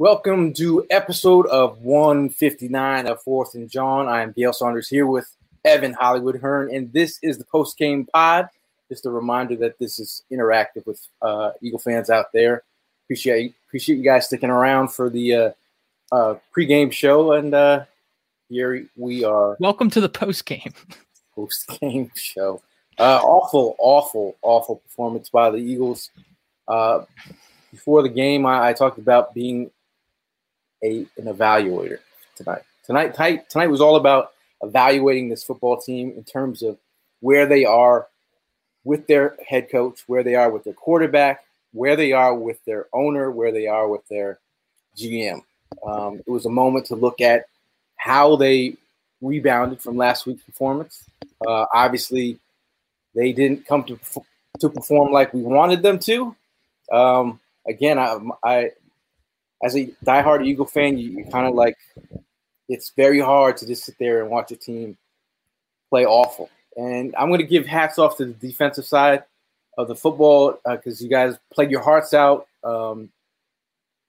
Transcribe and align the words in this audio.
Welcome 0.00 0.52
to 0.54 0.86
episode 0.90 1.48
of 1.48 1.82
159 1.82 3.08
of 3.08 3.20
Fourth 3.20 3.56
and 3.56 3.68
John. 3.68 4.06
I 4.06 4.22
am 4.22 4.30
Gail 4.30 4.52
Saunders 4.52 4.88
here 4.88 5.08
with 5.08 5.28
Evan 5.64 5.92
Hollywood 5.92 6.36
Hearn, 6.40 6.72
and 6.72 6.92
this 6.92 7.18
is 7.20 7.36
the 7.36 7.44
post 7.44 7.76
game 7.76 8.06
pod. 8.14 8.48
Just 8.88 9.06
a 9.06 9.10
reminder 9.10 9.56
that 9.56 9.76
this 9.80 9.98
is 9.98 10.22
interactive 10.30 10.86
with 10.86 11.04
uh, 11.20 11.50
Eagle 11.60 11.80
fans 11.80 12.10
out 12.10 12.26
there. 12.32 12.62
Appreciate 13.06 13.56
appreciate 13.66 13.96
you 13.96 14.04
guys 14.04 14.26
sticking 14.26 14.50
around 14.50 14.92
for 14.92 15.10
the 15.10 15.34
uh, 15.34 15.50
uh, 16.12 16.34
pregame 16.56 16.92
show, 16.92 17.32
and 17.32 17.52
uh, 17.52 17.84
here 18.48 18.86
we 18.94 19.24
are. 19.24 19.56
Welcome 19.58 19.90
to 19.90 20.00
the 20.00 20.08
post 20.08 20.46
game. 20.46 20.74
Post 21.34 21.68
game 21.80 22.12
show. 22.14 22.62
Uh, 22.98 23.20
awful, 23.24 23.74
awful, 23.80 24.36
awful 24.42 24.76
performance 24.76 25.28
by 25.28 25.50
the 25.50 25.58
Eagles. 25.58 26.10
Uh, 26.68 27.04
before 27.72 28.02
the 28.02 28.08
game, 28.08 28.46
I, 28.46 28.68
I 28.68 28.72
talked 28.72 28.98
about 28.98 29.34
being 29.34 29.72
a 30.82 31.06
an 31.16 31.24
evaluator 31.24 31.98
tonight. 32.36 32.62
Tonight, 32.84 33.14
tonight, 33.14 33.50
tonight 33.50 33.66
was 33.66 33.80
all 33.80 33.96
about 33.96 34.32
evaluating 34.62 35.28
this 35.28 35.44
football 35.44 35.80
team 35.80 36.12
in 36.16 36.24
terms 36.24 36.62
of 36.62 36.78
where 37.20 37.46
they 37.46 37.64
are 37.64 38.08
with 38.84 39.06
their 39.06 39.36
head 39.46 39.70
coach, 39.70 40.04
where 40.06 40.22
they 40.22 40.34
are 40.34 40.50
with 40.50 40.64
their 40.64 40.72
quarterback, 40.72 41.44
where 41.72 41.96
they 41.96 42.12
are 42.12 42.34
with 42.34 42.64
their 42.64 42.86
owner, 42.92 43.30
where 43.30 43.52
they 43.52 43.66
are 43.66 43.88
with 43.88 44.06
their 44.08 44.38
GM. 44.96 45.42
Um, 45.86 46.20
it 46.26 46.30
was 46.30 46.46
a 46.46 46.50
moment 46.50 46.86
to 46.86 46.94
look 46.94 47.20
at 47.20 47.44
how 47.96 48.36
they 48.36 48.76
rebounded 49.20 49.80
from 49.80 49.96
last 49.96 50.26
week's 50.26 50.42
performance. 50.42 51.04
Uh, 51.46 51.66
obviously, 51.74 52.38
they 53.14 53.32
didn't 53.32 53.66
come 53.66 53.84
to 53.84 53.98
to 54.60 54.68
perform 54.68 55.12
like 55.12 55.32
we 55.32 55.42
wanted 55.42 55.82
them 55.82 55.98
to. 55.98 56.34
Um, 56.90 57.38
again, 57.66 57.98
I, 57.98 58.18
I 58.42 58.70
as 59.62 59.76
a 59.76 59.86
diehard 60.04 60.46
Eagle 60.46 60.66
fan, 60.66 60.98
you, 60.98 61.10
you 61.10 61.24
kind 61.30 61.46
of 61.46 61.54
like 61.54 61.76
it's 62.68 62.90
very 62.90 63.20
hard 63.20 63.56
to 63.58 63.66
just 63.66 63.84
sit 63.84 63.96
there 63.98 64.22
and 64.22 64.30
watch 64.30 64.52
a 64.52 64.56
team 64.56 64.96
play 65.90 66.04
awful. 66.04 66.50
And 66.76 67.14
I'm 67.18 67.28
going 67.28 67.40
to 67.40 67.46
give 67.46 67.66
hats 67.66 67.98
off 67.98 68.18
to 68.18 68.26
the 68.26 68.34
defensive 68.34 68.84
side 68.84 69.24
of 69.76 69.88
the 69.88 69.96
football 69.96 70.58
because 70.64 71.00
uh, 71.00 71.04
you 71.04 71.10
guys 71.10 71.36
played 71.52 71.70
your 71.70 71.80
hearts 71.80 72.14
out. 72.14 72.46
Um, 72.62 73.10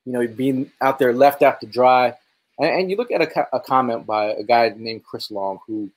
you 0.06 0.14
know, 0.14 0.28
being 0.28 0.72
out 0.82 1.00
there 1.00 1.14
left 1.14 1.42
out 1.42 1.62
to 1.62 1.68
dry. 1.68 2.14
And, 2.58 2.70
and 2.70 2.90
you 2.90 2.98
look 2.98 3.12
at 3.12 3.22
a, 3.22 3.56
a, 3.56 3.60
comment 3.60 4.06
by 4.06 4.28
a 4.28 4.44
guy 4.44 4.74
named 4.76 5.04
Chris 5.04 5.30
Long, 5.30 5.60
who, 5.68 5.90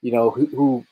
you 0.00 0.12
know, 0.12 0.30
who, 0.30 0.46
who 0.46 0.84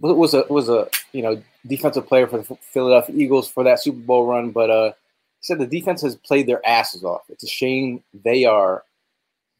was 0.00 0.34
a 0.34 0.44
was 0.48 0.68
a 0.68 0.88
you 1.12 1.22
know 1.22 1.42
defensive 1.66 2.06
player 2.06 2.26
for 2.26 2.38
the 2.38 2.56
Philadelphia 2.72 3.16
Eagles 3.16 3.48
for 3.48 3.64
that 3.64 3.80
Super 3.82 3.98
Bowl 3.98 4.26
run, 4.26 4.50
but 4.50 4.70
uh, 4.70 4.92
said 5.40 5.58
the 5.58 5.66
defense 5.66 6.02
has 6.02 6.16
played 6.16 6.46
their 6.46 6.64
asses 6.66 7.04
off. 7.04 7.22
It's 7.28 7.44
a 7.44 7.48
shame 7.48 8.02
they 8.24 8.44
are 8.44 8.84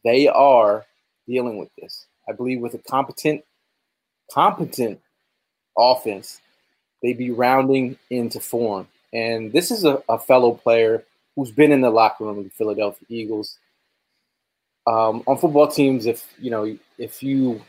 they 0.05 0.28
are 0.28 0.87
dealing 1.27 1.59
with 1.59 1.69
this. 1.81 2.06
I 2.28 2.33
believe 2.33 2.61
with 2.61 2.75
a 2.75 2.78
competent 2.78 3.44
competent 4.33 5.00
offense, 5.77 6.41
they'd 7.03 7.19
be 7.19 7.31
rounding 7.31 7.97
into 8.11 8.41
form. 8.41 8.88
And 9.12 9.53
this 9.53 9.71
is 9.71 9.84
a, 9.84 10.03
a 10.09 10.19
fellow 10.19 10.53
player 10.53 11.05
who's 11.34 11.50
been 11.50 11.72
in 11.72 11.81
the 11.81 11.91
locker 11.91 12.25
room 12.25 12.38
of 12.38 12.44
the 12.44 12.50
Philadelphia 12.50 13.06
Eagles. 13.09 13.59
Um, 14.87 15.22
on 15.27 15.38
football 15.38 15.69
teams, 15.69 16.06
if 16.06 16.27
you 16.38 16.50
know 16.50 16.77
if 16.99 17.22
you 17.22 17.62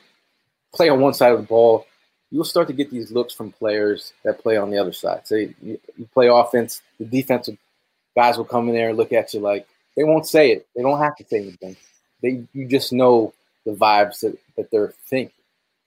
play 0.74 0.90
on 0.90 1.00
one 1.00 1.14
side 1.14 1.34
of 1.34 1.40
the 1.40 1.46
ball, 1.46 1.86
you'll 2.32 2.44
start 2.44 2.68
to 2.68 2.74
get 2.74 2.92
these 2.92 3.12
looks 3.12 3.34
from 3.34 3.52
players 3.52 4.14
that 4.24 4.40
play 4.40 4.58
on 4.58 4.70
the 4.70 4.78
other 4.78 4.94
side. 4.94 5.28
So 5.28 5.36
you, 5.36 5.54
you 5.62 6.10
play 6.14 6.28
offense, 6.28 6.82
the 7.00 7.06
defensive 7.06 7.58
guys 8.20 8.38
will 8.38 8.44
come 8.44 8.68
in 8.68 8.76
there 8.76 8.90
and 8.90 8.98
look 8.98 9.14
at 9.14 9.34
you 9.34 9.40
like 9.40 9.66
they 9.96 10.04
won't 10.04 10.28
say 10.28 10.52
it. 10.52 10.68
They 10.76 10.82
don't 10.82 11.00
have 11.00 11.16
to 11.16 11.26
say 11.26 11.38
anything. 11.38 11.78
They 12.22 12.44
you 12.54 12.66
just 12.68 12.92
know 12.92 13.34
the 13.66 13.72
vibes 13.72 14.20
that, 14.20 14.38
that 14.58 14.70
they're 14.72 14.94
thinking. 15.06 15.34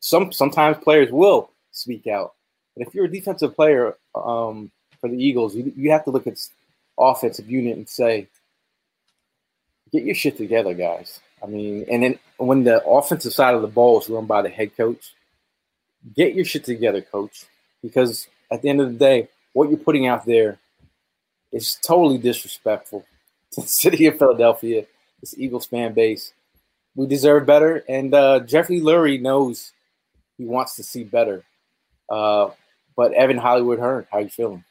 Some 0.01 0.33
sometimes 0.33 0.79
players 0.83 1.11
will 1.13 1.51
speak 1.73 2.07
out, 2.07 2.33
but 2.75 2.87
if 2.87 2.95
you're 2.95 3.05
a 3.05 3.17
defensive 3.19 3.55
player 3.55 3.97
um, 4.15 4.71
for 4.99 5.09
the 5.11 5.23
Eagles, 5.23 5.55
you, 5.55 5.73
you 5.77 5.91
have 5.91 6.05
to 6.05 6.11
look 6.11 6.27
at 6.27 6.39
offensive 6.99 7.51
unit 7.51 7.77
and 7.77 7.87
say, 7.87 8.29
"Get 9.93 10.05
your 10.05 10.15
shit 10.15 10.39
together, 10.39 10.73
guys." 10.73 11.21
I 11.43 11.47
mean, 11.47 11.85
and 11.91 12.03
then 12.03 12.19
when 12.39 12.65
the 12.65 12.83
offensive 12.87 13.35
side 13.35 13.55
of 13.55 13.63
the 13.63 13.69
ball 13.79 14.01
is 14.01 14.09
run 14.09 14.27
by 14.27 14.41
the 14.41 14.49
head 14.49 14.75
coach, 14.75 15.13
get 16.17 16.35
your 16.35 16.47
shit 16.47 16.65
together, 16.65 17.03
coach, 17.03 17.45
because 17.83 18.27
at 18.51 18.63
the 18.63 18.71
end 18.71 18.81
of 18.81 18.91
the 18.91 18.99
day, 18.99 19.29
what 19.53 19.69
you're 19.69 19.87
putting 19.89 20.07
out 20.07 20.25
there 20.25 20.59
it's 21.53 21.77
totally 21.77 22.19
disrespectful 22.19 23.05
to 23.53 23.61
the 23.61 23.67
city 23.83 24.07
of 24.07 24.19
Philadelphia, 24.19 24.87
this 25.21 25.37
Eagles 25.39 25.67
fan 25.67 25.93
base. 25.93 26.33
We 26.95 27.07
deserve 27.07 27.47
better, 27.47 27.85
and 27.89 28.13
uh, 28.13 28.41
Jeffrey 28.41 28.81
Lurie 28.81 29.21
knows 29.21 29.73
he 30.37 30.45
wants 30.45 30.77
to 30.77 30.83
see 30.83 31.05
better. 31.05 31.45
Uh, 32.09 32.51
but 32.97 33.13
Evan 33.13 33.39
Hollywood 33.39 33.79
Hearn, 33.79 34.07
how 34.11 34.19
you 34.19 34.29
feeling? 34.29 34.65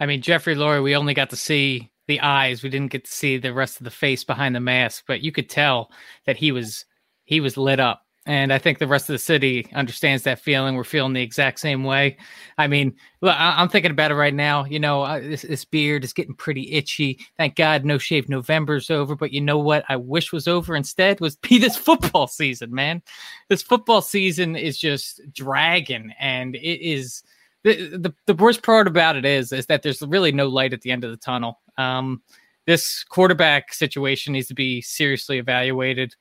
I 0.00 0.06
mean, 0.06 0.22
Jeffrey 0.22 0.54
Lurie, 0.54 0.82
we 0.82 0.96
only 0.96 1.12
got 1.12 1.30
to 1.30 1.36
see 1.36 1.90
the 2.06 2.20
eyes. 2.20 2.62
We 2.62 2.70
didn't 2.70 2.92
get 2.92 3.04
to 3.04 3.12
see 3.12 3.36
the 3.36 3.52
rest 3.52 3.78
of 3.78 3.84
the 3.84 3.90
face 3.90 4.24
behind 4.24 4.54
the 4.54 4.60
mask, 4.60 5.04
but 5.06 5.20
you 5.20 5.32
could 5.32 5.50
tell 5.50 5.90
that 6.24 6.36
he 6.36 6.52
was 6.52 6.84
he 7.24 7.40
was 7.40 7.56
lit 7.56 7.80
up 7.80 8.02
and 8.24 8.52
I 8.52 8.58
think 8.58 8.78
the 8.78 8.86
rest 8.86 9.08
of 9.08 9.14
the 9.14 9.18
city 9.18 9.66
understands 9.74 10.22
that 10.22 10.38
feeling. 10.38 10.76
We're 10.76 10.84
feeling 10.84 11.12
the 11.12 11.22
exact 11.22 11.58
same 11.58 11.82
way. 11.82 12.16
I 12.56 12.68
mean, 12.68 12.94
look, 13.20 13.34
I- 13.34 13.60
am 13.60 13.68
thinking 13.68 13.90
about 13.90 14.12
it 14.12 14.14
right 14.14 14.34
now. 14.34 14.64
You 14.64 14.78
know, 14.78 15.02
uh, 15.02 15.18
this, 15.18 15.42
this, 15.42 15.64
beard 15.64 16.04
is 16.04 16.12
getting 16.12 16.34
pretty 16.34 16.70
itchy. 16.70 17.18
Thank 17.36 17.56
God, 17.56 17.84
no 17.84 17.98
shave 17.98 18.28
November's 18.28 18.90
over. 18.90 19.16
But 19.16 19.32
you 19.32 19.40
know 19.40 19.58
what? 19.58 19.84
I 19.88 19.96
wish 19.96 20.32
was 20.32 20.46
over 20.46 20.76
instead 20.76 21.20
was 21.20 21.34
be 21.48 21.58
this 21.58 21.76
football 21.76 22.28
season, 22.28 22.72
man. 22.72 23.02
This 23.48 23.62
football 23.62 24.02
season 24.02 24.54
is 24.54 24.78
just 24.78 25.20
dragging, 25.32 26.12
and 26.20 26.54
it 26.54 26.80
is 26.80 27.24
the, 27.64 27.96
the 27.96 28.14
the 28.26 28.34
worst 28.34 28.62
part 28.62 28.86
about 28.86 29.16
it 29.16 29.24
is 29.24 29.52
is 29.52 29.66
that 29.66 29.82
there's 29.82 30.02
really 30.02 30.32
no 30.32 30.46
light 30.46 30.72
at 30.72 30.82
the 30.82 30.92
end 30.92 31.02
of 31.02 31.10
the 31.10 31.16
tunnel. 31.16 31.60
Um, 31.76 32.22
this 32.66 33.02
quarterback 33.02 33.74
situation 33.74 34.32
needs 34.32 34.46
to 34.46 34.54
be 34.54 34.80
seriously 34.80 35.38
evaluated. 35.38 36.14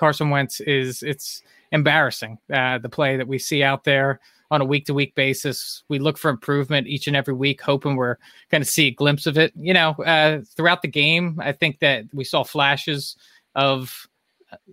Carson 0.00 0.30
Wentz 0.30 0.60
is 0.60 1.02
it's 1.02 1.42
embarrassing 1.72 2.38
uh, 2.50 2.78
the 2.78 2.88
play 2.88 3.18
that 3.18 3.28
we 3.28 3.38
see 3.38 3.62
out 3.62 3.84
there 3.84 4.18
on 4.50 4.62
a 4.62 4.64
week 4.64 4.86
to 4.86 4.94
week 4.94 5.14
basis. 5.14 5.84
We 5.88 5.98
look 5.98 6.16
for 6.16 6.30
improvement 6.30 6.88
each 6.88 7.06
and 7.06 7.14
every 7.14 7.34
week, 7.34 7.60
hoping 7.60 7.96
we're 7.96 8.16
going 8.50 8.62
to 8.62 8.68
see 8.68 8.86
a 8.86 8.92
glimpse 8.92 9.26
of 9.26 9.36
it. 9.36 9.52
You 9.54 9.74
know, 9.74 9.90
uh, 9.90 10.40
throughout 10.56 10.80
the 10.80 10.88
game, 10.88 11.38
I 11.38 11.52
think 11.52 11.80
that 11.80 12.06
we 12.14 12.24
saw 12.24 12.44
flashes 12.44 13.14
of, 13.54 14.08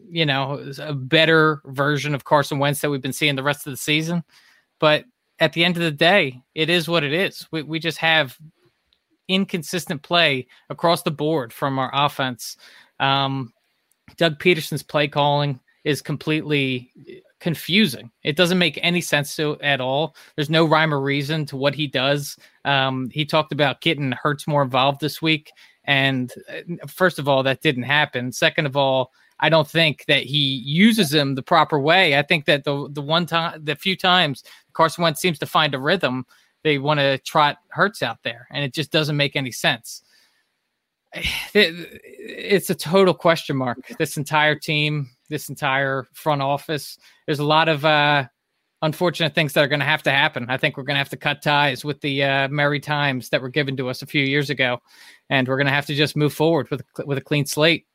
you 0.09 0.25
know, 0.25 0.71
a 0.79 0.93
better 0.93 1.61
version 1.65 2.15
of 2.15 2.23
Carson 2.23 2.57
Wentz 2.57 2.79
that 2.79 2.89
we've 2.89 3.01
been 3.01 3.11
seeing 3.11 3.35
the 3.35 3.43
rest 3.43 3.67
of 3.67 3.73
the 3.73 3.77
season. 3.77 4.23
But 4.79 5.03
at 5.39 5.51
the 5.51 5.65
end 5.65 5.75
of 5.75 5.83
the 5.83 5.91
day, 5.91 6.41
it 6.55 6.69
is 6.69 6.87
what 6.87 7.03
it 7.03 7.11
is. 7.11 7.45
We, 7.51 7.63
we 7.63 7.79
just 7.79 7.97
have 7.97 8.37
inconsistent 9.27 10.03
play 10.03 10.47
across 10.69 11.01
the 11.01 11.11
board 11.11 11.51
from 11.51 11.77
our 11.79 11.91
offense. 11.93 12.55
Um, 13.01 13.51
Doug 14.15 14.39
Pederson's 14.39 14.83
play 14.83 15.07
calling 15.07 15.59
is 15.83 16.01
completely 16.01 16.91
confusing. 17.39 18.11
It 18.23 18.35
doesn't 18.35 18.57
make 18.57 18.79
any 18.81 19.01
sense 19.01 19.35
to 19.35 19.59
at 19.61 19.79
all. 19.79 20.15
There's 20.35 20.49
no 20.49 20.65
rhyme 20.65 20.93
or 20.93 20.99
reason 20.99 21.45
to 21.47 21.57
what 21.57 21.75
he 21.75 21.87
does. 21.87 22.37
Um, 22.65 23.09
he 23.11 23.25
talked 23.25 23.51
about 23.51 23.81
getting 23.81 24.11
Hurts 24.11 24.47
more 24.47 24.63
involved 24.63 25.01
this 25.01 25.21
week, 25.21 25.51
and 25.83 26.33
uh, 26.49 26.87
first 26.87 27.19
of 27.19 27.27
all, 27.27 27.43
that 27.43 27.61
didn't 27.61 27.83
happen. 27.83 28.31
Second 28.31 28.65
of 28.65 28.75
all, 28.75 29.11
I 29.39 29.49
don't 29.49 29.67
think 29.67 30.05
that 30.07 30.23
he 30.23 30.61
uses 30.65 31.13
him 31.13 31.35
the 31.35 31.43
proper 31.43 31.79
way. 31.79 32.17
I 32.17 32.23
think 32.23 32.45
that 32.45 32.63
the 32.63 32.89
the 32.91 33.01
one 33.01 33.25
time, 33.25 33.63
the 33.63 33.75
few 33.75 33.95
times 33.95 34.43
Carson 34.73 35.03
Wentz 35.03 35.21
seems 35.21 35.39
to 35.39 35.45
find 35.45 35.75
a 35.75 35.79
rhythm, 35.79 36.25
they 36.63 36.79
want 36.79 36.99
to 36.99 37.19
trot 37.19 37.57
Hurts 37.69 38.01
out 38.01 38.23
there, 38.23 38.47
and 38.51 38.63
it 38.63 38.73
just 38.73 38.91
doesn't 38.91 39.15
make 39.15 39.35
any 39.35 39.51
sense. 39.51 40.01
It's 41.53 42.69
a 42.69 42.75
total 42.75 43.13
question 43.13 43.57
mark. 43.57 43.79
This 43.97 44.17
entire 44.17 44.55
team, 44.55 45.09
this 45.29 45.49
entire 45.49 46.05
front 46.13 46.41
office. 46.41 46.97
There's 47.25 47.39
a 47.39 47.45
lot 47.45 47.67
of 47.67 47.83
uh, 47.83 48.25
unfortunate 48.81 49.33
things 49.33 49.53
that 49.53 49.63
are 49.63 49.67
going 49.67 49.79
to 49.79 49.85
have 49.85 50.03
to 50.03 50.11
happen. 50.11 50.45
I 50.49 50.57
think 50.57 50.77
we're 50.77 50.83
going 50.83 50.95
to 50.95 50.99
have 50.99 51.09
to 51.09 51.17
cut 51.17 51.41
ties 51.41 51.83
with 51.83 51.99
the 52.01 52.23
uh, 52.23 52.47
merry 52.49 52.79
times 52.79 53.29
that 53.29 53.41
were 53.41 53.49
given 53.49 53.75
to 53.77 53.89
us 53.89 54.01
a 54.01 54.05
few 54.05 54.23
years 54.23 54.49
ago, 54.49 54.79
and 55.29 55.47
we're 55.47 55.57
going 55.57 55.67
to 55.67 55.73
have 55.73 55.87
to 55.87 55.95
just 55.95 56.15
move 56.15 56.33
forward 56.33 56.69
with 56.69 56.81
a, 56.81 57.05
with 57.05 57.17
a 57.17 57.21
clean 57.21 57.45
slate. 57.45 57.85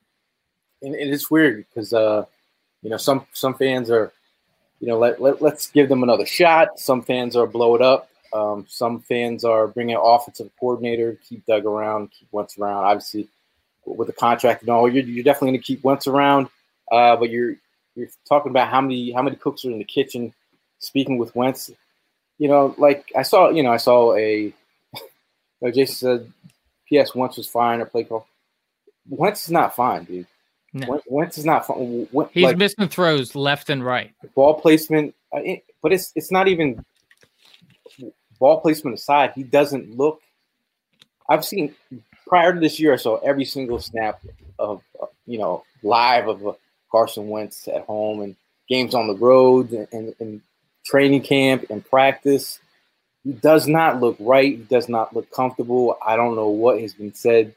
And, 0.83 0.95
and 0.95 1.13
it's 1.13 1.31
weird 1.31 1.67
because 1.69 1.93
uh, 1.93 2.25
you 2.83 2.91
know 2.91 2.97
some 2.97 3.27
some 3.33 3.55
fans 3.55 3.91
are, 3.91 4.13
you 4.81 4.89
know, 4.89 4.99
let, 4.99 5.21
let 5.21 5.41
let's 5.41 5.71
give 5.71 5.89
them 5.89 6.03
another 6.03 6.27
shot. 6.27 6.79
Some 6.79 7.03
fans 7.03 7.37
are 7.37 7.47
blow 7.47 7.77
it 7.77 7.83
up. 7.83 8.09
Um, 8.33 8.67
some 8.69 9.01
fans 9.01 9.45
are 9.45 9.69
bringing 9.69 9.95
an 9.95 10.01
offensive 10.03 10.51
coordinator, 10.59 11.19
keep 11.29 11.45
Doug 11.47 11.67
around, 11.67 12.11
keep 12.11 12.29
Wentz 12.33 12.59
around. 12.59 12.85
Obviously, 12.85 13.29
with 13.85 14.07
the 14.07 14.13
contract 14.13 14.63
and 14.63 14.71
all, 14.71 14.89
you're, 14.89 15.05
you're 15.05 15.25
definitely 15.25 15.51
going 15.51 15.61
to 15.61 15.67
keep 15.67 15.85
Wentz 15.85 16.07
around. 16.07 16.49
Uh, 16.91 17.17
but 17.17 17.31
you're 17.31 17.57
you're 17.95 18.09
talking 18.29 18.51
about 18.51 18.69
how 18.69 18.81
many 18.81 19.13
how 19.13 19.23
many 19.23 19.37
cooks 19.37 19.65
are 19.65 19.71
in 19.71 19.79
the 19.79 19.85
kitchen. 19.85 20.33
Speaking 20.79 21.19
with 21.19 21.35
Wentz, 21.37 21.71
you 22.39 22.49
know, 22.49 22.75
like 22.79 23.13
I 23.17 23.23
saw, 23.23 23.51
you 23.51 23.63
know, 23.63 23.73
I 23.73 23.77
saw 23.77 24.15
a. 24.15 24.45
you 24.95 25.03
know, 25.61 25.71
Jason 25.71 25.95
said, 25.95 26.33
"P.S. 26.89 27.15
Wentz 27.15 27.37
was 27.37 27.47
fine 27.47 27.81
or 27.81 27.87
play 27.87 28.05
call." 28.05 28.27
Wentz 29.09 29.45
is 29.45 29.51
not 29.51 29.77
fine, 29.77 30.05
dude. 30.05 30.27
No. 30.73 31.01
Wentz 31.07 31.39
is 31.39 31.45
not 31.45 31.67
fine. 31.67 32.09
He's 32.33 32.45
like, 32.45 32.57
missing 32.57 32.89
throws 32.89 33.35
left 33.35 33.69
and 33.69 33.85
right. 33.85 34.13
Ball 34.35 34.55
placement, 34.55 35.15
uh, 35.33 35.41
but 35.83 35.93
it's 35.93 36.13
it's 36.17 36.33
not 36.33 36.49
even 36.49 36.85
ball 38.43 38.61
placement 38.61 38.99
aside. 38.99 39.33
He 39.37 39.45
doesn't 39.45 39.97
look. 39.97 40.21
I've 41.29 41.45
seen 41.45 41.75
prior 42.27 42.53
to 42.53 42.59
this 42.59 42.81
year, 42.81 42.93
I 42.93 42.97
saw 42.97 43.19
every 43.19 43.45
single 43.45 43.79
snap 43.79 44.21
of 44.59 44.83
uh, 45.01 45.07
you 45.27 45.39
know 45.39 45.63
live 45.85 46.27
of 46.27 46.45
a 46.45 46.55
Carson 46.91 47.29
Wentz 47.29 47.69
at 47.69 47.85
home 47.85 48.21
and 48.21 48.35
games 48.69 48.95
on 48.95 49.07
the 49.07 49.15
road 49.15 49.71
and, 49.71 49.87
and, 49.93 50.15
and 50.19 50.41
training 50.85 51.23
camp 51.23 51.67
and 51.71 51.89
practice. 51.89 52.59
He 53.23 53.33
does 53.33 53.69
not 53.69 54.01
look 54.01 54.17
right. 54.19 54.57
He 54.57 54.65
does 54.65 54.89
not 54.89 55.15
look 55.15 55.31
comfortable. 55.31 55.97
I 56.05 56.17
don't 56.17 56.35
know 56.35 56.49
what 56.49 56.81
has 56.81 56.95
been 56.95 57.15
said, 57.15 57.55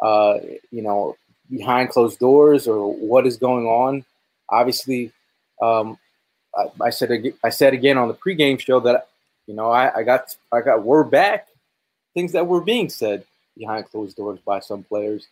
uh, 0.00 0.38
you 0.70 0.82
know, 0.82 1.16
behind 1.50 1.90
closed 1.90 2.18
doors 2.18 2.66
or 2.66 2.94
what 2.94 3.26
is 3.26 3.36
going 3.36 3.66
on. 3.66 4.06
Obviously, 4.48 5.12
um, 5.60 5.98
I, 6.56 6.86
I, 6.86 6.90
said 6.90 7.10
I 7.44 7.50
said 7.50 7.74
again 7.74 7.98
on 7.98 8.08
the 8.08 8.14
pregame 8.14 8.58
show 8.58 8.80
that 8.80 9.08
you 9.46 9.54
know 9.54 9.70
I, 9.70 9.98
I 9.98 10.02
got 10.02 10.36
I 10.52 10.60
got 10.60 10.84
word 10.84 11.10
back 11.10 11.48
things 12.14 12.32
that 12.32 12.46
were 12.46 12.60
being 12.60 12.88
said 12.88 13.24
behind 13.56 13.90
closed 13.90 14.16
doors 14.16 14.40
by 14.44 14.60
some 14.60 14.82
players 14.82 15.26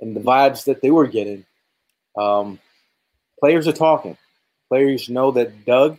and 0.00 0.14
the 0.14 0.20
vibes 0.20 0.64
that 0.64 0.82
they 0.82 0.90
were 0.90 1.06
getting. 1.06 1.44
Um, 2.16 2.58
players 3.40 3.66
are 3.68 3.72
talking. 3.72 4.16
Players 4.68 5.08
know 5.08 5.30
that 5.32 5.64
Doug 5.64 5.98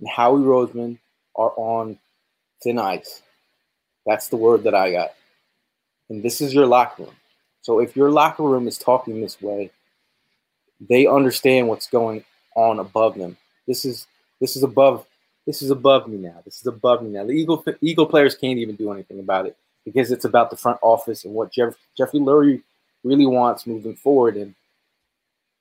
and 0.00 0.08
Howie 0.08 0.40
Roseman 0.40 0.98
are 1.36 1.52
on 1.56 1.98
thin 2.62 2.78
ice. 2.78 3.22
That's 4.06 4.28
the 4.28 4.36
word 4.36 4.64
that 4.64 4.74
I 4.74 4.92
got. 4.92 5.10
And 6.08 6.22
this 6.22 6.40
is 6.40 6.54
your 6.54 6.66
locker 6.66 7.04
room. 7.04 7.16
So 7.62 7.80
if 7.80 7.96
your 7.96 8.10
locker 8.10 8.44
room 8.44 8.68
is 8.68 8.78
talking 8.78 9.20
this 9.20 9.40
way, 9.42 9.70
they 10.80 11.06
understand 11.06 11.68
what's 11.68 11.88
going 11.88 12.24
on 12.54 12.78
above 12.78 13.16
them. 13.16 13.36
This 13.66 13.84
is 13.84 14.06
this 14.40 14.56
is 14.56 14.62
above 14.62 15.06
this 15.46 15.62
is 15.62 15.70
above 15.70 16.08
me 16.08 16.18
now. 16.18 16.40
This 16.44 16.60
is 16.60 16.66
above 16.66 17.02
me 17.02 17.10
now. 17.10 17.24
The 17.24 17.32
Eagle 17.32 17.64
Eagle 17.80 18.06
players 18.06 18.34
can't 18.34 18.58
even 18.58 18.76
do 18.76 18.92
anything 18.92 19.20
about 19.20 19.46
it 19.46 19.56
because 19.84 20.10
it's 20.10 20.24
about 20.24 20.50
the 20.50 20.56
front 20.56 20.78
office 20.82 21.24
and 21.24 21.32
what 21.32 21.52
Jeff, 21.52 21.74
Jeffrey 21.96 22.18
Lurie 22.18 22.62
really 23.04 23.26
wants 23.26 23.66
moving 23.66 23.94
forward. 23.94 24.36
And 24.36 24.54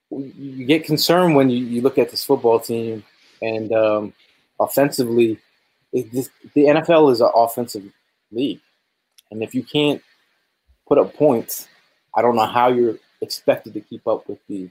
you 0.09 0.65
get 0.65 0.85
concerned 0.85 1.35
when 1.35 1.49
you, 1.49 1.63
you 1.63 1.81
look 1.81 1.99
at 1.99 2.09
this 2.09 2.25
football 2.25 2.59
team 2.59 3.03
and 3.41 3.71
um, 3.71 4.13
offensively, 4.59 5.39
it, 5.93 6.11
this, 6.11 6.29
the 6.55 6.65
NFL 6.65 7.11
is 7.11 7.21
an 7.21 7.29
offensive 7.35 7.83
league, 8.31 8.59
and 9.31 9.43
if 9.43 9.53
you 9.53 9.63
can't 9.63 10.01
put 10.88 10.97
up 10.97 11.13
points, 11.13 11.67
I 12.15 12.21
don't 12.21 12.35
know 12.35 12.45
how 12.45 12.69
you're 12.69 12.97
expected 13.21 13.73
to 13.73 13.81
keep 13.81 14.07
up 14.07 14.27
with 14.27 14.39
the 14.47 14.69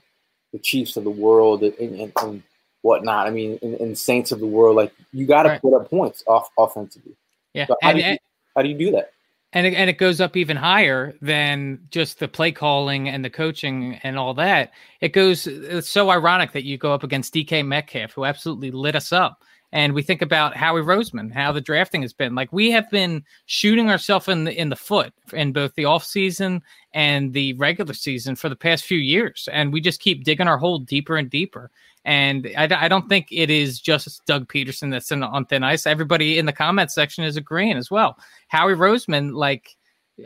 the 0.52 0.58
Chiefs 0.60 0.96
of 0.96 1.02
the 1.02 1.10
world 1.10 1.64
and, 1.64 1.74
and, 1.78 2.12
and 2.22 2.42
whatnot. 2.84 3.26
I 3.26 3.30
mean, 3.30 3.58
in, 3.62 3.74
and, 3.76 3.98
Saints 3.98 4.30
of 4.30 4.40
the 4.40 4.46
world. 4.46 4.76
Like 4.76 4.92
you 5.12 5.26
got 5.26 5.44
to 5.44 5.48
right. 5.50 5.60
put 5.60 5.74
up 5.74 5.90
points 5.90 6.22
off 6.26 6.50
offensively. 6.58 7.14
Yeah. 7.52 7.66
So 7.66 7.76
how, 7.82 7.90
and, 7.90 7.98
do 7.98 8.04
you, 8.04 8.18
how 8.54 8.62
do 8.62 8.68
you 8.68 8.78
do 8.78 8.90
that? 8.92 9.14
and 9.54 9.68
it, 9.68 9.74
and 9.74 9.88
it 9.88 9.98
goes 9.98 10.20
up 10.20 10.36
even 10.36 10.56
higher 10.56 11.14
than 11.22 11.78
just 11.90 12.18
the 12.18 12.26
play 12.26 12.50
calling 12.50 13.08
and 13.08 13.24
the 13.24 13.30
coaching 13.30 14.00
and 14.02 14.18
all 14.18 14.34
that. 14.34 14.72
It 15.00 15.12
goes. 15.12 15.46
It's 15.46 15.88
so 15.88 16.10
ironic 16.10 16.52
that 16.52 16.64
you 16.64 16.76
go 16.76 16.92
up 16.92 17.04
against 17.04 17.32
DK 17.32 17.64
Metcalf, 17.64 18.12
who 18.12 18.24
absolutely 18.24 18.72
lit 18.72 18.96
us 18.96 19.12
up. 19.12 19.42
And 19.70 19.92
we 19.92 20.02
think 20.02 20.22
about 20.22 20.56
Howie 20.56 20.82
Roseman, 20.82 21.32
how 21.32 21.50
the 21.50 21.60
drafting 21.60 22.02
has 22.02 22.12
been. 22.12 22.34
Like 22.34 22.52
we 22.52 22.70
have 22.72 22.90
been 22.90 23.24
shooting 23.46 23.90
ourselves 23.90 24.28
in 24.28 24.44
the 24.44 24.60
in 24.60 24.68
the 24.68 24.76
foot 24.76 25.12
in 25.32 25.52
both 25.52 25.74
the 25.76 25.84
off 25.84 26.04
season 26.04 26.62
and 26.92 27.32
the 27.32 27.54
regular 27.54 27.94
season 27.94 28.34
for 28.34 28.48
the 28.48 28.56
past 28.56 28.84
few 28.84 28.98
years, 28.98 29.48
and 29.52 29.72
we 29.72 29.80
just 29.80 30.00
keep 30.00 30.24
digging 30.24 30.48
our 30.48 30.58
hole 30.58 30.80
deeper 30.80 31.16
and 31.16 31.30
deeper. 31.30 31.70
And 32.04 32.50
I, 32.56 32.68
I 32.84 32.88
don't 32.88 33.08
think 33.08 33.28
it 33.30 33.48
is 33.50 33.80
just 33.80 34.24
Doug 34.26 34.46
Pederson 34.48 34.90
that's 34.90 35.10
in, 35.10 35.22
on 35.22 35.46
thin 35.46 35.62
ice. 35.62 35.86
Everybody 35.86 36.38
in 36.38 36.46
the 36.46 36.52
comment 36.52 36.90
section 36.90 37.24
is 37.24 37.36
agreeing 37.36 37.76
as 37.76 37.90
well. 37.90 38.18
Howie 38.48 38.74
Roseman, 38.74 39.34
like, 39.34 39.76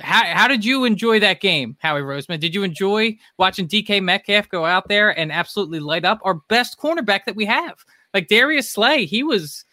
how, 0.01 0.25
how 0.25 0.49
did 0.49 0.65
you 0.65 0.85
enjoy 0.85 1.21
that 1.21 1.41
game, 1.41 1.77
Howie 1.81 2.03
Roseman? 2.03 2.41
Did 2.41 2.55
you 2.55 2.63
enjoy 2.63 3.17
watching 3.39 3.69
DK 3.69 4.03
Metcalf 4.03 4.49
go 4.49 4.65
out 4.67 4.89
there 4.89 5.19
and 5.19 5.33
absolutely 5.33 5.81
light 5.81 6.05
up 6.05 6.21
our 6.25 6.35
best 6.35 6.79
cornerback 6.79 7.25
that 7.25 7.37
we 7.37 7.47
have? 7.47 7.85
Like 8.13 8.29
Darius 8.29 8.69
Slay, 8.69 9.07
he 9.07 9.23
was 9.23 9.65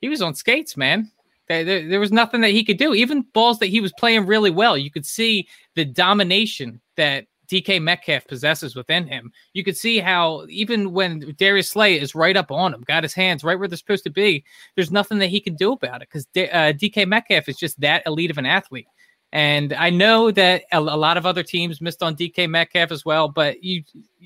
he 0.00 0.08
was 0.08 0.22
on 0.22 0.34
skates, 0.34 0.76
man. 0.76 1.10
There, 1.48 1.64
there, 1.64 1.88
there, 1.88 2.00
was 2.00 2.12
nothing 2.12 2.40
that 2.42 2.52
he 2.52 2.64
could 2.64 2.78
do. 2.78 2.94
Even 2.94 3.22
balls 3.34 3.58
that 3.58 3.66
he 3.66 3.80
was 3.80 3.92
playing 3.98 4.26
really 4.26 4.50
well, 4.50 4.78
you 4.78 4.90
could 4.90 5.04
see 5.04 5.48
the 5.74 5.84
domination 5.84 6.80
that 6.96 7.26
DK 7.50 7.82
Metcalf 7.82 8.26
possesses 8.26 8.76
within 8.76 9.06
him. 9.06 9.32
You 9.52 9.64
could 9.64 9.76
see 9.76 9.98
how 9.98 10.46
even 10.48 10.92
when 10.92 11.34
Darius 11.36 11.70
Slay 11.70 11.98
is 11.98 12.14
right 12.14 12.36
up 12.36 12.50
on 12.50 12.72
him, 12.72 12.82
got 12.82 13.02
his 13.02 13.14
hands 13.14 13.42
right 13.42 13.58
where 13.58 13.68
they're 13.68 13.76
supposed 13.76 14.04
to 14.04 14.10
be, 14.10 14.44
there's 14.76 14.92
nothing 14.92 15.18
that 15.18 15.26
he 15.26 15.40
can 15.40 15.54
do 15.54 15.72
about 15.72 16.02
it 16.02 16.08
because 16.08 16.26
uh, 16.36 16.72
DK 16.72 17.06
Metcalf 17.06 17.48
is 17.48 17.56
just 17.56 17.80
that 17.80 18.02
elite 18.06 18.30
of 18.30 18.38
an 18.38 18.46
athlete. 18.46 18.86
And 19.32 19.72
I 19.72 19.90
know 19.90 20.30
that 20.32 20.64
a, 20.72 20.80
lot 20.80 21.16
of 21.16 21.24
other 21.24 21.42
teams 21.42 21.80
missed 21.80 22.02
on 22.02 22.16
DK 22.16 22.48
Metcalf 22.48 22.90
as 22.90 23.04
well, 23.04 23.28
but 23.28 23.62
you 23.62 23.84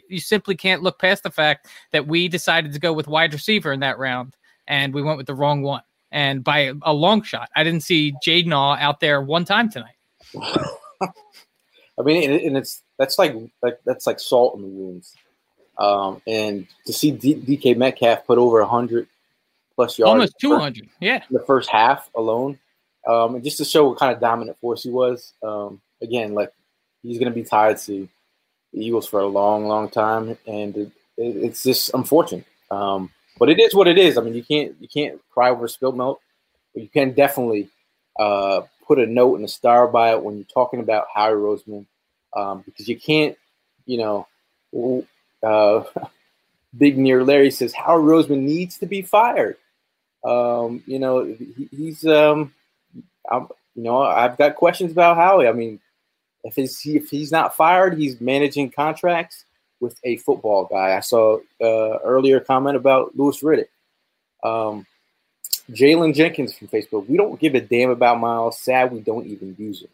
you 0.09 0.19
simply 0.19 0.55
can't 0.55 0.83
look 0.83 0.99
past 0.99 1.23
the 1.23 1.31
fact 1.31 1.67
that 1.93 2.07
we 2.07 2.27
decided 2.27 2.73
to 2.73 2.79
go 2.79 2.93
with 2.93 3.07
wide 3.07 3.33
receiver 3.33 3.73
in 3.73 3.81
that 3.81 3.99
round, 3.99 4.35
and 4.67 4.95
we 4.95 5.03
went 5.03 5.19
with 5.19 5.27
the 5.27 5.35
wrong 5.35 5.61
one, 5.61 5.83
and 6.11 6.43
by 6.43 6.73
a, 6.83 6.93
long 6.93 7.23
shot. 7.23 7.51
I 7.55 7.65
didn't 7.65 7.83
see 7.83 8.15
Jaydn 8.25 8.53
out 8.53 9.01
there 9.01 9.21
one 9.21 9.45
time 9.45 9.71
tonight. 9.71 9.95
I 11.99 12.03
mean, 12.03 12.31
and 12.31 12.57
it's 12.57 12.83
that's 12.99 13.19
like 13.19 13.35
like 13.63 13.79
that's 13.85 14.07
like 14.07 14.21
salt 14.21 14.57
in 14.57 14.63
the 14.63 14.69
wounds. 14.69 15.15
Um, 15.79 16.23
and 16.27 16.67
to 16.87 16.93
see 16.93 17.11
D- 17.11 17.37
DK 17.37 17.77
Metcalf 17.77 18.27
put 18.27 18.39
over 18.39 18.63
hundred 18.65 19.09
plus 19.75 19.99
yards. 19.99 20.11
Almost 20.11 20.39
200. 20.41 20.89
Yeah. 21.01 21.23
The 21.31 21.41
first 21.41 21.69
half 21.69 22.11
alone. 22.15 22.59
Um, 23.07 23.35
and 23.35 23.45
just 23.45 23.59
to 23.59 23.65
show 23.65 23.89
what 23.89 23.99
kind 23.99 24.15
of 24.15 24.21
dominant 24.21 24.59
force 24.61 24.83
he 24.83 24.91
was. 24.91 25.33
Um, 25.43 25.81
again, 26.01 26.35
like 26.35 26.53
he's 27.03 27.19
going 27.19 27.31
to 27.31 27.35
be 27.35 27.45
tied 27.45 27.79
to 27.79 28.09
the 28.73 28.85
Eagles 28.85 29.07
for 29.07 29.21
a 29.21 29.27
long, 29.27 29.67
long 29.67 29.89
time, 29.89 30.39
and 30.47 30.77
it, 30.77 30.91
it, 31.17 31.37
it's 31.37 31.63
just 31.63 31.93
unfortunate. 31.93 32.47
Um, 32.71 33.11
but 33.39 33.51
it 33.51 33.61
is 33.61 33.75
what 33.75 33.89
it 33.89 33.99
is. 33.99 34.17
I 34.17 34.23
mean, 34.23 34.35
you 34.35 34.43
can't 34.43 34.75
you 34.81 34.89
can't 34.89 35.21
cry 35.31 35.51
over 35.51 35.69
spilled 35.69 35.97
milk, 35.97 36.21
but 36.73 36.83
you 36.83 36.89
can 36.89 37.13
definitely 37.13 37.69
uh, 38.19 38.63
put 38.87 38.99
a 38.99 39.07
note 39.07 39.37
and 39.37 39.45
a 39.45 39.49
star 39.49 39.89
by 39.89 40.13
it 40.13 40.23
when 40.23 40.37
you're 40.37 40.45
talking 40.45 40.81
about 40.81 41.07
Howie 41.13 41.33
Roseman, 41.33 41.87
um, 42.35 42.63
because 42.65 42.89
you 42.89 42.99
can't, 42.99 43.37
you 43.87 43.99
know, 43.99 45.07
uh, 45.43 45.85
Big 46.77 46.99
Near 46.99 47.25
Larry 47.25 47.51
says 47.51 47.73
Howie 47.73 48.03
Roseman 48.03 48.41
needs 48.41 48.79
to 48.79 48.87
be 48.87 49.03
fired. 49.03 49.57
Um, 50.25 50.83
you 50.87 50.99
know, 50.99 51.25
he, 51.25 51.69
he's, 51.71 52.07
um, 52.07 52.53
I'm, 53.31 53.49
you 53.75 53.83
know, 53.83 54.03
I've 54.03 54.39
got 54.39 54.57
questions 54.57 54.93
about 54.93 55.17
Howie. 55.17 55.49
I 55.49 55.53
mean, 55.53 55.81
if 56.45 56.57
he's 56.57 56.81
if 56.85 57.09
he's 57.09 57.33
not 57.33 57.57
fired, 57.57 57.99
he's 57.99 58.21
managing 58.21 58.71
contracts 58.71 59.45
with 59.81 59.99
a 60.05 60.17
football 60.19 60.67
guy. 60.67 60.97
I 60.97 61.01
saw 61.01 61.39
uh, 61.61 61.99
earlier 62.05 62.41
comment 62.41 62.77
about 62.77 63.17
Louis 63.17 63.41
Riddick. 63.41 63.69
Um, 64.43 64.87
Jalen 65.71 66.15
Jenkins 66.15 66.55
from 66.55 66.69
Facebook. 66.69 67.09
We 67.09 67.17
don't 67.17 67.41
give 67.41 67.55
a 67.55 67.61
damn 67.61 67.91
about 67.91 68.21
Miles. 68.21 68.59
Sad 68.59 68.93
we 68.93 69.01
don't 69.01 69.27
even 69.27 69.57
use 69.59 69.83
him. 69.83 69.89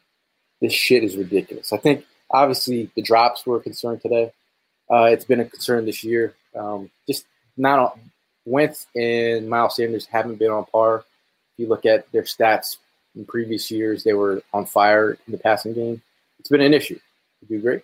This 0.61 0.73
shit 0.73 1.05
is 1.05 1.17
ridiculous. 1.17 1.73
I 1.73 1.79
think 1.79 2.05
obviously 2.31 2.91
the 2.95 3.03
drops 3.03 3.47
were 3.47 3.57
a 3.57 3.61
concern 3.61 3.99
today. 4.01 4.33
Uh, 4.91 5.05
it's 5.05 5.25
been 5.25 5.41
a 5.41 5.45
concern 5.45 5.87
this 5.87 6.03
year. 6.03 6.35
Um, 6.55 6.91
just 7.07 7.25
not 7.57 7.79
on, 7.79 8.11
Wentz 8.45 8.87
and 8.97 9.49
Miles 9.49 9.77
Sanders 9.77 10.07
haven't 10.07 10.39
been 10.39 10.51
on 10.51 10.65
par. 10.67 11.05
If 11.55 11.59
you 11.59 11.69
look 11.69 11.87
at 11.87 12.11
their 12.13 12.23
stats 12.23 12.79
in 13.15 13.25
previous 13.25 13.71
years, 13.71 14.03
they 14.03 14.13
were 14.13 14.43
on 14.53 14.67
fire 14.67 15.13
in 15.27 15.33
the 15.33 15.39
passing 15.39 15.75
game. 15.75 16.03
It's 16.39 16.49
been 16.49 16.61
an 16.61 16.75
issue. 16.75 16.99
Would 17.41 17.51
you 17.51 17.59
agree? 17.59 17.81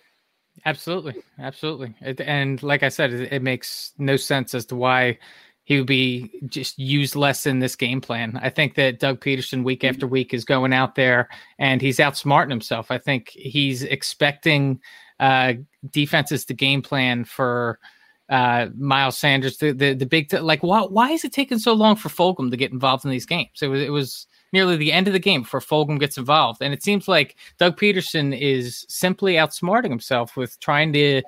Absolutely, 0.65 1.15
absolutely. 1.39 1.93
It, 2.01 2.19
and 2.21 2.61
like 2.63 2.83
I 2.83 2.89
said, 2.89 3.13
it, 3.13 3.31
it, 3.31 3.41
makes 3.43 3.93
no 3.97 4.17
sense 4.17 4.55
as 4.55 4.65
to 4.67 4.75
why 4.75 5.19
he 5.67 5.75
would 5.75 5.85
be 5.85 6.31
just 6.45 6.79
used 6.79 7.13
less 7.17 7.45
in 7.45 7.59
this 7.59 7.75
game 7.75 7.99
plan. 7.99 8.39
I 8.41 8.49
think 8.49 8.75
that 8.75 8.99
Doug 8.99 9.19
Pederson 9.19 9.65
week 9.65 9.81
mm-hmm. 9.81 9.89
after 9.89 10.07
week, 10.07 10.33
is 10.33 10.45
going 10.45 10.71
out 10.71 10.95
there 10.95 11.27
and 11.59 11.81
he's 11.81 11.97
outsmarting 11.97 12.51
himself. 12.51 12.89
I 12.89 12.97
think 12.97 13.31
he's 13.31 13.83
expecting 13.83 14.79
uh, 15.19 15.55
defenses 15.91 16.45
to 16.45 16.53
game 16.53 16.81
plan 16.81 17.25
for 17.25 17.79
uh, 18.29 18.67
Miles 18.77 19.17
Sanders. 19.17 19.57
The 19.57 19.73
the, 19.73 19.93
the 19.93 20.05
big 20.05 20.29
t- 20.29 20.39
like 20.39 20.63
why 20.63 20.83
why 20.83 21.11
is 21.11 21.25
it 21.25 21.33
taking 21.33 21.59
so 21.59 21.73
long 21.73 21.97
for 21.97 22.07
Fulgham 22.07 22.49
to 22.49 22.55
get 22.55 22.71
involved 22.71 23.03
in 23.03 23.11
these 23.11 23.25
games? 23.25 23.61
It 23.61 23.67
was 23.67 23.81
it 23.81 23.91
was 23.91 24.25
nearly 24.53 24.77
the 24.77 24.93
end 24.93 25.07
of 25.07 25.13
the 25.13 25.19
game 25.19 25.41
before 25.41 25.59
Fulgham 25.59 25.99
gets 25.99 26.17
involved, 26.17 26.61
and 26.61 26.73
it 26.73 26.81
seems 26.81 27.09
like 27.09 27.35
Doug 27.57 27.77
Pederson 27.77 28.33
is 28.39 28.85
simply 28.87 29.33
outsmarting 29.33 29.89
himself 29.89 30.37
with 30.37 30.57
trying 30.61 30.93
to 30.93 31.23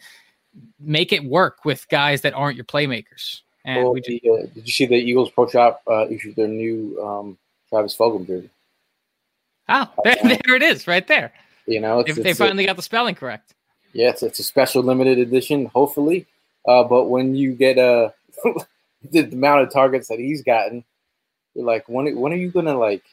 make 0.79 1.12
it 1.12 1.25
work 1.25 1.65
with 1.65 1.89
guys 1.89 2.22
that 2.22 2.34
aren't 2.34 2.55
your 2.55 2.63
playmakers. 2.63 3.41
And 3.65 3.83
well, 3.83 3.95
just, 3.95 4.07
the, 4.07 4.21
uh, 4.29 4.45
did 4.53 4.65
you 4.65 4.71
see 4.71 4.85
the 4.85 4.95
Eagles 4.95 5.31
Pro 5.31 5.47
Shop 5.47 5.81
uh, 5.87 6.07
issued 6.09 6.35
their 6.35 6.47
new 6.47 6.99
um, 7.03 7.37
Travis 7.69 7.95
Fulgham 7.95 8.25
jersey? 8.25 8.49
Oh, 9.67 9.87
there, 10.03 10.17
there, 10.23 10.55
it 10.55 10.63
is, 10.63 10.87
right 10.87 11.05
there. 11.07 11.33
You 11.67 11.79
know, 11.79 11.99
it's, 11.99 12.17
they, 12.17 12.31
it's, 12.31 12.39
finally 12.39 12.65
got 12.65 12.77
the 12.77 12.81
spelling 12.81 13.15
correct. 13.15 13.53
Yes, 13.93 14.23
it's 14.23 14.39
a 14.39 14.43
special 14.43 14.83
limited 14.83 15.19
edition, 15.19 15.65
hopefully. 15.65 16.25
Uh, 16.67 16.83
but 16.83 17.05
when 17.05 17.35
you 17.35 17.53
get 17.53 17.77
uh, 17.77 18.09
the 19.11 19.21
amount 19.31 19.63
of 19.63 19.71
targets 19.71 20.07
that 20.07 20.19
he's 20.19 20.43
gotten, 20.43 20.83
you're 21.53 21.65
like, 21.65 21.87
when 21.87 22.15
when 22.15 22.31
are 22.31 22.37
you 22.37 22.51
gonna 22.51 22.77
like? 22.77 23.03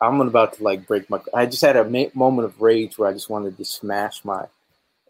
I'm 0.00 0.20
about 0.20 0.54
to 0.54 0.62
like 0.62 0.86
break 0.86 1.08
my. 1.10 1.20
I 1.34 1.46
just 1.46 1.62
had 1.62 1.76
a 1.76 2.10
moment 2.14 2.46
of 2.46 2.60
rage 2.60 2.98
where 2.98 3.08
I 3.08 3.12
just 3.12 3.30
wanted 3.30 3.56
to 3.58 3.64
smash 3.64 4.24
my 4.24 4.46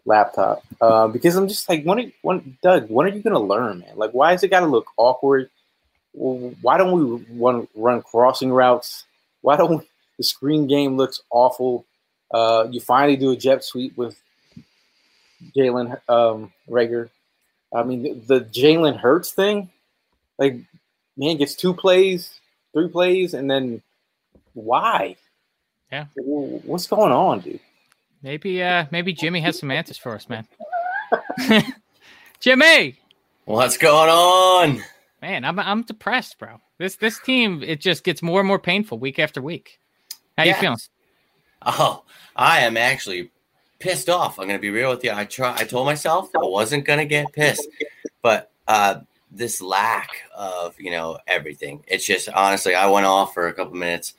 laptop 0.05 0.63
uh, 0.81 1.07
because 1.07 1.35
I'm 1.35 1.47
just 1.47 1.67
like, 1.69 1.83
when, 1.83 1.99
are, 1.99 2.11
when 2.21 2.57
Doug, 2.61 2.89
when 2.89 3.05
are 3.05 3.09
you 3.09 3.21
gonna 3.21 3.39
learn, 3.39 3.79
man? 3.79 3.95
Like, 3.95 4.11
why 4.11 4.33
is 4.33 4.43
it 4.43 4.49
got 4.49 4.61
to 4.61 4.65
look 4.65 4.87
awkward? 4.97 5.49
Why 6.13 6.77
don't 6.77 6.91
we 6.91 7.25
run 7.39 7.67
run 7.75 8.01
crossing 8.01 8.51
routes? 8.51 9.05
Why 9.41 9.55
don't 9.55 9.69
we, 9.69 9.87
the 10.17 10.23
screen 10.23 10.67
game 10.67 10.97
looks 10.97 11.21
awful? 11.29 11.85
Uh, 12.31 12.67
you 12.71 12.79
finally 12.79 13.15
do 13.15 13.31
a 13.31 13.35
jet 13.35 13.63
sweep 13.63 13.95
with 13.97 14.21
Jalen 15.55 15.99
um, 16.09 16.51
Reagor. 16.69 17.09
I 17.73 17.83
mean, 17.83 18.03
the, 18.03 18.39
the 18.39 18.45
Jalen 18.45 18.97
Hurts 18.97 19.31
thing, 19.31 19.69
like, 20.37 20.57
man 21.15 21.37
gets 21.37 21.55
two 21.55 21.73
plays, 21.73 22.39
three 22.73 22.87
plays, 22.87 23.33
and 23.33 23.49
then 23.49 23.81
why? 24.53 25.15
Yeah. 25.91 26.05
What's 26.15 26.87
going 26.87 27.11
on, 27.11 27.41
dude? 27.41 27.59
Maybe, 28.21 28.61
uh, 28.61 28.85
maybe 28.91 29.13
Jimmy 29.13 29.39
has 29.41 29.59
some 29.59 29.71
answers 29.71 29.97
for 29.97 30.13
us, 30.13 30.27
man. 30.27 30.47
Jimmy, 32.39 32.99
what's 33.45 33.77
going 33.77 34.09
on? 34.09 34.83
Man, 35.21 35.43
I'm 35.43 35.59
I'm 35.59 35.81
depressed, 35.83 36.39
bro. 36.39 36.61
This 36.77 36.95
this 36.95 37.19
team 37.19 37.61
it 37.63 37.81
just 37.81 38.03
gets 38.03 38.21
more 38.21 38.39
and 38.39 38.47
more 38.47 38.59
painful 38.59 38.99
week 38.99 39.19
after 39.19 39.41
week. 39.41 39.79
How 40.37 40.43
yeah. 40.43 40.55
you 40.55 40.61
feeling? 40.61 40.77
Oh, 41.65 42.03
I 42.35 42.61
am 42.61 42.77
actually 42.77 43.31
pissed 43.79 44.09
off. 44.09 44.39
I'm 44.39 44.47
gonna 44.47 44.59
be 44.59 44.69
real 44.69 44.89
with 44.89 45.03
you. 45.03 45.11
I 45.11 45.25
try. 45.25 45.55
I 45.57 45.65
told 45.65 45.85
myself 45.85 46.29
I 46.35 46.39
wasn't 46.39 46.85
gonna 46.85 47.05
get 47.05 47.33
pissed, 47.33 47.67
but 48.21 48.51
uh, 48.67 49.01
this 49.31 49.61
lack 49.61 50.09
of 50.33 50.79
you 50.79 50.91
know 50.91 51.17
everything. 51.27 51.83
It's 51.87 52.05
just 52.05 52.29
honestly, 52.29 52.75
I 52.75 52.87
went 52.87 53.05
off 53.05 53.33
for 53.33 53.47
a 53.47 53.53
couple 53.53 53.75
minutes, 53.75 54.13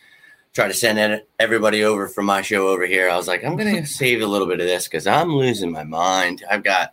tried 0.52 0.68
to 0.68 0.74
send 0.74 1.22
everybody 1.38 1.84
over 1.84 2.08
from 2.08 2.26
my 2.26 2.42
show 2.42 2.68
over 2.68 2.86
here. 2.86 3.08
I 3.08 3.16
was 3.16 3.28
like, 3.28 3.44
I'm 3.44 3.56
gonna 3.56 3.86
save 3.86 4.20
a 4.22 4.26
little 4.26 4.46
bit 4.46 4.60
of 4.60 4.66
this 4.66 4.84
because 4.84 5.06
I'm 5.06 5.34
losing 5.34 5.70
my 5.70 5.84
mind. 5.84 6.44
I've 6.50 6.64
got 6.64 6.92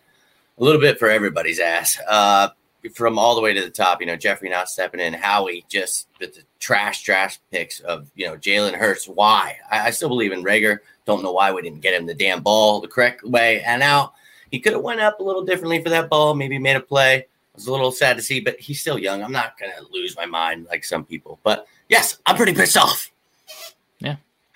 a 0.58 0.64
little 0.64 0.82
bit 0.82 1.00
for 1.00 1.10
everybody's 1.10 1.60
ass. 1.60 1.98
Uh, 2.08 2.50
from 2.94 3.18
all 3.20 3.36
the 3.36 3.42
way 3.42 3.54
to 3.54 3.62
the 3.62 3.70
top, 3.70 4.02
you 4.02 4.08
know, 4.08 4.16
Jeffrey 4.16 4.50
not 4.50 4.70
stepping 4.70 5.00
in, 5.00 5.14
Howie 5.14 5.66
just 5.68 6.08
the, 6.20 6.32
trash, 6.60 7.02
trash 7.02 7.40
picks 7.52 7.80
of, 7.82 8.10
you 8.16 8.26
know, 8.26 8.38
Jalen 8.38 8.76
Hurts. 8.76 9.08
Why? 9.08 9.58
I, 9.70 9.88
I, 9.88 9.90
still 9.92 10.10
believe 10.10 10.32
in 10.32 10.44
Reagor. 10.44 10.80
Don't 11.06 11.24
know 11.24 11.32
why 11.32 11.52
we 11.52 11.62
didn't 11.62 11.82
get 11.82 11.94
him 11.94 12.06
the 12.06 12.14
damn 12.14 12.42
ball 12.42 12.80
the 12.80 12.88
correct 12.88 13.24
way. 13.24 13.62
And 13.62 13.80
now 13.80 14.14
he 14.52 14.60
could 14.60 14.74
have 14.74 14.84
went 14.84 15.02
up 15.02 15.20
a 15.20 15.24
little 15.24 15.44
differently 15.44 15.82
for 15.82 15.90
that 15.90 16.10
ball, 16.10 16.34
maybe 16.34 16.60
made 16.60 16.76
a 16.76 16.82
play. 16.82 17.16
I 17.18 17.26
was 17.56 17.68
a 17.68 17.72
little 17.72 17.92
sad 17.92 18.18
to 18.18 18.24
see, 18.24 18.40
but 18.40 18.60
he's 18.60 18.80
still 18.80 19.00
young. 19.00 19.24
I'm 19.24 19.32
not 19.32 19.58
going 19.60 19.72
to 19.72 19.86
lose 19.92 20.16
my 20.16 20.26
mind 20.26 20.68
like 20.70 20.84
some 20.84 21.04
people. 21.04 21.40
But 21.44 21.68
yes, 21.90 22.20
I'm 22.26 22.36
pretty 22.36 22.54
pissed 22.54 22.78
off. 22.78 23.12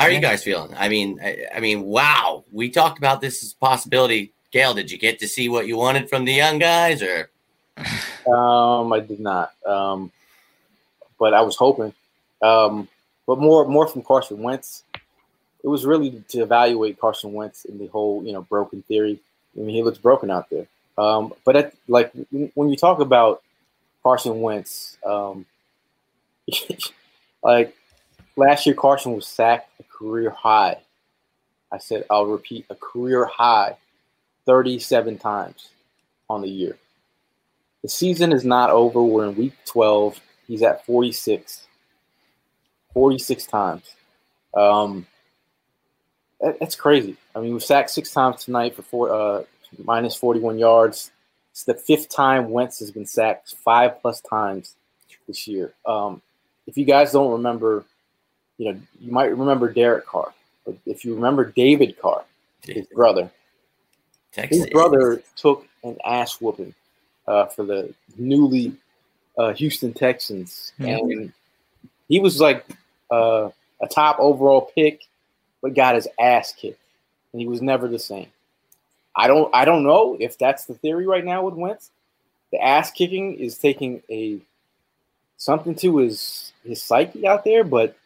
Yeah. 0.02 0.08
How 0.08 0.12
are 0.12 0.16
you 0.16 0.22
guys 0.22 0.44
feeling? 0.44 0.74
I 0.76 0.90
mean, 0.90 1.20
I, 1.24 1.46
I 1.56 1.60
mean, 1.60 1.84
wow. 1.84 2.44
We 2.52 2.70
talked 2.70 2.98
about 2.98 3.22
this 3.22 3.44
as 3.44 3.54
a 3.54 3.56
possibility. 3.58 4.34
Gail, 4.52 4.74
did 4.74 4.92
you 4.92 4.98
get 4.98 5.20
to 5.20 5.28
see 5.28 5.48
what 5.48 5.68
you 5.68 5.78
wanted 5.78 6.10
from 6.10 6.26
the 6.26 6.34
young 6.34 6.60
guys 6.60 7.02
or? 7.04 7.30
Um, 8.28 8.92
I 8.92 9.00
did 9.00 9.20
not. 9.20 9.54
Um, 9.66 10.12
but 11.20 11.34
I 11.34 11.42
was 11.42 11.56
hoping. 11.56 11.94
Um, 12.42 12.88
but 13.28 13.40
more 13.40 13.68
more 13.68 13.88
from 13.88 14.02
Carson 14.02 14.40
Wentz. 14.40 14.84
It 15.64 15.68
was 15.68 15.86
really 15.86 16.24
to 16.30 16.42
evaluate 16.42 17.00
Carson 17.00 17.34
Wentz 17.34 17.66
in 17.66 17.78
the 17.78 17.88
whole, 17.88 18.24
you 18.24 18.34
know, 18.34 18.42
broken 18.42 18.82
theory. 18.84 19.20
I 19.56 19.60
mean, 19.60 19.76
he 19.76 19.84
looks 19.84 20.00
broken 20.00 20.32
out 20.32 20.50
there. 20.50 20.66
Um, 20.98 21.34
but 21.46 21.56
at, 21.56 21.74
like 21.88 22.12
when 22.56 22.70
you 22.70 22.76
talk 22.76 23.00
about 23.00 23.44
Carson 24.02 24.42
Wentz, 24.42 24.98
um, 25.06 25.46
like 27.44 27.76
last 28.36 28.66
year, 28.66 28.76
Carson 28.76 29.14
was 29.14 29.28
sacked 29.28 29.70
a 29.80 29.84
career 30.02 30.32
high. 30.32 30.78
I 31.72 31.78
said 31.78 32.06
I'll 32.10 32.26
repeat 32.26 32.66
a 32.70 32.76
career 32.76 33.26
high, 33.26 33.78
thirty-seven 34.46 35.20
times 35.20 35.70
on 36.30 36.42
the 36.42 36.50
year. 36.50 36.78
The 37.84 37.90
season 37.90 38.32
is 38.32 38.46
not 38.46 38.70
over. 38.70 39.02
We're 39.02 39.26
in 39.26 39.36
week 39.36 39.54
12. 39.66 40.20
He's 40.48 40.62
at 40.62 40.86
46. 40.86 41.68
46 42.94 43.46
times. 43.48 43.96
Um, 44.54 45.08
that, 46.40 46.60
that's 46.60 46.76
crazy. 46.76 47.18
I 47.36 47.40
mean, 47.40 47.54
we've 47.54 47.64
sacked 47.64 47.90
six 47.90 48.12
times 48.12 48.46
tonight 48.46 48.76
for 48.76 48.84
four, 48.84 49.12
uh, 49.12 49.44
minus 49.84 50.16
41 50.16 50.60
yards. 50.60 51.12
It's 51.52 51.64
the 51.64 51.74
fifth 51.74 52.10
time 52.10 52.52
Wentz 52.52 52.80
has 52.80 52.92
been 52.92 53.06
sacked 53.06 53.56
five 53.64 54.00
plus 54.02 54.22
times 54.22 54.76
this 55.28 55.48
year. 55.48 55.74
Um, 55.86 56.22
if 56.68 56.78
you 56.78 56.86
guys 56.86 57.12
don't 57.12 57.32
remember, 57.32 57.84
you 58.62 58.72
know, 58.72 58.80
you 59.00 59.12
might 59.12 59.36
remember 59.36 59.74
Derek 59.74 60.06
Carr, 60.06 60.32
but 60.68 60.76
if 60.86 61.04
you 61.04 61.16
remember 61.16 61.46
David 61.46 62.00
Carr, 62.00 62.24
his 62.62 62.86
brother, 62.94 63.32
Texas. 64.32 64.60
his 64.60 64.70
brother 64.70 65.24
took 65.36 65.66
an 65.84 65.98
ass 66.06 66.40
whooping 66.40 66.76
uh, 67.28 67.48
for 67.48 67.66
the 67.66 67.92
newly 68.20 68.74
uh, 69.36 69.52
Houston 69.54 69.94
Texans, 69.94 70.74
mm-hmm. 70.80 71.10
and 71.10 71.34
he 72.08 72.20
was 72.20 72.40
like 72.40 72.64
uh, 73.10 73.50
a 73.82 73.88
top 73.88 74.18
overall 74.20 74.72
pick, 74.76 75.08
but 75.64 75.74
got 75.74 75.96
his 75.96 76.08
ass 76.20 76.54
kicked, 76.54 76.84
and 77.34 77.42
he 77.42 77.48
was 77.48 77.64
never 77.64 77.88
the 77.88 77.98
same. 77.98 78.28
I 79.16 79.26
don't 79.26 79.50
I 79.56 79.66
don't 79.66 79.84
know 79.84 80.18
if 80.20 80.38
that's 80.38 80.66
the 80.66 80.76
theory 80.76 81.08
right 81.08 81.26
now 81.26 81.44
with 81.46 81.56
Wentz, 81.56 81.90
the 82.52 82.64
ass 82.64 82.92
kicking 82.92 83.34
is 83.40 83.58
taking 83.58 84.04
a 84.08 84.40
something 85.38 85.74
to 85.78 85.98
his 85.98 86.54
his 86.64 86.84
psyche 86.84 87.26
out 87.26 87.44
there, 87.44 87.64
but 87.64 87.98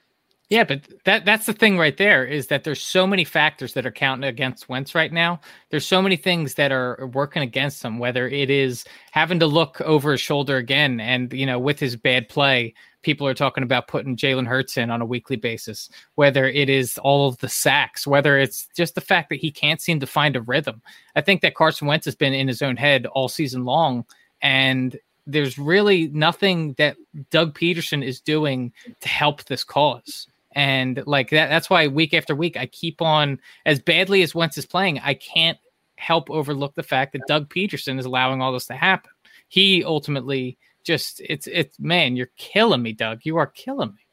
yeah, 0.49 0.63
but 0.63 0.81
that 1.05 1.25
that's 1.25 1.47
the 1.47 1.53
thing 1.53 1.77
right 1.77 1.97
there 1.97 2.23
is 2.23 2.47
that 2.47 2.63
there's 2.63 2.81
so 2.81 3.07
many 3.07 3.23
factors 3.23 3.73
that 3.73 3.85
are 3.85 3.91
counting 3.91 4.29
against 4.29 4.69
Wentz 4.69 4.93
right 4.93 5.11
now. 5.11 5.39
There's 5.71 5.87
so 5.87 6.01
many 6.01 6.17
things 6.17 6.53
that 6.55 6.71
are 6.71 7.09
working 7.13 7.41
against 7.41 7.83
him, 7.83 7.97
whether 7.97 8.27
it 8.27 8.51
is 8.51 8.85
having 9.11 9.39
to 9.39 9.47
look 9.47 9.81
over 9.81 10.11
his 10.11 10.21
shoulder 10.21 10.57
again 10.57 10.99
and 10.99 11.33
you 11.33 11.47
know, 11.47 11.57
with 11.57 11.79
his 11.79 11.95
bad 11.95 12.29
play, 12.29 12.75
people 13.01 13.27
are 13.27 13.33
talking 13.33 13.63
about 13.63 13.87
putting 13.87 14.15
Jalen 14.15 14.47
Hurts 14.47 14.77
in 14.77 14.91
on 14.91 15.01
a 15.01 15.05
weekly 15.05 15.35
basis, 15.35 15.89
whether 16.13 16.45
it 16.45 16.69
is 16.69 16.97
all 16.99 17.27
of 17.27 17.37
the 17.39 17.49
sacks, 17.49 18.05
whether 18.05 18.37
it's 18.37 18.67
just 18.75 18.93
the 18.93 19.01
fact 19.01 19.29
that 19.29 19.39
he 19.39 19.51
can't 19.51 19.81
seem 19.81 19.99
to 19.99 20.07
find 20.07 20.35
a 20.35 20.41
rhythm. 20.41 20.81
I 21.15 21.21
think 21.21 21.41
that 21.41 21.55
Carson 21.55 21.87
Wentz 21.87 22.05
has 22.05 22.15
been 22.15 22.33
in 22.33 22.47
his 22.47 22.61
own 22.61 22.77
head 22.77 23.07
all 23.07 23.29
season 23.29 23.65
long. 23.65 24.05
And 24.41 24.95
there's 25.27 25.57
really 25.57 26.07
nothing 26.09 26.73
that 26.73 26.97
Doug 27.31 27.57
Pederson 27.57 28.03
is 28.03 28.21
doing 28.21 28.73
to 29.01 29.07
help 29.07 29.43
this 29.45 29.63
cause. 29.63 30.27
And 30.55 31.03
like 31.05 31.31
that, 31.31 31.49
that's 31.49 31.69
why 31.69 31.87
week 31.87 32.13
after 32.13 32.33
week, 32.33 32.55
I 32.55 32.65
keep 32.65 33.01
on 33.01 33.39
as 33.65 33.79
badly 33.79 34.23
as 34.23 34.33
Wentz 34.33 34.57
is 34.57 34.65
playing. 34.65 34.99
I 35.03 35.13
can't 35.13 35.57
help 35.97 36.29
overlook 36.31 36.75
the 36.75 36.83
fact 36.83 37.11
that 37.13 37.27
Doug 37.27 37.49
Pederson 37.49 37.99
is 37.99 38.05
allowing 38.05 38.41
all 38.41 38.53
this 38.53 38.67
to 38.67 38.73
happen. 38.73 39.11
He 39.49 39.83
ultimately 39.83 40.57
just, 40.83 41.21
it's, 41.21 41.47
it's, 41.47 41.77
man, 41.77 42.15
you're 42.15 42.31
killing 42.37 42.81
me, 42.81 42.93
Doug. 42.93 43.21
You 43.23 43.35
are 43.35 43.47
killing 43.47 43.89
me. 43.89 44.05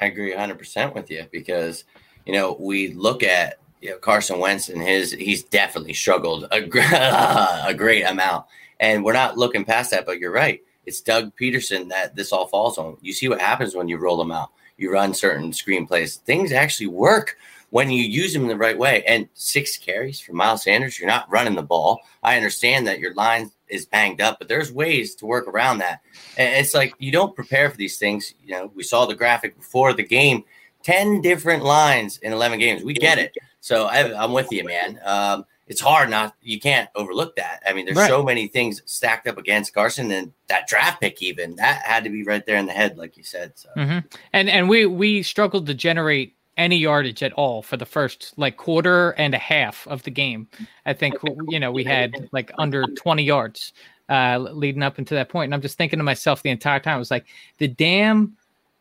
I 0.00 0.06
agree 0.06 0.34
100% 0.34 0.94
with 0.94 1.10
you 1.10 1.26
because, 1.32 1.84
you 2.26 2.34
know, 2.34 2.56
we 2.60 2.92
look 2.92 3.22
at 3.22 3.58
you 3.80 3.90
know, 3.90 3.98
Carson 3.98 4.38
Wentz 4.40 4.68
and 4.68 4.82
his, 4.82 5.12
he's 5.12 5.44
definitely 5.44 5.94
struggled 5.94 6.44
a, 6.50 6.58
a 7.66 7.74
great 7.74 8.02
amount. 8.02 8.44
And 8.80 9.02
we're 9.02 9.12
not 9.14 9.38
looking 9.38 9.64
past 9.64 9.92
that, 9.92 10.04
but 10.04 10.18
you're 10.18 10.32
right. 10.32 10.60
It's 10.84 11.00
Doug 11.00 11.34
Pederson 11.36 11.88
that 11.88 12.14
this 12.16 12.32
all 12.32 12.48
falls 12.48 12.76
on. 12.76 12.98
You 13.00 13.12
see 13.12 13.28
what 13.28 13.40
happens 13.40 13.74
when 13.74 13.88
you 13.88 13.96
roll 13.96 14.16
them 14.18 14.30
out 14.30 14.50
you 14.78 14.90
run 14.90 15.12
certain 15.12 15.52
screenplays. 15.52 16.18
Things 16.20 16.52
actually 16.52 16.86
work 16.86 17.36
when 17.70 17.90
you 17.90 18.02
use 18.02 18.32
them 18.32 18.46
the 18.46 18.56
right 18.56 18.78
way. 18.78 19.02
And 19.04 19.28
six 19.34 19.76
carries 19.76 20.20
for 20.20 20.32
Miles 20.32 20.62
Sanders, 20.62 20.98
you're 20.98 21.08
not 21.08 21.30
running 21.30 21.54
the 21.54 21.62
ball. 21.62 22.00
I 22.22 22.36
understand 22.36 22.86
that 22.86 22.98
your 22.98 23.12
line 23.14 23.50
is 23.68 23.84
banged 23.84 24.20
up, 24.20 24.38
but 24.38 24.48
there's 24.48 24.72
ways 24.72 25.14
to 25.16 25.26
work 25.26 25.46
around 25.46 25.78
that. 25.78 26.00
And 26.38 26.54
it's 26.54 26.74
like 26.74 26.94
you 26.98 27.12
don't 27.12 27.34
prepare 27.34 27.70
for 27.70 27.76
these 27.76 27.98
things. 27.98 28.34
You 28.42 28.52
know, 28.52 28.72
we 28.74 28.82
saw 28.82 29.04
the 29.04 29.14
graphic 29.14 29.56
before 29.56 29.92
the 29.92 30.04
game 30.04 30.44
10 30.84 31.20
different 31.20 31.64
lines 31.64 32.18
in 32.18 32.32
11 32.32 32.58
games. 32.58 32.82
We 32.82 32.94
get 32.94 33.18
it. 33.18 33.36
So 33.60 33.86
I, 33.86 34.24
am 34.24 34.32
with 34.32 34.50
you, 34.50 34.64
man. 34.64 35.00
Um, 35.04 35.44
it's 35.68 35.80
hard 35.80 36.10
not 36.10 36.34
you 36.42 36.58
can't 36.58 36.88
overlook 36.94 37.36
that. 37.36 37.62
I 37.66 37.72
mean, 37.72 37.84
there's 37.84 37.98
right. 37.98 38.08
so 38.08 38.22
many 38.22 38.48
things 38.48 38.82
stacked 38.86 39.28
up 39.28 39.38
against 39.38 39.74
Carson 39.74 40.10
and 40.10 40.32
that 40.48 40.66
draft 40.66 41.00
pick 41.00 41.22
even 41.22 41.56
that 41.56 41.82
had 41.82 42.04
to 42.04 42.10
be 42.10 42.24
right 42.24 42.44
there 42.44 42.56
in 42.56 42.66
the 42.66 42.72
head, 42.72 42.98
like 42.98 43.16
you 43.16 43.22
said. 43.22 43.52
So 43.56 43.68
mm-hmm. 43.76 43.98
and 44.32 44.48
and 44.48 44.68
we 44.68 44.86
we 44.86 45.22
struggled 45.22 45.66
to 45.66 45.74
generate 45.74 46.34
any 46.56 46.76
yardage 46.76 47.22
at 47.22 47.32
all 47.34 47.62
for 47.62 47.76
the 47.76 47.86
first 47.86 48.34
like 48.36 48.56
quarter 48.56 49.10
and 49.10 49.34
a 49.34 49.38
half 49.38 49.86
of 49.86 50.02
the 50.02 50.10
game. 50.10 50.48
I 50.86 50.92
think 50.94 51.14
you 51.48 51.60
know 51.60 51.70
we 51.70 51.84
had 51.84 52.28
like 52.32 52.50
under 52.58 52.82
20 52.82 53.22
yards 53.22 53.72
uh 54.08 54.38
leading 54.38 54.82
up 54.82 54.98
into 54.98 55.14
that 55.14 55.28
point. 55.28 55.48
And 55.48 55.54
I'm 55.54 55.62
just 55.62 55.78
thinking 55.78 55.98
to 55.98 56.02
myself 56.02 56.42
the 56.42 56.50
entire 56.50 56.80
time, 56.80 56.96
I 56.96 56.98
was 56.98 57.10
like, 57.10 57.26
the 57.58 57.68
damn 57.68 58.36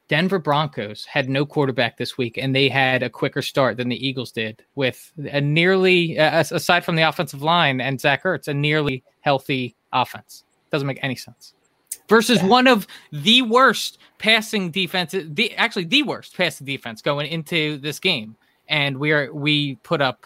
Denver 0.08 0.40
Broncos 0.40 1.06
had 1.06 1.30
no 1.30 1.46
quarterback 1.46 1.98
this 1.98 2.18
week, 2.18 2.38
and 2.38 2.56
they 2.56 2.70
had 2.70 3.04
a 3.04 3.10
quicker 3.10 3.42
start 3.42 3.78
than 3.78 3.90
the 3.90 4.08
Eagles 4.08 4.32
did, 4.32 4.64
with 4.76 5.12
a 5.18 5.42
nearly, 5.42 6.18
uh, 6.18 6.40
aside 6.40 6.86
from 6.86 6.96
the 6.96 7.02
offensive 7.02 7.42
line 7.42 7.82
and 7.82 8.00
Zach 8.00 8.24
Ertz, 8.24 8.48
a 8.48 8.54
nearly 8.54 9.04
healthy 9.22 9.76
offense. 9.92 10.46
Doesn't 10.72 10.88
make 10.88 11.00
any 11.04 11.16
sense. 11.16 11.54
Versus 12.08 12.38
yeah. 12.38 12.48
one 12.48 12.68
of 12.68 12.88
the 13.12 13.42
worst 13.42 13.98
passing 14.18 14.72
defenses, 14.72 15.28
the 15.34 15.54
actually 15.56 15.86
the 15.86 16.04
worst 16.04 16.38
passing 16.38 16.66
defense 16.66 17.02
going 17.02 17.28
into 17.28 17.78
this 17.80 18.00
game, 18.00 18.38
and 18.70 18.98
we 18.98 19.12
are 19.12 19.34
we 19.34 19.76
put 19.76 20.02
up 20.02 20.26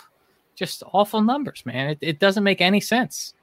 just 0.55 0.83
awful 0.93 1.21
numbers, 1.21 1.65
man. 1.65 1.89
It, 1.89 1.97
it 2.01 2.19
doesn't 2.19 2.43
make 2.43 2.61
any 2.61 2.81
sense. 2.81 3.33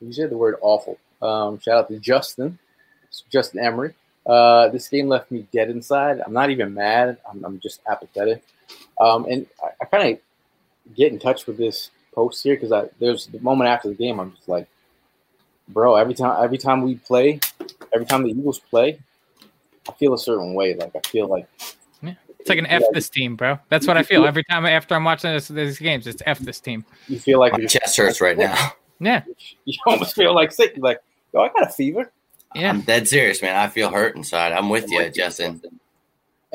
You 0.00 0.12
said 0.12 0.30
the 0.30 0.38
word 0.38 0.56
awful. 0.62 0.98
Um, 1.20 1.58
shout 1.58 1.76
out 1.76 1.88
to 1.88 1.98
Justin, 1.98 2.58
Justin 3.30 3.60
Emery. 3.60 3.94
Uh, 4.26 4.68
this 4.68 4.88
game 4.88 5.08
left 5.08 5.30
me 5.30 5.46
dead 5.52 5.70
inside. 5.70 6.20
I'm 6.24 6.32
not 6.32 6.50
even 6.50 6.74
mad. 6.74 7.18
I'm, 7.30 7.44
I'm 7.44 7.60
just 7.60 7.80
apathetic. 7.88 8.42
Um, 9.00 9.26
and 9.26 9.46
I, 9.62 9.68
I 9.80 9.84
kind 9.84 10.14
of 10.14 10.94
get 10.96 11.12
in 11.12 11.18
touch 11.18 11.46
with 11.46 11.58
this 11.58 11.90
post 12.12 12.42
here 12.42 12.56
because 12.56 12.88
there's 12.98 13.26
the 13.26 13.38
moment 13.40 13.70
after 13.70 13.88
the 13.88 13.94
game. 13.94 14.18
I'm 14.18 14.32
just 14.32 14.48
like, 14.48 14.66
bro. 15.68 15.94
Every 15.96 16.14
time, 16.14 16.42
every 16.42 16.58
time 16.58 16.82
we 16.82 16.96
play, 16.96 17.40
every 17.94 18.06
time 18.06 18.24
the 18.24 18.30
Eagles 18.30 18.58
play, 18.58 18.98
I 19.88 19.92
feel 19.92 20.14
a 20.14 20.18
certain 20.18 20.54
way. 20.54 20.74
Like 20.74 20.96
I 20.96 21.00
feel 21.06 21.28
like 21.28 21.48
yeah. 22.02 22.14
It's 22.40 22.48
like 22.48 22.58
an 22.58 22.66
F 22.66 22.82
this 22.92 23.08
team, 23.08 23.36
bro. 23.36 23.58
That's 23.68 23.86
what 23.86 23.96
I 23.96 24.02
feel 24.02 24.24
every 24.24 24.44
time 24.44 24.66
after 24.66 24.94
I'm 24.94 25.04
watching 25.04 25.32
this, 25.32 25.48
these 25.48 25.78
games. 25.78 26.06
It's 26.06 26.22
F 26.26 26.38
this 26.40 26.60
team. 26.60 26.84
You 27.08 27.18
feel 27.18 27.38
like 27.38 27.52
my 27.52 27.64
chest 27.66 27.96
hurts 27.96 28.20
right 28.20 28.36
now. 28.36 28.72
Yeah. 28.98 29.22
You 29.66 29.74
almost 29.86 30.14
feel 30.14 30.34
like 30.34 30.52
sick. 30.52 30.74
You're 30.76 30.84
like, 30.84 31.00
yo, 31.34 31.40
I 31.42 31.48
got 31.48 31.68
a 31.68 31.70
fever. 31.70 32.10
Yeah. 32.54 32.70
I'm 32.70 32.80
dead 32.80 33.08
serious, 33.08 33.42
man. 33.42 33.56
I 33.56 33.68
feel 33.68 33.90
hurt 33.90 34.16
inside. 34.16 34.52
I'm 34.52 34.68
with 34.68 34.84
I'm 34.84 34.90
you, 34.92 34.98
with 34.98 35.14
Justin. 35.14 35.60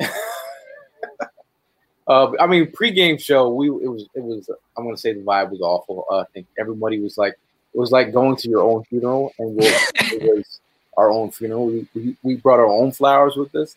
uh, 2.08 2.32
I 2.40 2.46
mean, 2.46 2.66
pregame 2.66 3.20
show, 3.20 3.52
we 3.52 3.68
it 3.68 3.88
was 3.88 4.08
it 4.14 4.22
was. 4.22 4.50
I'm 4.76 4.84
gonna 4.84 4.96
say 4.96 5.12
the 5.12 5.20
vibe 5.20 5.50
was 5.50 5.60
awful. 5.60 6.06
Uh, 6.10 6.20
I 6.20 6.24
think 6.34 6.46
everybody 6.58 7.00
was 7.00 7.18
like, 7.18 7.34
it 7.74 7.78
was 7.78 7.92
like 7.92 8.12
going 8.12 8.36
to 8.36 8.48
your 8.48 8.62
own 8.62 8.84
funeral, 8.84 9.32
and 9.38 9.56
it 9.60 10.36
was 10.36 10.60
our 10.96 11.10
own 11.10 11.30
funeral. 11.30 11.66
We, 11.66 11.86
we, 11.94 12.16
we 12.22 12.36
brought 12.36 12.58
our 12.58 12.66
own 12.66 12.92
flowers 12.92 13.36
with 13.36 13.54
us. 13.54 13.76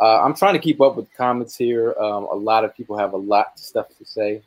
Uh, 0.00 0.22
I'm 0.22 0.34
trying 0.34 0.54
to 0.54 0.58
keep 0.58 0.80
up 0.80 0.96
with 0.96 1.12
comments 1.14 1.56
here. 1.56 1.94
Um, 1.98 2.24
a 2.24 2.34
lot 2.34 2.64
of 2.64 2.76
people 2.76 2.98
have 2.98 3.12
a 3.12 3.18
lot 3.18 3.52
of 3.54 3.58
stuff 3.58 3.86
to 3.98 4.04
say. 4.04 4.42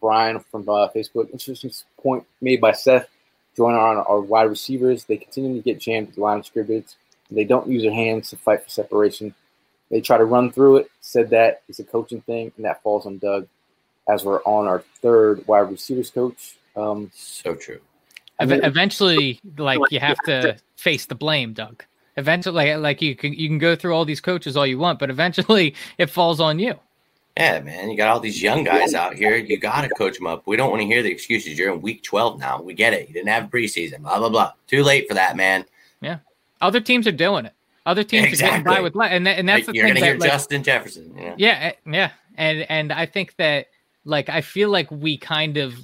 Brian 0.00 0.38
from 0.50 0.68
uh, 0.68 0.88
Facebook, 0.94 1.30
interesting 1.30 1.70
point 1.96 2.24
made 2.42 2.60
by 2.60 2.72
Seth 2.72 3.08
join 3.56 3.74
our, 3.74 4.02
our 4.06 4.20
wide 4.20 4.44
receivers. 4.44 5.04
They 5.04 5.16
continue 5.16 5.54
to 5.54 5.62
get 5.62 5.80
jammed 5.80 6.08
at 6.08 6.14
the 6.14 6.20
line 6.20 6.38
of 6.38 6.46
scrimmage. 6.46 6.86
They 7.30 7.44
don't 7.44 7.68
use 7.68 7.82
their 7.82 7.92
hands 7.92 8.30
to 8.30 8.36
fight 8.36 8.62
for 8.62 8.68
separation. 8.68 9.34
They 9.90 10.00
try 10.00 10.18
to 10.18 10.24
run 10.24 10.50
through 10.50 10.78
it. 10.78 10.90
Said 11.00 11.30
that 11.30 11.62
it's 11.68 11.78
a 11.78 11.84
coaching 11.84 12.20
thing, 12.22 12.52
and 12.56 12.64
that 12.64 12.82
falls 12.82 13.06
on 13.06 13.18
Doug 13.18 13.46
as 14.08 14.24
we're 14.24 14.42
on 14.42 14.66
our 14.66 14.80
third 15.00 15.46
wide 15.46 15.70
receivers 15.70 16.10
coach. 16.10 16.56
Um, 16.76 17.10
so 17.14 17.54
true. 17.54 17.80
Eventually, 18.40 19.40
like 19.56 19.78
you 19.90 20.00
have 20.00 20.18
to 20.26 20.56
face 20.76 21.06
the 21.06 21.14
blame, 21.14 21.52
Doug. 21.52 21.84
Eventually, 22.16 22.74
like 22.76 23.00
you 23.00 23.14
can 23.14 23.32
you 23.32 23.48
can 23.48 23.58
go 23.58 23.76
through 23.76 23.94
all 23.94 24.04
these 24.04 24.20
coaches 24.20 24.56
all 24.56 24.66
you 24.66 24.78
want, 24.78 24.98
but 24.98 25.10
eventually 25.10 25.74
it 25.98 26.10
falls 26.10 26.40
on 26.40 26.58
you. 26.58 26.78
Yeah, 27.36 27.60
man, 27.60 27.90
you 27.90 27.96
got 27.96 28.08
all 28.08 28.20
these 28.20 28.40
young 28.40 28.62
guys 28.62 28.94
out 28.94 29.14
here. 29.14 29.34
You 29.34 29.58
got 29.58 29.80
to 29.80 29.88
coach 29.88 30.18
them 30.18 30.26
up. 30.28 30.46
We 30.46 30.56
don't 30.56 30.70
want 30.70 30.82
to 30.82 30.86
hear 30.86 31.02
the 31.02 31.10
excuses. 31.10 31.58
You're 31.58 31.72
in 31.72 31.80
week 31.80 32.04
12 32.04 32.38
now. 32.38 32.62
We 32.62 32.74
get 32.74 32.92
it. 32.92 33.08
You 33.08 33.14
didn't 33.14 33.28
have 33.28 33.50
preseason, 33.50 34.02
blah, 34.02 34.18
blah, 34.18 34.28
blah. 34.28 34.52
Too 34.68 34.84
late 34.84 35.08
for 35.08 35.14
that, 35.14 35.36
man. 35.36 35.64
Yeah. 36.00 36.18
Other 36.60 36.80
teams 36.80 37.08
are 37.08 37.12
doing 37.12 37.44
it. 37.44 37.52
Other 37.86 38.04
teams 38.04 38.26
exactly. 38.26 38.46
are 38.46 38.62
getting 38.62 38.64
by 38.76 38.80
with, 38.80 38.94
and, 39.10 39.26
and 39.26 39.48
that's 39.48 39.66
the 39.66 39.74
You're 39.74 39.86
thing. 39.86 39.96
You're 39.96 40.00
going 40.00 40.00
to 40.00 40.04
hear 40.04 40.18
like, 40.18 40.30
Justin 40.30 40.62
Jefferson. 40.62 41.12
Yeah. 41.18 41.34
yeah. 41.36 41.72
Yeah. 41.84 42.10
And, 42.36 42.66
and 42.70 42.92
I 42.92 43.04
think 43.04 43.34
that, 43.36 43.66
like, 44.04 44.28
I 44.28 44.40
feel 44.40 44.70
like 44.70 44.88
we 44.92 45.18
kind 45.18 45.56
of 45.56 45.74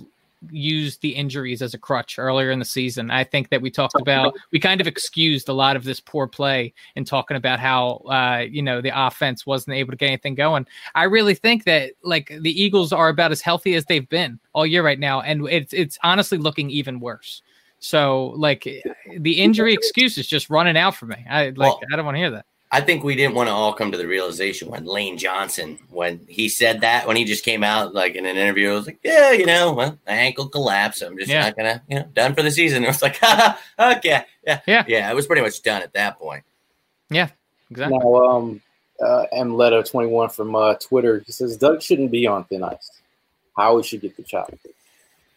used 0.49 1.03
the 1.03 1.11
injuries 1.11 1.61
as 1.63 1.75
a 1.75 1.79
crutch 1.79 2.19
earlier 2.19 2.51
in 2.51 2.59
the 2.59 2.65
season. 2.65 3.11
I 3.11 3.25
think 3.25 3.51
that 3.51 3.61
we 3.61 3.71
talked 3.71 4.01
about 4.01 4.35
we 4.53 4.59
kind 4.59 4.81
of 4.81 4.87
excused 4.87 5.49
a 5.49 5.53
lot 5.53 5.77
of 5.77 5.85
this 5.85 6.01
poor 6.01 6.27
play 6.27 6.73
in 6.97 7.05
talking 7.05 7.37
about 7.37 7.61
how 7.61 8.03
uh, 8.11 8.45
you 8.49 8.63
know 8.63 8.81
the 8.81 8.93
offense 8.95 9.45
wasn't 9.45 9.77
able 9.77 9.91
to 9.91 9.97
get 9.97 10.07
anything 10.07 10.35
going. 10.35 10.67
I 10.95 11.05
really 11.05 11.35
think 11.35 11.65
that 11.65 11.93
like 12.03 12.33
the 12.41 12.63
Eagles 12.63 12.93
are 12.93 13.09
about 13.09 13.33
as 13.33 13.41
healthy 13.41 13.75
as 13.75 13.85
they've 13.85 14.09
been 14.09 14.39
all 14.53 14.67
year 14.67 14.85
right 14.85 14.99
now, 14.99 15.21
and 15.21 15.47
it's 15.49 15.73
it's 15.73 15.99
honestly 16.03 16.39
looking 16.39 16.71
even 16.71 17.01
worse. 17.01 17.43
So 17.79 18.35
like 18.37 18.69
the 19.19 19.41
injury 19.41 19.75
excuse 19.75 20.19
is 20.19 20.27
just 20.27 20.51
running 20.51 20.77
out 20.77 20.95
for 20.95 21.07
me. 21.07 21.25
I 21.29 21.47
like 21.47 21.57
well, 21.59 21.81
I 21.93 21.97
don't 21.97 22.05
want 22.05 22.17
to 22.17 22.21
hear 22.21 22.31
that. 22.31 22.47
I 22.73 22.81
think 22.81 23.03
we 23.03 23.17
didn't 23.17 23.35
want 23.35 23.49
to 23.49 23.53
all 23.53 23.73
come 23.73 23.91
to 23.91 23.99
the 23.99 24.07
realization 24.07 24.69
when 24.69 24.85
Lane 24.85 25.19
Johnson, 25.19 25.77
when 25.89 26.21
he 26.29 26.49
said 26.49 26.83
that, 26.83 27.07
when 27.07 27.17
he 27.17 27.25
just 27.25 27.45
came 27.45 27.65
out 27.65 27.95
like 27.95 28.15
in 28.15 28.25
an 28.27 28.37
interview, 28.37 28.71
I 28.71 28.75
was 28.75 28.87
like, 28.87 29.01
yeah, 29.03 29.33
you 29.33 29.45
know, 29.45 29.73
well, 29.73 29.99
my 30.07 30.13
ankle 30.13 30.49
collapsed. 30.49 31.03
I'm 31.03 31.19
just 31.19 31.31
yeah. 31.31 31.43
not 31.43 31.57
gonna, 31.57 31.83
you 31.89 31.97
know, 31.97 32.09
done 32.15 32.35
for 32.35 32.43
the 32.43 32.51
season. 32.51 32.85
It 32.85 32.89
was 32.89 33.03
like, 33.03 33.21
okay, 33.79 34.25
yeah, 34.47 34.61
yeah, 34.67 34.85
yeah. 34.87 35.11
It 35.11 35.17
was 35.17 35.27
pretty 35.27 35.43
much 35.43 35.63
done 35.63 35.83
at 35.83 35.93
that 35.95 36.19
point. 36.19 36.45
Yeah, 37.09 37.31
exactly. 37.71 37.99
Now, 37.99 38.15
um, 38.15 38.61
uh, 39.03 39.25
M 39.33 39.57
Letter 39.57 39.83
21 39.83 40.29
from 40.29 40.55
uh, 40.55 40.75
Twitter, 40.75 41.25
he 41.27 41.33
says 41.33 41.57
Doug 41.57 41.83
shouldn't 41.83 42.13
be 42.13 42.27
on 42.29 42.45
thin 42.45 42.63
ice. 42.63 42.91
Howie 43.57 43.83
should 43.83 44.01
get 44.01 44.17
the 44.17 44.23
chop. 44.23 44.55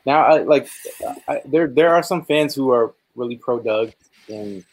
Now, 0.05 0.23
I, 0.25 0.43
like, 0.43 0.69
I, 1.27 1.41
there 1.45 1.67
there 1.67 1.95
are 1.95 2.03
some 2.03 2.25
fans 2.25 2.53
who 2.53 2.69
are 2.69 2.93
really 3.15 3.37
pro 3.37 3.59
Doug 3.59 3.91
and 4.29 4.63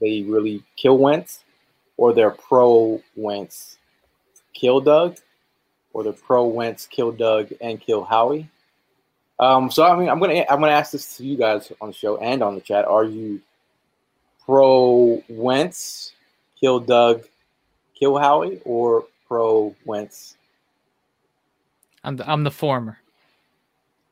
they 0.00 0.22
really 0.22 0.62
kill 0.76 0.96
Wentz 0.96 1.44
or 1.98 2.14
they're 2.14 2.30
pro 2.30 3.02
Wentz 3.14 3.76
kill 4.54 4.80
Doug, 4.80 5.18
or 5.92 6.02
they're 6.02 6.12
pro 6.14 6.46
Wentz 6.46 6.86
kill 6.86 7.12
Doug 7.12 7.52
and 7.60 7.78
kill 7.78 8.04
Howie. 8.04 8.48
Um, 9.38 9.70
so 9.70 9.84
I 9.84 9.94
mean, 9.96 10.08
I'm 10.08 10.18
gonna 10.18 10.44
I'm 10.48 10.60
gonna 10.60 10.72
ask 10.72 10.92
this 10.92 11.18
to 11.18 11.24
you 11.26 11.36
guys 11.36 11.70
on 11.82 11.88
the 11.88 11.94
show 11.94 12.16
and 12.16 12.42
on 12.42 12.54
the 12.54 12.60
chat. 12.62 12.86
Are 12.86 13.04
you 13.04 13.42
pro 14.44 15.22
Wentz, 15.28 16.12
kill 16.58 16.80
Doug, 16.80 17.24
kill 17.94 18.16
Howie, 18.16 18.60
or 18.64 19.04
pro 19.26 19.74
Wentz? 19.84 20.36
I'm 22.04 22.16
the, 22.16 22.30
I'm 22.30 22.44
the 22.44 22.50
former. 22.50 22.98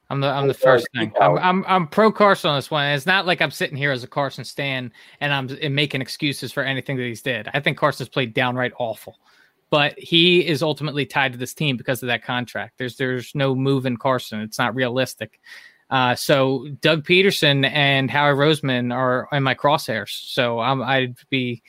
I'm 0.08 0.20
the 0.20 0.28
I'm 0.28 0.46
the 0.46 0.54
first 0.54 0.86
thing. 0.94 1.12
I'm, 1.20 1.38
I'm 1.38 1.64
I'm 1.66 1.86
pro 1.88 2.12
Carson 2.12 2.50
on 2.50 2.58
this 2.58 2.70
one. 2.70 2.86
It's 2.86 3.06
not 3.06 3.26
like 3.26 3.42
I'm 3.42 3.50
sitting 3.50 3.76
here 3.76 3.90
as 3.90 4.04
a 4.04 4.06
Carson 4.06 4.44
stan 4.44 4.92
and 5.20 5.32
I'm 5.32 5.74
making 5.74 6.00
excuses 6.00 6.52
for 6.52 6.62
anything 6.62 6.96
that 6.96 7.02
he's 7.02 7.22
did. 7.22 7.48
I 7.52 7.60
think 7.60 7.76
Carson's 7.76 8.08
played 8.08 8.32
downright 8.32 8.72
awful, 8.78 9.18
but 9.68 9.98
he 9.98 10.46
is 10.46 10.62
ultimately 10.62 11.06
tied 11.06 11.32
to 11.32 11.38
this 11.38 11.54
team 11.54 11.76
because 11.76 12.02
of 12.02 12.06
that 12.06 12.22
contract. 12.22 12.78
There's 12.78 12.96
there's 12.96 13.34
no 13.34 13.54
move 13.54 13.84
in 13.84 13.96
Carson. 13.96 14.40
It's 14.40 14.58
not 14.58 14.76
realistic. 14.76 15.40
Uh, 15.90 16.14
so 16.14 16.66
Doug 16.80 17.04
Pederson 17.04 17.68
and 17.68 18.10
Howie 18.10 18.34
Roseman 18.34 18.94
are 18.94 19.28
in 19.32 19.42
my 19.42 19.54
crosshairs. 19.54 20.32
So 20.32 20.58
I'm, 20.58 20.82
I'd 20.82 21.16
be 21.30 21.62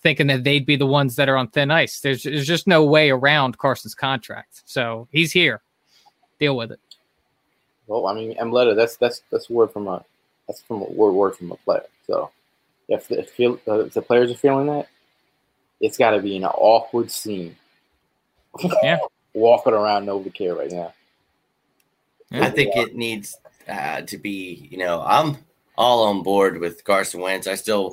thinking 0.00 0.28
that 0.28 0.44
they'd 0.44 0.66
be 0.66 0.76
the 0.76 0.86
ones 0.86 1.16
that 1.16 1.28
are 1.28 1.36
on 1.36 1.48
thin 1.48 1.70
ice. 1.70 2.00
There's 2.00 2.24
there's 2.24 2.46
just 2.46 2.66
no 2.66 2.84
way 2.84 3.10
around 3.10 3.58
Carson's 3.58 3.94
contract. 3.94 4.62
So 4.66 5.08
he's 5.10 5.32
here. 5.32 5.62
Deal 6.38 6.56
with 6.56 6.72
it. 6.72 6.80
Well, 7.86 8.06
I 8.06 8.14
mean, 8.14 8.36
Emletta, 8.36 8.74
that's 8.74 8.96
that's 8.96 9.22
that's 9.30 9.50
word 9.50 9.72
from 9.72 9.88
a 9.88 10.04
that's 10.46 10.62
from 10.62 10.82
a 10.82 10.90
word 10.90 11.12
word 11.12 11.36
from 11.36 11.52
a 11.52 11.56
player. 11.56 11.84
So 12.06 12.30
if 12.88 13.08
the, 13.08 13.22
feel, 13.22 13.58
uh, 13.66 13.80
if 13.80 13.94
the 13.94 14.02
players 14.02 14.30
are 14.30 14.36
feeling 14.36 14.66
that, 14.66 14.88
it's 15.80 15.98
got 15.98 16.10
to 16.10 16.20
be 16.20 16.36
an 16.36 16.44
awkward 16.44 17.10
scene. 17.10 17.56
Yeah, 18.82 18.98
walking 19.34 19.74
around 19.74 20.06
Novacare 20.06 20.56
right 20.56 20.70
now. 20.70 20.92
I 22.32 22.50
think 22.50 22.74
it 22.74 22.96
needs 22.96 23.36
uh, 23.68 24.02
to 24.02 24.18
be. 24.18 24.68
You 24.70 24.78
know, 24.78 25.02
I'm 25.04 25.36
all 25.76 26.04
on 26.04 26.22
board 26.22 26.58
with 26.58 26.84
Carson 26.84 27.20
Wentz. 27.20 27.46
I 27.46 27.54
still 27.54 27.92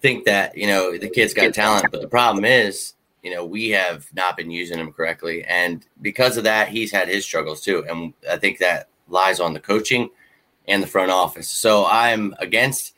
think 0.00 0.26
that 0.26 0.56
you 0.56 0.66
know 0.66 0.96
the 0.96 1.08
kid's 1.08 1.34
got 1.34 1.54
talent, 1.54 1.86
but 1.90 2.00
the 2.00 2.08
problem 2.08 2.44
is 2.44 2.94
you 3.22 3.34
know, 3.34 3.44
we 3.44 3.70
have 3.70 4.06
not 4.14 4.36
been 4.36 4.50
using 4.50 4.78
him 4.78 4.92
correctly. 4.92 5.44
And 5.44 5.84
because 6.00 6.36
of 6.36 6.44
that, 6.44 6.68
he's 6.68 6.90
had 6.90 7.08
his 7.08 7.24
struggles 7.24 7.60
too. 7.60 7.84
And 7.88 8.14
I 8.30 8.36
think 8.36 8.58
that 8.58 8.88
lies 9.10 9.40
on 9.40 9.52
the 9.52 9.60
coaching 9.60 10.10
and 10.66 10.82
the 10.82 10.86
front 10.86 11.10
office. 11.10 11.48
So 11.48 11.86
I'm 11.86 12.34
against 12.38 12.94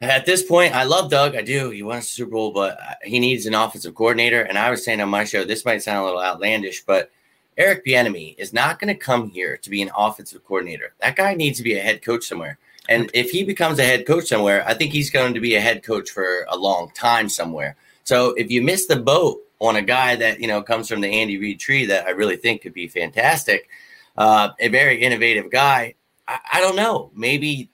at 0.00 0.26
this 0.26 0.42
point. 0.42 0.74
I 0.74 0.84
love 0.84 1.10
Doug. 1.10 1.36
I 1.36 1.42
do. 1.42 1.70
He 1.70 1.82
won 1.82 1.98
a 1.98 2.02
Super 2.02 2.32
Bowl, 2.32 2.52
but 2.52 2.78
he 3.02 3.18
needs 3.18 3.46
an 3.46 3.54
offensive 3.54 3.94
coordinator. 3.94 4.42
And 4.42 4.58
I 4.58 4.70
was 4.70 4.84
saying 4.84 5.00
on 5.00 5.08
my 5.08 5.24
show, 5.24 5.44
this 5.44 5.64
might 5.64 5.82
sound 5.82 6.00
a 6.00 6.04
little 6.04 6.20
outlandish, 6.20 6.84
but 6.84 7.10
Eric 7.56 7.86
Bieniemy 7.86 8.36
is 8.38 8.52
not 8.52 8.78
going 8.78 8.92
to 8.92 8.98
come 8.98 9.30
here 9.30 9.56
to 9.56 9.70
be 9.70 9.80
an 9.80 9.90
offensive 9.96 10.44
coordinator. 10.44 10.94
That 11.00 11.16
guy 11.16 11.34
needs 11.34 11.56
to 11.58 11.64
be 11.64 11.78
a 11.78 11.82
head 11.82 12.02
coach 12.02 12.24
somewhere. 12.24 12.58
And 12.88 13.10
if 13.14 13.30
he 13.30 13.44
becomes 13.44 13.78
a 13.78 13.84
head 13.84 14.06
coach 14.06 14.26
somewhere, 14.26 14.64
I 14.66 14.74
think 14.74 14.92
he's 14.92 15.10
going 15.10 15.34
to 15.34 15.40
be 15.40 15.54
a 15.54 15.60
head 15.60 15.82
coach 15.82 16.10
for 16.10 16.46
a 16.48 16.56
long 16.56 16.90
time 16.94 17.28
somewhere. 17.28 17.76
So 18.04 18.34
if 18.34 18.50
you 18.50 18.62
miss 18.62 18.86
the 18.86 18.96
boat 18.96 19.42
on 19.58 19.76
a 19.76 19.82
guy 19.82 20.16
that 20.16 20.38
you 20.38 20.46
know 20.46 20.62
comes 20.62 20.88
from 20.88 21.00
the 21.00 21.08
Andy 21.08 21.38
Reid 21.38 21.58
tree 21.58 21.86
that 21.86 22.06
I 22.06 22.10
really 22.10 22.36
think 22.36 22.62
could 22.62 22.74
be 22.74 22.86
fantastic, 22.86 23.68
uh, 24.16 24.50
a 24.58 24.68
very 24.68 25.02
innovative 25.02 25.50
guy. 25.50 25.94
I, 26.26 26.38
I, 26.54 26.60
don't 26.60 26.76
know. 26.76 27.10
Maybe 27.14 27.70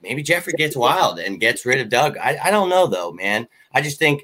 maybe 0.00 0.22
Jeffrey 0.22 0.54
gets 0.54 0.76
wild 0.76 1.18
and 1.18 1.40
gets 1.40 1.64
rid 1.64 1.80
of 1.80 1.88
Doug. 1.88 2.16
I, 2.18 2.38
I 2.44 2.50
don't 2.50 2.68
know 2.68 2.86
though, 2.86 3.12
man. 3.12 3.46
I 3.72 3.80
just 3.80 3.98
think 3.98 4.22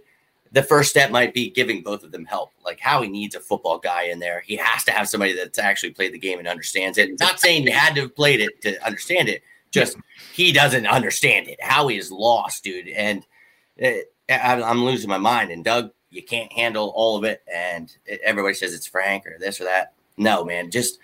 the 0.52 0.62
first 0.62 0.90
step 0.90 1.10
might 1.10 1.34
be 1.34 1.50
giving 1.50 1.82
both 1.82 2.02
of 2.02 2.12
them 2.12 2.24
help. 2.24 2.52
Like 2.64 2.80
Howie 2.80 3.08
needs 3.08 3.34
a 3.34 3.40
football 3.40 3.78
guy 3.78 4.04
in 4.04 4.18
there. 4.18 4.40
He 4.40 4.56
has 4.56 4.84
to 4.84 4.92
have 4.92 5.08
somebody 5.08 5.34
that's 5.34 5.58
actually 5.58 5.90
played 5.90 6.12
the 6.12 6.18
game 6.18 6.38
and 6.38 6.48
understands 6.48 6.98
it. 6.98 7.18
Not 7.20 7.40
saying 7.40 7.64
you 7.64 7.72
had 7.72 7.94
to 7.96 8.02
have 8.02 8.16
played 8.16 8.40
it 8.40 8.60
to 8.62 8.84
understand 8.84 9.28
it. 9.28 9.42
Just 9.70 9.96
he 10.32 10.52
doesn't 10.52 10.86
understand 10.86 11.48
it. 11.48 11.62
Howie 11.62 11.98
is 11.98 12.10
lost, 12.10 12.64
dude. 12.64 12.88
And 12.88 13.26
it, 13.76 14.12
I'm 14.30 14.84
losing 14.84 15.10
my 15.10 15.18
mind. 15.18 15.50
And 15.50 15.64
Doug, 15.64 15.90
you 16.10 16.22
can't 16.22 16.52
handle 16.52 16.92
all 16.94 17.16
of 17.16 17.24
it. 17.24 17.42
And 17.52 17.94
everybody 18.24 18.54
says 18.54 18.72
it's 18.72 18.86
Frank 18.86 19.26
or 19.26 19.36
this 19.38 19.60
or 19.60 19.64
that. 19.64 19.92
No, 20.16 20.44
man, 20.44 20.70
just 20.70 20.98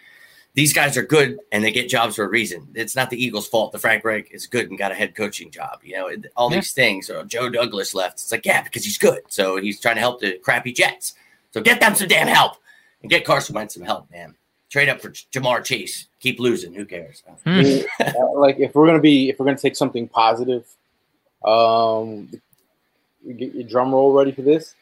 these 0.55 0.73
guys 0.73 0.97
are 0.97 1.03
good 1.03 1.41
and 1.51 1.65
they 1.65 1.73
get 1.73 1.89
jobs 1.89 2.15
for 2.15 2.25
a 2.25 2.29
reason. 2.29 2.69
It's 2.75 2.95
not 2.95 3.11
the 3.11 3.23
Eagles' 3.23 3.49
fault 3.49 3.73
that 3.73 3.81
Frank 3.81 4.05
Reich 4.05 4.31
is 4.31 4.47
good 4.47 4.71
and 4.71 4.79
got 4.79 4.93
a 4.93 4.95
head 4.95 5.17
coaching 5.17 5.51
job. 5.51 5.81
You 5.83 5.97
know, 5.97 6.11
all 6.37 6.51
yeah. 6.51 6.59
these 6.59 6.73
things. 6.73 7.11
Or 7.11 7.25
Joe 7.25 7.49
Douglas 7.51 7.93
left. 7.93 8.15
It's 8.15 8.31
like, 8.31 8.47
yeah, 8.47 8.63
because 8.63 8.85
he's 8.85 8.99
good. 8.99 9.23
So 9.29 9.57
he's 9.57 9.81
trying 9.81 9.97
to 9.97 10.01
help 10.01 10.21
the 10.21 10.39
crappy 10.39 10.73
Jets. 10.73 11.15
So 11.51 11.61
get 11.61 11.81
them 11.81 11.97
some 11.97 12.09
damn 12.09 12.29
help 12.29 12.57
and 13.03 13.11
get 13.11 13.25
Carson 13.25 13.55
Wentz 13.55 13.75
some 13.75 13.83
help, 13.83 14.11
man. 14.13 14.37
Trade 14.71 14.89
up 14.89 15.01
for 15.01 15.11
Ja'Marr 15.11 15.65
Chase. 15.65 16.07
Keep 16.21 16.39
losing. 16.39 16.73
Who 16.73 16.85
cares? 16.85 17.23
Hmm. 17.45 17.61
like 18.37 18.59
if 18.59 18.75
we're 18.75 18.87
gonna 18.87 19.01
be, 19.01 19.31
if 19.31 19.39
we're 19.39 19.47
gonna 19.47 19.59
take 19.59 19.77
something 19.77 20.09
positive, 20.09 20.67
um, 21.45 22.29
get 23.37 23.55
your 23.55 23.65
drum 23.65 23.93
roll 23.93 24.13
ready 24.13 24.33
for 24.33 24.43
this. 24.43 24.75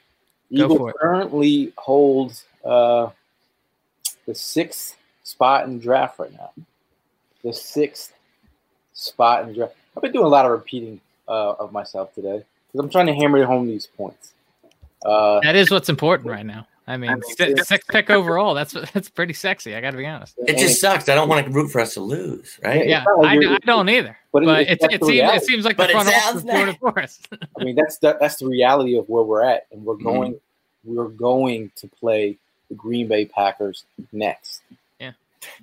Go 0.54 0.64
Eagles 0.64 0.92
currently 1.00 1.72
holds 1.76 2.44
uh, 2.64 3.10
the 4.26 4.34
sixth 4.34 4.96
spot 5.22 5.66
in 5.66 5.78
draft 5.78 6.18
right 6.18 6.32
now. 6.32 6.50
The 7.42 7.52
sixth 7.52 8.12
spot 8.92 9.48
in 9.48 9.54
draft. 9.54 9.74
I've 9.96 10.02
been 10.02 10.12
doing 10.12 10.26
a 10.26 10.28
lot 10.28 10.44
of 10.44 10.52
repeating 10.52 11.00
uh, 11.28 11.52
of 11.52 11.72
myself 11.72 12.14
today 12.14 12.44
because 12.66 12.84
I'm 12.84 12.90
trying 12.90 13.06
to 13.06 13.14
hammer 13.14 13.44
home 13.44 13.66
these 13.66 13.86
points. 13.86 14.34
Uh, 15.04 15.40
that 15.42 15.56
is 15.56 15.70
what's 15.70 15.88
important 15.88 16.30
right 16.30 16.46
now. 16.46 16.66
I 16.86 16.96
mean, 16.96 17.10
I 17.10 17.14
mean 17.14 17.56
six 17.64 17.86
pick 17.86 18.10
overall. 18.10 18.54
That's 18.54 18.72
that's 18.92 19.08
pretty 19.08 19.34
sexy. 19.34 19.76
I 19.76 19.80
got 19.80 19.92
to 19.92 19.96
be 19.96 20.06
honest. 20.06 20.34
It 20.46 20.58
just 20.58 20.80
sucks. 20.80 21.08
I 21.08 21.14
don't 21.14 21.28
want 21.28 21.46
to 21.46 21.52
root 21.52 21.70
for 21.70 21.80
us 21.80 21.94
to 21.94 22.00
lose, 22.00 22.58
right? 22.62 22.86
Yeah, 22.86 23.04
I, 23.22 23.36
I, 23.36 23.58
don't 23.64 23.88
either. 23.88 24.16
But, 24.32 24.44
but 24.44 24.62
it, 24.62 24.82
it, 24.82 24.94
it 24.94 25.04
seems 25.04 25.30
it 25.32 25.44
seems 25.44 25.64
like 25.64 25.76
but 25.76 25.88
the 25.88 25.92
front 25.92 26.08
office 26.08 26.44
nice. 26.44 26.76
for 26.78 26.98
us. 26.98 27.20
I 27.60 27.64
mean, 27.64 27.76
that's 27.76 27.98
the, 27.98 28.16
that's 28.20 28.36
the 28.36 28.48
reality 28.48 28.96
of 28.96 29.08
where 29.08 29.22
we're 29.22 29.44
at, 29.44 29.66
and 29.70 29.84
we're 29.84 29.94
mm-hmm. 29.94 30.04
going 30.04 30.32
mm-hmm. 30.32 30.94
we're 30.94 31.08
going 31.08 31.70
to 31.76 31.86
play 31.86 32.36
the 32.68 32.74
Green 32.74 33.06
Bay 33.06 33.26
Packers 33.26 33.84
next. 34.10 34.62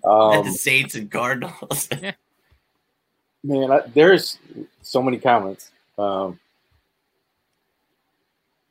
Yeah, 0.04 0.12
um, 0.12 0.46
the 0.46 0.52
Saints 0.52 0.96
and 0.96 1.10
Cardinals. 1.10 1.90
Man, 3.44 3.72
I, 3.72 3.82
there's 3.94 4.38
so 4.82 5.02
many 5.02 5.18
comments. 5.18 5.72
Um, 5.98 6.40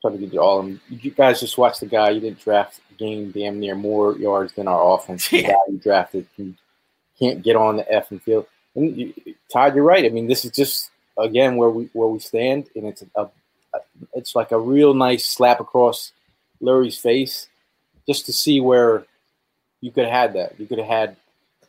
try 0.01 0.11
to 0.11 0.17
get 0.17 0.33
you 0.33 0.39
all 0.39 0.59
of 0.59 0.65
them. 0.65 0.81
You 0.89 1.11
guys 1.11 1.39
just 1.39 1.57
watch 1.57 1.79
the 1.79 1.85
guy. 1.85 2.11
You 2.11 2.19
didn't 2.19 2.39
draft 2.39 2.79
game 2.97 3.31
damn 3.31 3.59
near 3.59 3.75
more 3.75 4.17
yards 4.17 4.53
than 4.53 4.67
our 4.67 4.95
offense. 4.95 5.27
The 5.29 5.43
guy 5.47 5.55
you 5.69 5.77
drafted 5.77 6.27
can't 7.19 7.41
get 7.41 7.55
on 7.55 7.77
the 7.77 7.83
effing 7.83 8.21
field. 8.21 8.45
And 8.75 8.95
you, 8.95 9.13
Todd, 9.51 9.75
you're 9.75 9.83
right. 9.83 10.05
I 10.05 10.09
mean, 10.09 10.27
this 10.27 10.45
is 10.45 10.51
just 10.51 10.91
again 11.17 11.57
where 11.57 11.69
we 11.69 11.89
where 11.93 12.07
we 12.07 12.19
stand, 12.19 12.67
and 12.75 12.85
it's 12.85 13.03
a, 13.15 13.29
a 13.73 13.79
it's 14.13 14.35
like 14.35 14.51
a 14.51 14.59
real 14.59 14.93
nice 14.93 15.25
slap 15.25 15.59
across 15.59 16.11
Lurie's 16.61 16.97
face, 16.97 17.49
just 18.07 18.25
to 18.27 18.33
see 18.33 18.61
where 18.61 19.05
you 19.81 19.91
could 19.91 20.05
have 20.05 20.13
had 20.13 20.33
that. 20.33 20.59
You 20.59 20.65
could 20.65 20.79
have 20.79 20.87
had 20.87 21.15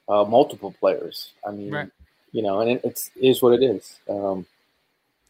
uh, 0.09 0.25
multiple 0.25 0.75
players. 0.79 1.33
I 1.47 1.53
mean, 1.53 1.71
right. 1.71 1.91
you 2.33 2.43
know, 2.43 2.61
and 2.61 2.71
it, 2.71 2.81
it's 2.85 3.11
it 3.17 3.29
is 3.29 3.43
what 3.43 3.55
it 3.55 3.63
is. 3.63 3.99
Um, 4.09 4.47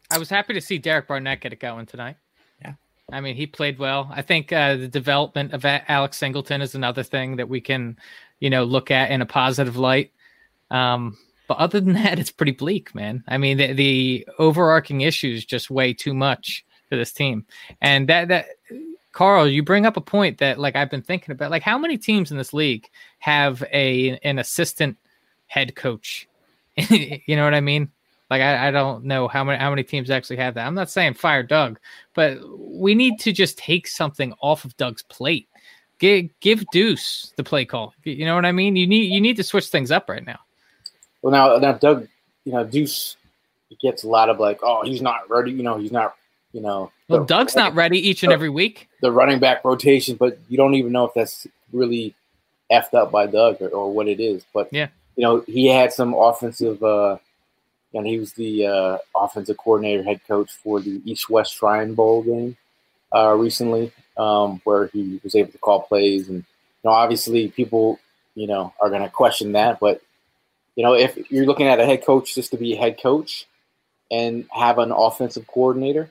I 0.09 0.17
was 0.17 0.29
happy 0.29 0.53
to 0.53 0.61
see 0.61 0.77
Derek 0.77 1.07
Barnett 1.07 1.41
get 1.41 1.53
it 1.53 1.59
going 1.59 1.85
tonight. 1.85 2.17
Yeah, 2.61 2.73
I 3.11 3.21
mean, 3.21 3.35
he 3.35 3.47
played 3.47 3.79
well. 3.79 4.09
I 4.11 4.21
think 4.21 4.51
uh, 4.51 4.75
the 4.75 4.87
development 4.87 5.53
of 5.53 5.65
Alex 5.65 6.17
Singleton 6.17 6.61
is 6.61 6.75
another 6.75 7.03
thing 7.03 7.37
that 7.37 7.49
we 7.49 7.61
can, 7.61 7.97
you 8.39 8.49
know, 8.49 8.63
look 8.63 8.91
at 8.91 9.11
in 9.11 9.21
a 9.21 9.25
positive 9.25 9.77
light. 9.77 10.11
Um, 10.69 11.17
but 11.47 11.57
other 11.57 11.79
than 11.79 11.93
that, 12.01 12.19
it's 12.19 12.31
pretty 12.31 12.53
bleak, 12.53 12.95
man. 12.95 13.23
I 13.27 13.37
mean, 13.37 13.57
the, 13.57 13.73
the 13.73 14.27
overarching 14.39 15.01
issues 15.01 15.45
just 15.45 15.69
weigh 15.69 15.93
too 15.93 16.13
much 16.13 16.65
for 16.89 16.97
this 16.97 17.13
team. 17.13 17.45
And 17.81 18.09
that 18.09 18.27
that 18.27 18.47
Carl, 19.11 19.47
you 19.47 19.63
bring 19.63 19.85
up 19.85 19.97
a 19.97 20.01
point 20.01 20.37
that 20.37 20.59
like 20.59 20.75
I've 20.75 20.89
been 20.89 21.01
thinking 21.01 21.31
about. 21.31 21.51
Like, 21.51 21.63
how 21.63 21.77
many 21.77 21.97
teams 21.97 22.31
in 22.31 22.37
this 22.37 22.53
league 22.53 22.89
have 23.19 23.63
a 23.71 24.17
an 24.23 24.39
assistant 24.39 24.97
head 25.47 25.75
coach? 25.75 26.27
you 26.77 27.35
know 27.35 27.43
what 27.43 27.53
I 27.53 27.61
mean? 27.61 27.91
Like 28.29 28.41
I, 28.41 28.69
I 28.69 28.71
don't 28.71 29.03
know 29.03 29.27
how 29.27 29.43
many 29.43 29.59
how 29.59 29.69
many 29.69 29.83
teams 29.83 30.09
actually 30.09 30.37
have 30.37 30.53
that. 30.53 30.65
I'm 30.65 30.75
not 30.75 30.89
saying 30.89 31.15
fire 31.15 31.43
Doug, 31.43 31.79
but 32.13 32.39
we 32.57 32.95
need 32.95 33.19
to 33.19 33.33
just 33.33 33.57
take 33.57 33.87
something 33.87 34.33
off 34.41 34.63
of 34.63 34.77
Doug's 34.77 35.03
plate. 35.03 35.49
Give 35.99 36.29
give 36.39 36.63
Deuce 36.71 37.33
the 37.35 37.43
play 37.43 37.65
call. 37.65 37.93
You 38.03 38.25
know 38.25 38.35
what 38.35 38.45
I 38.45 38.53
mean? 38.53 38.77
You 38.77 38.87
need 38.87 39.11
you 39.11 39.19
need 39.19 39.35
to 39.35 39.43
switch 39.43 39.67
things 39.67 39.91
up 39.91 40.09
right 40.09 40.25
now. 40.25 40.39
Well, 41.21 41.33
now 41.33 41.57
now 41.57 41.73
Doug, 41.73 42.07
you 42.45 42.53
know 42.53 42.63
Deuce 42.63 43.17
gets 43.81 44.03
a 44.03 44.07
lot 44.07 44.29
of 44.29 44.39
like, 44.39 44.59
oh, 44.63 44.83
he's 44.83 45.01
not 45.01 45.29
ready. 45.29 45.51
You 45.51 45.63
know, 45.63 45.77
he's 45.77 45.91
not. 45.91 46.15
You 46.53 46.61
know, 46.61 46.91
well, 47.07 47.23
Doug's 47.23 47.55
not 47.55 47.75
ready 47.75 47.97
each 47.97 48.23
and 48.23 48.33
every 48.33 48.49
week. 48.49 48.89
The 49.01 49.11
running 49.11 49.39
back 49.39 49.63
rotation, 49.63 50.15
but 50.15 50.37
you 50.49 50.57
don't 50.57 50.75
even 50.75 50.91
know 50.91 51.05
if 51.05 51.13
that's 51.13 51.47
really 51.71 52.13
effed 52.71 52.93
up 52.93 53.11
by 53.11 53.27
Doug 53.27 53.61
or, 53.61 53.69
or 53.69 53.93
what 53.93 54.07
it 54.07 54.19
is. 54.19 54.45
But 54.53 54.69
yeah, 54.71 54.87
you 55.15 55.23
know, 55.23 55.43
he 55.47 55.67
had 55.67 55.93
some 55.93 56.13
offensive. 56.13 56.83
uh 56.83 57.17
and 57.93 58.07
he 58.07 58.17
was 58.17 58.33
the 58.33 58.65
uh, 58.65 58.97
offensive 59.15 59.57
coordinator, 59.57 60.03
head 60.03 60.21
coach 60.27 60.51
for 60.51 60.79
the 60.79 61.01
East 61.05 61.29
West 61.29 61.55
Shrine 61.55 61.93
Bowl 61.93 62.23
game 62.23 62.55
uh, 63.13 63.33
recently, 63.33 63.91
um, 64.17 64.61
where 64.63 64.87
he 64.87 65.19
was 65.23 65.35
able 65.35 65.51
to 65.51 65.57
call 65.57 65.81
plays. 65.81 66.29
And 66.29 66.37
you 66.37 66.43
know, 66.85 66.91
obviously, 66.91 67.49
people 67.49 67.99
you 68.35 68.47
know 68.47 68.73
are 68.79 68.89
going 68.89 69.01
to 69.01 69.09
question 69.09 69.53
that, 69.53 69.79
but 69.79 70.01
you 70.75 70.83
know, 70.83 70.93
if 70.93 71.17
you're 71.29 71.45
looking 71.45 71.67
at 71.67 71.79
a 71.79 71.85
head 71.85 72.05
coach 72.05 72.33
just 72.33 72.51
to 72.51 72.57
be 72.57 72.73
a 72.73 72.79
head 72.79 73.01
coach 73.01 73.45
and 74.09 74.45
have 74.51 74.77
an 74.79 74.91
offensive 74.91 75.45
coordinator, 75.47 76.09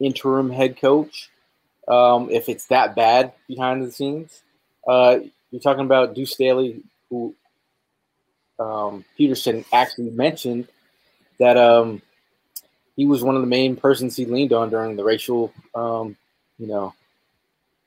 interim 0.00 0.50
head 0.50 0.80
coach. 0.80 1.30
Um, 1.86 2.30
if 2.30 2.48
it's 2.48 2.66
that 2.66 2.94
bad 2.94 3.32
behind 3.48 3.82
the 3.82 3.90
scenes, 3.90 4.42
uh, 4.86 5.18
you're 5.50 5.60
talking 5.60 5.84
about 5.84 6.14
Deuce 6.14 6.32
Staley, 6.32 6.82
who 7.08 7.34
um, 8.58 9.04
Pederson 9.18 9.64
actually 9.72 10.10
mentioned 10.10 10.68
that 11.38 11.56
um, 11.56 12.02
he 12.96 13.06
was 13.06 13.24
one 13.24 13.34
of 13.34 13.40
the 13.40 13.48
main 13.48 13.76
persons 13.76 14.16
he 14.16 14.26
leaned 14.26 14.52
on 14.52 14.70
during 14.70 14.96
the 14.96 15.04
racial, 15.04 15.52
um, 15.74 16.16
you 16.58 16.66
know, 16.66 16.94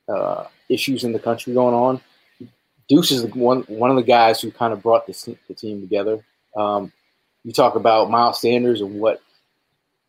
uh, 0.10 0.46
issues 0.70 1.04
in 1.04 1.14
the 1.14 1.20
country 1.20 1.54
going 1.54 1.76
on. 1.76 2.02
Deuce 2.90 3.12
is 3.12 3.24
one 3.34 3.62
one 3.64 3.90
of 3.90 3.96
the 3.96 4.04
guys 4.04 4.42
who 4.42 4.52
kind 4.52 4.74
of 4.74 4.82
brought 4.82 5.08
the, 5.08 5.38
the 5.48 5.54
team 5.54 5.82
together. 5.82 6.20
Um, 6.58 6.92
you 7.44 7.54
talk 7.54 7.76
about 7.76 8.10
Miles 8.10 8.42
Sanders 8.42 8.82
and 8.82 9.00
what 9.00 9.22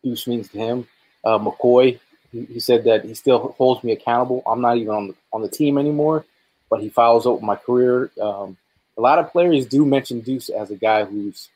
Deuce 0.03 0.27
means 0.27 0.49
to 0.49 0.57
him. 0.57 0.87
Uh, 1.25 1.39
McCoy, 1.39 1.99
he, 2.31 2.45
he, 2.45 2.59
said 2.59 2.83
that 2.83 3.03
he 3.03 3.15
still 3.15 3.55
holds 3.57 3.83
me 3.83 3.91
accountable. 3.91 4.43
I'm 4.45 4.61
not 4.61 4.77
even 4.77 4.93
on 4.93 5.07
the, 5.07 5.15
on 5.33 5.41
the 5.41 5.49
team 5.49 5.77
anymore, 5.77 6.23
but 6.69 6.81
he 6.81 6.89
follows 6.89 7.25
up 7.25 7.33
with 7.33 7.41
my 7.41 7.55
career. 7.55 8.11
Um, 8.21 8.57
a 8.97 9.01
lot 9.01 9.19
of 9.19 9.31
players 9.31 9.65
do 9.65 9.85
mention 9.85 10.21
Deuce 10.21 10.49
as 10.49 10.71
a 10.71 10.75
guy 10.75 11.03
who's 11.03 11.49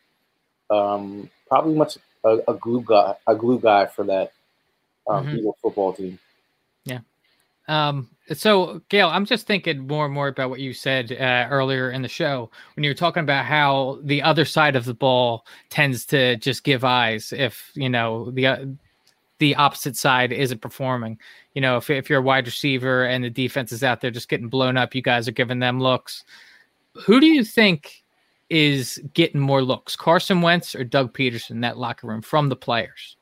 um, 0.69 1.29
probably 1.47 1.75
much 1.75 1.97
a, 2.23 2.39
a, 2.47 2.53
glue 2.55 2.81
guy, 2.81 3.15
a 3.27 3.35
glue 3.35 3.59
guy 3.59 3.85
for 3.85 4.03
that 4.05 4.31
um, 5.07 5.25
mm-hmm. 5.25 5.37
Eagle 5.37 5.57
football 5.61 5.93
team. 5.93 6.19
Yeah. 6.85 6.99
Um, 7.67 8.09
so, 8.33 8.81
Gail, 8.89 9.09
I'm 9.09 9.25
just 9.25 9.47
thinking 9.47 9.87
more 9.87 10.05
and 10.05 10.13
more 10.13 10.27
about 10.27 10.49
what 10.49 10.59
you 10.59 10.73
said 10.73 11.11
uh, 11.11 11.47
earlier 11.49 11.91
in 11.91 12.01
the 12.01 12.07
show 12.07 12.49
when 12.75 12.83
you 12.83 12.89
were 12.89 12.95
talking 12.95 13.23
about 13.23 13.45
how 13.45 13.99
the 14.03 14.21
other 14.21 14.45
side 14.45 14.75
of 14.75 14.85
the 14.85 14.93
ball 14.93 15.45
tends 15.69 16.05
to 16.07 16.35
just 16.37 16.63
give 16.63 16.83
eyes 16.83 17.33
if 17.33 17.71
you 17.73 17.89
know 17.89 18.29
the 18.31 18.47
uh, 18.47 18.65
the 19.39 19.55
opposite 19.55 19.97
side 19.97 20.31
isn't 20.31 20.61
performing. 20.61 21.17
You 21.53 21.61
know, 21.61 21.77
if 21.77 21.89
if 21.89 22.09
you're 22.09 22.19
a 22.19 22.23
wide 22.23 22.45
receiver 22.45 23.05
and 23.05 23.23
the 23.23 23.29
defense 23.29 23.71
is 23.71 23.83
out 23.83 24.01
there 24.01 24.11
just 24.11 24.29
getting 24.29 24.49
blown 24.49 24.77
up, 24.77 24.93
you 24.93 25.01
guys 25.01 25.27
are 25.27 25.33
giving 25.33 25.59
them 25.59 25.79
looks. 25.79 26.23
Who 27.05 27.19
do 27.19 27.25
you 27.25 27.43
think 27.43 28.03
is 28.49 29.01
getting 29.13 29.39
more 29.41 29.61
looks, 29.61 29.95
Carson 29.95 30.41
Wentz 30.41 30.75
or 30.75 30.83
Doug 30.83 31.13
Pederson, 31.13 31.61
that 31.61 31.77
locker 31.77 32.07
room 32.07 32.21
from 32.21 32.49
the 32.49 32.55
players? 32.55 33.15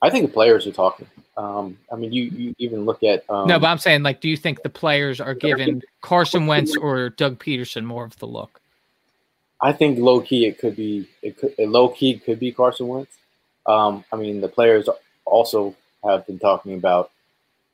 I 0.00 0.10
think 0.10 0.26
the 0.26 0.32
players 0.32 0.66
are 0.66 0.72
talking. 0.72 1.08
Um, 1.36 1.78
I 1.92 1.96
mean, 1.96 2.12
you 2.12 2.24
you 2.24 2.54
even 2.58 2.84
look 2.84 3.02
at 3.02 3.28
um, 3.30 3.48
no, 3.48 3.58
but 3.58 3.68
I'm 3.68 3.78
saying 3.78 4.02
like, 4.02 4.20
do 4.20 4.28
you 4.28 4.36
think 4.36 4.62
the 4.62 4.68
players 4.68 5.20
are 5.20 5.34
giving 5.34 5.82
Carson 6.02 6.46
Wentz 6.46 6.76
or 6.76 7.10
Doug 7.10 7.42
Pederson 7.42 7.84
more 7.84 8.04
of 8.04 8.16
the 8.18 8.26
look? 8.26 8.60
I 9.60 9.72
think 9.72 9.98
low 9.98 10.20
key 10.20 10.46
it 10.46 10.58
could 10.58 10.76
be 10.76 11.08
it 11.22 11.38
could 11.38 11.54
low 11.58 11.88
key 11.88 12.18
could 12.18 12.38
be 12.38 12.52
Carson 12.52 12.88
Wentz. 12.88 13.18
Um, 13.68 14.04
I 14.12 14.16
mean, 14.16 14.40
the 14.40 14.48
players 14.48 14.88
also 15.24 15.76
have 16.04 16.26
been 16.26 16.38
talking 16.38 16.74
about 16.74 17.10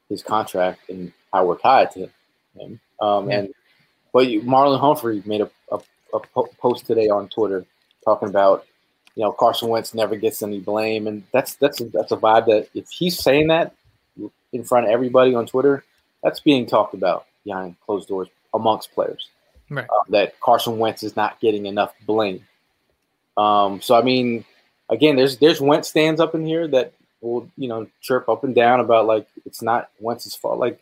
his 0.09 0.23
contract 0.23 0.89
and 0.89 1.13
how 1.33 1.47
we're 1.47 1.59
tied 1.59 1.93
to 1.93 2.11
him. 2.59 2.81
Um, 3.01 3.31
yeah. 3.31 3.39
And 3.39 3.55
but 4.13 4.27
Marlon 4.27 4.79
Humphrey 4.79 5.23
made 5.25 5.41
a, 5.41 5.51
a, 5.73 5.79
a 6.15 6.21
post 6.61 6.87
today 6.87 7.09
on 7.09 7.29
Twitter 7.29 7.65
talking 8.05 8.29
about 8.29 8.67
you 9.15 9.23
know, 9.23 9.33
Carson 9.33 9.69
Wentz 9.69 9.95
never 9.95 10.17
gets 10.17 10.43
any 10.43 10.61
blame, 10.61 11.07
and 11.07 11.23
that's 11.33 11.55
that's 11.57 11.81
a, 11.81 11.85
that's 11.85 12.13
a 12.13 12.17
vibe 12.17 12.47
that 12.47 12.69
if 12.75 12.89
he's 12.91 13.19
saying 13.19 13.49
that 13.49 13.75
in 14.53 14.65
front 14.65 14.87
of 14.87 14.93
everybody 14.93 15.35
on 15.35 15.47
Twitter, 15.47 15.85
that's 16.23 16.41
being 16.41 16.67
talked 16.67 16.95
about 16.95 17.27
behind 17.45 17.77
closed 17.87 18.09
doors 18.09 18.29
amongst 18.53 18.93
players. 18.93 19.29
Right. 19.71 19.85
Uh, 19.85 20.03
that 20.11 20.39
Carson 20.41 20.79
Wentz 20.79 21.03
is 21.03 21.17
not 21.17 21.41
getting 21.41 21.67
enough 21.67 21.95
blame. 22.07 22.45
Um, 23.37 23.81
so 23.81 23.95
I 23.97 24.03
mean, 24.03 24.45
again, 24.89 25.17
there's 25.17 25.39
there's 25.39 25.61
Wentz 25.61 25.89
stands 25.89 26.21
up 26.21 26.35
in 26.35 26.47
here 26.47 26.69
that 26.69 26.93
will 27.21 27.49
you 27.57 27.69
know 27.69 27.87
chirp 28.01 28.29
up 28.29 28.45
and 28.45 28.55
down 28.55 28.81
about 28.81 29.07
like 29.07 29.27
it's 29.47 29.63
not 29.63 29.91
Wentz's 30.01 30.35
fault. 30.35 30.59
Like 30.59 30.81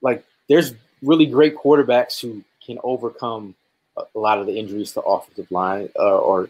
like 0.00 0.24
there's 0.48 0.74
really 1.02 1.26
great 1.26 1.56
quarterbacks 1.56 2.20
who 2.20 2.42
can 2.64 2.78
overcome 2.84 3.54
a 3.96 4.18
lot 4.18 4.38
of 4.38 4.46
the 4.46 4.58
injuries 4.58 4.92
to 4.92 5.00
offensive 5.02 5.50
line 5.50 5.88
uh, 5.98 6.18
or 6.18 6.48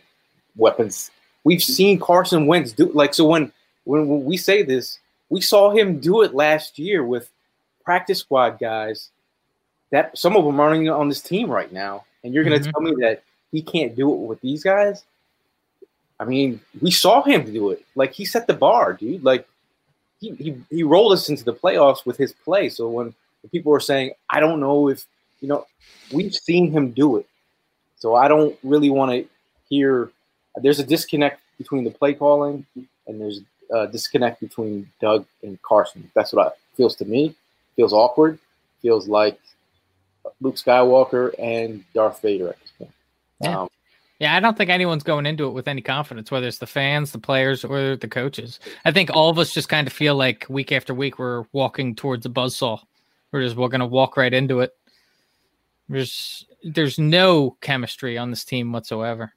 weapons. 0.56 1.10
We've 1.44 1.62
seen 1.62 1.98
Carson 1.98 2.46
Wentz 2.46 2.72
do 2.72 2.86
like 2.92 3.14
so 3.14 3.26
when 3.26 3.52
when 3.84 4.24
we 4.24 4.36
say 4.36 4.62
this, 4.62 4.98
we 5.28 5.40
saw 5.40 5.70
him 5.70 5.98
do 5.98 6.22
it 6.22 6.34
last 6.34 6.78
year 6.78 7.04
with 7.04 7.30
practice 7.84 8.20
squad 8.20 8.58
guys. 8.58 9.10
That 9.90 10.16
some 10.16 10.36
of 10.36 10.44
them 10.44 10.58
are 10.58 10.72
on 10.72 11.08
this 11.08 11.20
team 11.20 11.50
right 11.50 11.70
now, 11.70 12.04
and 12.24 12.32
you're 12.32 12.44
going 12.44 12.58
to 12.58 12.62
mm-hmm. 12.62 12.70
tell 12.70 12.80
me 12.80 12.94
that 13.02 13.24
he 13.50 13.60
can't 13.60 13.94
do 13.94 14.10
it 14.10 14.16
with 14.16 14.40
these 14.40 14.62
guys? 14.62 15.04
I 16.22 16.24
mean, 16.24 16.60
we 16.80 16.92
saw 16.92 17.22
him 17.22 17.52
do 17.52 17.70
it. 17.70 17.84
Like 17.96 18.12
he 18.12 18.24
set 18.24 18.46
the 18.46 18.54
bar, 18.54 18.92
dude. 18.92 19.24
Like 19.24 19.44
he 20.20 20.30
he, 20.36 20.56
he 20.70 20.82
rolled 20.84 21.12
us 21.12 21.28
into 21.28 21.42
the 21.42 21.52
playoffs 21.52 22.06
with 22.06 22.16
his 22.16 22.32
play. 22.32 22.68
So 22.68 22.88
when 22.88 23.12
people 23.50 23.74
are 23.74 23.80
saying, 23.80 24.12
I 24.30 24.38
don't 24.38 24.60
know 24.60 24.88
if 24.88 25.04
you 25.40 25.48
know, 25.48 25.66
we've 26.12 26.32
seen 26.32 26.70
him 26.70 26.92
do 26.92 27.16
it. 27.16 27.26
So 27.96 28.14
I 28.14 28.28
don't 28.28 28.56
really 28.62 28.88
want 28.88 29.10
to 29.10 29.28
hear 29.68 30.12
there's 30.56 30.78
a 30.78 30.86
disconnect 30.86 31.40
between 31.58 31.82
the 31.82 31.90
play 31.90 32.14
calling 32.14 32.64
and 33.08 33.20
there's 33.20 33.40
a 33.74 33.88
disconnect 33.88 34.40
between 34.40 34.88
Doug 35.00 35.26
and 35.42 35.60
Carson. 35.62 36.08
That's 36.14 36.32
what 36.32 36.46
it 36.46 36.76
feels 36.76 36.94
to 36.96 37.04
me. 37.04 37.34
Feels 37.74 37.92
awkward. 37.92 38.38
Feels 38.80 39.08
like 39.08 39.40
Luke 40.40 40.56
Skywalker 40.56 41.34
and 41.38 41.84
Darth 41.94 42.22
Vader 42.22 42.50
at 42.50 42.60
this 42.60 42.70
point. 42.78 42.92
Yeah. 43.40 43.62
Um, 43.62 43.68
yeah, 44.22 44.36
I 44.36 44.40
don't 44.40 44.56
think 44.56 44.70
anyone's 44.70 45.02
going 45.02 45.26
into 45.26 45.48
it 45.48 45.50
with 45.50 45.66
any 45.66 45.80
confidence, 45.80 46.30
whether 46.30 46.46
it's 46.46 46.58
the 46.58 46.66
fans, 46.66 47.10
the 47.10 47.18
players, 47.18 47.64
or 47.64 47.96
the 47.96 48.06
coaches. 48.06 48.60
I 48.84 48.92
think 48.92 49.10
all 49.12 49.28
of 49.28 49.38
us 49.40 49.52
just 49.52 49.68
kind 49.68 49.88
of 49.88 49.92
feel 49.92 50.14
like 50.14 50.46
week 50.48 50.70
after 50.70 50.94
week 50.94 51.18
we're 51.18 51.44
walking 51.50 51.96
towards 51.96 52.24
a 52.24 52.28
buzzsaw. 52.28 52.80
We're 53.32 53.42
just 53.42 53.56
we're 53.56 53.66
gonna 53.66 53.84
walk 53.84 54.16
right 54.16 54.32
into 54.32 54.60
it. 54.60 54.76
There's 55.88 56.46
there's 56.62 57.00
no 57.00 57.56
chemistry 57.62 58.16
on 58.16 58.30
this 58.30 58.44
team 58.44 58.70
whatsoever. 58.70 59.32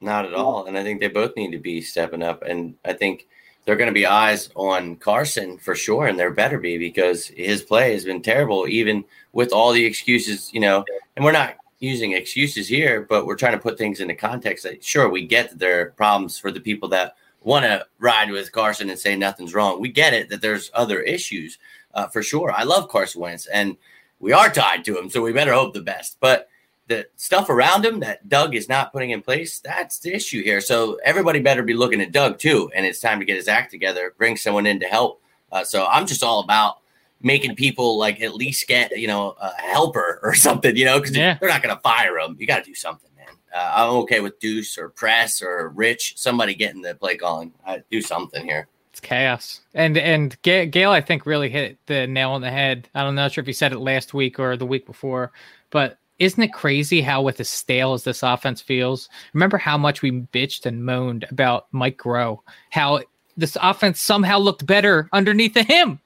Not 0.00 0.26
at 0.26 0.34
all. 0.34 0.66
And 0.66 0.76
I 0.76 0.82
think 0.82 0.98
they 0.98 1.06
both 1.06 1.36
need 1.36 1.52
to 1.52 1.58
be 1.58 1.80
stepping 1.80 2.22
up. 2.22 2.42
And 2.42 2.74
I 2.84 2.94
think 2.94 3.28
they're 3.64 3.76
going 3.76 3.88
to 3.88 3.94
be 3.94 4.06
eyes 4.06 4.50
on 4.56 4.96
Carson 4.96 5.58
for 5.58 5.74
sure. 5.74 6.06
And 6.06 6.18
there 6.18 6.30
better 6.30 6.58
be 6.58 6.78
because 6.78 7.26
his 7.26 7.62
play 7.62 7.92
has 7.92 8.04
been 8.04 8.22
terrible, 8.22 8.66
even 8.68 9.04
with 9.32 9.52
all 9.52 9.72
the 9.72 9.84
excuses, 9.84 10.52
you 10.52 10.60
know. 10.60 10.84
And 11.16 11.24
we're 11.24 11.32
not 11.32 11.56
using 11.78 12.12
excuses 12.12 12.68
here, 12.68 13.02
but 13.08 13.26
we're 13.26 13.36
trying 13.36 13.52
to 13.52 13.58
put 13.58 13.78
things 13.78 14.00
into 14.00 14.14
context 14.14 14.64
that 14.64 14.82
sure, 14.82 15.08
we 15.08 15.26
get 15.26 15.50
that 15.50 15.58
there 15.58 15.80
are 15.80 15.90
problems 15.90 16.38
for 16.38 16.50
the 16.50 16.60
people 16.60 16.88
that 16.88 17.16
want 17.42 17.64
to 17.64 17.86
ride 17.98 18.30
with 18.30 18.52
Carson 18.52 18.90
and 18.90 18.98
say 18.98 19.14
nothing's 19.16 19.54
wrong. 19.54 19.80
We 19.80 19.90
get 19.90 20.12
it 20.12 20.28
that 20.30 20.40
there's 20.40 20.70
other 20.74 21.00
issues 21.00 21.58
uh, 21.94 22.08
for 22.08 22.22
sure. 22.22 22.52
I 22.52 22.64
love 22.64 22.88
Carson 22.88 23.20
Wentz 23.20 23.46
and 23.46 23.76
we 24.20 24.32
are 24.32 24.50
tied 24.50 24.84
to 24.84 24.98
him, 24.98 25.08
so 25.08 25.22
we 25.22 25.32
better 25.32 25.52
hope 25.52 25.74
the 25.74 25.80
best. 25.80 26.16
But 26.18 26.48
the 26.88 27.06
stuff 27.16 27.50
around 27.50 27.84
him 27.84 28.00
that 28.00 28.28
Doug 28.28 28.54
is 28.54 28.68
not 28.68 28.92
putting 28.92 29.10
in 29.10 29.22
place, 29.22 29.60
that's 29.60 29.98
the 30.00 30.12
issue 30.12 30.42
here. 30.42 30.60
So 30.60 30.98
everybody 31.04 31.38
better 31.38 31.62
be 31.62 31.74
looking 31.74 32.00
at 32.00 32.12
Doug 32.12 32.38
too. 32.38 32.70
And 32.74 32.84
it's 32.84 32.98
time 32.98 33.20
to 33.20 33.24
get 33.24 33.36
his 33.36 33.46
act 33.46 33.70
together, 33.70 34.14
bring 34.18 34.36
someone 34.36 34.66
in 34.66 34.80
to 34.80 34.86
help. 34.86 35.22
Uh, 35.52 35.64
so 35.64 35.86
I'm 35.86 36.06
just 36.06 36.24
all 36.24 36.40
about 36.40 36.78
making 37.20 37.56
people 37.56 37.98
like 37.98 38.20
at 38.20 38.34
least 38.34 38.66
get, 38.68 38.96
you 38.96 39.06
know, 39.06 39.34
a 39.40 39.50
helper 39.60 40.20
or 40.22 40.34
something, 40.34 40.76
you 40.76 40.84
know, 40.84 40.98
because 40.98 41.16
yeah. 41.16 41.36
they're 41.40 41.48
not 41.48 41.62
going 41.62 41.74
to 41.74 41.80
fire 41.82 42.18
him. 42.18 42.36
You 42.38 42.46
got 42.46 42.64
to 42.64 42.70
do 42.70 42.74
something, 42.74 43.10
man. 43.16 43.34
Uh, 43.54 43.72
I'm 43.76 43.90
okay 43.98 44.20
with 44.20 44.38
Deuce 44.38 44.78
or 44.78 44.90
Press 44.90 45.42
or 45.42 45.70
Rich, 45.70 46.14
somebody 46.16 46.54
getting 46.54 46.82
the 46.82 46.94
play 46.94 47.16
calling. 47.16 47.52
I 47.66 47.82
do 47.90 48.00
something 48.00 48.44
here. 48.44 48.68
It's 48.90 49.00
chaos. 49.00 49.60
And 49.74 49.96
and 49.96 50.40
Gail, 50.42 50.90
I 50.90 51.00
think, 51.00 51.26
really 51.26 51.50
hit 51.50 51.78
the 51.86 52.06
nail 52.06 52.30
on 52.30 52.40
the 52.40 52.50
head. 52.50 52.88
I 52.94 53.02
don't 53.02 53.14
know 53.14 53.28
sure 53.28 53.42
if 53.42 53.46
he 53.46 53.52
said 53.52 53.72
it 53.72 53.78
last 53.78 54.14
week 54.14 54.38
or 54.38 54.56
the 54.56 54.66
week 54.66 54.86
before, 54.86 55.32
but 55.70 55.98
isn't 56.18 56.42
it 56.42 56.52
crazy 56.52 57.00
how 57.00 57.22
with 57.22 57.38
as 57.38 57.48
stale 57.48 57.92
as 57.92 58.02
this 58.02 58.22
offense 58.22 58.60
feels? 58.60 59.08
Remember 59.34 59.56
how 59.56 59.78
much 59.78 60.02
we 60.02 60.10
bitched 60.10 60.66
and 60.66 60.84
moaned 60.84 61.26
about 61.30 61.68
Mike 61.70 61.98
Groh, 61.98 62.40
how 62.70 63.00
this 63.36 63.56
offense 63.62 64.00
somehow 64.00 64.38
looked 64.38 64.66
better 64.66 65.08
underneath 65.12 65.56
of 65.56 65.66
him. 65.66 66.00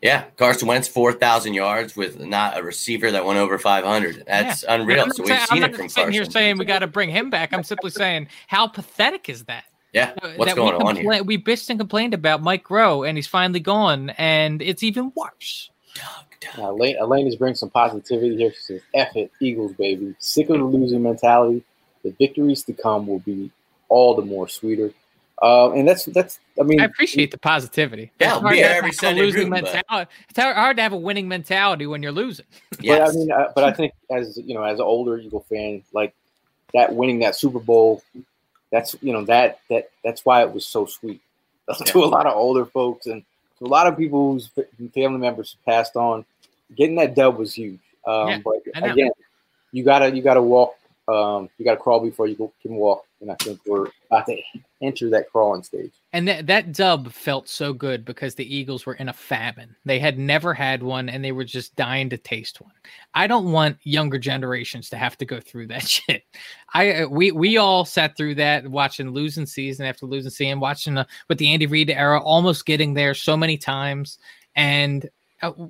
Yeah, 0.00 0.24
Carson 0.36 0.68
Wentz 0.68 0.86
four 0.86 1.12
thousand 1.12 1.54
yards 1.54 1.96
with 1.96 2.20
not 2.20 2.56
a 2.56 2.62
receiver 2.62 3.10
that 3.10 3.24
went 3.24 3.38
over 3.38 3.58
five 3.58 3.84
hundred. 3.84 4.24
That's 4.26 4.62
yeah. 4.62 4.74
unreal. 4.74 5.10
So 5.10 5.24
we've 5.24 5.28
saying, 5.28 5.46
seen 5.46 5.64
I'm 5.64 5.70
it 5.70 5.76
from 5.76 5.88
Carson. 5.88 6.12
Here 6.12 6.24
saying 6.24 6.58
we 6.58 6.64
got 6.64 6.80
to 6.80 6.86
bring 6.86 7.10
him 7.10 7.30
back. 7.30 7.52
I'm 7.52 7.64
simply 7.64 7.90
saying 7.90 8.28
how 8.46 8.68
pathetic 8.68 9.28
is 9.28 9.44
that? 9.44 9.64
Yeah, 9.92 10.12
uh, 10.22 10.34
what's 10.36 10.54
going 10.54 10.74
on 10.74 10.96
compla- 10.96 11.14
here? 11.14 11.22
We 11.24 11.38
bitched 11.38 11.70
and 11.70 11.80
complained 11.80 12.14
about 12.14 12.42
Mike 12.42 12.64
Groh, 12.64 13.08
and 13.08 13.18
he's 13.18 13.26
finally 13.26 13.60
gone, 13.60 14.10
and 14.10 14.62
it's 14.62 14.82
even 14.82 15.12
worse. 15.16 15.70
Doug. 15.94 16.56
Now, 16.56 16.70
Elaine, 16.70 16.96
Elaine 17.00 17.26
uh, 17.26 17.28
is 17.28 17.36
bringing 17.36 17.56
some 17.56 17.70
positivity 17.70 18.36
here. 18.36 18.52
She 18.52 18.60
says, 18.60 18.80
F 18.94 19.16
it, 19.16 19.32
Eagles, 19.40 19.72
baby. 19.72 20.14
Sick 20.18 20.48
of 20.50 20.58
the 20.58 20.64
losing 20.64 21.02
mentality. 21.02 21.64
The 22.04 22.14
victories 22.18 22.62
to 22.64 22.72
come 22.72 23.06
will 23.06 23.18
be 23.18 23.50
all 23.88 24.14
the 24.14 24.22
more 24.22 24.46
sweeter. 24.46 24.92
Uh, 25.40 25.70
and 25.70 25.86
that's 25.86 26.04
that's. 26.06 26.40
I 26.58 26.64
mean, 26.64 26.80
I 26.80 26.84
appreciate 26.84 27.30
the 27.30 27.38
positivity. 27.38 28.10
Yeah, 28.20 28.32
it's 28.32 28.40
hard, 28.40 28.56
to 28.56 28.60
every 28.60 28.92
Sunday 28.92 29.22
losing 29.22 29.42
room, 29.42 29.50
mentality. 29.50 30.10
It's 30.28 30.38
hard 30.38 30.76
to 30.76 30.82
have 30.82 30.92
a 30.92 30.96
winning 30.96 31.28
mentality 31.28 31.86
when 31.86 32.02
you're 32.02 32.12
losing. 32.12 32.46
Yeah, 32.80 32.98
But 32.98 33.08
I 33.08 33.12
mean, 33.12 33.30
uh, 33.30 33.52
but 33.54 33.64
I 33.64 33.72
think 33.72 33.92
as 34.10 34.36
you 34.36 34.54
know, 34.54 34.64
as 34.64 34.80
an 34.80 34.84
older 34.84 35.16
Eagle 35.16 35.46
fan, 35.48 35.84
like 35.92 36.12
that 36.74 36.92
winning 36.92 37.20
that 37.20 37.36
Super 37.36 37.60
Bowl, 37.60 38.02
that's 38.72 38.96
you 39.00 39.12
know 39.12 39.24
that 39.26 39.60
that 39.70 39.90
that's 40.04 40.24
why 40.24 40.42
it 40.42 40.52
was 40.52 40.66
so 40.66 40.86
sweet 40.86 41.20
to 41.86 42.02
a 42.02 42.06
lot 42.06 42.26
of 42.26 42.36
older 42.36 42.64
folks 42.64 43.06
and 43.06 43.22
to 43.58 43.64
a 43.64 43.68
lot 43.68 43.86
of 43.86 43.96
people 43.96 44.32
whose 44.32 44.50
family 44.92 45.18
members 45.18 45.56
passed 45.64 45.94
on. 45.94 46.24
Getting 46.76 46.96
that 46.96 47.14
dub 47.14 47.38
was 47.38 47.54
huge. 47.54 47.80
Um, 48.06 48.28
Yeah, 48.28 48.38
but 48.44 48.54
I 48.74 48.80
know. 48.80 48.92
again, 48.92 49.10
you 49.70 49.84
gotta 49.84 50.14
you 50.14 50.22
gotta 50.22 50.42
walk. 50.42 50.74
Um, 51.06 51.48
you 51.58 51.64
gotta 51.64 51.78
crawl 51.78 52.00
before 52.00 52.26
you 52.26 52.34
can 52.34 52.74
walk. 52.74 53.04
And 53.20 53.32
I 53.32 53.36
think 53.42 53.60
we're 53.66 53.86
about 54.10 54.26
to 54.26 54.40
enter 54.80 55.10
that 55.10 55.30
crawling 55.30 55.62
stage. 55.62 55.92
And 56.12 56.28
that 56.28 56.46
that 56.46 56.72
dub 56.72 57.12
felt 57.12 57.48
so 57.48 57.72
good 57.72 58.04
because 58.04 58.34
the 58.34 58.56
Eagles 58.56 58.86
were 58.86 58.94
in 58.94 59.08
a 59.08 59.12
famine. 59.12 59.74
They 59.84 59.98
had 59.98 60.18
never 60.18 60.54
had 60.54 60.82
one 60.82 61.08
and 61.08 61.24
they 61.24 61.32
were 61.32 61.44
just 61.44 61.74
dying 61.74 62.10
to 62.10 62.16
taste 62.16 62.60
one. 62.60 62.72
I 63.14 63.26
don't 63.26 63.50
want 63.50 63.78
younger 63.82 64.18
generations 64.18 64.88
to 64.90 64.96
have 64.96 65.18
to 65.18 65.24
go 65.24 65.40
through 65.40 65.66
that 65.68 65.82
shit. 65.88 66.22
I 66.72 66.92
uh, 67.02 67.08
we 67.08 67.32
we 67.32 67.56
all 67.56 67.84
sat 67.84 68.16
through 68.16 68.36
that 68.36 68.68
watching 68.68 69.10
losing 69.10 69.46
season 69.46 69.86
after 69.86 70.06
losing 70.06 70.30
season, 70.30 70.60
watching 70.60 70.96
uh, 70.96 71.04
with 71.28 71.38
the 71.38 71.52
Andy 71.52 71.66
Reid 71.66 71.90
era, 71.90 72.20
almost 72.20 72.66
getting 72.66 72.94
there 72.94 73.14
so 73.14 73.36
many 73.36 73.58
times. 73.58 74.18
And 74.54 75.08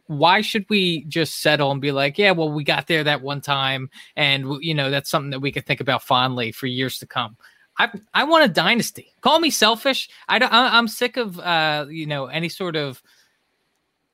why 0.06 0.40
should 0.40 0.64
we 0.68 1.04
just 1.04 1.40
settle 1.40 1.70
and 1.70 1.80
be 1.80 1.92
like, 1.92 2.18
yeah, 2.18 2.30
well, 2.30 2.50
we 2.50 2.64
got 2.64 2.86
there 2.86 3.04
that 3.04 3.22
one 3.22 3.40
time, 3.40 3.90
and 4.16 4.46
you 4.62 4.74
know 4.74 4.90
that's 4.90 5.10
something 5.10 5.30
that 5.30 5.40
we 5.40 5.52
could 5.52 5.66
think 5.66 5.80
about 5.80 6.02
fondly 6.02 6.52
for 6.52 6.66
years 6.66 6.98
to 7.00 7.06
come. 7.06 7.36
I 7.78 7.90
I 8.14 8.24
want 8.24 8.44
a 8.44 8.48
dynasty. 8.48 9.12
Call 9.20 9.40
me 9.40 9.50
selfish. 9.50 10.08
I 10.28 10.38
don't, 10.38 10.52
I- 10.52 10.76
I'm 10.78 10.88
sick 10.88 11.16
of 11.16 11.38
uh 11.40 11.86
you 11.88 12.06
know 12.06 12.26
any 12.26 12.48
sort 12.48 12.76
of 12.76 13.02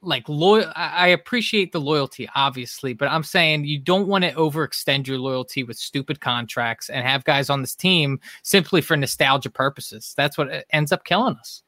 like 0.02 0.28
loyal. 0.28 0.70
I 0.76 1.08
appreciate 1.08 1.72
the 1.72 1.80
loyalty, 1.80 2.28
obviously, 2.34 2.92
but 2.92 3.08
I'm 3.08 3.22
saying 3.22 3.64
you 3.64 3.78
don't 3.78 4.06
want 4.06 4.24
to 4.24 4.32
overextend 4.32 5.06
your 5.06 5.18
loyalty 5.18 5.64
with 5.64 5.78
stupid 5.78 6.20
contracts 6.20 6.90
and 6.90 7.06
have 7.06 7.24
guys 7.24 7.48
on 7.48 7.62
this 7.62 7.74
team 7.74 8.20
simply 8.42 8.82
for 8.82 8.96
nostalgia 8.96 9.50
purposes. 9.50 10.12
That's 10.16 10.36
what 10.36 10.66
ends 10.70 10.92
up 10.92 11.04
killing 11.04 11.36
us. 11.36 11.62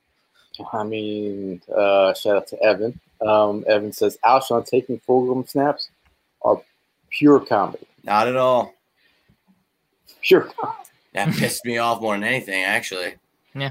I 0.72 0.84
mean, 0.84 1.62
uh, 1.74 2.14
shout 2.14 2.36
out 2.36 2.46
to 2.48 2.62
Evan. 2.62 2.98
Um, 3.20 3.64
Evan 3.66 3.92
says 3.92 4.18
Alshon 4.24 4.66
taking 4.66 5.00
Fulgham 5.00 5.48
snaps 5.48 5.88
are 6.42 6.60
pure 7.10 7.40
comedy. 7.40 7.86
Not 8.04 8.28
at 8.28 8.36
all. 8.36 8.74
Pure 10.22 10.42
comedy. 10.60 10.78
That 11.14 11.34
pissed 11.34 11.64
me 11.64 11.78
off 11.78 12.00
more 12.00 12.14
than 12.14 12.24
anything, 12.24 12.62
actually. 12.62 13.14
Yeah. 13.54 13.70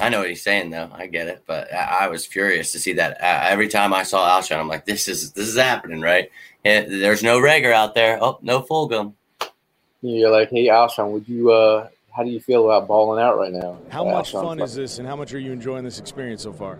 I 0.00 0.08
know 0.10 0.20
what 0.20 0.28
he's 0.28 0.42
saying 0.42 0.70
though. 0.70 0.90
I 0.92 1.06
get 1.06 1.26
it, 1.26 1.42
but 1.46 1.72
I, 1.72 2.04
I 2.04 2.08
was 2.08 2.26
furious 2.26 2.72
to 2.72 2.78
see 2.78 2.92
that. 2.94 3.12
Uh, 3.20 3.40
every 3.44 3.68
time 3.68 3.94
I 3.94 4.02
saw 4.02 4.38
Alshon, 4.38 4.58
I'm 4.58 4.68
like, 4.68 4.84
"This 4.84 5.08
is 5.08 5.32
this 5.32 5.48
is 5.48 5.56
happening, 5.56 6.02
right?" 6.02 6.30
Yeah, 6.64 6.82
there's 6.86 7.22
no 7.22 7.38
Reagor 7.40 7.72
out 7.72 7.94
there. 7.94 8.18
Oh, 8.22 8.38
no 8.42 8.60
Fulgham. 8.60 9.14
You're 10.02 10.30
like, 10.30 10.50
hey, 10.50 10.66
Alshon, 10.66 11.10
would 11.12 11.26
you? 11.28 11.50
Uh, 11.50 11.88
how 12.14 12.24
do 12.24 12.30
you 12.30 12.40
feel 12.40 12.64
about 12.70 12.86
balling 12.88 13.22
out 13.22 13.38
right 13.38 13.52
now? 13.52 13.78
How 13.88 14.06
Uh, 14.06 14.12
much 14.12 14.32
Alshon's 14.32 14.42
fun 14.42 14.58
like, 14.58 14.66
is 14.66 14.74
this, 14.74 14.98
and 14.98 15.08
how 15.08 15.16
much 15.16 15.32
are 15.32 15.38
you 15.38 15.50
enjoying 15.52 15.84
this 15.84 15.98
experience 15.98 16.42
so 16.42 16.52
far? 16.52 16.78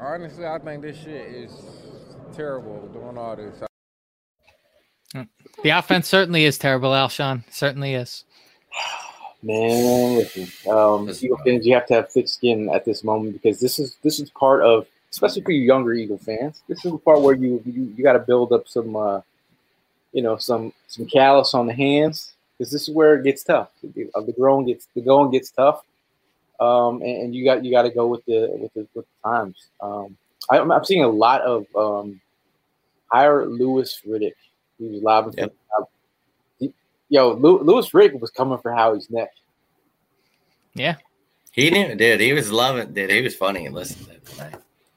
Honestly, 0.00 0.46
I 0.46 0.58
think 0.58 0.80
this 0.80 0.96
shit 0.96 1.28
is 1.28 1.52
terrible 2.34 2.88
doing 2.88 3.18
all 3.18 3.36
this. 3.36 3.62
The 5.62 5.70
offense 5.70 6.08
certainly 6.08 6.46
is 6.46 6.56
terrible, 6.56 6.90
Alshon. 6.92 7.44
Certainly 7.50 7.94
is. 7.94 8.24
Man, 9.42 10.16
listen, 10.16 10.48
um, 10.70 11.08
Eagle 11.08 11.38
fans, 11.38 11.66
you 11.66 11.74
have 11.74 11.86
to 11.86 11.94
have 11.94 12.10
thick 12.10 12.28
skin 12.28 12.70
at 12.70 12.84
this 12.84 13.02
moment 13.04 13.32
because 13.34 13.58
this 13.58 13.78
is 13.78 13.96
this 14.02 14.20
is 14.20 14.28
part 14.30 14.62
of, 14.62 14.86
especially 15.10 15.42
for 15.42 15.50
you 15.50 15.62
younger 15.62 15.94
Eagle 15.94 16.18
fans. 16.18 16.62
This 16.68 16.84
is 16.84 16.92
the 16.92 16.98
part 16.98 17.22
where 17.22 17.34
you 17.34 17.62
you, 17.64 17.92
you 17.96 18.04
got 18.04 18.12
to 18.14 18.18
build 18.18 18.52
up 18.52 18.68
some, 18.68 18.96
uh, 18.96 19.20
you 20.12 20.22
know, 20.22 20.36
some 20.36 20.74
some 20.88 21.06
callus 21.06 21.54
on 21.54 21.66
the 21.66 21.72
hands 21.74 22.34
because 22.56 22.70
this 22.70 22.86
is 22.86 22.94
where 22.94 23.16
it 23.16 23.24
gets 23.24 23.42
tough. 23.42 23.70
The, 23.82 24.10
the 24.14 24.34
growing 24.36 24.66
gets 24.66 24.88
the 24.94 25.00
going 25.00 25.30
gets 25.30 25.50
tough, 25.50 25.84
um, 26.60 27.02
and, 27.02 27.22
and 27.22 27.34
you 27.34 27.44
got 27.44 27.64
you 27.64 27.70
got 27.70 27.82
to 27.82 27.90
go 27.90 28.06
with 28.06 28.24
the 28.26 28.48
with 28.60 28.72
the, 28.74 28.86
with 28.94 29.06
the 29.06 29.28
times. 29.28 29.68
Um, 29.80 30.16
I, 30.50 30.58
I'm, 30.58 30.70
I'm 30.70 30.84
seeing 30.84 31.04
a 31.04 31.08
lot 31.08 31.40
of 31.42 31.66
um, 31.76 32.20
hire 33.10 33.46
Louis 33.46 34.00
Riddick. 34.06 34.34
He 34.78 34.86
was 34.88 35.02
lobbing. 35.02 35.34
Yep. 35.36 35.54
He- 36.58 36.74
Yo, 37.08 37.32
Lew- 37.32 37.62
Louis 37.62 37.88
Riddick 37.90 38.20
was 38.20 38.30
coming 38.30 38.58
for 38.58 38.72
Howie's 38.72 39.10
neck. 39.10 39.30
Yeah. 40.74 40.96
He 41.52 41.70
knew, 41.70 41.94
dude. 41.96 42.20
He 42.20 42.32
was 42.32 42.52
loving, 42.52 42.92
dude. 42.92 43.10
He 43.10 43.22
was 43.22 43.34
funny 43.34 43.66
and 43.66 43.74
listening 43.74 44.06
to 44.06 44.12
it 44.14 44.24
tonight. 44.24 44.54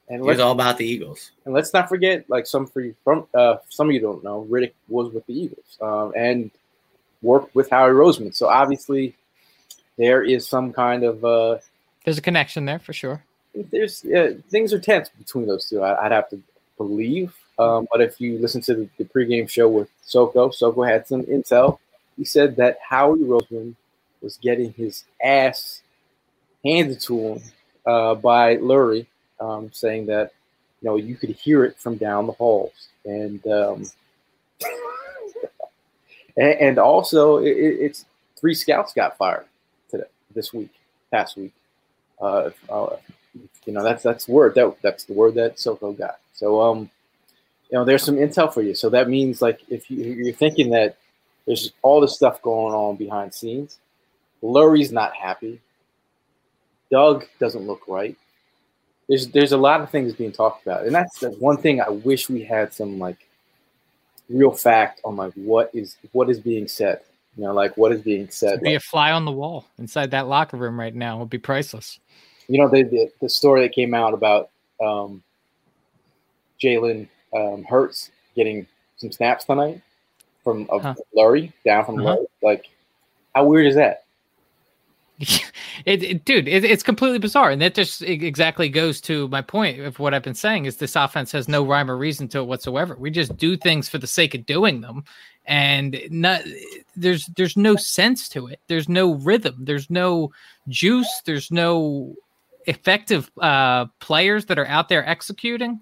And 0.09 0.21
He 0.21 0.27
was 0.27 0.39
all 0.39 0.51
about 0.51 0.77
the 0.77 0.85
Eagles. 0.85 1.31
and 1.45 1.53
let's 1.53 1.73
not 1.73 1.89
forget, 1.89 2.29
like 2.29 2.45
some 2.45 2.67
for 2.67 2.81
you 2.81 2.93
from 3.03 3.25
uh, 3.33 3.55
some 3.69 3.87
of 3.89 3.93
you 3.93 3.99
don't 3.99 4.23
know, 4.23 4.45
Riddick 4.49 4.73
was 4.87 5.11
with 5.11 5.25
the 5.25 5.33
Eagles 5.33 5.77
um, 5.81 6.13
and 6.15 6.51
worked 7.23 7.55
with 7.55 7.69
Howie 7.69 7.91
Roseman. 7.91 8.35
So 8.35 8.47
obviously, 8.47 9.15
there 9.97 10.23
is 10.23 10.47
some 10.47 10.73
kind 10.73 11.03
of 11.03 11.23
uh, 11.23 11.57
There's 12.05 12.17
a 12.17 12.21
connection 12.21 12.65
there 12.65 12.79
for 12.79 12.93
sure. 12.93 13.23
there's 13.71 14.03
uh, 14.05 14.33
things 14.49 14.73
are 14.73 14.79
tense 14.79 15.09
between 15.17 15.45
those 15.47 15.69
two. 15.69 15.81
I, 15.81 16.05
I'd 16.05 16.11
have 16.11 16.29
to 16.29 16.41
believe. 16.77 17.33
Um, 17.59 17.87
but 17.91 18.01
if 18.01 18.19
you 18.19 18.39
listen 18.39 18.61
to 18.61 18.73
the, 18.75 18.89
the 18.97 19.05
pregame 19.05 19.47
show 19.47 19.69
with 19.69 19.87
Soko, 20.01 20.49
Soko 20.49 20.81
had 20.83 21.07
some 21.07 21.21
intel. 21.23 21.77
He 22.17 22.25
said 22.25 22.55
that 22.55 22.77
Howie 22.87 23.19
Roseman 23.19 23.75
was 24.21 24.37
getting 24.37 24.73
his 24.73 25.03
ass 25.23 25.81
handed 26.65 26.99
to 27.01 27.19
him 27.19 27.41
uh, 27.85 28.15
by 28.15 28.57
Lurie, 28.57 29.05
um, 29.39 29.69
saying 29.71 30.07
that 30.07 30.31
you 30.81 30.89
know 30.89 30.95
you 30.95 31.15
could 31.15 31.29
hear 31.31 31.63
it 31.65 31.77
from 31.77 31.97
down 31.97 32.25
the 32.25 32.33
halls, 32.33 32.87
and 33.05 33.45
um, 33.47 33.85
and, 36.37 36.53
and 36.59 36.79
also 36.79 37.37
it, 37.37 37.49
it- 37.57 37.79
it's 37.81 38.05
three 38.39 38.53
scouts 38.55 38.93
got 38.93 39.17
fired 39.17 39.45
this 40.33 40.53
week, 40.53 40.73
past 41.11 41.37
week. 41.37 41.53
Uh, 42.21 42.51
uh, 42.69 42.95
you 43.65 43.73
know 43.73 43.83
that's 43.83 44.03
that's 44.03 44.27
word 44.27 44.55
that 44.55 44.75
that's 44.81 45.05
the 45.05 45.13
word 45.13 45.35
that 45.35 45.59
Soko 45.59 45.91
got. 45.93 46.19
So 46.33 46.61
um, 46.61 46.89
you 47.69 47.77
know 47.77 47.85
there's 47.85 48.03
some 48.03 48.15
intel 48.15 48.53
for 48.53 48.61
you. 48.61 48.75
So 48.75 48.89
that 48.89 49.09
means 49.09 49.41
like 49.41 49.61
if 49.69 49.89
you, 49.89 50.03
you're 50.03 50.33
thinking 50.33 50.69
that 50.71 50.97
there's 51.45 51.73
all 51.81 52.01
this 52.01 52.15
stuff 52.15 52.41
going 52.41 52.73
on 52.73 52.95
behind 52.95 53.33
scenes, 53.33 53.79
Lurie's 54.41 54.91
not 54.91 55.15
happy. 55.15 55.59
Doug 56.91 57.25
doesn't 57.39 57.65
look 57.65 57.81
right. 57.87 58.15
There's 59.09 59.27
there's 59.27 59.51
a 59.51 59.57
lot 59.57 59.81
of 59.81 59.89
things 59.89 60.13
being 60.13 60.31
talked 60.31 60.65
about, 60.65 60.85
and 60.85 60.93
that's 60.93 61.19
the 61.19 61.31
one 61.31 61.57
thing 61.57 61.81
I 61.81 61.89
wish 61.89 62.29
we 62.29 62.43
had 62.43 62.73
some 62.73 62.99
like 62.99 63.27
real 64.29 64.51
fact 64.51 65.01
on 65.03 65.15
like 65.15 65.33
what 65.33 65.71
is 65.73 65.97
what 66.11 66.29
is 66.29 66.39
being 66.39 66.67
said. 66.67 67.01
You 67.35 67.45
know, 67.45 67.53
like 67.53 67.75
what 67.77 67.91
is 67.91 68.01
being 68.01 68.29
said. 68.29 68.61
Be 68.61 68.75
a 68.75 68.79
fly 68.79 69.11
on 69.11 69.25
the 69.25 69.31
wall 69.31 69.65
inside 69.79 70.11
that 70.11 70.27
locker 70.27 70.57
room 70.57 70.79
right 70.79 70.93
now 70.93 71.17
would 71.19 71.29
be 71.29 71.39
priceless. 71.39 71.99
you 72.47 72.59
know 72.59 72.69
the, 72.69 72.83
the 72.83 73.11
the 73.21 73.29
story 73.29 73.61
that 73.61 73.73
came 73.73 73.93
out 73.93 74.13
about 74.13 74.49
um, 74.83 75.23
Jalen 76.61 77.07
um, 77.35 77.63
Hurts 77.63 78.11
getting 78.35 78.67
some 78.97 79.11
snaps 79.11 79.45
tonight 79.45 79.81
from 80.43 80.67
uh, 80.71 80.79
Huh. 80.79 80.95
Lurie 81.17 81.51
down 81.65 81.85
from 81.85 81.99
Uh-huh. 81.99 82.17
Lurie. 82.17 82.25
Like, 82.41 82.69
how 83.33 83.45
weird 83.45 83.65
is 83.67 83.75
that? 83.75 84.02
it, 85.85 86.03
it- 86.03 86.25
dude, 86.25 86.47
it, 86.47 86.63
it's 86.63 86.83
completely 86.83 87.19
bizarre, 87.19 87.51
and 87.51 87.61
that 87.61 87.75
just 87.75 88.01
exactly 88.01 88.69
goes 88.69 88.99
to 89.01 89.27
my 89.29 89.41
point 89.41 89.79
of 89.81 89.99
what 89.99 90.13
I've 90.13 90.23
been 90.23 90.33
saying: 90.33 90.65
is 90.65 90.77
this 90.77 90.95
offense 90.95 91.31
has 91.31 91.47
no 91.47 91.65
rhyme 91.65 91.89
or 91.89 91.97
reason 91.97 92.27
to 92.29 92.39
it 92.39 92.47
whatsoever. 92.47 92.95
We 92.99 93.11
just 93.11 93.37
do 93.37 93.55
things 93.55 93.87
for 93.87 93.97
the 93.99 94.07
sake 94.07 94.33
of 94.33 94.45
doing 94.45 94.81
them, 94.81 95.03
and 95.45 95.99
not 96.09 96.41
there's 96.95 97.27
there's 97.35 97.55
no 97.57 97.75
sense 97.75 98.27
to 98.29 98.47
it. 98.47 98.59
There's 98.67 98.89
no 98.89 99.13
rhythm. 99.15 99.57
There's 99.59 99.89
no 99.89 100.31
juice. 100.67 101.21
There's 101.25 101.51
no 101.51 102.15
effective 102.65 103.29
uh, 103.41 103.85
players 103.99 104.45
that 104.45 104.57
are 104.57 104.67
out 104.67 104.89
there 104.89 105.07
executing. 105.07 105.79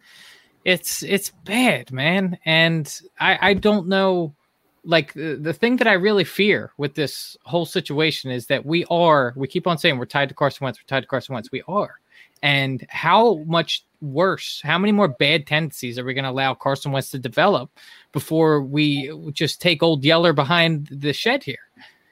It's 0.65 1.03
it's 1.03 1.31
bad, 1.45 1.91
man, 1.91 2.37
and 2.45 2.93
I 3.19 3.39
I 3.41 3.53
don't 3.53 3.87
know 3.87 4.35
like 4.83 5.13
the, 5.13 5.37
the 5.39 5.53
thing 5.53 5.77
that 5.77 5.87
I 5.87 5.93
really 5.93 6.23
fear 6.23 6.71
with 6.77 6.95
this 6.95 7.37
whole 7.43 7.65
situation 7.65 8.31
is 8.31 8.47
that 8.47 8.65
we 8.65 8.85
are 8.89 9.33
we 9.35 9.47
keep 9.47 9.67
on 9.67 9.77
saying 9.77 9.97
we're 9.97 10.05
tied 10.05 10.29
to 10.29 10.35
Carson 10.35 10.65
Wentz, 10.65 10.79
we're 10.79 10.87
tied 10.87 11.01
to 11.01 11.07
Carson 11.07 11.33
Wentz. 11.33 11.51
We 11.51 11.63
are. 11.67 11.99
And 12.43 12.85
how 12.89 13.37
much 13.45 13.85
worse, 14.01 14.61
how 14.63 14.79
many 14.79 14.91
more 14.91 15.07
bad 15.07 15.45
tendencies 15.45 15.99
are 15.99 16.03
we 16.03 16.15
going 16.15 16.23
to 16.23 16.31
allow 16.31 16.55
Carson 16.55 16.91
Wentz 16.91 17.11
to 17.11 17.19
develop 17.19 17.69
before 18.11 18.63
we 18.63 19.11
just 19.31 19.61
take 19.61 19.83
old 19.83 20.03
Yeller 20.03 20.33
behind 20.33 20.87
the 20.91 21.13
shed 21.13 21.43
here? 21.43 21.59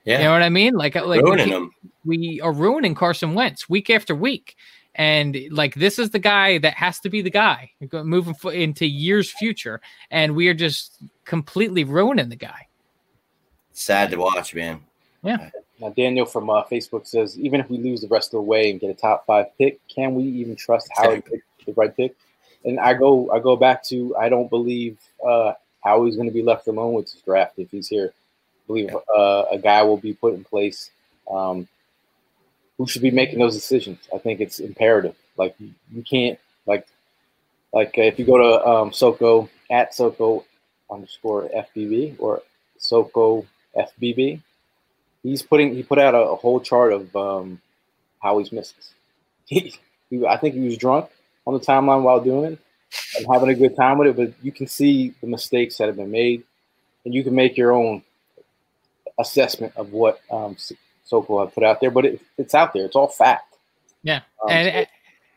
Yeah, 0.05 0.19
You 0.19 0.23
know 0.25 0.31
what 0.31 0.43
I 0.43 0.49
mean? 0.49 0.75
Like, 0.75 0.95
like 0.95 1.23
we 1.23 1.69
we 2.05 2.41
are 2.41 2.53
ruining 2.53 2.95
Carson 2.95 3.33
Wentz 3.33 3.67
week 3.67 3.89
after 3.89 4.15
week. 4.15 4.55
And 4.99 5.37
like 5.49 5.75
this 5.75 5.97
is 5.97 6.09
the 6.09 6.19
guy 6.19 6.57
that 6.57 6.73
has 6.73 6.99
to 6.99 7.09
be 7.09 7.21
the 7.21 7.29
guy 7.29 7.71
moving 7.91 8.33
fo- 8.33 8.49
into 8.49 8.85
years 8.85 9.31
future, 9.31 9.79
and 10.11 10.35
we 10.35 10.49
are 10.49 10.53
just 10.53 10.97
completely 11.23 11.85
ruining 11.85 12.27
the 12.27 12.35
guy. 12.35 12.67
Sad 13.71 14.11
to 14.11 14.17
watch, 14.17 14.53
man. 14.53 14.81
Yeah. 15.23 15.51
Now, 15.79 15.89
Daniel 15.91 16.25
from 16.25 16.49
uh, 16.49 16.65
Facebook 16.65 17.07
says, 17.07 17.39
even 17.39 17.61
if 17.61 17.69
we 17.69 17.77
lose 17.77 18.01
the 18.01 18.09
rest 18.09 18.33
of 18.33 18.39
the 18.39 18.41
way 18.41 18.69
and 18.69 18.77
get 18.77 18.89
a 18.89 18.93
top 18.93 19.25
five 19.25 19.45
pick, 19.57 19.79
can 19.87 20.15
we 20.15 20.23
even 20.23 20.57
trust 20.57 20.89
Howie 20.93 21.21
to 21.21 21.21
pick 21.21 21.41
the 21.65 21.71
right 21.71 21.95
pick? 21.95 22.13
And 22.65 22.77
I 22.77 22.93
go, 22.93 23.31
I 23.31 23.39
go 23.39 23.55
back 23.55 23.85
to, 23.85 24.13
I 24.17 24.27
don't 24.27 24.49
believe 24.49 24.97
uh, 25.25 25.53
Howie's 25.81 26.17
going 26.17 26.27
to 26.27 26.33
be 26.33 26.43
left 26.43 26.67
alone 26.67 26.91
with 26.91 27.09
his 27.09 27.21
draft 27.21 27.53
if 27.57 27.71
he's 27.71 27.87
here. 27.87 28.11
I 28.11 28.67
believe 28.67 28.93
uh, 29.17 29.45
a 29.49 29.57
guy 29.57 29.81
will 29.83 29.95
be 29.95 30.13
put 30.13 30.33
in 30.33 30.43
place. 30.43 30.91
Um, 31.31 31.69
who 32.79 32.87
should 32.87 33.01
be 33.01 33.11
making 33.11 33.39
those 33.39 33.53
decisions. 33.53 33.99
I 34.15 34.17
think 34.17 34.39
it's 34.39 34.59
imperative. 34.59 35.13
Like 35.37 35.53
you, 35.59 36.01
can't 36.01 36.39
like 36.65 36.87
like 37.73 37.97
if 37.97 38.17
you 38.17 38.25
go 38.25 38.37
to 38.37 38.65
um, 38.65 38.93
Soko 38.93 39.49
at 39.69 39.93
Soko 39.93 40.45
underscore 40.89 41.49
FBB 41.49 42.15
or 42.19 42.41
Soko 42.77 43.45
FBB, 43.77 44.41
he's 45.21 45.43
putting 45.43 45.75
he 45.75 45.83
put 45.83 45.99
out 45.99 46.15
a, 46.15 46.19
a 46.19 46.35
whole 46.37 46.61
chart 46.61 46.93
of 46.93 47.13
um, 47.15 47.61
how 48.23 48.39
he's 48.39 48.51
misses. 48.51 48.93
He, 49.45 49.73
he, 50.11 50.23
I 50.27 50.37
think 50.37 50.53
he 50.53 50.61
was 50.61 50.77
drunk 50.77 51.09
on 51.47 51.55
the 51.55 51.59
timeline 51.59 52.03
while 52.03 52.21
doing 52.21 52.53
it 52.53 52.59
and 53.17 53.25
having 53.33 53.49
a 53.49 53.55
good 53.55 53.75
time 53.75 53.97
with 53.97 54.09
it, 54.09 54.15
but 54.15 54.33
you 54.43 54.51
can 54.51 54.67
see 54.67 55.15
the 55.21 55.27
mistakes 55.27 55.77
that 55.77 55.87
have 55.87 55.95
been 55.95 56.11
made, 56.11 56.43
and 57.03 57.15
you 57.15 57.23
can 57.23 57.33
make 57.33 57.57
your 57.57 57.71
own 57.71 58.03
assessment 59.17 59.73
of 59.75 59.91
what 59.91 60.21
um, 60.29 60.55
Soko 61.09 61.39
have 61.39 61.53
put 61.53 61.63
out 61.63 61.81
there. 61.81 61.91
But 61.91 62.05
it, 62.05 62.21
it's 62.37 62.53
out 62.53 62.73
there; 62.73 62.85
it's 62.85 62.95
all 62.95 63.07
fact. 63.07 63.57
Yeah, 64.03 64.21
um, 64.43 64.49
and 64.49 64.87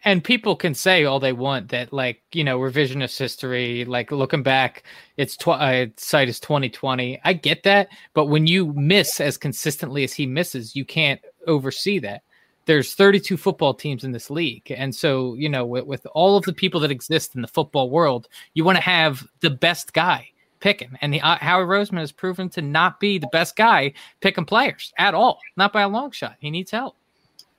and 0.05 0.25
people 0.25 0.57
can 0.57 0.75
say 0.75 1.05
all 1.05 1.21
they 1.21 1.33
want 1.33 1.69
that 1.69 1.93
like 1.93 2.23
you 2.33 2.45
know 2.45 2.59
revisionist 2.59 3.19
history 3.19 3.85
like 3.85 4.11
looking 4.11 4.43
back 4.43 4.83
it's 5.17 5.37
tw- 5.37 5.49
uh, 5.49 5.87
site 5.97 6.29
is 6.29 6.41
2020 6.41 7.21
i 7.25 7.33
get 7.33 7.63
that 7.63 7.89
but 8.15 8.27
when 8.27 8.47
you 8.47 8.73
miss 8.75 9.21
as 9.21 9.37
consistently 9.37 10.05
as 10.05 10.13
he 10.13 10.27
misses 10.27 10.77
you 10.77 10.85
can't 10.85 11.21
oversee 11.47 11.99
that 11.99 12.23
there's 12.65 12.95
32 12.95 13.37
football 13.37 13.75
teams 13.75 14.05
in 14.05 14.13
this 14.13 14.31
league 14.31 14.71
and 14.77 14.95
so 14.95 15.35
you 15.35 15.49
know 15.49 15.65
with, 15.65 15.87
with 15.87 16.07
all 16.15 16.37
of 16.37 16.45
the 16.45 16.53
people 16.53 16.81
that 16.81 16.91
exist 16.91 17.35
in 17.35 17.43
the 17.43 17.49
football 17.49 17.91
world 17.91 18.29
you 18.55 18.65
want 18.65 18.77
to 18.77 18.83
have 18.83 19.27
the 19.41 19.51
best 19.51 19.93
guy 19.93 20.29
picking 20.63 20.97
and 21.03 21.13
the, 21.13 21.21
uh, 21.21 21.37
howie 21.37 21.65
roseman 21.65 21.99
has 21.99 22.13
proven 22.13 22.49
to 22.49 22.63
not 22.63 22.99
be 22.99 23.19
the 23.19 23.29
best 23.33 23.57
guy 23.57 23.93
picking 24.21 24.47
players 24.47 24.93
at 24.99 25.13
all 25.13 25.39
not 25.57 25.73
by 25.73 25.83
a 25.83 25.89
long 25.89 26.11
shot 26.11 26.37
he 26.39 26.51
needs 26.51 26.71
help 26.71 26.97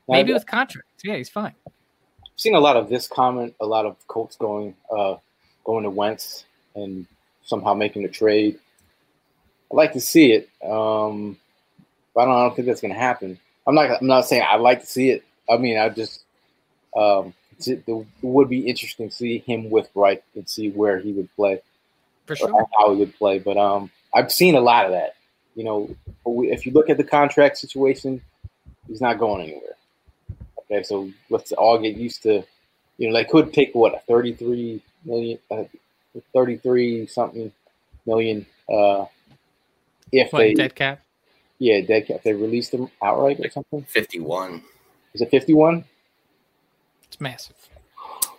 maybe 0.07 0.33
with 0.33 0.47
contracts 0.47 1.03
yeah 1.03 1.15
he's 1.15 1.29
fine 1.29 1.53
I've 2.33 2.39
seen 2.39 2.55
a 2.55 2.59
lot 2.59 2.77
of 2.77 2.89
this 2.89 3.07
comment, 3.07 3.53
a 3.59 3.65
lot 3.65 3.85
of 3.85 3.95
Colts 4.07 4.35
going 4.37 4.75
uh, 4.91 5.15
going 5.65 5.83
to 5.83 5.89
Wentz 5.89 6.45
and 6.75 7.05
somehow 7.43 7.75
making 7.75 8.05
a 8.05 8.07
trade. 8.07 8.57
I'd 9.71 9.75
like 9.75 9.93
to 9.93 10.01
see 10.01 10.31
it, 10.31 10.49
um, 10.67 11.37
but 12.15 12.21
I 12.21 12.25
don't, 12.25 12.35
I 12.35 12.41
don't 12.41 12.55
think 12.55 12.67
that's 12.67 12.81
going 12.81 12.93
to 12.93 12.99
happen. 12.99 13.39
I'm 13.67 13.75
not. 13.75 14.01
I'm 14.01 14.07
not 14.07 14.25
saying 14.25 14.43
I'd 14.49 14.61
like 14.61 14.81
to 14.81 14.87
see 14.87 15.11
it. 15.11 15.23
I 15.47 15.57
mean, 15.57 15.77
I 15.77 15.89
just 15.89 16.23
um, 16.97 17.35
it, 17.59 17.83
would 18.23 18.49
be 18.49 18.67
interesting 18.67 19.09
to 19.09 19.15
see 19.15 19.37
him 19.37 19.69
with 19.69 19.89
Reich 19.93 20.23
and 20.33 20.49
see 20.49 20.71
where 20.71 20.97
he 20.99 21.11
would 21.11 21.33
play, 21.35 21.61
for 22.25 22.35
sure, 22.35 22.67
how 22.77 22.93
he 22.93 22.99
would 22.99 23.15
play. 23.15 23.39
But 23.39 23.57
um, 23.57 23.91
I've 24.13 24.31
seen 24.31 24.55
a 24.55 24.61
lot 24.61 24.85
of 24.85 24.91
that. 24.91 25.15
You 25.55 25.63
know, 25.63 25.95
if 26.25 26.65
you 26.65 26.71
look 26.71 26.89
at 26.89 26.97
the 26.97 27.03
contract 27.03 27.57
situation, 27.57 28.21
he's 28.87 29.01
not 29.01 29.19
going 29.19 29.43
anywhere. 29.43 29.75
Okay, 30.59 30.83
so 30.83 31.11
let's 31.29 31.51
all 31.51 31.79
get 31.79 31.95
used 31.95 32.23
to, 32.23 32.43
you 32.97 33.09
know, 33.09 33.13
they 33.13 33.25
could 33.25 33.53
take 33.53 33.75
what 33.75 33.93
a 33.93 33.99
33 33.99 34.81
million, 35.05 35.39
uh, 35.51 35.63
33 36.33 37.07
something 37.07 37.51
million, 38.05 38.45
uh, 38.71 39.05
if 40.11 40.31
what, 40.31 40.39
they 40.39 40.53
dead 40.53 40.75
cap. 40.75 41.01
Yeah, 41.59 41.81
dead 41.81 42.07
cap. 42.07 42.23
They 42.23 42.33
released 42.33 42.71
them 42.71 42.89
outright 43.01 43.39
or 43.39 43.49
something. 43.49 43.83
51. 43.83 44.63
Is 45.13 45.21
it 45.21 45.29
51? 45.29 45.85
It's 47.03 47.21
massive. 47.21 47.55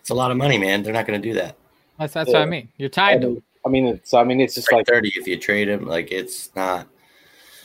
It's 0.01 0.11
a 0.11 0.14
lot 0.14 0.30
of 0.30 0.37
money, 0.37 0.59
man. 0.59 0.82
They're 0.82 0.93
not 0.93 1.07
going 1.07 1.20
to 1.20 1.28
do 1.28 1.35
that. 1.35 1.57
That's 1.99 2.12
that's 2.12 2.30
yeah. 2.30 2.41
what 2.41 2.43
I 2.43 2.51
mean. 2.51 2.68
You're 2.76 2.89
tied 2.89 3.24
I 3.24 3.26
mean, 3.28 3.43
I 3.66 3.68
mean, 3.68 3.86
it's 3.86 4.14
I 4.14 4.24
mean, 4.24 4.40
it's 4.40 4.54
just 4.54 4.70
like, 4.70 4.88
like 4.88 4.94
30 4.94 5.12
if 5.16 5.26
you 5.26 5.38
trade 5.38 5.68
him. 5.68 5.86
Like 5.86 6.10
it's 6.12 6.54
not 6.54 6.88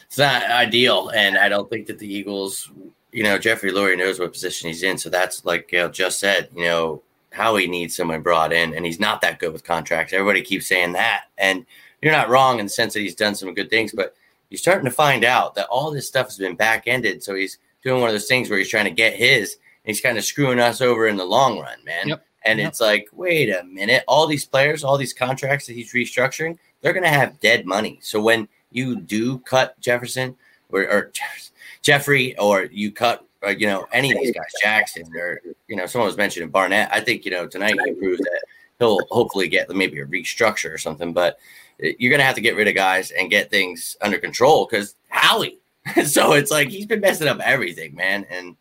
it's 0.05 0.17
not 0.17 0.43
ideal, 0.43 1.09
and 1.09 1.37
I 1.37 1.49
don't 1.49 1.69
think 1.69 1.87
that 1.87 1.99
the 1.99 2.11
Eagles 2.11 2.71
you 3.11 3.23
know, 3.23 3.37
Jeffrey 3.37 3.71
Lurie 3.71 3.97
knows 3.97 4.19
what 4.19 4.33
position 4.33 4.67
he's 4.67 4.83
in. 4.83 4.97
So 4.97 5.09
that's 5.09 5.45
like 5.45 5.67
Gail 5.67 5.89
just 5.89 6.19
said, 6.19 6.49
you 6.55 6.63
know, 6.63 7.01
how 7.31 7.55
he 7.55 7.67
needs 7.67 7.95
someone 7.95 8.21
brought 8.21 8.53
in, 8.53 8.73
and 8.73 8.85
he's 8.85 8.99
not 8.99 9.21
that 9.21 9.39
good 9.39 9.53
with 9.53 9.63
contracts. 9.63 10.13
Everybody 10.13 10.41
keeps 10.41 10.67
saying 10.67 10.93
that. 10.93 11.25
And 11.37 11.65
you're 12.01 12.11
not 12.11 12.29
wrong 12.29 12.59
in 12.59 12.65
the 12.65 12.71
sense 12.71 12.93
that 12.93 13.01
he's 13.01 13.15
done 13.15 13.35
some 13.35 13.53
good 13.53 13.69
things, 13.69 13.91
but 13.91 14.15
you're 14.49 14.57
starting 14.57 14.85
to 14.85 14.91
find 14.91 15.23
out 15.23 15.55
that 15.55 15.67
all 15.67 15.91
this 15.91 16.07
stuff 16.07 16.27
has 16.27 16.37
been 16.37 16.55
back 16.55 16.83
ended. 16.87 17.23
So 17.23 17.35
he's 17.35 17.59
doing 17.83 18.01
one 18.01 18.09
of 18.09 18.13
those 18.13 18.27
things 18.27 18.49
where 18.49 18.57
he's 18.59 18.69
trying 18.69 18.85
to 18.85 18.91
get 18.91 19.15
his, 19.15 19.53
and 19.53 19.95
he's 19.95 20.01
kind 20.01 20.17
of 20.17 20.23
screwing 20.23 20.59
us 20.59 20.81
over 20.81 21.07
in 21.07 21.17
the 21.17 21.25
long 21.25 21.59
run, 21.59 21.77
man. 21.85 22.09
Yep. 22.09 22.25
And 22.45 22.59
yep. 22.59 22.69
it's 22.69 22.81
like, 22.81 23.09
wait 23.11 23.49
a 23.49 23.63
minute, 23.63 24.03
all 24.07 24.27
these 24.27 24.45
players, 24.45 24.83
all 24.83 24.97
these 24.97 25.13
contracts 25.13 25.67
that 25.67 25.73
he's 25.73 25.93
restructuring, 25.93 26.57
they're 26.81 26.93
going 26.93 27.03
to 27.03 27.09
have 27.09 27.39
dead 27.39 27.65
money. 27.65 27.99
So 28.01 28.21
when 28.21 28.47
you 28.71 28.95
do 28.95 29.39
cut 29.39 29.79
Jefferson 29.79 30.35
or, 30.71 30.81
or 30.83 31.11
Jeffrey, 31.81 32.37
or 32.37 32.65
you 32.65 32.91
cut, 32.91 33.25
uh, 33.45 33.49
you 33.49 33.67
know, 33.67 33.87
any 33.91 34.11
of 34.11 34.17
these 34.17 34.33
guys, 34.33 34.51
Jackson, 34.61 35.09
or 35.15 35.41
you 35.67 35.75
know, 35.75 35.85
someone 35.85 36.07
was 36.07 36.17
mentioning 36.17 36.49
Barnett. 36.49 36.89
I 36.91 36.99
think 36.99 37.23
you 37.23 37.31
know 37.31 37.47
tonight 37.47 37.79
he 37.85 37.93
proved 37.93 38.21
that 38.21 38.43
he'll 38.79 38.99
hopefully 39.09 39.47
get 39.47 39.69
maybe 39.69 39.99
a 39.99 40.05
restructure 40.05 40.73
or 40.73 40.77
something. 40.77 41.13
But 41.13 41.39
uh, 41.81 41.89
you're 41.97 42.11
gonna 42.11 42.23
have 42.23 42.35
to 42.35 42.41
get 42.41 42.57
rid 42.57 42.67
of 42.67 42.75
guys 42.75 43.11
and 43.11 43.29
get 43.29 43.49
things 43.49 43.95
under 44.01 44.17
control 44.17 44.67
because 44.69 44.95
Howie. 45.07 45.57
so 46.05 46.33
it's 46.33 46.51
like 46.51 46.67
he's 46.67 46.85
been 46.85 46.99
messing 46.99 47.29
up 47.29 47.39
everything, 47.39 47.95
man. 47.95 48.25
And 48.29 48.57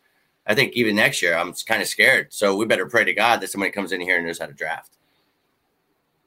I 0.49 0.55
think 0.55 0.73
even 0.73 0.95
next 0.95 1.21
year, 1.21 1.37
I'm 1.37 1.53
kind 1.53 1.79
of 1.79 1.87
scared. 1.87 2.33
So 2.33 2.55
we 2.55 2.65
better 2.65 2.87
pray 2.87 3.05
to 3.05 3.13
God 3.13 3.39
that 3.39 3.51
somebody 3.51 3.71
comes 3.71 3.91
in 3.91 4.01
here 4.01 4.17
and 4.17 4.25
knows 4.25 4.39
how 4.39 4.47
to 4.47 4.53
draft. 4.53 4.97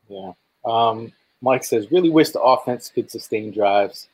Yeah. 0.08 0.32
Um, 0.64 1.12
Mike 1.40 1.64
says, 1.64 1.90
really 1.90 2.08
wish 2.08 2.30
the 2.30 2.40
offense 2.40 2.88
could 2.88 3.10
sustain 3.10 3.50
drives. 3.50 4.08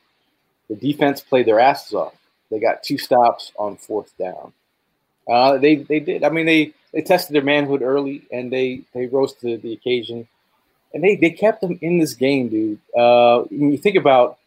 The 0.67 0.75
defense 0.75 1.21
played 1.21 1.45
their 1.45 1.59
asses 1.59 1.93
off. 1.93 2.15
They 2.49 2.59
got 2.59 2.81
two 2.81 2.97
stops 2.97 3.51
on 3.59 3.77
fourth 3.77 4.11
down. 4.17 4.51
Uh, 5.29 5.59
they 5.59 5.75
they 5.75 5.99
did. 5.99 6.23
I 6.23 6.29
mean, 6.29 6.47
they 6.47 6.73
they 6.91 7.01
tested 7.01 7.35
their 7.35 7.43
manhood 7.43 7.83
early, 7.83 8.23
and 8.31 8.51
they 8.51 8.81
they 8.95 9.05
rose 9.05 9.33
to 9.35 9.57
the 9.57 9.73
occasion, 9.73 10.27
and 10.91 11.03
they 11.03 11.15
they 11.17 11.29
kept 11.29 11.61
them 11.61 11.77
in 11.83 11.99
this 11.99 12.15
game, 12.15 12.49
dude. 12.49 12.79
Uh, 12.97 13.41
when 13.51 13.71
you 13.71 13.77
think 13.77 13.95
about 13.95 14.39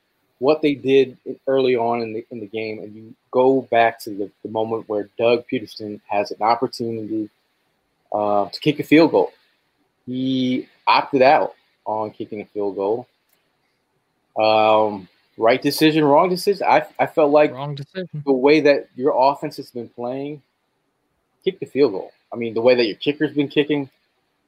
what 0.42 0.60
they 0.60 0.74
did 0.74 1.16
early 1.46 1.76
on 1.76 2.02
in 2.02 2.12
the 2.12 2.26
in 2.32 2.40
the 2.40 2.46
game, 2.46 2.80
and 2.80 2.92
you 2.92 3.14
go 3.30 3.62
back 3.70 4.00
to 4.00 4.10
the, 4.10 4.30
the 4.42 4.50
moment 4.50 4.88
where 4.88 5.08
Doug 5.16 5.44
Pederson 5.50 6.00
has 6.08 6.32
an 6.32 6.42
opportunity 6.42 7.30
uh, 8.12 8.48
to 8.48 8.60
kick 8.60 8.80
a 8.80 8.82
field 8.82 9.12
goal, 9.12 9.32
he 10.04 10.68
opted 10.84 11.22
out 11.22 11.54
on 11.84 12.10
kicking 12.10 12.40
a 12.40 12.44
field 12.46 12.74
goal. 12.74 13.06
Um, 14.36 15.08
right 15.36 15.62
decision, 15.62 16.04
wrong 16.04 16.28
decision. 16.28 16.66
I, 16.68 16.86
I 16.98 17.06
felt 17.06 17.30
like 17.30 17.52
wrong 17.52 17.76
decision. 17.76 18.08
The 18.26 18.32
way 18.32 18.58
that 18.62 18.88
your 18.96 19.14
offense 19.16 19.56
has 19.58 19.70
been 19.70 19.90
playing, 19.90 20.42
kick 21.44 21.60
the 21.60 21.66
field 21.66 21.92
goal. 21.92 22.12
I 22.32 22.36
mean, 22.36 22.52
the 22.54 22.62
way 22.62 22.74
that 22.74 22.86
your 22.86 22.96
kicker's 22.96 23.32
been 23.32 23.48
kicking. 23.48 23.88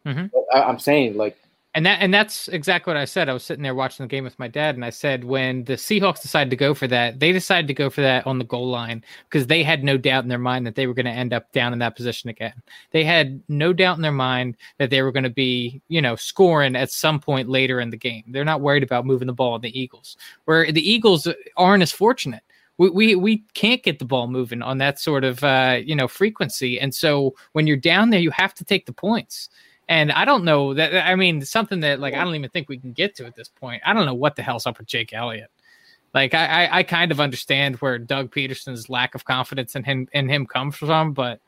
Mm-hmm. 0.05 0.27
I, 0.53 0.69
am 0.69 0.81
saying 0.81 1.17
like 1.17 1.39
and 1.75 1.85
that 1.87 2.01
and 2.01 2.15
that's 2.15 2.47
exactly 2.49 2.93
what 2.93 3.01
I 3.01 3.05
said. 3.05 3.29
I 3.29 3.33
was 3.33 3.43
sitting 3.43 3.65
there 3.65 3.75
watching 3.75 4.05
the 4.05 4.09
game 4.09 4.23
with 4.23 4.39
my 4.39 4.47
dad, 4.47 4.77
and 4.77 4.85
I 4.85 4.91
said 4.91 5.25
when 5.25 5.65
the 5.65 5.73
Seahawks 5.73 6.23
decided 6.23 6.51
to 6.51 6.57
go 6.57 6.73
for 6.73 6.87
that, 6.87 7.19
they 7.19 7.33
decided 7.33 7.67
to 7.67 7.75
go 7.75 7.91
for 7.91 8.01
that 8.01 8.27
on 8.29 8.39
the 8.39 8.45
goal 8.45 8.69
line 8.69 9.03
because 9.29 9.49
they 9.49 9.65
had 9.65 9.83
no 9.83 9.97
doubt 9.97 10.23
in 10.23 10.29
their 10.29 10.39
mind 10.39 10.67
that 10.67 10.77
they 10.77 10.87
were 10.87 10.95
going 10.95 11.07
to 11.07 11.13
end 11.13 11.33
up 11.33 11.51
down 11.51 11.73
in 11.73 11.81
that 11.81 11.97
position 11.97 12.31
again. 12.31 12.55
They 12.93 13.03
had 13.03 13.43
no 13.49 13.73
doubt 13.73 13.97
in 13.97 14.03
their 14.03 14.13
mind 14.13 14.57
that 14.79 14.91
they 14.91 15.03
were 15.03 15.11
going 15.11 15.25
to 15.25 15.31
be, 15.31 15.83
you 15.89 16.01
know, 16.01 16.15
scoring 16.15 16.77
at 16.77 16.93
some 16.93 17.19
point 17.19 17.49
later 17.49 17.81
in 17.81 17.91
the 17.91 17.97
game. 17.97 18.23
They're 18.29 18.45
not 18.45 18.61
worried 18.61 18.85
about 18.85 19.05
moving 19.07 19.27
the 19.27 19.33
ball. 19.33 19.55
On 19.55 19.61
the 19.61 19.79
Eagles, 19.79 20.17
where 20.47 20.71
the 20.71 20.89
Eagles 20.89 21.29
aren't 21.57 21.83
as 21.83 21.93
fortunate. 21.93 22.43
We, 22.77 22.91
we, 22.91 23.15
we 23.15 23.45
can't 23.55 23.83
get 23.85 24.01
the 24.01 24.05
ball 24.05 24.27
moving 24.27 24.63
on 24.63 24.79
that 24.79 24.99
sort 24.99 25.23
of 25.23 25.43
uh, 25.45 25.81
you 25.85 25.95
know 25.97 26.09
frequency, 26.09 26.79
and 26.79 26.95
so 26.95 27.35
when 27.53 27.67
you're 27.67 27.77
down 27.77 28.11
there, 28.11 28.21
you 28.21 28.31
have 28.31 28.55
to 28.55 28.65
take 28.65 28.87
the 28.87 28.93
points. 28.93 29.49
And 29.89 30.11
I 30.13 30.25
don't 30.25 30.45
know 30.45 30.75
that. 30.75 31.07
I 31.07 31.15
mean, 31.15 31.43
something 31.43 31.81
that 31.81 32.01
like 32.01 32.15
I 32.15 32.25
don't 32.25 32.35
even 32.35 32.51
think 32.51 32.69
we 32.69 32.79
can 32.79 32.93
get 32.93 33.15
to 33.17 33.27
at 33.27 33.37
this 33.37 33.49
point. 33.49 33.83
I 33.85 33.93
don't 33.93 34.07
know 34.07 34.15
what 34.15 34.37
the 34.37 34.43
hell's 34.43 34.67
up 34.67 34.79
with 34.79 34.87
Jake 34.87 35.13
Elliott. 35.13 35.51
Like 36.15 36.33
I, 36.33 36.65
I, 36.65 36.79
I 36.79 36.83
kind 36.85 37.11
of 37.11 37.21
understand 37.21 37.77
where 37.77 37.99
Doug 37.99 38.33
Pederson's 38.33 38.89
lack 38.89 39.15
of 39.15 39.25
confidence 39.25 39.75
in 39.75 39.85
him 39.85 40.09
in 40.13 40.29
him 40.29 40.47
comes 40.47 40.77
from, 40.77 41.13
but 41.13 41.41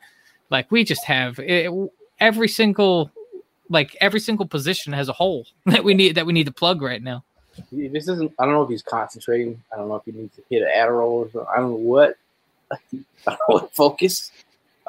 like 0.49 0.69
we 0.71 0.83
just 0.83 1.05
have 1.05 1.39
it, 1.39 1.71
every 2.19 2.47
single 2.47 3.11
like 3.69 3.95
every 4.01 4.19
single 4.19 4.45
position 4.45 4.93
has 4.93 5.09
a 5.09 5.13
hole 5.13 5.47
that 5.65 5.83
we 5.83 5.93
need 5.93 6.15
that 6.15 6.25
we 6.25 6.33
need 6.33 6.45
to 6.45 6.53
plug 6.53 6.81
right 6.81 7.01
now. 7.01 7.23
This 7.71 8.07
isn't. 8.07 8.33
I 8.37 8.45
don't 8.45 8.53
know 8.53 8.63
if 8.63 8.69
he's 8.69 8.83
concentrating. 8.83 9.63
I 9.73 9.77
don't 9.77 9.87
know 9.87 9.95
if 9.95 10.03
he 10.05 10.11
needs 10.11 10.35
to 10.35 10.43
hit 10.49 10.61
an 10.61 10.69
Adderall 10.75 11.09
or 11.09 11.31
something. 11.31 11.49
I 11.51 11.57
don't 11.57 11.71
know 11.71 11.75
what. 11.77 12.17
I 12.71 12.77
don't 12.91 13.03
know 13.29 13.37
what 13.47 13.75
focus. 13.75 14.31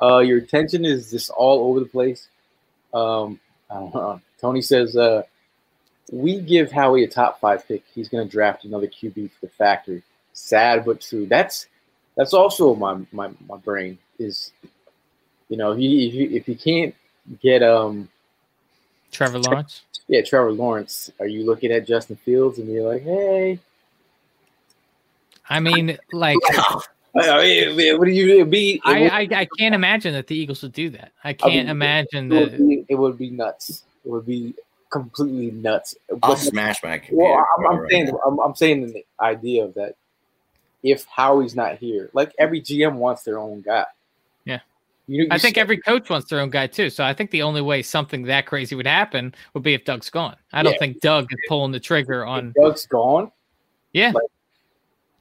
Uh, 0.01 0.19
your 0.19 0.39
attention 0.39 0.85
is 0.85 1.11
just 1.11 1.31
all 1.31 1.71
over 1.71 1.81
the 1.81 1.87
place. 1.87 2.29
Um, 2.95 3.41
Tony 4.41 4.63
says, 4.63 4.97
uh, 4.97 5.23
we 6.11 6.41
give 6.41 6.73
Howie 6.73 7.05
a 7.05 7.09
top 7.09 7.41
five 7.41 7.67
pick. 7.67 7.85
He's 7.95 8.09
going 8.09 8.27
to 8.27 8.31
draft 8.31 8.65
another 8.65 8.87
QB 8.87 9.31
for 9.33 9.47
the 9.47 9.53
factory. 9.53 10.03
Sad 10.33 10.85
but 10.85 11.01
true. 11.01 11.27
That's 11.27 11.67
that's 12.17 12.33
also 12.33 12.75
my 12.75 13.01
my, 13.13 13.31
my 13.49 13.57
brain 13.57 13.99
is, 14.19 14.53
you 15.49 15.57
know, 15.57 15.73
he 15.75 16.07
if, 16.07 16.13
he 16.13 16.37
if 16.37 16.47
he 16.47 16.55
can't 16.55 16.95
get 17.43 17.63
um 17.63 18.09
Trevor 19.11 19.39
Lawrence. 19.39 19.83
Yeah, 20.07 20.23
Trevor 20.23 20.53
Lawrence. 20.53 21.11
Are 21.21 21.27
you 21.27 21.45
looking 21.45 21.73
at 21.73 21.87
Justin 21.87 22.17
Fields 22.17 22.59
and 22.59 22.69
you're 22.69 22.91
like, 22.91 23.03
hey? 23.03 23.59
I 25.51 25.61
mean, 25.61 25.99
like 26.13 26.37
I 27.19 27.73
mean, 27.75 27.99
what 27.99 28.05
do 28.07 28.11
you 28.11 28.45
be? 28.45 28.81
I, 28.85 29.09
I, 29.09 29.29
I 29.41 29.49
can't 29.59 29.75
imagine 29.75 30.13
that 30.15 30.27
the 30.27 30.37
Eagles 30.37 30.63
would 30.63 30.73
do 30.73 30.91
that. 30.91 31.13
I 31.25 31.33
can't 31.33 31.53
I 31.53 31.57
mean, 31.57 31.69
imagine 31.69 32.33
it 32.33 32.35
that. 32.35 32.59
Would 32.59 32.69
be, 32.69 32.85
it 32.89 32.95
would 32.95 33.19
be 33.19 33.31
nuts. 33.31 33.83
It 34.05 34.11
would 34.11 34.27
be 34.27 34.55
completely 34.91 35.51
nuts. 35.51 35.95
I'll 36.11 36.19
but, 36.19 36.37
smash 36.37 36.83
my 36.83 36.99
computer. 36.99 37.23
Well, 37.23 37.47
I'm, 37.59 37.67
I'm 37.67 37.89
saying, 37.89 38.13
I'm, 38.27 38.39
I'm, 38.41 38.55
saying 38.55 38.93
the 38.93 39.05
idea 39.21 39.65
of 39.65 39.75
that. 39.75 39.95
If 40.83 41.07
Howie's 41.07 41.57
not 41.57 41.79
here, 41.79 42.09
like 42.13 42.33
every 42.39 42.61
GM 42.61 42.95
wants 42.95 43.25
their 43.25 43.39
own 43.39 43.63
guy. 43.63 43.85
Yeah, 44.45 44.61
you, 45.09 45.25
you 45.25 45.29
I 45.31 45.39
think 45.39 45.59
every 45.59 45.79
coach 45.79 46.09
wants 46.09 46.31
their 46.31 46.41
own 46.41 46.51
guy 46.51 46.69
too. 46.69 46.89
So 46.89 47.03
I 47.03 47.13
think 47.13 47.33
the 47.33 47.43
only 47.43 47.63
way 47.63 47.83
something 47.83 48.23
that 48.25 48.47
crazy 48.47 48.77
would 48.77 48.87
happen 48.87 49.35
would 49.55 49.65
be 49.65 49.75
if 49.75 49.85
Doug's 49.85 50.09
gone. 50.09 50.37
I 50.53 50.63
don't 50.63 50.75
yeah. 50.75 50.79
think 50.79 51.01
Doug 51.01 51.25
is 51.33 51.39
pulling 51.49 51.73
the 51.73 51.81
trigger 51.81 52.25
on. 52.25 52.49
If 52.49 52.55
Doug's 52.55 52.87
gone. 52.87 53.33
Yeah. 53.93 54.13
Like, 54.13 54.31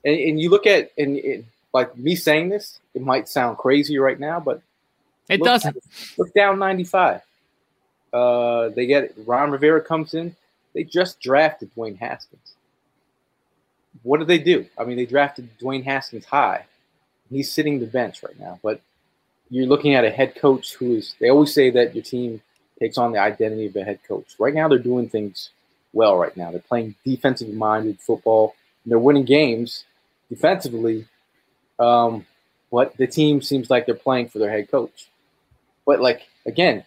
and, 0.06 0.16
and, 0.16 0.40
you 0.40 0.50
look 0.52 0.68
at 0.68 0.92
and 0.98 1.18
it, 1.18 1.46
like 1.74 1.98
me 1.98 2.16
saying 2.16 2.50
this, 2.50 2.80
it 2.94 3.02
might 3.02 3.30
sound 3.30 3.58
crazy 3.58 3.98
right 3.98 4.20
now, 4.20 4.40
but 4.40 4.62
it 5.30 5.40
look, 5.40 5.48
doesn't. 5.48 5.78
Look 6.18 6.34
down 6.34 6.60
95. 6.60 7.22
Uh, 8.14 8.70
they 8.70 8.86
get 8.86 9.14
Ron 9.26 9.52
Rivera 9.52 9.82
comes 9.82 10.14
in. 10.14 10.36
They 10.74 10.84
just 10.84 11.20
drafted 11.20 11.74
Dwayne 11.76 11.98
Haskins. 11.98 12.54
What 14.04 14.20
did 14.20 14.28
they 14.28 14.38
do? 14.38 14.68
I 14.78 14.86
mean, 14.86 14.98
they 14.98 15.06
drafted 15.06 15.50
Dwayne 15.60 15.84
Haskins 15.84 16.26
high. 16.26 16.66
He's 17.30 17.52
sitting 17.52 17.80
the 17.80 17.88
bench 17.88 18.24
right 18.24 18.40
now, 18.40 18.60
but 18.64 18.80
you're 19.50 19.66
looking 19.66 19.96
at 19.96 20.06
a 20.06 20.10
head 20.10 20.36
coach 20.36 20.76
who 20.76 20.96
is. 20.96 21.16
They 21.20 21.30
always 21.30 21.54
say 21.54 21.70
that 21.72 21.94
your 21.94 22.04
team 22.04 22.42
takes 22.80 22.98
on 22.98 23.12
the 23.12 23.20
identity 23.20 23.66
of 23.66 23.76
a 23.76 23.84
head 23.84 24.00
coach. 24.08 24.36
Right 24.40 24.54
now, 24.54 24.68
they're 24.68 24.80
doing 24.80 25.10
things 25.10 25.50
well. 25.94 26.18
Right 26.18 26.36
now, 26.38 26.52
they're 26.52 26.60
playing 26.60 26.96
defensive-minded 27.04 28.00
football. 28.00 28.56
they're 28.86 29.00
winning 29.00 29.26
games 29.26 29.84
defensively. 30.30 31.06
Um, 31.80 32.26
but 32.72 32.96
the 32.98 33.08
team 33.08 33.42
seems 33.42 33.70
like 33.70 33.86
they're 33.86 33.96
playing 33.96 34.30
for 34.30 34.40
their 34.40 34.50
head 34.50 34.70
coach. 34.70 35.08
But 35.86 36.02
like 36.02 36.28
again, 36.46 36.84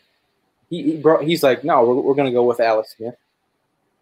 he, 0.68 0.82
he 0.82 0.97
brought, 0.97 1.24
he's 1.24 1.43
like, 1.43 1.64
no, 1.64 1.84
we're, 1.84 1.95
we're 2.01 2.14
to 2.14 2.30
go 2.30 2.45
with 2.45 2.61
Alex 2.61 2.95
Smith. 2.97 3.16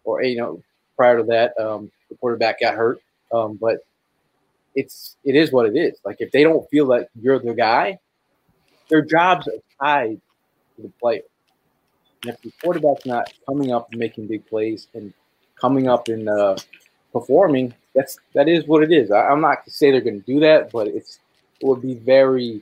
Or, 0.03 0.23
you 0.23 0.37
know, 0.37 0.63
prior 0.95 1.17
to 1.17 1.23
that, 1.23 1.59
um, 1.59 1.91
the 2.09 2.15
quarterback 2.15 2.61
got 2.61 2.75
hurt. 2.75 2.99
Um, 3.31 3.57
but 3.59 3.79
it's, 4.75 5.17
it 5.23 5.35
is 5.35 5.51
what 5.51 5.65
it 5.65 5.75
is. 5.75 5.99
Like, 6.05 6.17
if 6.19 6.31
they 6.31 6.43
don't 6.43 6.67
feel 6.69 6.85
like 6.85 7.09
you're 7.19 7.39
the 7.39 7.53
guy, 7.53 7.99
their 8.87 9.01
jobs 9.01 9.47
are 9.47 9.61
tied 9.81 10.21
to 10.75 10.81
the 10.81 10.89
player. 10.99 11.21
And 12.23 12.33
if 12.33 12.41
the 12.41 12.51
quarterback's 12.61 13.05
not 13.05 13.31
coming 13.47 13.71
up 13.71 13.91
and 13.91 13.99
making 13.99 14.27
big 14.27 14.45
plays 14.47 14.87
and 14.93 15.13
coming 15.59 15.87
up 15.87 16.07
and 16.07 16.27
uh, 16.29 16.55
performing, 17.11 17.73
that's 17.93 18.19
that 18.33 18.47
is 18.47 18.65
what 18.65 18.83
it 18.83 18.91
is. 18.91 19.11
I, 19.11 19.31
am 19.31 19.41
not 19.41 19.65
to 19.65 19.71
say 19.71 19.91
they're 19.91 20.01
going 20.01 20.21
to 20.21 20.25
do 20.25 20.39
that, 20.41 20.71
but 20.71 20.87
it's 20.87 21.19
it 21.59 21.65
would 21.65 21.81
be 21.81 21.95
very 21.95 22.61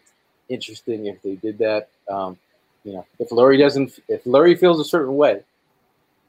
interesting 0.49 1.05
if 1.07 1.21
they 1.21 1.35
did 1.35 1.57
that. 1.59 1.89
Um, 2.09 2.37
you 2.83 2.93
know, 2.93 3.05
if 3.19 3.29
Lurie 3.29 3.59
doesn't, 3.59 3.99
if 4.07 4.23
Lurie 4.23 4.57
feels 4.57 4.79
a 4.79 4.85
certain 4.85 5.15
way, 5.15 5.41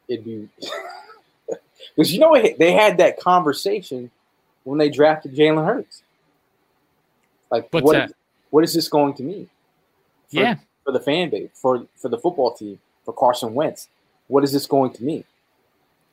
it'd 0.08 0.24
be 0.24 0.48
because 1.96 2.12
you 2.12 2.18
know 2.18 2.40
they 2.58 2.72
had 2.72 2.98
that 2.98 3.20
conversation 3.20 4.10
when 4.64 4.78
they 4.78 4.90
drafted 4.90 5.34
Jalen 5.34 5.64
Hurts. 5.64 6.02
Like, 7.50 7.68
What's 7.72 7.84
what? 7.84 7.96
Is, 7.96 8.12
what 8.50 8.64
is 8.64 8.74
this 8.74 8.88
going 8.88 9.14
to 9.14 9.22
mean? 9.22 9.48
For, 10.28 10.40
yeah, 10.40 10.56
for 10.84 10.92
the 10.92 11.00
fan 11.00 11.30
base, 11.30 11.50
for 11.54 11.86
for 11.96 12.08
the 12.08 12.18
football 12.18 12.52
team, 12.52 12.78
for 13.04 13.12
Carson 13.14 13.54
Wentz, 13.54 13.88
what 14.26 14.44
is 14.44 14.52
this 14.52 14.66
going 14.66 14.92
to 14.94 15.04
mean? 15.04 15.24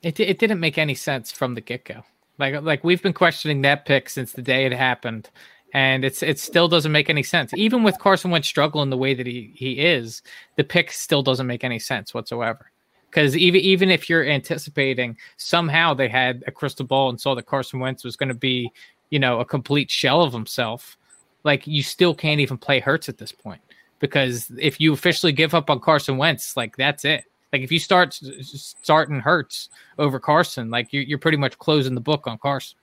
It 0.05 0.19
it 0.19 0.37
didn't 0.37 0.59
make 0.59 0.77
any 0.77 0.93
sense 0.93 1.31
from 1.31 1.55
the 1.55 1.61
get 1.61 1.83
go. 1.83 2.03
Like 2.37 2.61
like 2.61 2.83
we've 2.83 3.01
been 3.01 3.11
questioning 3.11 3.63
that 3.63 3.85
pick 3.85 4.07
since 4.07 4.33
the 4.33 4.43
day 4.43 4.65
it 4.65 4.71
happened, 4.71 5.31
and 5.73 6.05
it's 6.05 6.21
it 6.21 6.37
still 6.37 6.67
doesn't 6.67 6.91
make 6.91 7.09
any 7.09 7.23
sense. 7.23 7.51
Even 7.55 7.81
with 7.81 7.97
Carson 7.97 8.29
Wentz 8.29 8.47
struggling 8.47 8.91
the 8.91 8.97
way 8.97 9.15
that 9.15 9.25
he 9.25 9.51
he 9.55 9.79
is, 9.79 10.21
the 10.57 10.63
pick 10.63 10.91
still 10.91 11.23
doesn't 11.23 11.47
make 11.47 11.63
any 11.63 11.79
sense 11.79 12.13
whatsoever. 12.13 12.69
Because 13.09 13.35
even 13.35 13.61
even 13.61 13.89
if 13.89 14.07
you're 14.07 14.23
anticipating 14.23 15.17
somehow 15.37 15.95
they 15.95 16.07
had 16.07 16.43
a 16.45 16.51
crystal 16.51 16.85
ball 16.85 17.09
and 17.09 17.19
saw 17.19 17.33
that 17.33 17.47
Carson 17.47 17.79
Wentz 17.79 18.03
was 18.03 18.15
going 18.15 18.29
to 18.29 18.35
be, 18.35 18.71
you 19.09 19.17
know, 19.17 19.39
a 19.39 19.45
complete 19.45 19.89
shell 19.89 20.21
of 20.21 20.33
himself, 20.33 20.97
like 21.43 21.65
you 21.65 21.81
still 21.81 22.13
can't 22.13 22.41
even 22.41 22.59
play 22.59 22.79
Hurts 22.79 23.09
at 23.09 23.17
this 23.17 23.31
point. 23.31 23.61
Because 23.97 24.51
if 24.59 24.79
you 24.79 24.93
officially 24.93 25.31
give 25.31 25.55
up 25.55 25.71
on 25.71 25.79
Carson 25.79 26.17
Wentz, 26.17 26.55
like 26.55 26.77
that's 26.77 27.05
it. 27.05 27.23
Like 27.55 27.63
if 27.63 27.71
you 27.71 27.79
start 27.79 28.19
starting 28.43 29.21
Hurts 29.21 29.69
over 29.97 30.19
Carson, 30.19 30.69
like 30.69 30.91
you're, 30.91 31.03
you're 31.03 31.17
pretty 31.17 31.37
much 31.37 31.57
closing 31.57 31.95
the 31.95 32.01
book 32.01 32.27
on 32.27 32.37
Carson. 32.37 32.77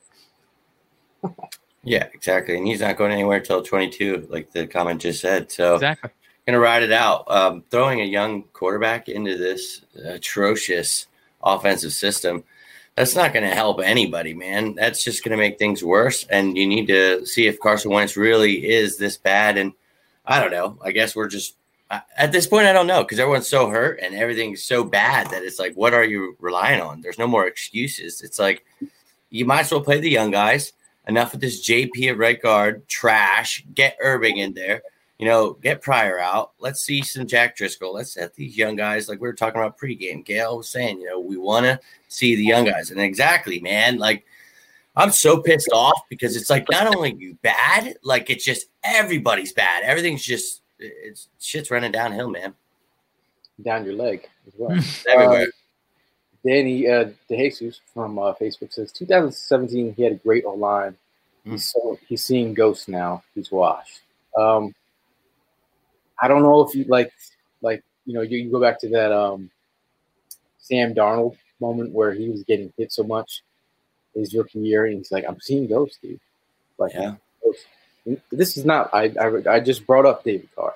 Yeah, 1.84 2.06
exactly. 2.14 2.56
And 2.56 2.64
he's 2.64 2.80
not 2.80 2.96
going 2.96 3.10
anywhere 3.10 3.40
till 3.40 3.60
22, 3.60 4.28
like 4.30 4.52
the 4.52 4.68
comment 4.68 5.00
just 5.00 5.20
said. 5.20 5.50
So 5.50 5.74
exactly. 5.74 6.10
Going 6.46 6.54
to 6.54 6.60
ride 6.60 6.84
it 6.84 6.92
out. 6.92 7.28
Um, 7.28 7.64
throwing 7.72 8.00
a 8.00 8.04
young 8.04 8.44
quarterback 8.52 9.08
into 9.08 9.36
this 9.36 9.82
atrocious 10.04 11.08
offensive 11.42 11.92
system, 11.92 12.44
that's 12.94 13.16
not 13.16 13.32
going 13.32 13.48
to 13.48 13.52
help 13.52 13.80
anybody, 13.80 14.32
man. 14.32 14.76
That's 14.76 15.02
just 15.02 15.24
going 15.24 15.32
to 15.32 15.36
make 15.36 15.58
things 15.58 15.82
worse. 15.82 16.24
And 16.30 16.56
you 16.56 16.68
need 16.68 16.86
to 16.86 17.26
see 17.26 17.48
if 17.48 17.58
Carson 17.58 17.90
Wentz 17.90 18.16
really 18.16 18.64
is 18.64 18.96
this 18.96 19.16
bad. 19.16 19.58
And 19.58 19.72
I 20.24 20.38
don't 20.38 20.52
know. 20.52 20.78
I 20.84 20.92
guess 20.92 21.16
we're 21.16 21.26
just 21.26 21.56
at 22.16 22.32
this 22.32 22.46
point, 22.46 22.66
I 22.66 22.72
don't 22.72 22.86
know 22.86 23.02
because 23.02 23.18
everyone's 23.18 23.48
so 23.48 23.68
hurt 23.68 24.00
and 24.02 24.14
everything's 24.14 24.64
so 24.64 24.84
bad 24.84 25.30
that 25.30 25.42
it's 25.42 25.58
like, 25.58 25.74
what 25.74 25.94
are 25.94 26.04
you 26.04 26.36
relying 26.40 26.80
on? 26.80 27.00
There's 27.00 27.18
no 27.18 27.26
more 27.26 27.46
excuses. 27.46 28.22
It's 28.22 28.38
like 28.38 28.64
you 29.30 29.44
might 29.44 29.60
as 29.60 29.72
well 29.72 29.82
play 29.82 30.00
the 30.00 30.10
young 30.10 30.30
guys 30.30 30.72
enough 31.06 31.32
with 31.32 31.40
this 31.40 31.66
JP 31.68 32.10
at 32.10 32.18
right 32.18 32.40
guard 32.40 32.86
trash. 32.88 33.64
Get 33.74 33.96
Irving 34.00 34.38
in 34.38 34.54
there. 34.54 34.82
You 35.18 35.26
know, 35.28 35.52
get 35.52 35.82
Pryor 35.82 36.18
out. 36.18 36.52
Let's 36.58 36.80
see 36.80 37.02
some 37.02 37.26
Jack 37.26 37.56
Driscoll. 37.56 37.94
Let's 37.94 38.14
set 38.14 38.34
these 38.34 38.56
young 38.56 38.74
guys 38.74 39.08
like 39.08 39.20
we 39.20 39.28
were 39.28 39.34
talking 39.34 39.60
about 39.60 39.78
pregame. 39.78 40.24
Gail 40.24 40.56
was 40.56 40.68
saying, 40.68 41.00
you 41.00 41.06
know, 41.06 41.20
we 41.20 41.36
want 41.36 41.64
to 41.64 41.78
see 42.08 42.34
the 42.34 42.44
young 42.44 42.64
guys. 42.64 42.90
And 42.90 43.00
exactly, 43.00 43.60
man, 43.60 43.98
like 43.98 44.24
I'm 44.96 45.12
so 45.12 45.40
pissed 45.40 45.70
off 45.72 46.02
because 46.08 46.36
it's 46.36 46.50
like 46.50 46.66
not 46.70 46.94
only 46.94 47.14
you 47.14 47.34
bad, 47.42 47.96
like 48.02 48.30
it's 48.30 48.44
just 48.44 48.66
everybody's 48.82 49.52
bad. 49.52 49.84
Everything's 49.84 50.24
just 50.24 50.61
it's 50.82 51.28
shit's 51.40 51.70
running 51.70 51.92
downhill, 51.92 52.30
man. 52.30 52.54
Down 53.62 53.84
your 53.84 53.94
leg 53.94 54.28
as 54.46 54.54
well. 54.56 54.70
Everywhere. 55.08 55.42
Uh, 55.42 55.46
Danny 56.44 56.88
uh, 56.88 57.10
DeJesus 57.30 57.80
from 57.94 58.18
uh, 58.18 58.34
Facebook 58.34 58.72
says 58.72 58.90
2017 58.92 59.94
he 59.94 60.02
had 60.02 60.12
a 60.12 60.16
great 60.16 60.44
O 60.44 60.54
line. 60.54 60.96
Mm. 61.46 61.52
He's 61.52 61.70
so, 61.72 61.98
he's 62.08 62.24
seeing 62.24 62.54
ghosts 62.54 62.88
now. 62.88 63.22
He's 63.34 63.50
washed. 63.50 64.00
Um, 64.36 64.74
I 66.20 66.28
don't 66.28 66.42
know 66.42 66.66
if 66.66 66.74
you 66.74 66.84
like 66.84 67.12
like 67.60 67.82
you 68.06 68.14
know 68.14 68.22
you, 68.22 68.38
you 68.38 68.50
go 68.50 68.60
back 68.60 68.80
to 68.80 68.88
that 68.90 69.12
um, 69.12 69.50
Sam 70.58 70.94
Darnold 70.94 71.36
moment 71.60 71.92
where 71.92 72.12
he 72.12 72.28
was 72.28 72.42
getting 72.44 72.72
hit 72.76 72.92
so 72.92 73.02
much 73.02 73.42
his 74.14 74.34
rookie 74.34 74.60
year, 74.60 74.86
and 74.86 74.98
he's 74.98 75.12
like, 75.12 75.24
"I'm 75.28 75.40
seeing 75.40 75.66
ghosts, 75.66 75.98
dude." 76.02 76.20
Like, 76.78 76.94
yeah. 76.94 77.14
This 78.30 78.56
is 78.56 78.64
not. 78.64 78.90
I 78.92 79.12
I, 79.20 79.54
I 79.54 79.60
just 79.60 79.86
brought 79.86 80.06
up 80.06 80.24
David 80.24 80.48
Carr. 80.54 80.74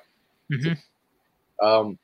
Mm-hmm. 0.51 1.65
Um, 1.65 1.97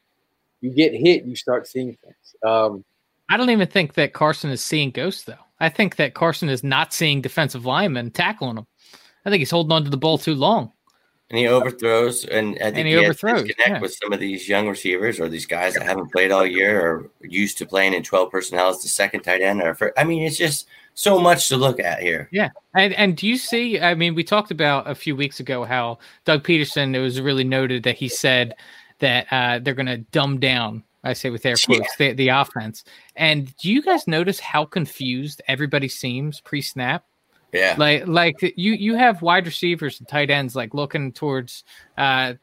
you 0.61 0.71
get 0.71 0.93
hit, 0.93 1.26
you 1.26 1.36
start 1.36 1.67
seeing 1.67 1.97
things. 2.03 2.36
Um, 2.45 2.84
I 3.30 3.38
don't 3.38 3.49
even 3.49 3.67
think 3.67 3.93
that 3.93 4.13
Carson 4.13 4.49
is 4.49 4.63
seeing 4.63 4.91
ghosts, 4.91 5.24
though. 5.24 5.36
I 5.59 5.69
think 5.69 5.95
that 5.95 6.13
Carson 6.13 6.49
is 6.49 6.63
not 6.63 6.93
seeing 6.93 7.21
defensive 7.21 7.65
linemen 7.65 8.11
tackling 8.11 8.57
him. 8.57 8.67
I 9.26 9.30
think 9.30 9.39
he's 9.39 9.51
holding 9.51 9.71
on 9.71 9.84
to 9.86 9.89
the 9.89 9.97
ball 9.97 10.17
too 10.17 10.36
long. 10.36 10.71
And 11.30 11.39
he 11.39 11.47
overthrows, 11.47 12.26
and 12.26 12.55
I 12.55 12.65
think 12.65 12.78
and 12.78 12.88
he, 12.88 12.93
he 12.93 12.99
overthrows. 12.99 13.41
Connect 13.41 13.69
yeah. 13.69 13.80
with 13.80 13.95
some 13.95 14.13
of 14.13 14.19
these 14.19 14.47
young 14.47 14.67
receivers 14.67 15.19
or 15.19 15.30
these 15.30 15.45
guys 15.45 15.74
that 15.74 15.84
haven't 15.84 16.11
played 16.11 16.32
all 16.32 16.45
year 16.45 16.86
or 16.86 17.09
used 17.21 17.57
to 17.59 17.65
playing 17.65 17.93
in 17.93 18.03
twelve 18.03 18.30
personnel 18.30 18.69
as 18.69 18.84
the 18.84 18.89
second 18.89 19.21
tight 19.21 19.41
end. 19.41 19.61
Or 19.61 19.74
for, 19.74 19.97
I 19.97 20.03
mean, 20.03 20.24
it's 20.24 20.38
just 20.38 20.67
so 20.93 21.19
much 21.19 21.49
to 21.49 21.57
look 21.57 21.79
at 21.79 22.01
here. 22.01 22.29
Yeah, 22.31 22.49
and 22.75 22.93
and 22.93 23.17
do 23.17 23.27
you 23.27 23.37
see? 23.37 23.79
I 23.79 23.95
mean, 23.95 24.15
we 24.15 24.23
talked 24.23 24.51
about 24.51 24.89
a 24.89 24.95
few 24.95 25.15
weeks 25.15 25.39
ago 25.39 25.63
how 25.63 25.99
Doug 26.25 26.43
Pederson 26.43 26.95
It 26.95 26.99
was 26.99 27.19
really 27.19 27.43
noted 27.43 27.83
that 27.83 27.95
he 27.95 28.07
said 28.07 28.55
that 28.99 29.27
uh, 29.31 29.59
they're 29.59 29.73
going 29.73 29.87
to 29.87 29.97
dumb 29.97 30.39
down. 30.39 30.83
I 31.03 31.13
say 31.13 31.29
with 31.29 31.45
air 31.45 31.55
quotes 31.57 31.81
yeah. 31.99 32.11
the, 32.11 32.13
the 32.13 32.27
offense. 32.29 32.85
And 33.17 33.55
do 33.57 33.69
you 33.69 33.81
guys 33.81 34.07
notice 34.07 34.39
how 34.39 34.63
confused 34.63 35.41
everybody 35.47 35.89
seems 35.89 36.39
pre-snap? 36.39 37.03
Yeah. 37.51 37.75
Like 37.77 38.07
like 38.07 38.41
you 38.41 38.73
you 38.73 38.95
have 38.95 39.21
wide 39.21 39.45
receivers 39.45 39.99
and 39.99 40.07
tight 40.07 40.29
ends 40.29 40.55
like 40.55 40.73
looking 40.73 41.11
towards 41.11 41.65
uh 41.97 42.33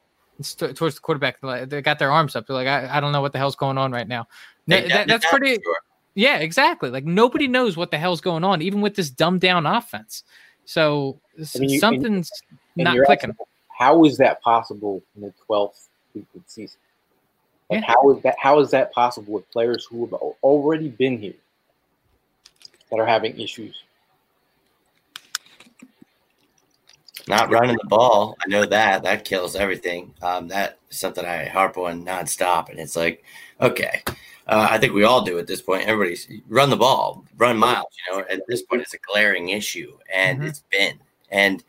towards 0.56 0.94
the 0.94 1.00
quarterback. 1.00 1.40
They 1.40 1.82
got 1.82 1.98
their 1.98 2.12
arms 2.12 2.36
up. 2.36 2.46
They're 2.46 2.54
like, 2.54 2.68
I, 2.68 2.96
I 2.96 3.00
don't 3.00 3.12
know 3.12 3.20
what 3.20 3.32
the 3.32 3.38
hell's 3.38 3.56
going 3.56 3.78
on 3.78 3.92
right 3.92 4.06
now. 4.06 4.28
that, 4.66 5.08
that's 5.08 5.26
pretty. 5.26 5.58
Sure. 5.62 5.76
Yeah, 6.14 6.38
exactly. 6.38 6.90
Like 6.90 7.04
nobody 7.04 7.48
knows 7.48 7.76
what 7.76 7.90
the 7.90 7.98
hell's 7.98 8.20
going 8.20 8.44
on, 8.44 8.62
even 8.62 8.80
with 8.80 8.96
this 8.96 9.10
dumbed 9.10 9.40
down 9.40 9.66
offense. 9.66 10.24
So 10.64 11.20
I 11.38 11.58
mean, 11.58 11.70
you, 11.70 11.78
something's 11.80 12.30
and, 12.76 12.86
and 12.88 12.96
not 12.96 13.06
clicking. 13.06 13.30
Asking, 13.30 13.46
how 13.68 14.04
is 14.04 14.18
that 14.18 14.42
possible 14.42 15.02
in 15.16 15.22
the 15.22 15.32
twelfth 15.46 15.88
week 16.14 16.26
of 16.34 16.44
the 16.44 16.50
season? 16.50 16.78
Like 17.70 17.80
yeah. 17.80 17.86
how 17.94 18.10
is 18.10 18.22
that? 18.22 18.36
How 18.38 18.58
is 18.60 18.70
that 18.72 18.92
possible 18.92 19.34
with 19.34 19.50
players 19.50 19.84
who 19.84 20.04
have 20.06 20.12
already 20.42 20.88
been 20.88 21.18
here 21.18 21.34
that 22.90 22.98
are 22.98 23.06
having 23.06 23.38
issues? 23.40 23.82
Not 27.28 27.50
running 27.50 27.76
the 27.80 27.86
ball. 27.86 28.36
I 28.44 28.48
know 28.48 28.66
that. 28.66 29.04
That 29.04 29.24
kills 29.24 29.54
everything. 29.54 30.14
Um, 30.20 30.48
that's 30.48 30.74
something 30.90 31.24
I 31.24 31.44
harp 31.44 31.78
on 31.78 32.04
nonstop. 32.04 32.70
And 32.70 32.80
it's 32.80 32.96
like, 32.96 33.22
okay. 33.60 34.02
Uh, 34.50 34.66
I 34.68 34.78
think 34.78 34.92
we 34.92 35.04
all 35.04 35.22
do 35.22 35.38
at 35.38 35.46
this 35.46 35.62
point. 35.62 35.86
Everybody's 35.86 36.26
run 36.48 36.70
the 36.70 36.76
ball, 36.76 37.24
run 37.38 37.56
miles. 37.56 37.86
You 38.08 38.16
know, 38.18 38.24
at 38.28 38.40
this 38.48 38.62
point, 38.62 38.82
it's 38.82 38.94
a 38.94 38.98
glaring 38.98 39.50
issue, 39.50 39.96
and 40.12 40.40
Mhm. 40.40 40.48
it's 40.48 40.64
been. 40.70 40.98
And 41.30 41.62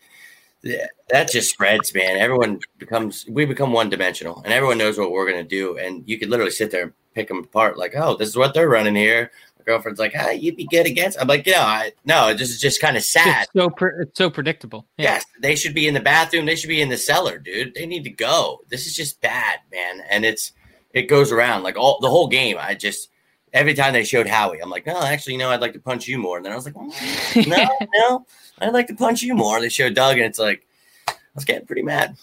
that 1.10 1.30
just 1.32 1.52
spreads, 1.52 1.94
man. 1.94 2.18
Everyone 2.18 2.60
becomes, 2.78 3.26
we 3.30 3.46
become 3.46 3.72
one 3.72 3.90
dimensional, 3.90 4.42
and 4.44 4.54
everyone 4.54 4.78
knows 4.78 4.98
what 4.98 5.12
we're 5.12 5.30
going 5.30 5.44
to 5.44 5.48
do. 5.48 5.78
And 5.78 6.04
you 6.08 6.18
could 6.20 6.30
literally 6.30 6.52
sit 6.52 6.72
there 6.72 6.84
and 6.84 6.94
pick 7.14 7.28
them 7.28 7.40
apart, 7.40 7.78
like, 7.78 7.94
oh, 7.96 8.16
this 8.16 8.30
is 8.30 8.36
what 8.38 8.54
they're 8.54 8.70
running 8.70 8.96
here. 8.96 9.32
My 9.60 9.66
girlfriend's 9.66 10.00
like, 10.00 10.14
ah, 10.18 10.30
you'd 10.32 10.56
be 10.56 10.66
good 10.66 10.88
against. 10.88 11.20
I'm 11.22 11.28
like, 11.28 11.46
yeah, 11.46 11.64
I, 11.64 11.92
no, 12.06 12.34
this 12.34 12.50
is 12.50 12.60
just 12.60 12.82
kind 12.82 12.98
of 12.98 13.04
sad. 13.04 13.44
It's 13.44 13.54
so 13.54 13.70
pre- 13.70 13.92
it's 14.02 14.18
so 14.18 14.30
predictable. 14.32 14.88
Yeah. 14.98 15.14
Yes, 15.14 15.26
they 15.40 15.56
should 15.56 15.76
be 15.76 15.88
in 15.88 15.94
the 15.94 16.00
bathroom. 16.00 16.46
They 16.48 16.56
should 16.56 16.68
be 16.70 16.82
in 16.82 16.90
the 16.90 16.98
cellar, 16.98 17.38
dude. 17.38 17.76
They 17.76 17.86
need 17.86 18.04
to 18.06 18.10
go. 18.10 18.62
This 18.70 18.88
is 18.88 18.96
just 18.96 19.22
bad, 19.22 19.60
man. 19.72 20.02
And 20.10 20.26
it's 20.26 20.54
it 20.94 21.04
goes 21.04 21.32
around 21.32 21.64
like 21.64 21.78
all 21.78 22.00
the 22.00 22.10
whole 22.10 22.28
game. 22.28 22.58
I 22.60 22.76
just 22.76 23.10
every 23.54 23.74
time 23.74 23.94
they 23.94 24.04
showed 24.04 24.28
Howie, 24.28 24.60
I'm 24.60 24.70
like, 24.70 24.86
no, 24.86 25.02
actually, 25.02 25.34
you 25.34 25.40
know, 25.40 25.50
I'd 25.50 25.62
like 25.62 25.74
to 25.74 25.80
punch 25.80 26.08
you 26.08 26.18
more. 26.18 26.38
And 26.38 26.46
then 26.46 26.54
I 26.54 26.56
was 26.56 26.66
like, 26.66 26.76
no, 27.48 27.70
no, 27.96 28.26
I'd 28.60 28.74
like 28.74 28.88
to 28.88 28.96
punch 28.96 29.22
you 29.22 29.36
more. 29.36 29.60
They 29.60 29.70
showed 29.70 29.94
Doug, 29.94 30.18
and 30.18 30.26
it's 30.26 30.40
like 30.40 30.66
I 31.08 31.14
was 31.36 31.46
getting 31.46 31.66
pretty 31.66 31.84
mad. 31.84 32.18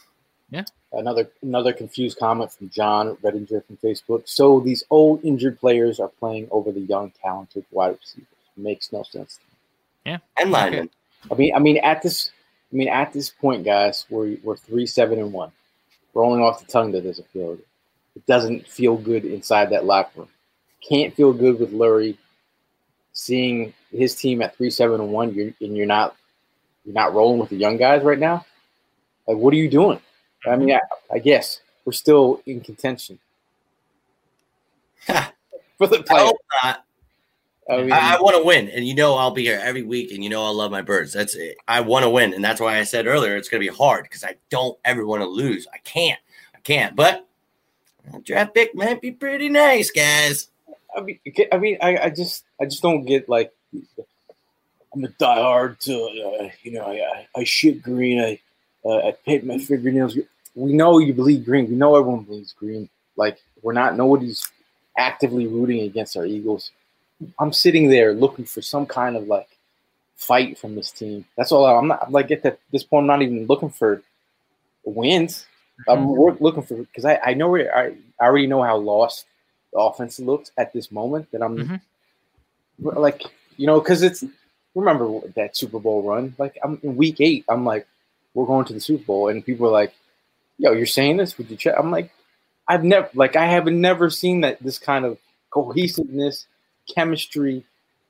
Yeah. 0.51 0.65
Another 0.93 1.31
another 1.43 1.73
confused 1.73 2.19
comment 2.19 2.51
from 2.53 2.71
John 2.71 3.17
Redinger 3.17 3.65
from 3.67 3.77
Facebook. 3.77 4.23
So 4.27 4.61
these 4.61 4.85
old 4.89 5.23
injured 5.23 5.61
players 5.61 6.01
are 6.01 6.09
playing 6.09 6.49
over 6.51 6.73
the 6.73 6.81
young 6.81 7.13
talented 7.23 7.67
wide 7.71 7.99
receivers. 8.01 8.29
Makes 8.57 8.93
no 8.93 9.03
sense. 9.03 9.39
Yeah. 10.07 10.19
And 10.41 10.51
lineman, 10.51 10.89
I 11.31 11.35
mean, 11.35 11.55
I 11.55 11.59
mean 11.59 11.77
at 11.79 12.01
this, 12.03 12.31
I 12.73 12.77
mean 12.77 12.89
at 12.89 13.13
this 13.13 13.29
point, 13.29 13.65
guys, 13.65 14.07
we're 14.09 14.39
we're 14.43 14.57
three 14.57 14.87
seven 14.87 15.19
and 15.19 15.33
one. 15.33 15.53
Rolling 16.15 16.41
off 16.41 16.65
the 16.65 16.73
tongue 16.73 16.93
that 16.93 17.05
doesn't 17.05 17.29
feel 17.29 17.57
good. 17.57 17.65
It 18.19 18.27
doesn't 18.27 18.67
feel 18.67 18.97
good 18.97 19.25
inside 19.25 19.71
that 19.71 19.85
locker 19.85 20.11
room. 20.17 20.29
Can't 20.87 21.15
feel 21.15 21.33
good 21.33 21.61
with 21.61 21.73
Lurie. 21.73 22.17
Seeing 23.13 23.73
his 23.93 24.17
team 24.17 24.43
at 24.43 24.57
three 24.57 24.71
seven 24.71 25.01
and 25.01 25.13
one, 25.13 25.33
you're, 25.33 25.53
and 25.61 25.77
you're 25.77 25.87
not 25.87 26.17
you're 26.85 26.95
not 26.95 27.15
rolling 27.15 27.39
with 27.39 27.51
the 27.51 27.57
young 27.57 27.77
guys 27.77 28.03
right 28.03 28.19
now. 28.19 28.45
Like, 29.29 29.37
what 29.37 29.55
are 29.55 29.57
you 29.57 29.71
doing? 29.71 30.01
I 30.45 30.57
mean, 30.57 30.73
I, 30.73 30.81
I 31.13 31.21
guess 31.21 31.61
we're 31.85 31.93
still 31.93 32.43
in 32.45 32.61
contention 32.61 33.21
for 35.07 35.87
the 35.87 35.99
playoffs. 35.99 36.33
not. 36.65 36.85
I 37.71 37.77
mean, 37.77 37.93
I, 37.93 38.17
I 38.17 38.21
want 38.21 38.37
to 38.37 38.43
win, 38.43 38.69
and 38.69 38.85
you 38.85 38.97
know 38.97 39.15
I'll 39.15 39.31
be 39.31 39.45
here 39.45 39.61
every 39.63 39.85
week, 39.85 40.11
and 40.11 40.25
you 40.25 40.31
know 40.31 40.45
I 40.45 40.51
love 40.51 40.73
my 40.73 40.83
birds. 40.83 41.13
That's 41.13 41.37
it. 41.37 41.57
I 41.69 41.83
want 41.83 42.03
to 42.03 42.11
win, 42.11 42.35
and 42.35 42.43
that's 42.43 42.61
why 42.61 42.79
I 42.79 42.83
said 42.83 43.07
earlier 43.07 43.37
it's 43.37 43.49
going 43.49 43.63
to 43.63 43.71
be 43.71 43.77
hard 43.77 44.03
because 44.03 44.25
I 44.25 44.35
don't 44.51 44.77
ever 44.85 45.07
want 45.07 45.23
to 45.23 45.29
lose. 45.29 45.69
I 45.73 45.79
can't, 45.79 46.19
I 46.57 46.59
can't. 46.61 46.97
But 46.97 47.28
a 48.15 48.21
draft 48.21 48.55
pick 48.55 48.75
might 48.75 49.01
be 49.01 49.11
pretty 49.11 49.49
nice, 49.49 49.91
guys. 49.91 50.49
I 50.97 51.01
mean, 51.01 51.19
I 51.53 51.59
mean, 51.59 51.79
I, 51.81 51.97
I 51.99 52.11
just, 52.11 52.45
I 52.61 52.65
just 52.65 52.83
don't 52.83 53.05
get 53.05 53.29
like, 53.29 53.53
I'm 54.93 55.05
a 55.05 55.09
diehard 55.09 55.79
to, 55.81 55.95
uh, 55.95 56.49
you 56.63 56.73
know, 56.73 56.87
I, 56.87 57.27
I, 57.37 57.45
shit 57.45 57.83
green. 57.83 58.21
I, 58.21 58.41
uh, 58.85 59.09
I 59.09 59.13
paint 59.25 59.45
my 59.45 59.59
fingernails. 59.59 60.17
We 60.55 60.73
know 60.73 60.99
you 60.99 61.13
bleed 61.13 61.45
green. 61.45 61.69
We 61.69 61.77
know 61.77 61.97
everyone 61.97 62.25
bleeds 62.25 62.53
green. 62.53 62.89
Like 63.17 63.39
we're 63.63 63.75
not. 63.75 63.97
Nobody's 63.97 64.51
actively 64.97 65.47
rooting 65.47 65.83
against 65.83 66.17
our 66.17 66.25
Eagles. 66.27 66.71
I'm 67.39 67.53
sitting 67.53 67.91
there 67.91 68.15
looking 68.15 68.45
for 68.45 68.63
some 68.63 68.87
kind 68.87 69.17
of 69.17 69.27
like 69.27 69.49
fight 70.17 70.59
from 70.59 70.75
this 70.75 70.91
team. 70.91 71.25
That's 71.37 71.53
all. 71.53 71.67
I'm 71.67 71.89
not 71.89 72.05
I'm 72.07 72.13
like 72.13 72.31
at 72.31 72.43
that, 72.43 72.59
this 72.73 72.83
point. 72.83 73.03
I'm 73.05 73.07
not 73.09 73.23
even 73.23 73.47
looking 73.47 73.71
for 73.71 74.03
wins. 74.85 75.47
I'm 75.87 76.07
wor- 76.07 76.37
looking 76.41 76.63
for 76.63 76.77
because 76.77 77.05
I, 77.05 77.19
I 77.25 77.35
know 77.35 77.49
where 77.51 77.77
I, 77.77 77.95
I 78.21 78.27
already 78.27 78.47
know 78.47 78.63
how 78.63 78.77
lost 78.79 79.27
the 79.73 79.79
offense 79.79 80.19
looks 80.19 80.51
at 80.59 80.73
this 80.73 80.91
moment. 80.91 81.31
That 81.33 81.43
I'm 81.43 81.57
Mhm. 81.59 81.81
like 82.81 83.23
you 83.57 83.67
know 83.67 83.81
because 83.81 84.03
it's 84.03 84.25
remember 84.75 85.21
that 85.37 85.57
Super 85.57 85.79
Bowl 85.79 86.03
run. 86.03 86.35
Like 86.39 86.59
I'm 86.63 86.79
in 86.83 86.97
week 86.97 87.21
eight. 87.21 87.45
I'm 87.49 87.65
like 87.65 87.87
we're 88.35 88.47
going 88.47 88.65
to 88.67 88.73
the 88.73 88.81
Super 88.81 89.05
Bowl, 89.05 89.29
and 89.29 89.45
people 89.45 89.67
are 89.69 89.73
like, 89.73 89.95
"Yo, 90.59 90.73
you're 90.73 90.87
saying 90.87 91.17
this 91.17 91.37
with 91.39 91.51
your 91.51 91.59
check?" 91.59 91.75
I'm 91.79 91.91
like, 91.91 92.11
I've 92.67 92.85
never 92.85 93.09
like 93.15 93.37
I 93.37 93.47
have 93.47 93.67
never 93.67 94.11
seen 94.11 94.43
that 94.43 94.63
this 94.63 94.79
kind 94.79 95.05
of 95.05 95.19
cohesiveness, 95.51 96.47
chemistry, 96.95 97.65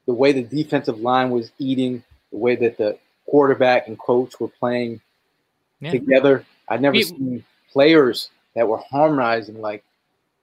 the 0.06 0.14
way 0.14 0.32
the 0.32 0.42
defensive 0.42 1.00
line 1.00 1.30
was 1.30 1.50
eating, 1.58 2.02
the 2.32 2.38
way 2.38 2.56
that 2.56 2.76
the 2.78 2.98
quarterback 3.26 3.88
and 3.88 3.98
coach 3.98 4.38
were 4.40 4.48
playing 4.48 5.00
Yeah. 5.80 5.90
together. 5.92 6.44
I've 6.68 6.80
never 6.80 6.94
We- 6.96 7.02
seen 7.04 7.44
players 7.72 8.30
that 8.54 8.66
were 8.66 8.78
harmonizing 8.90 9.60
like 9.60 9.84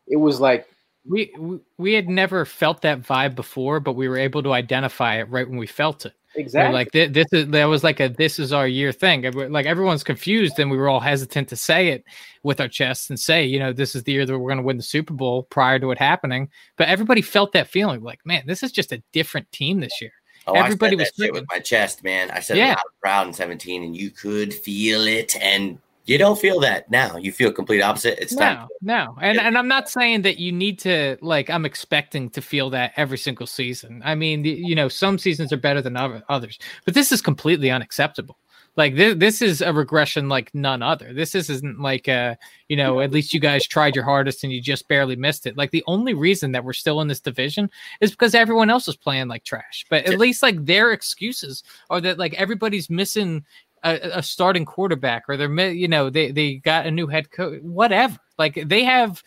it 0.08 0.18
was 0.18 0.40
like 0.40 0.68
We, 1.06 1.32
we 1.38 1.60
we 1.78 1.94
had 1.94 2.08
never 2.10 2.46
felt 2.46 2.82
that 2.82 3.02
vibe 3.02 3.36
before, 3.36 3.80
but 3.80 3.94
we 3.94 4.08
were 4.08 4.18
able 4.18 4.42
to 4.44 4.54
identify 4.54 5.16
it 5.20 5.30
right 5.30 5.48
when 5.48 5.58
we 5.60 5.68
felt 5.68 6.06
it. 6.06 6.14
We 6.36 6.42
exactly 6.42 6.74
like 6.74 6.92
thi- 6.92 7.08
this 7.08 7.28
is 7.32 7.48
that 7.50 7.66
was 7.66 7.84
like 7.84 8.00
a 8.00 8.10
this 8.10 8.40
is 8.40 8.52
our 8.52 8.68
year 8.68 8.92
thing. 8.92 9.24
Like 9.52 9.66
everyone's 9.66 10.04
confused, 10.04 10.60
and 10.60 10.70
we 10.70 10.78
were 10.78 10.90
all 10.90 11.00
hesitant 11.00 11.48
to 11.50 11.56
say 11.56 11.90
it 11.90 12.04
with 12.44 12.60
our 12.60 12.68
chests 12.68 13.10
and 13.10 13.20
say, 13.20 13.46
you 13.46 13.58
know, 13.60 13.72
this 13.72 13.96
is 13.96 14.04
the 14.04 14.12
year 14.12 14.26
that 14.26 14.38
we're 14.38 14.50
going 14.50 14.58
to 14.58 14.64
win 14.64 14.78
the 14.78 14.84
Super 14.84 15.14
Bowl 15.14 15.44
prior 15.44 15.80
to 15.80 15.92
it 15.92 15.98
happening. 15.98 16.50
But 16.78 16.90
everybody 16.90 17.22
felt 17.22 17.54
that 17.54 17.68
feeling, 17.68 18.02
like, 18.04 18.20
man, 18.26 18.44
this 18.46 18.64
is 18.64 18.72
just 18.72 18.92
a 18.92 19.02
different 19.14 19.50
team 19.52 19.80
this 19.80 20.02
year. 20.02 20.12
Oh, 20.48 20.54
I 20.56 20.60
Everybody 20.66 20.98
said 20.98 21.00
was 21.00 21.12
shit 21.18 21.34
with 21.34 21.46
my 21.50 21.60
chest, 21.60 22.04
man. 22.04 22.30
I 22.32 22.40
said 22.42 22.58
Yeah. 22.58 22.66
it 22.74 22.78
loud 22.78 22.84
and 22.92 23.00
proud 23.02 23.28
in 23.28 23.34
17, 23.34 23.84
and 23.84 23.96
you 23.98 24.10
could 24.12 24.54
feel 24.54 25.08
it, 25.08 25.36
and 25.42 25.80
you 26.06 26.18
don't 26.18 26.40
feel 26.40 26.60
that 26.62 26.90
now. 26.90 27.18
You 27.18 27.32
feel 27.32 27.52
complete 27.52 27.82
opposite. 27.82 28.20
It's 28.22 28.36
time. 28.36 28.68
No, 28.82 29.06
no, 29.06 29.18
and 29.22 29.40
and 29.40 29.58
I'm 29.58 29.68
not 29.68 29.90
saying 29.90 30.22
that 30.22 30.38
you 30.38 30.52
need 30.52 30.80
to 30.80 31.18
like. 31.22 31.50
I'm 31.50 31.66
expecting 31.66 32.30
to 32.32 32.42
feel 32.42 32.70
that 32.72 32.94
every 32.96 33.18
single 33.18 33.48
season. 33.48 34.02
I 34.06 34.16
mean, 34.16 34.46
you 34.46 34.76
know, 34.76 34.88
some 34.88 35.18
seasons 35.18 35.52
are 35.52 35.58
better 35.58 35.82
than 35.82 35.98
other- 35.98 36.24
others, 36.30 36.60
but 36.86 36.94
this 36.94 37.12
is 37.12 37.22
completely 37.22 37.72
unacceptable. 37.72 38.38
Like 38.78 38.96
this, 38.96 39.16
this 39.16 39.42
is 39.42 39.62
a 39.62 39.72
regression 39.72 40.28
like 40.28 40.54
none 40.54 40.82
other. 40.82 41.14
This 41.14 41.34
isn't 41.34 41.80
like 41.80 42.10
uh, 42.10 42.36
you 42.68 42.76
know, 42.76 43.00
at 43.00 43.12
least 43.12 43.34
you 43.34 43.40
guys 43.40 43.66
tried 43.66 43.96
your 43.96 44.04
hardest 44.04 44.44
and 44.44 44.52
you 44.52 44.62
just 44.62 44.88
barely 44.88 45.16
missed 45.16 45.46
it. 45.46 45.56
Like 45.56 45.72
the 45.72 45.84
only 45.88 46.14
reason 46.14 46.52
that 46.52 46.64
we're 46.64 46.74
still 46.74 47.00
in 47.02 47.08
this 47.08 47.22
division 47.22 47.70
is 48.02 48.12
because 48.12 48.36
everyone 48.36 48.70
else 48.70 48.88
is 48.88 48.98
playing 48.98 49.28
like 49.28 49.46
trash. 49.46 49.86
But 49.90 50.06
at 50.06 50.20
least 50.20 50.44
like 50.44 50.66
their 50.66 50.92
excuses 50.92 51.64
are 51.90 52.02
that 52.02 52.20
like 52.20 52.34
everybody's 52.34 52.90
missing 52.90 53.46
a, 53.86 54.18
a 54.18 54.24
starting 54.24 54.66
quarterback 54.66 55.24
or 55.30 55.38
they're 55.38 55.70
you 55.70 55.88
know 55.88 56.10
they 56.10 56.32
they 56.32 56.56
got 56.56 56.86
a 56.86 56.92
new 56.92 57.08
head 57.08 57.32
coach 57.32 57.62
whatever 57.62 58.18
like 58.38 58.56
they 58.66 58.84
have 58.84 59.24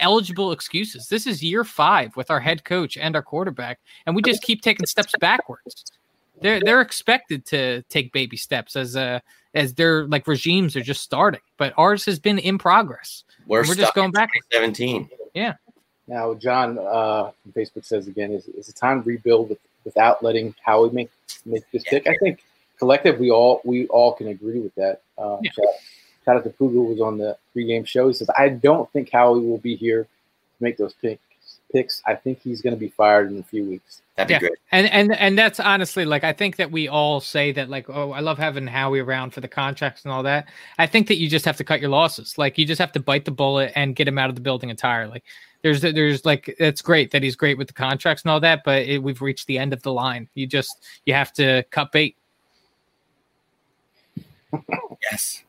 eligible 0.00 0.52
excuses 0.52 1.08
this 1.08 1.26
is 1.26 1.42
year 1.42 1.64
five 1.64 2.14
with 2.16 2.30
our 2.30 2.40
head 2.40 2.64
coach 2.64 2.96
and 2.96 3.16
our 3.16 3.22
quarterback 3.22 3.78
and 4.06 4.14
we 4.14 4.22
just 4.22 4.42
keep 4.42 4.62
taking 4.62 4.86
steps 4.86 5.12
backwards 5.20 5.84
they're 6.40 6.60
they're 6.60 6.80
expected 6.80 7.44
to 7.46 7.82
take 7.82 8.12
baby 8.12 8.36
steps 8.36 8.76
as 8.76 8.96
uh 8.96 9.18
as 9.54 9.74
their 9.74 10.06
like 10.08 10.26
regimes 10.26 10.76
are 10.76 10.82
just 10.82 11.02
starting 11.02 11.40
but 11.56 11.72
ours 11.76 12.04
has 12.04 12.18
been 12.18 12.38
in 12.38 12.58
progress 12.58 13.24
We're, 13.46 13.60
we're 13.60 13.64
stuck 13.64 13.78
just 13.78 13.94
going 13.94 14.06
in 14.06 14.12
back 14.12 14.30
17. 14.52 15.08
Yeah. 15.34 15.54
now 16.06 16.34
John 16.34 16.78
uh, 16.78 17.30
Facebook 17.52 17.84
says 17.84 18.06
again 18.06 18.32
is 18.32 18.46
is 18.48 18.68
it 18.68 18.76
time 18.76 19.02
to 19.02 19.08
rebuild 19.08 19.48
with, 19.50 19.58
without 19.84 20.22
letting 20.22 20.54
Howie 20.64 20.90
make 20.90 21.10
make 21.44 21.64
this 21.72 21.84
pick? 21.84 22.06
I 22.06 22.16
think 22.22 22.44
collective 22.78 23.18
we 23.18 23.30
all 23.30 23.60
we 23.64 23.86
all 23.88 24.12
can 24.14 24.28
agree 24.28 24.60
with 24.60 24.74
that. 24.76 25.02
Uh, 25.18 25.38
Yeah. 25.42 25.50
shout, 25.52 25.64
shout 26.24 26.36
out 26.36 26.44
to 26.44 26.50
Puga 26.50 26.88
was 26.88 27.00
on 27.00 27.18
the 27.18 27.36
pregame 27.54 27.86
show. 27.86 28.08
He 28.08 28.14
says 28.14 28.28
I 28.36 28.48
don't 28.48 28.90
think 28.92 29.10
Howie 29.10 29.40
will 29.40 29.58
be 29.58 29.76
here 29.76 30.04
to 30.04 30.08
make 30.64 30.76
those 30.76 30.94
picks. 30.94 31.20
Picks. 31.72 32.02
I 32.06 32.14
think 32.14 32.40
he's 32.40 32.62
going 32.62 32.74
to 32.74 32.78
be 32.78 32.88
fired 32.88 33.32
in 33.32 33.38
a 33.38 33.42
few 33.42 33.64
weeks. 33.64 34.00
That'd 34.16 34.28
be 34.28 34.34
Yeah. 34.34 34.38
great. 34.38 34.52
and 34.70 34.86
and 34.90 35.12
and 35.18 35.36
that's 35.36 35.58
honestly 35.58 36.04
like 36.04 36.22
I 36.22 36.32
think 36.32 36.56
that 36.56 36.70
we 36.70 36.86
all 36.88 37.20
say 37.20 37.50
that 37.52 37.68
like 37.68 37.90
oh 37.90 38.12
I 38.12 38.20
love 38.20 38.38
having 38.38 38.66
Howie 38.66 39.00
around 39.00 39.30
for 39.32 39.40
the 39.40 39.48
contracts 39.48 40.04
and 40.04 40.12
all 40.12 40.22
that. 40.22 40.48
I 40.78 40.86
think 40.86 41.08
that 41.08 41.16
you 41.16 41.28
just 41.28 41.44
have 41.44 41.56
to 41.56 41.64
cut 41.64 41.80
your 41.80 41.90
losses. 41.90 42.38
Like 42.38 42.56
you 42.58 42.64
just 42.64 42.80
have 42.80 42.92
to 42.92 43.00
bite 43.00 43.24
the 43.24 43.32
bullet 43.32 43.72
and 43.74 43.96
get 43.96 44.06
him 44.06 44.18
out 44.18 44.28
of 44.28 44.36
the 44.36 44.40
building 44.40 44.70
entirely. 44.70 45.22
There's 45.62 45.80
there's 45.80 46.24
like 46.24 46.54
it's 46.60 46.80
great 46.82 47.10
that 47.10 47.22
he's 47.24 47.34
great 47.36 47.56
with 47.58 47.66
the 47.68 47.72
contracts 47.74 48.22
and 48.22 48.30
all 48.30 48.38
that, 48.40 48.62
but 48.64 48.82
it, 48.82 49.02
we've 49.02 49.20
reached 49.22 49.46
the 49.48 49.58
end 49.58 49.72
of 49.72 49.82
the 49.82 49.92
line. 49.92 50.28
You 50.34 50.46
just 50.46 50.84
you 51.06 51.14
have 51.14 51.32
to 51.34 51.64
cut 51.70 51.90
bait. 51.90 52.16
Yes. 55.10 55.42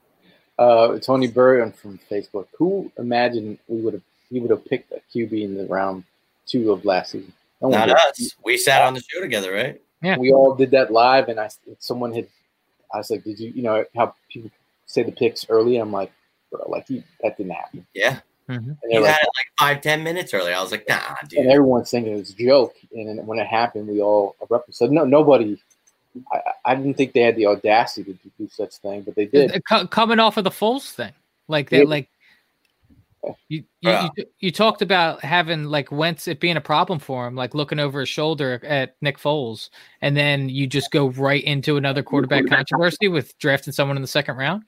Uh, 0.57 0.97
Tony 0.99 1.27
Burton 1.27 1.71
from 1.71 1.99
Facebook. 2.09 2.47
Who 2.57 2.91
imagined 2.97 3.59
we 3.67 3.81
would 3.81 3.93
have 3.93 4.03
he 4.29 4.39
would 4.39 4.51
have 4.51 4.65
picked 4.65 4.91
a 4.91 5.01
QB 5.13 5.43
in 5.43 5.55
the 5.55 5.65
round 5.65 6.03
two 6.45 6.71
of 6.71 6.85
last 6.85 7.11
season? 7.11 7.33
No 7.61 7.69
one 7.69 7.79
Not 7.79 7.87
did. 7.87 7.95
us. 7.97 8.35
We 8.43 8.57
sat 8.57 8.81
on 8.81 8.93
the 8.93 9.01
show 9.01 9.21
together, 9.21 9.53
right? 9.53 9.81
Yeah. 10.01 10.17
we 10.17 10.31
all 10.31 10.53
did 10.55 10.71
that 10.71 10.91
live, 10.91 11.29
and 11.29 11.39
I 11.39 11.49
someone 11.79 12.13
had 12.13 12.27
I 12.93 12.97
was 12.97 13.09
like, 13.11 13.23
did 13.23 13.39
you 13.39 13.51
you 13.55 13.63
know 13.63 13.85
how 13.95 14.13
people 14.29 14.51
say 14.85 15.03
the 15.03 15.11
picks 15.11 15.45
early? 15.49 15.77
I'm 15.77 15.91
like, 15.91 16.11
bro, 16.51 16.63
like 16.69 16.89
you, 16.89 17.03
that 17.21 17.37
didn't 17.37 17.51
happen. 17.53 17.85
Yeah. 17.93 18.19
And 18.47 18.65
You 18.67 18.75
they're 18.83 19.01
had 19.01 19.11
like, 19.13 19.21
it 19.23 19.29
like 19.37 19.47
five, 19.59 19.81
ten 19.81 20.03
minutes 20.03 20.33
earlier. 20.33 20.53
I 20.55 20.61
was 20.61 20.71
like, 20.71 20.87
nah, 20.87 21.15
dude. 21.27 21.39
and 21.39 21.49
everyone's 21.51 21.89
thinking 21.89 22.13
it 22.13 22.17
was 22.19 22.29
a 22.29 22.35
joke. 22.35 22.75
And 22.93 23.09
then 23.19 23.25
when 23.25 23.39
it 23.39 23.47
happened, 23.47 23.87
we 23.87 24.01
all 24.01 24.35
erupted. 24.39 24.75
So 24.75 24.85
no, 24.85 25.03
nobody, 25.03 25.57
I, 26.31 26.39
I 26.65 26.75
didn't 26.75 26.95
think 26.95 27.13
they 27.13 27.21
had 27.21 27.35
the 27.35 27.47
audacity 27.47 28.13
to 28.13 28.29
do 28.37 28.49
such 28.49 28.75
thing, 28.75 29.01
but 29.01 29.15
they 29.15 29.25
did. 29.25 29.61
C- 29.69 29.87
coming 29.87 30.19
off 30.19 30.37
of 30.37 30.43
the 30.43 30.49
Foles 30.49 30.91
thing, 30.91 31.13
like 31.47 31.69
that, 31.69 31.79
Yeah. 31.79 31.83
like 31.83 32.09
you 33.47 33.59
you, 33.59 33.63
Yeah. 33.81 34.09
you 34.15 34.25
you 34.39 34.51
talked 34.51 34.81
about 34.81 35.23
having 35.23 35.65
like 35.65 35.91
Wentz 35.91 36.27
it 36.27 36.39
being 36.39 36.57
a 36.57 36.61
problem 36.61 36.99
for 36.99 37.25
him, 37.25 37.35
like 37.35 37.55
looking 37.55 37.79
over 37.79 38.01
his 38.01 38.09
shoulder 38.09 38.61
at 38.63 38.95
Nick 39.01 39.17
Foles, 39.17 39.69
and 40.01 40.15
then 40.15 40.47
you 40.49 40.67
just 40.67 40.91
go 40.91 41.07
right 41.09 41.43
into 41.43 41.77
another 41.77 42.03
quarterback 42.03 42.45
controversy 42.47 43.07
with 43.07 43.37
drafting 43.39 43.73
someone 43.73 43.97
in 43.97 44.01
the 44.01 44.07
second 44.07 44.37
round. 44.37 44.63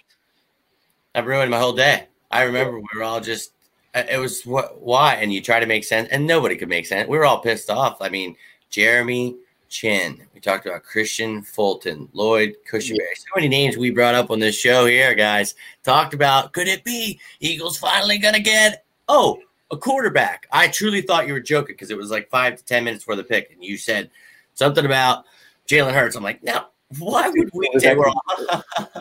That 1.14 1.26
ruined 1.26 1.52
my 1.52 1.60
whole 1.60 1.74
day. 1.74 2.08
I 2.32 2.44
remember 2.44 2.80
we 2.80 2.88
were 2.96 3.04
all 3.04 3.22
just, 3.22 3.52
uh, 3.96 4.04
it 4.10 4.18
was 4.18 4.44
what, 4.44 4.82
why? 4.82 5.16
And 5.16 5.32
you 5.34 5.42
try 5.42 5.60
to 5.60 5.66
make 5.66 5.84
sense, 5.84 6.10
and 6.10 6.28
nobody 6.28 6.56
could 6.56 6.68
make 6.70 6.86
sense. 6.86 7.08
We 7.08 7.18
were 7.18 7.26
all 7.26 7.40
pissed 7.40 7.70
off. 7.70 8.02
I 8.02 8.10
mean, 8.10 8.36
Jeremy 8.70 9.36
Chinn, 9.70 10.22
we 10.34 10.40
talked 10.40 10.66
about 10.66 10.84
Kristian 10.84 11.46
Fulton, 11.46 12.10
Lloyd 12.14 12.56
Cushenberry. 12.70 13.16
So 13.16 13.26
many 13.36 13.48
names 13.48 13.78
we 13.78 13.92
brought 13.92 14.16
up 14.16 14.32
on 14.32 14.40
this 14.40 14.58
show 14.58 14.86
here, 14.86 15.14
guys. 15.14 15.56
Talked 15.84 16.14
about, 16.14 16.54
could 16.54 16.68
it 16.68 16.84
be 16.84 17.20
Eagles 17.40 17.78
finally 17.78 18.18
going 18.18 18.34
to 18.34 18.40
get, 18.40 18.86
oh, 19.08 19.40
a 19.72 19.78
quarterback? 19.78 20.48
I 20.52 20.68
truly 20.70 21.02
thought 21.02 21.28
you 21.28 21.34
were 21.34 21.40
joking 21.40 21.74
because 21.74 21.92
it 21.92 21.98
was 21.98 22.10
like 22.12 22.30
five 22.30 22.56
to 22.58 22.64
10 22.66 22.84
minutes 22.84 23.04
for 23.04 23.16
the 23.16 23.24
pick. 23.24 23.52
And 23.52 23.64
you 23.64 23.78
said 23.78 24.10
something 24.54 24.86
about 24.86 25.26
Jalen 25.68 25.94
Hurts. 25.94 26.16
I'm 26.16 26.24
like, 26.24 26.44
no, 26.44 26.66
why 27.00 27.30
would 27.30 27.50
we 27.54 27.70
Was 27.74 27.84
say 27.84 27.90
that- 27.90 27.98
we're 27.98 28.08
all. 28.10 28.22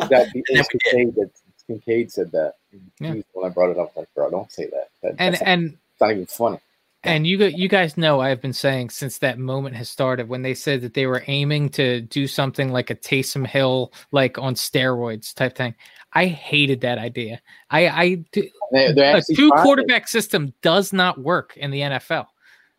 That, 0.09 0.11
then 0.11 0.31
we. 0.35 0.43
Kincaid, 0.53 1.15
that, 1.15 1.31
Kincaid 1.67 2.13
said 2.13 2.33
that. 2.33 2.55
Yeah. 3.01 3.15
When 3.33 3.47
I 3.47 3.49
brought 3.49 3.71
it 3.71 3.79
up, 3.79 3.97
like, 3.97 4.13
bro, 4.15 4.31
don't 4.31 4.51
say 4.51 4.67
that. 4.67 4.89
that 5.03 5.15
And 5.19 5.35
that's 5.35 5.43
and 5.43 5.65
it's 5.93 6.01
not 6.01 6.11
even 6.11 6.27
funny. 6.27 6.59
And 7.03 7.27
you 7.27 7.39
you 7.45 7.69
guys 7.69 7.97
know 7.97 8.21
I've 8.21 8.41
been 8.41 8.53
saying 8.53 8.91
since 8.91 9.19
that 9.19 9.39
moment 9.39 9.77
has 9.77 9.89
started 9.89 10.29
when 10.29 10.43
they 10.43 10.55
said 10.55 10.81
that 10.81 10.95
they 10.95 11.07
were 11.07 11.23
aiming 11.29 11.69
to 11.71 12.01
do 12.01 12.27
something 12.27 12.73
like 12.73 12.91
a 12.91 12.97
Taysom 12.97 13.47
Hill 13.47 13.93
like 14.11 14.39
on 14.39 14.55
steroids 14.55 15.33
type 15.33 15.57
thing. 15.57 15.75
I 16.15 16.27
hated 16.27 16.81
that 16.81 16.99
idea. 16.99 17.41
I 17.71 17.89
I 17.89 18.15
do- 18.33 18.49
They, 18.73 18.93
they're 18.93 19.19
a 19.19 19.23
two 19.23 19.51
quarterback 19.53 20.09
system 20.09 20.53
does 20.63 20.93
not 20.93 21.19
work 21.19 21.57
in 21.57 21.71
the 21.71 21.81
NFL. 21.81 22.27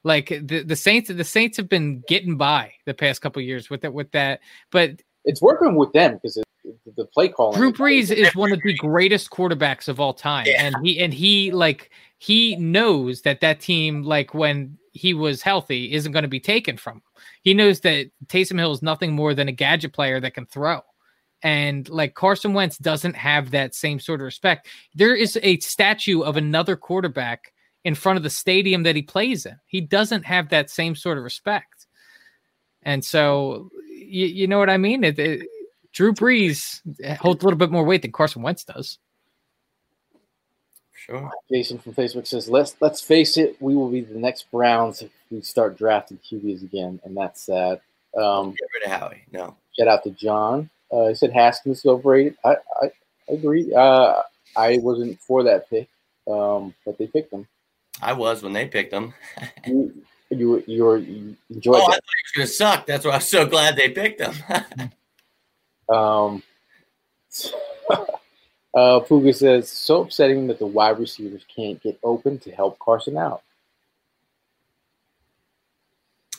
Like 0.03 0.27
the, 0.29 0.63
the 0.63 0.75
Saints 0.75 1.09
the 1.09 1.23
Saints 1.23 1.55
have 1.57 1.69
been 1.69 2.03
getting 2.07 2.37
by 2.37 2.73
the 2.85 2.93
past 2.93 3.21
couple 3.21 3.41
years 3.41 3.69
with 3.69 3.81
that 3.81 3.93
with 3.93 4.11
that, 4.11 4.41
but 4.71 5.01
It's 5.25 5.41
working 5.41 5.75
with 5.75 5.93
them 5.93 6.13
because 6.21 6.41
the 6.95 7.05
play 7.05 7.29
calling. 7.29 7.57
Drew 7.57 7.71
Brees 7.71 8.11
is 8.11 8.35
one 8.35 8.51
of 8.51 8.61
the 8.63 8.73
greatest 8.75 9.29
quarterbacks 9.29 9.87
of 9.87 9.99
all 9.99 10.13
time, 10.13 10.45
Yeah. 10.47 10.63
and 10.63 10.75
he 10.85 10.99
and 10.99 11.13
he 11.13 11.51
like 11.51 11.91
he 12.17 12.55
knows 12.55 13.21
that 13.23 13.41
that 13.41 13.59
team 13.59 14.03
like 14.03 14.33
when 14.33 14.77
he 14.91 15.13
was 15.13 15.41
healthy 15.41 15.93
isn't 15.93 16.11
going 16.11 16.23
to 16.23 16.27
be 16.29 16.39
taken 16.39 16.75
from 16.77 16.97
him. 16.97 17.01
He 17.43 17.53
knows 17.53 17.81
that 17.81 18.07
Taysom 18.27 18.57
Hill 18.57 18.71
is 18.71 18.81
nothing 18.81 19.13
more 19.13 19.33
than 19.35 19.47
a 19.47 19.51
gadget 19.51 19.93
player 19.93 20.19
that 20.19 20.33
can 20.33 20.47
throw. 20.47 20.81
And 21.43 21.87
like 21.89 22.15
Carson 22.15 22.53
Wentz 22.53 22.79
doesn't 22.79 23.15
have 23.15 23.51
that 23.51 23.75
same 23.75 23.99
sort 23.99 24.21
of 24.21 24.25
respect. 24.25 24.67
There 24.95 25.15
is 25.15 25.37
a 25.43 25.59
statue 25.59 26.21
of 26.21 26.35
another 26.35 26.75
quarterback 26.75 27.53
in 27.83 27.93
front 27.93 28.17
of 28.17 28.23
the 28.23 28.29
stadium 28.31 28.81
that 28.83 28.95
he 28.95 29.03
plays 29.03 29.45
in. 29.45 29.55
He 29.67 29.81
doesn't 29.81 30.25
have 30.25 30.49
that 30.49 30.71
same 30.71 30.95
sort 30.95 31.19
of 31.19 31.23
respect. 31.23 31.85
And 32.81 33.05
so, 33.05 33.69
you, 33.87 34.25
you 34.25 34.47
know 34.47 34.57
what 34.57 34.69
I 34.71 34.77
mean? 34.77 35.03
It, 35.03 35.19
it- 35.19 35.47
Drew 35.97 36.13
Brees 36.13 36.79
holds 37.17 37.43
a 37.43 37.47
little 37.47 37.57
bit 37.57 37.71
more 37.71 37.83
weight 37.83 38.03
than 38.03 38.11
Carson 38.11 38.43
Wentz 38.43 38.63
does. 38.63 38.99
Sure. 40.93 41.31
Jason 41.51 41.79
from 41.79 41.95
Facebook 41.95 42.27
says, 42.27 42.47
"Let's 42.47 42.75
let's 42.79 43.01
face 43.01 43.35
it, 43.35 43.59
we 43.59 43.75
will 43.75 43.89
be 43.89 44.01
the 44.01 44.19
next 44.19 44.51
Browns 44.51 45.01
if 45.01 45.09
we 45.31 45.41
start 45.41 45.75
drafting 45.75 46.19
QBs 46.19 46.61
again, 46.61 46.99
and 47.03 47.17
that's 47.17 47.41
sad." 47.41 47.81
Um, 48.15 48.51
Get 48.51 48.69
rid 48.75 48.93
of 48.93 48.99
Howie. 48.99 49.23
No. 49.31 49.57
shout 49.75 49.87
out 49.87 50.03
to 50.03 50.11
John. 50.11 50.69
Uh, 50.91 51.07
he 51.07 51.15
said 51.15 51.33
Haskins 51.33 51.79
is 51.79 51.85
overrated. 51.87 52.37
I 52.45 52.57
I, 52.79 52.85
I 52.85 53.33
agree. 53.33 53.73
Uh, 53.73 54.21
I 54.55 54.77
wasn't 54.77 55.19
for 55.19 55.41
that 55.45 55.67
pick, 55.67 55.87
um, 56.29 56.75
but 56.85 56.99
they 56.99 57.07
picked 57.07 57.33
him. 57.33 57.47
I 58.03 58.13
was 58.13 58.43
when 58.43 58.53
they 58.53 58.67
picked 58.67 58.93
him. 58.93 59.15
You 59.65 60.03
you 60.29 60.63
you, 60.67 60.83
were, 60.83 60.97
you 60.97 61.35
enjoyed 61.49 61.77
Oh, 61.77 61.85
I 61.85 61.93
thought 61.93 61.93
he 61.93 61.97
was 61.97 62.31
going 62.35 62.47
to 62.47 62.53
suck. 62.53 62.85
That's 62.85 63.03
why 63.03 63.13
I'm 63.13 63.21
so 63.21 63.47
glad 63.47 63.75
they 63.75 63.89
picked 63.89 64.21
him. 64.21 64.35
Um, 65.89 66.43
uh, 67.89 68.99
Puga 69.01 69.35
says, 69.35 69.69
so 69.69 70.03
upsetting 70.03 70.47
that 70.47 70.59
the 70.59 70.65
wide 70.65 70.99
receivers 70.99 71.45
can't 71.53 71.81
get 71.81 71.99
open 72.03 72.39
to 72.39 72.51
help 72.51 72.79
Carson 72.79 73.17
out. 73.17 73.41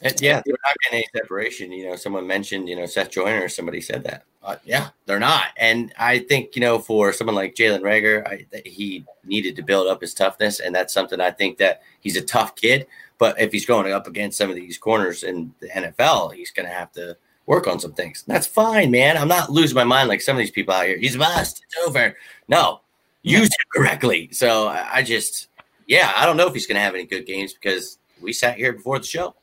Yeah, 0.00 0.40
they're 0.44 0.56
not 0.64 0.76
getting 0.84 0.98
any 0.98 1.06
separation. 1.14 1.72
You 1.72 1.90
know, 1.90 1.96
someone 1.96 2.26
mentioned, 2.26 2.68
you 2.68 2.76
know, 2.76 2.86
Seth 2.86 3.10
Joyner 3.10 3.48
somebody 3.48 3.80
said 3.80 4.04
that. 4.04 4.24
Uh, 4.42 4.56
yeah, 4.64 4.90
they're 5.06 5.18
not. 5.18 5.46
And 5.56 5.92
I 5.98 6.20
think, 6.20 6.54
you 6.54 6.60
know, 6.60 6.78
for 6.78 7.12
someone 7.12 7.34
like 7.34 7.56
Jalen 7.56 7.80
Reagor, 7.80 8.26
I, 8.26 8.46
he 8.64 9.04
needed 9.24 9.56
to 9.56 9.62
build 9.62 9.88
up 9.88 10.00
his 10.00 10.14
toughness. 10.14 10.60
And 10.60 10.72
that's 10.72 10.94
something 10.94 11.20
I 11.20 11.32
think 11.32 11.58
that 11.58 11.82
he's 12.00 12.16
a 12.16 12.22
tough 12.22 12.54
kid. 12.54 12.86
But 13.18 13.40
if 13.40 13.50
he's 13.50 13.66
going 13.66 13.92
up 13.92 14.06
against 14.06 14.38
some 14.38 14.48
of 14.48 14.54
these 14.54 14.78
corners 14.78 15.24
in 15.24 15.52
the 15.58 15.68
NFL, 15.68 16.32
he's 16.32 16.52
going 16.52 16.68
to 16.68 16.74
have 16.74 16.92
to 16.92 17.16
work 17.48 17.66
on 17.66 17.80
some 17.80 17.94
things. 17.94 18.22
That's 18.26 18.46
fine, 18.46 18.90
man. 18.90 19.16
I'm 19.16 19.26
not 19.26 19.50
losing 19.50 19.74
my 19.74 19.84
mind 19.84 20.08
like 20.08 20.20
some 20.20 20.36
of 20.36 20.38
these 20.38 20.50
people 20.50 20.74
out 20.74 20.86
here. 20.86 20.98
He's 20.98 21.14
a 21.16 21.18
bust. 21.18 21.64
It's 21.64 21.88
over. 21.88 22.14
No, 22.46 22.82
use 23.22 23.48
it 23.48 23.66
correctly. 23.74 24.28
So 24.32 24.68
I 24.68 24.98
I 24.98 25.02
just, 25.02 25.48
yeah, 25.86 26.12
I 26.14 26.26
don't 26.26 26.36
know 26.36 26.46
if 26.46 26.54
he's 26.54 26.66
going 26.66 26.76
to 26.76 26.82
have 26.82 26.94
any 26.94 27.06
good 27.06 27.26
games 27.26 27.54
because 27.54 27.98
we 28.20 28.32
sat 28.32 28.56
here 28.58 28.72
before 28.74 28.98
the 28.98 29.06
show 29.06 29.34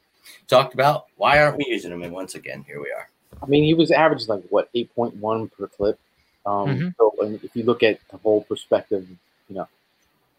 talked 0.47 0.74
about 0.76 1.08
why 1.18 1.41
aren't 1.41 1.58
we 1.58 1.66
using 1.68 1.91
him 1.91 2.03
and 2.03 2.14
once 2.14 2.36
again 2.36 2.64
here 2.68 2.80
we 2.80 2.91
are 2.91 3.10
I 3.41 3.47
mean, 3.47 3.64
he 3.64 3.74
was 3.74 3.91
averaging 3.91 4.28
like 4.28 4.43
what 4.49 4.70
eight 4.76 4.93
point 4.95 5.16
one 5.18 5.49
per 5.49 5.68
clip. 5.68 5.99
Um, 6.45 6.68
Mhm. 6.68 6.95
So 6.97 7.14
if 7.20 7.56
you 7.56 7.64
look 7.64 7.84
at 7.84 7.99
the 8.10 8.18
whole 8.18 8.43
perspective, 8.43 9.08
you 9.49 9.56
know, 9.56 9.68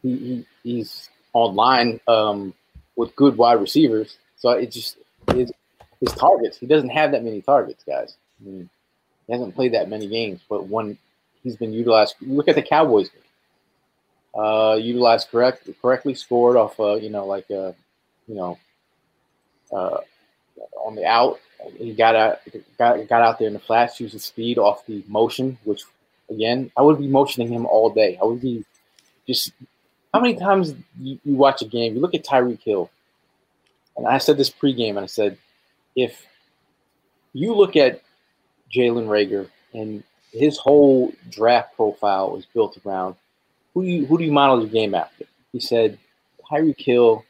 he, 0.02 0.16
he 0.16 0.46
he's 0.62 1.10
online 1.32 2.00
um, 2.06 2.54
with 2.94 3.14
good 3.16 3.36
wide 3.36 3.60
receivers. 3.60 4.18
So 4.36 4.50
it 4.50 4.70
just 4.70 4.98
his 5.34 5.52
his 6.00 6.12
targets. 6.12 6.58
He 6.58 6.66
doesn't 6.66 6.90
have 6.90 7.12
that 7.12 7.24
many 7.24 7.42
targets, 7.42 7.84
guys. 7.84 8.16
I 8.40 8.48
mean, 8.48 8.70
he 9.26 9.32
hasn't 9.32 9.54
played 9.54 9.74
that 9.74 9.88
many 9.88 10.06
games, 10.06 10.40
but 10.48 10.68
when 10.68 10.98
he's 11.42 11.56
been 11.56 11.72
utilized, 11.72 12.14
look 12.20 12.48
at 12.48 12.54
the 12.54 12.62
Cowboys 12.62 13.08
game. 13.08 13.22
Uh, 14.36 14.74
utilized 14.74 15.30
correct 15.30 15.68
correctly, 15.80 16.14
scored 16.14 16.56
off. 16.56 16.78
Uh, 16.78 16.96
you 16.96 17.08
know, 17.08 17.24
like 17.24 17.50
uh, 17.50 17.72
you 18.28 18.34
know, 18.34 18.58
uh, 19.72 19.98
on 20.84 20.94
the 20.94 21.06
out. 21.06 21.40
He 21.78 21.94
got 21.94 22.14
out, 22.14 22.38
got, 22.78 23.08
got 23.08 23.22
out 23.22 23.38
there 23.38 23.48
in 23.48 23.54
the 23.54 23.58
flats, 23.58 23.98
used 23.98 24.12
his 24.12 24.24
speed 24.24 24.58
off 24.58 24.84
the 24.86 25.02
motion, 25.08 25.58
which 25.64 25.84
again, 26.30 26.70
I 26.76 26.82
would 26.82 26.98
be 26.98 27.08
motioning 27.08 27.48
him 27.48 27.64
all 27.66 27.90
day. 27.90 28.18
I 28.20 28.24
would 28.24 28.40
be 28.40 28.64
just. 29.26 29.52
How 30.12 30.20
many 30.20 30.36
times 30.36 30.74
you, 30.98 31.18
you 31.24 31.34
watch 31.34 31.60
a 31.60 31.66
game? 31.66 31.94
You 31.94 32.00
look 32.00 32.14
at 32.14 32.24
Tyreek 32.24 32.62
Hill, 32.62 32.90
and 33.96 34.06
I 34.06 34.18
said 34.18 34.36
this 34.36 34.50
pregame, 34.50 34.90
and 34.90 35.00
I 35.00 35.06
said, 35.06 35.36
if 35.96 36.26
you 37.32 37.54
look 37.54 37.74
at 37.74 38.02
Jalen 38.72 39.06
Reagor 39.06 39.48
and 39.72 40.04
his 40.32 40.58
whole 40.58 41.12
draft 41.30 41.74
profile 41.74 42.36
is 42.36 42.46
built 42.46 42.78
around 42.84 43.16
who 43.72 43.82
do 43.82 43.88
you 43.88 44.06
who 44.06 44.18
do 44.18 44.24
you 44.24 44.32
model 44.32 44.60
your 44.60 44.68
game 44.68 44.94
after? 44.94 45.24
He 45.52 45.60
said 45.60 45.98
Tyreek 46.50 46.80
Hill 46.80 47.24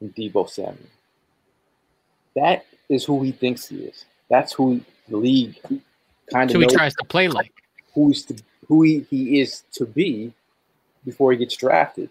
and 0.00 0.14
Deebo 0.14 0.48
Samuel. 0.48 0.78
That 2.34 2.66
is 2.88 3.04
who 3.04 3.22
he 3.22 3.32
thinks 3.32 3.68
he 3.68 3.84
is. 3.84 4.04
That's 4.28 4.52
who 4.52 4.80
the 5.08 5.16
league 5.16 5.60
kind 6.32 6.50
of 6.50 6.60
he 6.60 6.66
tries 6.66 6.94
to 6.94 7.04
play 7.04 7.28
like. 7.28 7.52
who's 7.94 8.24
to, 8.24 8.34
who 8.66 8.82
he, 8.82 9.06
he 9.10 9.40
is 9.40 9.62
to 9.72 9.86
be 9.86 10.32
before 11.04 11.32
he 11.32 11.38
gets 11.38 11.56
drafted. 11.56 12.10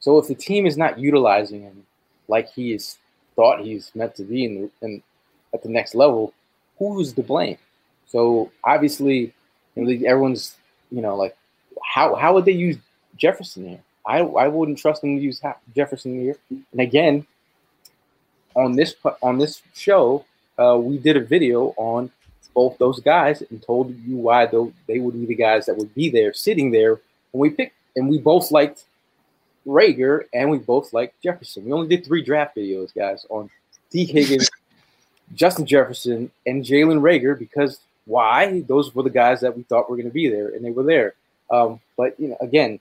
So 0.00 0.18
if 0.18 0.28
the 0.28 0.34
team 0.34 0.66
is 0.66 0.76
not 0.76 0.98
utilizing 0.98 1.62
him 1.62 1.86
like 2.28 2.50
he 2.52 2.72
is 2.72 2.98
thought 3.36 3.60
he's 3.60 3.90
meant 3.94 4.14
to 4.16 4.22
be 4.22 4.44
in, 4.44 4.62
the, 4.62 4.86
in 4.86 5.02
at 5.54 5.62
the 5.62 5.68
next 5.70 5.94
level, 5.94 6.34
who's 6.78 7.12
to 7.14 7.22
blame? 7.22 7.56
So 8.06 8.50
obviously, 8.62 9.32
you 9.74 9.84
know, 9.84 10.06
everyone's 10.06 10.56
you 10.90 11.00
know 11.00 11.16
like 11.16 11.36
how 11.82 12.14
how 12.14 12.34
would 12.34 12.44
they 12.44 12.52
use 12.52 12.76
Jefferson 13.16 13.68
here? 13.68 13.80
I 14.06 14.18
I 14.18 14.48
wouldn't 14.48 14.78
trust 14.78 15.00
them 15.00 15.16
to 15.16 15.22
use 15.22 15.40
Jefferson 15.74 16.20
here. 16.20 16.36
And 16.50 16.80
again, 16.80 17.26
on 18.54 18.76
this 18.76 18.94
on 19.22 19.38
this 19.38 19.62
show, 19.74 20.24
uh, 20.58 20.76
we 20.78 20.98
did 20.98 21.16
a 21.16 21.20
video 21.20 21.74
on 21.76 22.10
both 22.54 22.78
those 22.78 23.00
guys 23.00 23.42
and 23.50 23.62
told 23.62 23.96
you 24.00 24.16
why 24.16 24.46
though 24.46 24.72
they 24.86 24.98
would 24.98 25.14
be 25.14 25.26
the 25.26 25.34
guys 25.34 25.66
that 25.66 25.76
would 25.76 25.92
be 25.94 26.08
there 26.08 26.32
sitting 26.32 26.70
there 26.70 27.00
when 27.32 27.40
we 27.40 27.50
picked 27.50 27.74
and 27.96 28.08
we 28.08 28.18
both 28.18 28.50
liked 28.50 28.84
Reagor 29.66 30.24
and 30.32 30.50
we 30.50 30.58
both 30.58 30.92
liked 30.92 31.20
Jefferson. 31.22 31.64
We 31.64 31.72
only 31.72 31.88
did 31.88 32.04
three 32.04 32.22
draft 32.22 32.56
videos, 32.56 32.94
guys, 32.94 33.26
on 33.28 33.50
Tee 33.90 34.04
Higgins, 34.04 34.50
Justin 35.34 35.66
Jefferson, 35.66 36.30
and 36.46 36.64
Jalen 36.64 37.00
Rager 37.00 37.38
because 37.38 37.80
why? 38.06 38.60
Those 38.62 38.94
were 38.94 39.02
the 39.02 39.10
guys 39.10 39.40
that 39.40 39.56
we 39.56 39.62
thought 39.62 39.88
were 39.88 39.96
going 39.96 40.08
to 40.08 40.14
be 40.14 40.28
there, 40.28 40.48
and 40.48 40.64
they 40.64 40.70
were 40.70 40.82
there. 40.82 41.14
Um, 41.50 41.80
but 41.96 42.18
you 42.18 42.28
know, 42.28 42.36
again, 42.40 42.80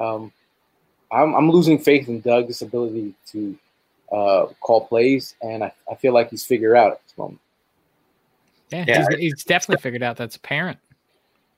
um, 0.00 0.32
I'm, 1.10 1.34
I'm 1.34 1.50
losing 1.50 1.78
faith 1.78 2.08
in 2.08 2.20
Doug's 2.20 2.62
ability 2.62 3.14
to 3.28 3.58
uh, 4.12 4.46
call 4.60 4.86
plays, 4.86 5.34
and 5.42 5.64
I, 5.64 5.72
I 5.90 5.94
feel 5.96 6.12
like 6.12 6.30
he's 6.30 6.44
figured 6.44 6.76
out 6.76 6.92
at 6.92 7.02
this 7.04 7.18
moment. 7.18 7.40
Yeah, 8.70 8.84
Yeah. 8.86 9.06
He's, 9.10 9.18
he's 9.18 9.44
definitely 9.44 9.82
figured 9.82 10.02
out 10.02 10.16
that's 10.16 10.36
apparent. 10.36 10.78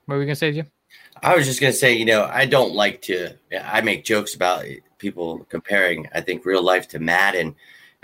What 0.06 0.16
were 0.16 0.20
we 0.20 0.26
gonna 0.26 0.36
say, 0.36 0.52
Jim? 0.52 0.66
I 1.22 1.36
was 1.36 1.46
just 1.46 1.60
gonna 1.60 1.72
say, 1.72 1.92
you 1.94 2.04
know, 2.04 2.24
I 2.24 2.46
don't 2.46 2.74
like 2.74 3.02
to. 3.02 3.34
I 3.62 3.80
make 3.82 4.04
jokes 4.04 4.34
about 4.34 4.64
people 4.98 5.46
comparing. 5.48 6.08
I 6.14 6.20
think 6.20 6.44
real 6.44 6.62
life 6.62 6.88
to 6.88 6.98
Madden, 6.98 7.40
and 7.48 7.54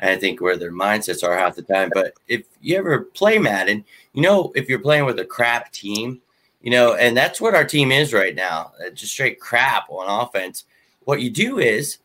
I 0.00 0.16
think 0.16 0.40
where 0.40 0.56
their 0.56 0.72
mindsets 0.72 1.26
are 1.26 1.36
half 1.36 1.56
the 1.56 1.62
time. 1.62 1.90
But 1.92 2.14
if 2.28 2.44
you 2.60 2.76
ever 2.76 3.00
play 3.00 3.38
Madden, 3.38 3.84
you 4.12 4.22
know, 4.22 4.52
if 4.54 4.68
you're 4.68 4.78
playing 4.78 5.06
with 5.06 5.18
a 5.18 5.24
crap 5.24 5.72
team, 5.72 6.20
you 6.60 6.70
know, 6.70 6.94
and 6.94 7.16
that's 7.16 7.40
what 7.40 7.54
our 7.54 7.64
team 7.64 7.90
is 7.92 8.12
right 8.12 8.34
now, 8.34 8.72
uh, 8.84 8.90
just 8.90 9.12
straight 9.12 9.40
crap 9.40 9.88
on 9.90 10.24
offense. 10.24 10.64
What 11.04 11.20
you 11.20 11.30
do 11.30 11.58
is 11.58 11.98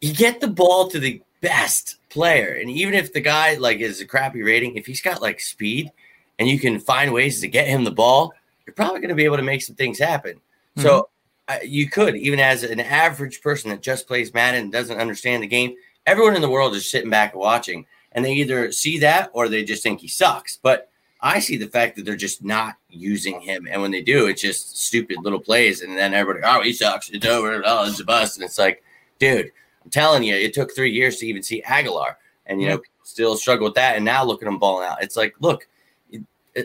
you 0.00 0.12
get 0.12 0.40
the 0.40 0.48
ball 0.48 0.88
to 0.88 0.98
the 0.98 1.22
best 1.40 1.96
player, 2.08 2.58
and 2.60 2.70
even 2.70 2.94
if 2.94 3.12
the 3.12 3.20
guy 3.20 3.54
like 3.54 3.78
is 3.78 4.00
a 4.00 4.06
crappy 4.06 4.42
rating, 4.42 4.76
if 4.76 4.86
he's 4.86 5.00
got 5.00 5.22
like 5.22 5.40
speed, 5.40 5.92
and 6.38 6.48
you 6.48 6.58
can 6.58 6.78
find 6.78 7.12
ways 7.12 7.40
to 7.40 7.48
get 7.48 7.68
him 7.68 7.84
the 7.84 7.90
ball, 7.90 8.32
you're 8.66 8.74
probably 8.74 9.00
going 9.00 9.08
to 9.10 9.14
be 9.14 9.24
able 9.24 9.36
to 9.36 9.42
make 9.42 9.62
some 9.62 9.76
things 9.76 9.98
happen. 9.98 10.40
So 10.82 11.08
uh, 11.48 11.58
you 11.64 11.88
could, 11.88 12.14
even 12.16 12.38
as 12.38 12.62
an 12.62 12.78
average 12.78 13.40
person 13.40 13.70
that 13.70 13.82
just 13.82 14.06
plays 14.06 14.32
Madden 14.34 14.64
and 14.64 14.72
doesn't 14.72 15.00
understand 15.00 15.42
the 15.42 15.48
game, 15.48 15.74
everyone 16.08 16.34
in 16.34 16.42
the 16.42 16.48
world 16.48 16.74
is 16.74 16.90
sitting 16.90 17.10
back 17.10 17.32
and 17.34 17.40
watching, 17.40 17.86
and 18.12 18.24
they 18.24 18.32
either 18.32 18.72
see 18.72 18.98
that 18.98 19.30
or 19.34 19.48
they 19.48 19.62
just 19.62 19.82
think 19.82 20.00
he 20.00 20.08
sucks. 20.08 20.56
But 20.56 20.90
I 21.20 21.38
see 21.38 21.58
the 21.58 21.68
fact 21.68 21.96
that 21.96 22.04
they're 22.04 22.16
just 22.16 22.42
not 22.42 22.76
using 22.88 23.40
him, 23.40 23.68
and 23.70 23.82
when 23.82 23.90
they 23.90 24.00
do, 24.00 24.26
it's 24.26 24.40
just 24.40 24.82
stupid 24.82 25.18
little 25.20 25.40
plays, 25.40 25.82
and 25.82 25.96
then 25.96 26.14
everybody, 26.14 26.46
oh, 26.46 26.62
he 26.62 26.72
sucks, 26.72 27.10
it's 27.10 27.26
over, 27.26 27.62
oh, 27.64 27.86
it's 27.86 28.00
a 28.00 28.04
bust, 28.04 28.38
and 28.38 28.44
it's 28.44 28.58
like, 28.58 28.82
dude, 29.18 29.52
I'm 29.84 29.90
telling 29.90 30.22
you, 30.22 30.34
it 30.34 30.54
took 30.54 30.74
three 30.74 30.90
years 30.90 31.18
to 31.18 31.26
even 31.26 31.42
see 31.42 31.62
Agholor, 31.62 32.14
and 32.46 32.62
you 32.62 32.68
know, 32.68 32.80
still 33.02 33.36
struggle 33.36 33.66
with 33.66 33.74
that, 33.74 33.96
and 33.96 34.04
now 34.04 34.24
look 34.24 34.42
at 34.42 34.48
him 34.48 34.58
balling 34.58 34.88
out. 34.88 35.02
It's 35.02 35.16
like, 35.16 35.34
look, 35.40 35.68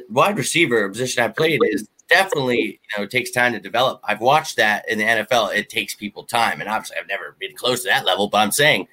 wide 0.09 0.37
receiver 0.37 0.87
position 0.87 1.23
I 1.23 1.27
played 1.27 1.59
is 1.63 1.89
definitely 2.07 2.79
you 2.81 2.97
know 2.97 3.03
it 3.03 3.11
takes 3.11 3.31
time 3.31 3.53
to 3.53 3.59
develop. 3.59 3.99
I've 4.03 4.21
watched 4.21 4.55
that 4.57 4.87
in 4.89 4.99
the 4.99 5.03
NFL. 5.03 5.55
It 5.55 5.69
takes 5.69 5.95
people 5.95 6.23
time, 6.23 6.61
and 6.61 6.69
obviously 6.69 6.97
I've 6.99 7.07
never 7.07 7.35
been 7.39 7.55
close 7.55 7.83
to 7.83 7.89
that 7.89 8.05
level. 8.05 8.27
But 8.27 8.39
I'm 8.39 8.51
saying 8.51 8.87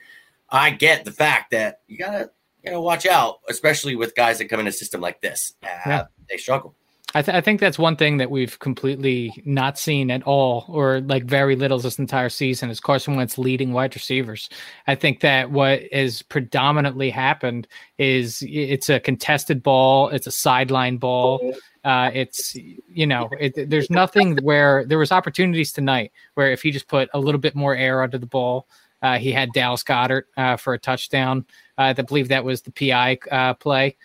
I 0.50 0.70
get 0.70 1.04
the 1.04 1.12
fact 1.12 1.50
that 1.52 1.80
you 1.86 1.98
gotta 1.98 2.30
you 2.64 2.70
know 2.72 2.80
watch 2.80 3.06
out, 3.06 3.40
especially 3.48 3.96
with 3.96 4.14
guys 4.14 4.38
that 4.38 4.46
come 4.46 4.60
in 4.60 4.66
a 4.66 4.72
system 4.72 5.00
like 5.00 5.20
this. 5.20 5.54
Uh, 5.62 5.68
Yeah. 5.86 6.04
They 6.28 6.36
struggle. 6.36 6.74
I, 7.12 7.22
th- 7.22 7.36
I 7.36 7.40
think 7.40 7.58
that's 7.58 7.78
one 7.78 7.96
thing 7.96 8.18
that 8.18 8.30
we've 8.30 8.56
completely 8.60 9.42
not 9.44 9.76
seen 9.80 10.12
at 10.12 10.22
all, 10.22 10.64
or 10.68 11.00
like 11.00 11.24
very 11.24 11.56
little 11.56 11.80
this 11.80 11.98
entire 11.98 12.28
season, 12.28 12.70
is 12.70 12.78
Carson 12.78 13.16
Wentz 13.16 13.36
leading 13.36 13.72
wide 13.72 13.96
receivers. 13.96 14.48
I 14.86 14.94
think 14.94 15.18
that 15.20 15.50
what 15.50 15.80
has 15.92 16.22
predominantly 16.22 17.10
happened 17.10 17.66
is 17.98 18.44
it's 18.46 18.88
a 18.88 19.00
contested 19.00 19.60
ball, 19.60 20.10
it's 20.10 20.28
a 20.28 20.30
sideline 20.30 20.98
ball. 20.98 21.52
Uh, 21.82 22.12
it's 22.14 22.54
you 22.54 23.06
know, 23.08 23.28
it, 23.40 23.68
there's 23.68 23.90
nothing 23.90 24.36
where 24.44 24.84
there 24.84 24.98
was 24.98 25.10
opportunities 25.10 25.72
tonight 25.72 26.12
where 26.34 26.52
if 26.52 26.62
he 26.62 26.70
just 26.70 26.86
put 26.86 27.08
a 27.12 27.18
little 27.18 27.40
bit 27.40 27.56
more 27.56 27.74
air 27.74 28.02
under 28.02 28.18
the 28.18 28.26
ball, 28.26 28.68
uh, 29.02 29.18
he 29.18 29.32
had 29.32 29.52
Dallas 29.52 29.82
Goedert 29.82 30.24
uh, 30.36 30.56
for 30.56 30.74
a 30.74 30.78
touchdown. 30.78 31.44
Uh, 31.78 31.94
I 31.96 32.02
believe 32.02 32.28
that 32.28 32.44
was 32.44 32.62
the 32.62 32.72
PI 32.72 33.18
uh, 33.30 33.54
play. 33.54 33.96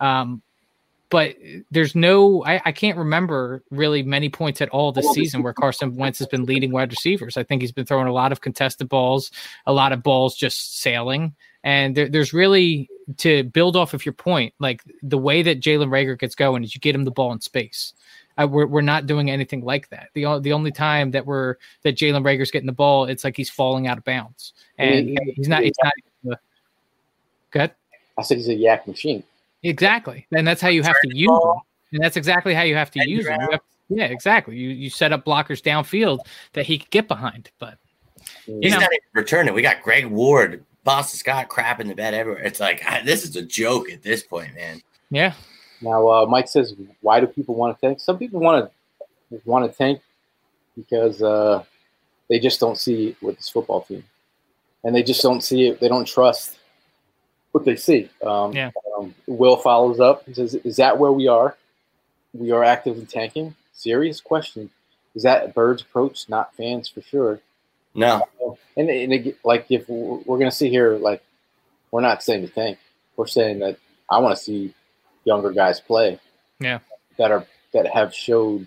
Um, 0.00 0.42
but 1.10 1.36
there's 1.70 1.94
no 1.94 2.44
I, 2.44 2.60
I 2.66 2.72
can't 2.72 2.98
remember 2.98 3.62
really 3.70 4.02
many 4.02 4.28
points 4.28 4.60
at 4.60 4.68
all 4.68 4.92
this 4.92 5.10
season 5.12 5.42
where 5.42 5.54
Carson 5.54 5.96
Wentz 5.96 6.18
has 6.18 6.28
been 6.28 6.44
leading 6.44 6.70
wide 6.70 6.90
receivers. 6.90 7.36
I 7.36 7.44
think 7.44 7.62
he's 7.62 7.72
been 7.72 7.86
throwing 7.86 8.08
a 8.08 8.12
lot 8.12 8.32
of 8.32 8.40
contested 8.40 8.88
balls, 8.88 9.30
a 9.66 9.72
lot 9.72 9.92
of 9.92 10.02
balls 10.02 10.36
just 10.36 10.80
sailing. 10.80 11.34
And 11.64 11.96
there, 11.96 12.08
there's 12.08 12.32
really 12.32 12.88
to 13.18 13.44
build 13.44 13.74
off 13.74 13.94
of 13.94 14.04
your 14.04 14.12
point, 14.12 14.54
like 14.58 14.82
the 15.02 15.18
way 15.18 15.42
that 15.42 15.60
Jalen 15.60 15.88
Reagor 15.88 16.18
gets 16.18 16.34
going 16.34 16.62
is 16.62 16.74
you 16.74 16.80
get 16.80 16.94
him 16.94 17.04
the 17.04 17.10
ball 17.10 17.32
in 17.32 17.40
space. 17.40 17.94
Uh, 18.38 18.46
we're, 18.46 18.66
we're 18.66 18.80
not 18.80 19.06
doing 19.06 19.30
anything 19.30 19.62
like 19.64 19.88
that. 19.88 20.08
The 20.14 20.38
the 20.40 20.52
only 20.52 20.70
time 20.70 21.10
that 21.10 21.26
we're 21.26 21.56
that 21.82 21.96
Jalen 21.96 22.24
Reagor's 22.24 22.50
getting 22.50 22.66
the 22.66 22.72
ball, 22.72 23.06
it's 23.06 23.24
like 23.24 23.36
he's 23.36 23.50
falling 23.50 23.86
out 23.86 23.98
of 23.98 24.04
bounds, 24.04 24.52
and 24.78 25.08
He- 25.08 25.32
he's 25.36 25.48
not. 25.48 25.62
He's 25.62 25.74
not. 25.82 26.38
Good. 27.50 27.72
I 28.16 28.22
said 28.22 28.36
he's 28.36 28.48
a 28.48 28.54
YAC 28.54 28.86
machine. 28.86 29.24
Exactly, 29.62 30.26
and 30.36 30.46
that's 30.46 30.60
how 30.60 30.68
you 30.68 30.82
have 30.82 31.00
to 31.02 31.16
use 31.16 31.28
them. 31.28 31.60
And 31.92 32.02
that's 32.04 32.16
exactly 32.16 32.54
how 32.54 32.62
you 32.62 32.74
have 32.76 32.90
to 32.92 32.98
Head 33.00 33.08
use 33.08 33.24
them. 33.26 33.40
You 33.50 33.58
yeah, 33.88 34.04
exactly. 34.04 34.56
You 34.56 34.68
you 34.68 34.90
set 34.90 35.12
up 35.12 35.24
blockers 35.24 35.62
downfield 35.62 36.20
that 36.52 36.66
he 36.66 36.78
could 36.78 36.90
get 36.90 37.08
behind. 37.08 37.50
But 37.58 37.78
you 38.46 38.58
He's 38.62 38.72
know, 38.72 38.80
not 38.80 38.92
even 38.92 38.98
returning. 39.14 39.54
We 39.54 39.62
got 39.62 39.82
Greg 39.82 40.06
Ward, 40.06 40.64
Boston 40.84 41.18
Scott 41.18 41.48
crap 41.48 41.80
in 41.80 41.88
the 41.88 41.94
bed 41.94 42.14
everywhere. 42.14 42.42
It's 42.42 42.60
like 42.60 42.82
ah, 42.86 43.00
this 43.04 43.24
is 43.24 43.34
a 43.36 43.42
joke 43.42 43.90
at 43.90 44.02
this 44.02 44.22
point, 44.22 44.54
man. 44.54 44.82
yeah, 45.10 45.32
Now, 45.80 46.08
uh, 46.08 46.26
Mike 46.26 46.48
says, 46.48 46.74
why 47.02 47.20
do 47.20 47.26
people 47.26 47.54
want 47.54 47.78
to 47.78 47.86
tank? 47.86 48.00
Some 48.00 48.18
people 48.18 48.40
want 48.40 48.70
to 49.30 49.40
want 49.44 49.70
to 49.70 49.76
tank 49.76 50.00
because 50.76 51.22
uh, 51.22 51.64
they 52.28 52.38
just 52.38 52.60
don't 52.60 52.78
see 52.78 53.08
it 53.08 53.22
with 53.22 53.36
this 53.36 53.48
football 53.48 53.82
team, 53.82 54.04
and 54.84 54.94
they 54.94 55.02
just 55.02 55.22
don't 55.22 55.42
see 55.42 55.68
it. 55.68 55.80
They 55.80 55.88
don't 55.88 56.06
trust 56.06 56.58
what 57.52 57.64
they 57.64 57.76
see. 57.76 58.10
Um, 58.24 58.52
Yeah. 58.52 58.70
um, 58.96 59.14
Will 59.26 59.56
follows 59.56 60.00
up. 60.00 60.24
He 60.26 60.34
says, 60.34 60.54
"Is 60.54 60.76
that 60.76 60.98
where 60.98 61.12
we 61.12 61.28
are? 61.28 61.56
We 62.32 62.50
are 62.50 62.64
actively 62.64 63.06
tanking." 63.06 63.54
Serious 63.72 64.20
question. 64.20 64.70
Is 65.14 65.22
that 65.22 65.44
a 65.44 65.48
bird's 65.48 65.82
approach? 65.82 66.28
Not 66.28 66.54
fans 66.56 66.88
for 66.88 67.00
sure. 67.02 67.40
No, 67.94 68.28
And, 68.76 68.88
and 68.90 69.12
it, 69.12 69.38
like 69.44 69.66
if 69.70 69.88
we're 69.88 70.18
we're 70.18 70.38
gonna 70.38 70.50
sit 70.50 70.70
here, 70.70 70.96
like 70.98 71.22
we're 71.90 72.00
not 72.00 72.22
saying 72.22 72.42
to 72.42 72.48
tank. 72.52 72.78
We're 73.16 73.26
saying 73.26 73.58
that 73.60 73.78
I 74.10 74.18
want 74.18 74.36
to 74.36 74.42
see 74.42 74.74
younger 75.28 75.52
guys 75.52 75.78
play. 75.80 76.18
Yeah. 76.58 76.80
That 77.18 77.30
are 77.30 77.46
that 77.72 77.86
have 77.86 78.14
showed 78.14 78.66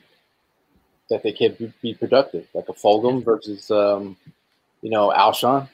that 1.10 1.24
they 1.24 1.34
can 1.34 1.54
be, 1.54 1.74
be 1.82 1.94
productive, 1.94 2.48
like 2.54 2.70
a 2.70 2.74
Fulgham 2.74 3.26
versus 3.26 3.70
um, 3.72 4.16
you 4.82 4.90
know 4.90 5.12
Alshon. 5.16 5.62
Um, 5.62 5.68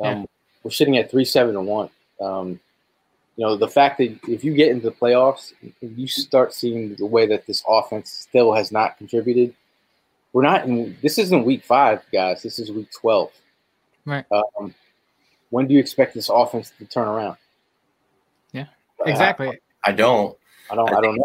Yeah. 0.00 0.24
We're 0.62 0.70
sitting 0.70 0.96
at 0.96 1.10
three 1.10 1.24
seven 1.26 1.56
and 1.56 1.66
one. 1.66 1.90
Um, 2.20 2.60
you 3.36 3.44
know 3.44 3.56
the 3.56 3.68
fact 3.68 3.98
that 3.98 4.16
if 4.28 4.44
you 4.44 4.54
get 4.54 4.68
into 4.68 4.88
the 4.90 4.96
playoffs, 4.96 5.52
you 5.80 6.06
start 6.06 6.54
seeing 6.54 6.94
the 6.94 7.06
way 7.06 7.26
that 7.26 7.46
this 7.46 7.62
offense 7.68 8.10
still 8.10 8.52
has 8.54 8.70
not 8.70 8.96
contributed. 8.96 9.54
We're 10.32 10.42
not 10.42 10.64
in. 10.64 10.96
This 11.02 11.18
isn't 11.18 11.44
week 11.44 11.64
five, 11.64 12.02
guys. 12.12 12.42
This 12.42 12.58
is 12.58 12.70
week 12.72 12.88
twelve. 12.92 13.30
Right. 14.06 14.24
Um, 14.30 14.74
when 15.50 15.66
do 15.68 15.74
you 15.74 15.80
expect 15.80 16.14
this 16.14 16.28
offense 16.28 16.72
to 16.78 16.84
turn 16.86 17.08
around? 17.08 17.36
Yeah, 18.52 18.66
Uh, 19.00 19.04
exactly. 19.10 19.58
I 19.84 19.92
don't. 19.92 20.36
I 20.70 20.74
don't. 20.74 20.92
I 20.94 21.00
don't 21.00 21.16
know. 21.16 21.22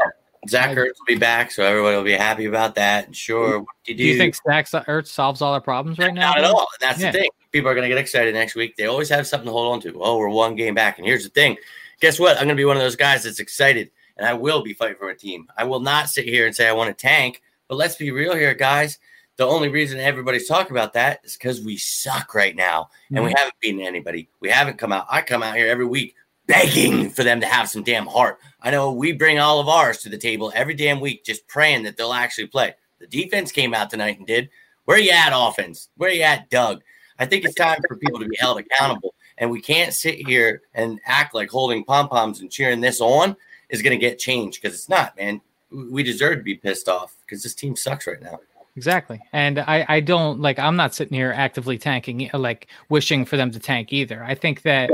Zach 0.48 0.76
Ertz 0.76 0.98
will 1.00 1.06
be 1.06 1.18
back, 1.18 1.52
so 1.52 1.64
everybody 1.64 1.98
will 1.98 2.04
be 2.04 2.14
happy 2.14 2.46
about 2.46 2.76
that. 2.76 3.08
And 3.08 3.16
sure, 3.16 3.60
what 3.60 3.68
do 3.84 3.92
you 3.92 3.98
Do 3.98 4.04
you 4.06 4.18
think 4.18 4.36
Zach 4.36 4.68
Ertz 4.68 5.08
solves 5.08 5.42
all 5.42 5.54
our 5.54 5.62
problems 5.62 6.00
right 6.00 6.14
now? 6.14 6.30
Not 6.30 6.38
at 6.38 6.44
all. 6.46 6.68
That's 6.80 7.00
Yeah. 7.00 7.12
the 7.12 7.20
thing. 7.20 7.30
People 7.52 7.70
are 7.70 7.74
going 7.74 7.84
to 7.84 7.90
get 7.90 7.98
excited 7.98 8.34
next 8.34 8.56
week. 8.56 8.76
They 8.78 8.86
always 8.86 9.10
have 9.10 9.28
something 9.28 9.48
to 9.48 9.52
hold 9.52 9.74
on 9.74 9.82
to. 9.82 10.02
Oh, 10.02 10.18
we're 10.18 10.30
one 10.30 10.56
game 10.56 10.76
back. 10.76 10.98
And 10.98 11.06
here's 11.06 11.24
the 11.24 11.30
thing. 11.30 11.58
Guess 12.00 12.20
what? 12.20 12.38
I'm 12.38 12.44
going 12.44 12.50
to 12.50 12.56
be 12.56 12.66
one 12.66 12.78
of 12.78 12.84
those 12.84 12.96
guys 12.96 13.24
that's 13.24 13.40
excited, 13.40 13.92
and 14.18 14.26
I 14.26 14.34
will 14.34 14.62
be 14.62 14.74
fighting 14.74 14.96
for 14.96 15.10
a 15.10 15.18
team. 15.18 15.48
I 15.58 15.66
will 15.66 15.82
not 15.82 16.10
sit 16.10 16.26
here 16.26 16.46
and 16.46 16.56
say 16.56 16.68
I 16.68 16.74
want 16.74 16.96
to 16.96 17.02
tank. 17.02 17.42
But 17.68 17.76
let's 17.76 17.96
be 17.96 18.12
real 18.12 18.36
here, 18.36 18.54
guys. 18.54 18.98
The 19.36 19.46
only 19.46 19.70
reason 19.70 20.00
everybody's 20.00 20.48
talking 20.48 20.72
about 20.72 20.94
that 20.94 21.20
is 21.24 21.34
because 21.38 21.62
we 21.62 21.78
suck 21.78 22.34
right 22.34 22.56
now, 22.56 22.90
and 23.10 23.24
we 23.24 23.32
mm-hmm. 23.32 23.38
haven't 23.38 23.60
beaten 23.60 23.82
anybody. 23.82 24.30
We 24.40 24.50
haven't 24.50 24.78
come 24.78 24.92
out. 24.92 25.06
I 25.10 25.22
come 25.22 25.44
out 25.44 25.56
here 25.56 25.68
every 25.68 25.86
week 25.86 26.16
begging 26.50 27.12
for 27.12 27.24
them 27.24 27.40
to 27.40 27.46
have 27.46 27.70
some 27.70 27.84
damn 27.84 28.08
heart. 28.08 28.40
I 28.62 28.72
know 28.72 28.92
we 28.92 29.12
bring 29.14 29.40
all 29.40 29.60
of 29.60 29.70
ours 29.70 30.00
to 30.00 30.10
the 30.10 30.18
table 30.18 30.52
every 30.56 30.74
damn 30.74 31.00
week, 31.00 31.24
just 31.24 31.48
praying 31.48 31.84
that 31.84 31.96
they'll 31.96 32.12
actually 32.12 32.48
play. 32.48 32.74
The 33.00 33.08
defense 33.08 33.52
came 33.52 33.74
out 33.74 33.92
tonight 33.92 34.18
and 34.18 34.28
did. 34.28 34.50
Where 34.86 34.98
you 34.98 35.12
at, 35.12 35.32
offense? 35.32 35.90
Where 35.96 36.10
you 36.10 36.24
at, 36.24 36.50
Doug? 36.50 36.82
I 37.20 37.28
think 37.28 37.46
it's 37.46 37.54
time 37.54 37.80
for 37.88 37.96
people 37.98 38.20
to 38.20 38.26
be 38.26 38.36
held 38.40 38.60
accountable. 38.60 39.14
And 39.38 39.52
we 39.52 39.62
can't 39.62 39.94
sit 39.94 40.28
here 40.28 40.64
and 40.74 41.00
act 41.06 41.36
like 41.36 41.52
holding 41.52 41.84
pom 41.84 42.10
poms 42.10 42.42
and 42.42 42.52
cheering 42.52 42.82
this 42.82 43.00
on 43.00 43.38
is 43.70 43.84
going 43.84 43.98
to 43.98 44.04
get 44.04 44.18
changed 44.18 44.60
because 44.60 44.76
it's 44.76 44.90
not, 44.90 45.16
man. 45.16 45.42
We 45.72 46.02
deserve 46.02 46.38
to 46.38 46.44
be 46.44 46.56
pissed 46.56 46.90
off 46.90 47.16
because 47.22 47.44
this 47.44 47.54
team 47.54 47.76
sucks 47.76 48.08
right 48.08 48.22
now. 48.22 48.40
Exactly. 48.76 49.22
And 49.34 49.60
I, 49.60 49.86
I 49.88 50.00
don't 50.00 50.42
like, 50.42 50.58
I'm 50.58 50.76
not 50.76 50.96
sitting 50.96 51.14
here 51.14 51.32
actively 51.36 51.78
tanking, 51.78 52.30
like 52.34 52.68
wishing 52.90 53.24
for 53.26 53.38
them 53.38 53.52
to 53.52 53.60
tank 53.60 53.94
either. 53.94 54.24
I 54.24 54.34
think 54.34 54.64
that 54.64 54.90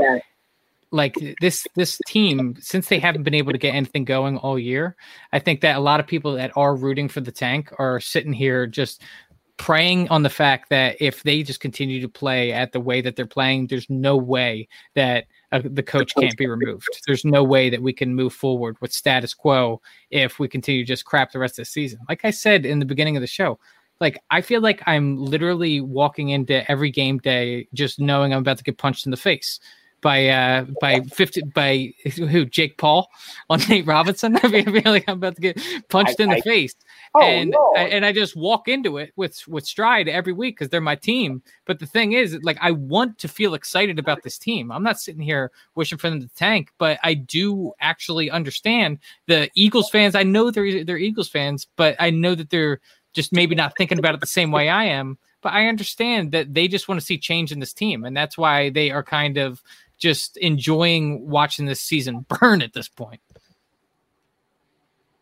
like 0.90 1.14
this, 1.40 1.66
this 1.74 2.00
team, 2.06 2.56
since 2.60 2.88
they 2.88 2.98
haven't 2.98 3.22
been 3.22 3.34
able 3.34 3.52
to 3.52 3.58
get 3.58 3.74
anything 3.74 4.04
going 4.04 4.38
all 4.38 4.58
year, 4.58 4.96
I 5.32 5.38
think 5.38 5.60
that 5.60 5.76
a 5.76 5.80
lot 5.80 6.00
of 6.00 6.06
people 6.06 6.34
that 6.34 6.52
are 6.56 6.76
rooting 6.76 7.08
for 7.08 7.20
the 7.20 7.32
tank 7.32 7.72
are 7.78 8.00
sitting 8.00 8.32
here 8.32 8.66
just 8.66 9.02
preying 9.56 10.08
on 10.08 10.22
the 10.22 10.30
fact 10.30 10.68
that 10.68 10.96
if 11.00 11.22
they 11.22 11.42
just 11.42 11.60
continue 11.60 12.00
to 12.00 12.08
play 12.08 12.52
at 12.52 12.72
the 12.72 12.80
way 12.80 13.00
that 13.00 13.16
they're 13.16 13.26
playing, 13.26 13.66
there's 13.66 13.88
no 13.88 14.16
way 14.16 14.68
that 14.94 15.24
uh, 15.52 15.60
the 15.64 15.82
coach 15.82 16.12
can't 16.14 16.36
be 16.36 16.46
removed. 16.46 16.86
There's 17.06 17.24
no 17.24 17.42
way 17.42 17.70
that 17.70 17.82
we 17.82 17.92
can 17.92 18.14
move 18.14 18.34
forward 18.34 18.76
with 18.80 18.92
status 18.92 19.32
quo 19.32 19.80
if 20.10 20.38
we 20.38 20.48
continue 20.48 20.84
just 20.84 21.04
crap 21.04 21.32
the 21.32 21.38
rest 21.38 21.58
of 21.58 21.62
the 21.62 21.70
season. 21.70 22.00
Like 22.08 22.24
I 22.24 22.30
said 22.30 22.66
in 22.66 22.78
the 22.78 22.84
beginning 22.84 23.16
of 23.16 23.22
the 23.22 23.26
show, 23.26 23.58
like 23.98 24.18
I 24.30 24.42
feel 24.42 24.60
like 24.60 24.82
I'm 24.86 25.16
literally 25.16 25.80
walking 25.80 26.28
into 26.30 26.70
every 26.70 26.90
game 26.90 27.18
day 27.18 27.66
just 27.72 27.98
knowing 27.98 28.32
I'm 28.32 28.40
about 28.40 28.58
to 28.58 28.64
get 28.64 28.76
punched 28.76 29.06
in 29.06 29.10
the 29.10 29.16
face 29.16 29.58
by 30.02 30.28
uh 30.28 30.66
by 30.80 31.00
50 31.00 31.42
by 31.54 31.92
who 32.14 32.44
Jake 32.44 32.76
Paul 32.76 33.08
on 33.50 33.60
Nate 33.68 33.86
Robinson. 33.86 34.36
I 34.42 34.62
feel 34.62 34.82
like 34.92 35.04
I'm 35.08 35.16
about 35.18 35.36
to 35.36 35.40
get 35.40 35.60
punched 35.88 36.20
I- 36.20 36.24
in 36.24 36.30
the 36.30 36.36
I- 36.36 36.40
face. 36.40 36.74
Oh, 37.14 37.22
and 37.22 37.50
no. 37.50 37.72
I, 37.76 37.84
and 37.84 38.04
I 38.04 38.12
just 38.12 38.36
walk 38.36 38.68
into 38.68 38.98
it 38.98 39.12
with 39.16 39.46
with 39.48 39.66
stride 39.66 40.06
every 40.06 40.32
week 40.34 40.56
because 40.56 40.68
they're 40.68 40.80
my 40.80 40.96
team. 40.96 41.42
But 41.64 41.78
the 41.78 41.86
thing 41.86 42.12
is, 42.12 42.38
like, 42.42 42.58
I 42.60 42.72
want 42.72 43.18
to 43.18 43.28
feel 43.28 43.54
excited 43.54 43.98
about 43.98 44.22
this 44.22 44.38
team. 44.38 44.70
I'm 44.70 44.82
not 44.82 45.00
sitting 45.00 45.22
here 45.22 45.50
wishing 45.76 45.96
for 45.98 46.10
them 46.10 46.20
to 46.20 46.28
tank, 46.34 46.72
but 46.76 46.98
I 47.02 47.14
do 47.14 47.72
actually 47.80 48.30
understand 48.30 48.98
the 49.26 49.50
Eagles 49.54 49.88
fans. 49.88 50.14
I 50.14 50.24
know 50.24 50.50
they're 50.50 50.84
they're 50.84 50.98
Eagles 50.98 51.28
fans, 51.28 51.66
but 51.76 51.96
I 51.98 52.10
know 52.10 52.34
that 52.34 52.50
they're 52.50 52.80
just 53.14 53.32
maybe 53.32 53.54
not 53.54 53.74
thinking 53.78 53.98
about 53.98 54.14
it 54.14 54.20
the 54.20 54.26
same 54.26 54.50
way 54.50 54.68
I 54.68 54.84
am. 54.84 55.16
But 55.42 55.52
I 55.52 55.68
understand 55.68 56.32
that 56.32 56.52
they 56.52 56.66
just 56.66 56.88
want 56.88 57.00
to 57.00 57.06
see 57.06 57.18
change 57.18 57.52
in 57.52 57.60
this 57.60 57.72
team, 57.72 58.04
and 58.04 58.16
that's 58.16 58.36
why 58.36 58.68
they 58.70 58.90
are 58.90 59.02
kind 59.02 59.38
of 59.38 59.62
just 59.98 60.36
enjoying 60.36 61.28
watching 61.28 61.66
this 61.66 61.80
season 61.80 62.26
burn 62.40 62.62
at 62.62 62.72
this 62.72 62.88
point. 62.88 63.20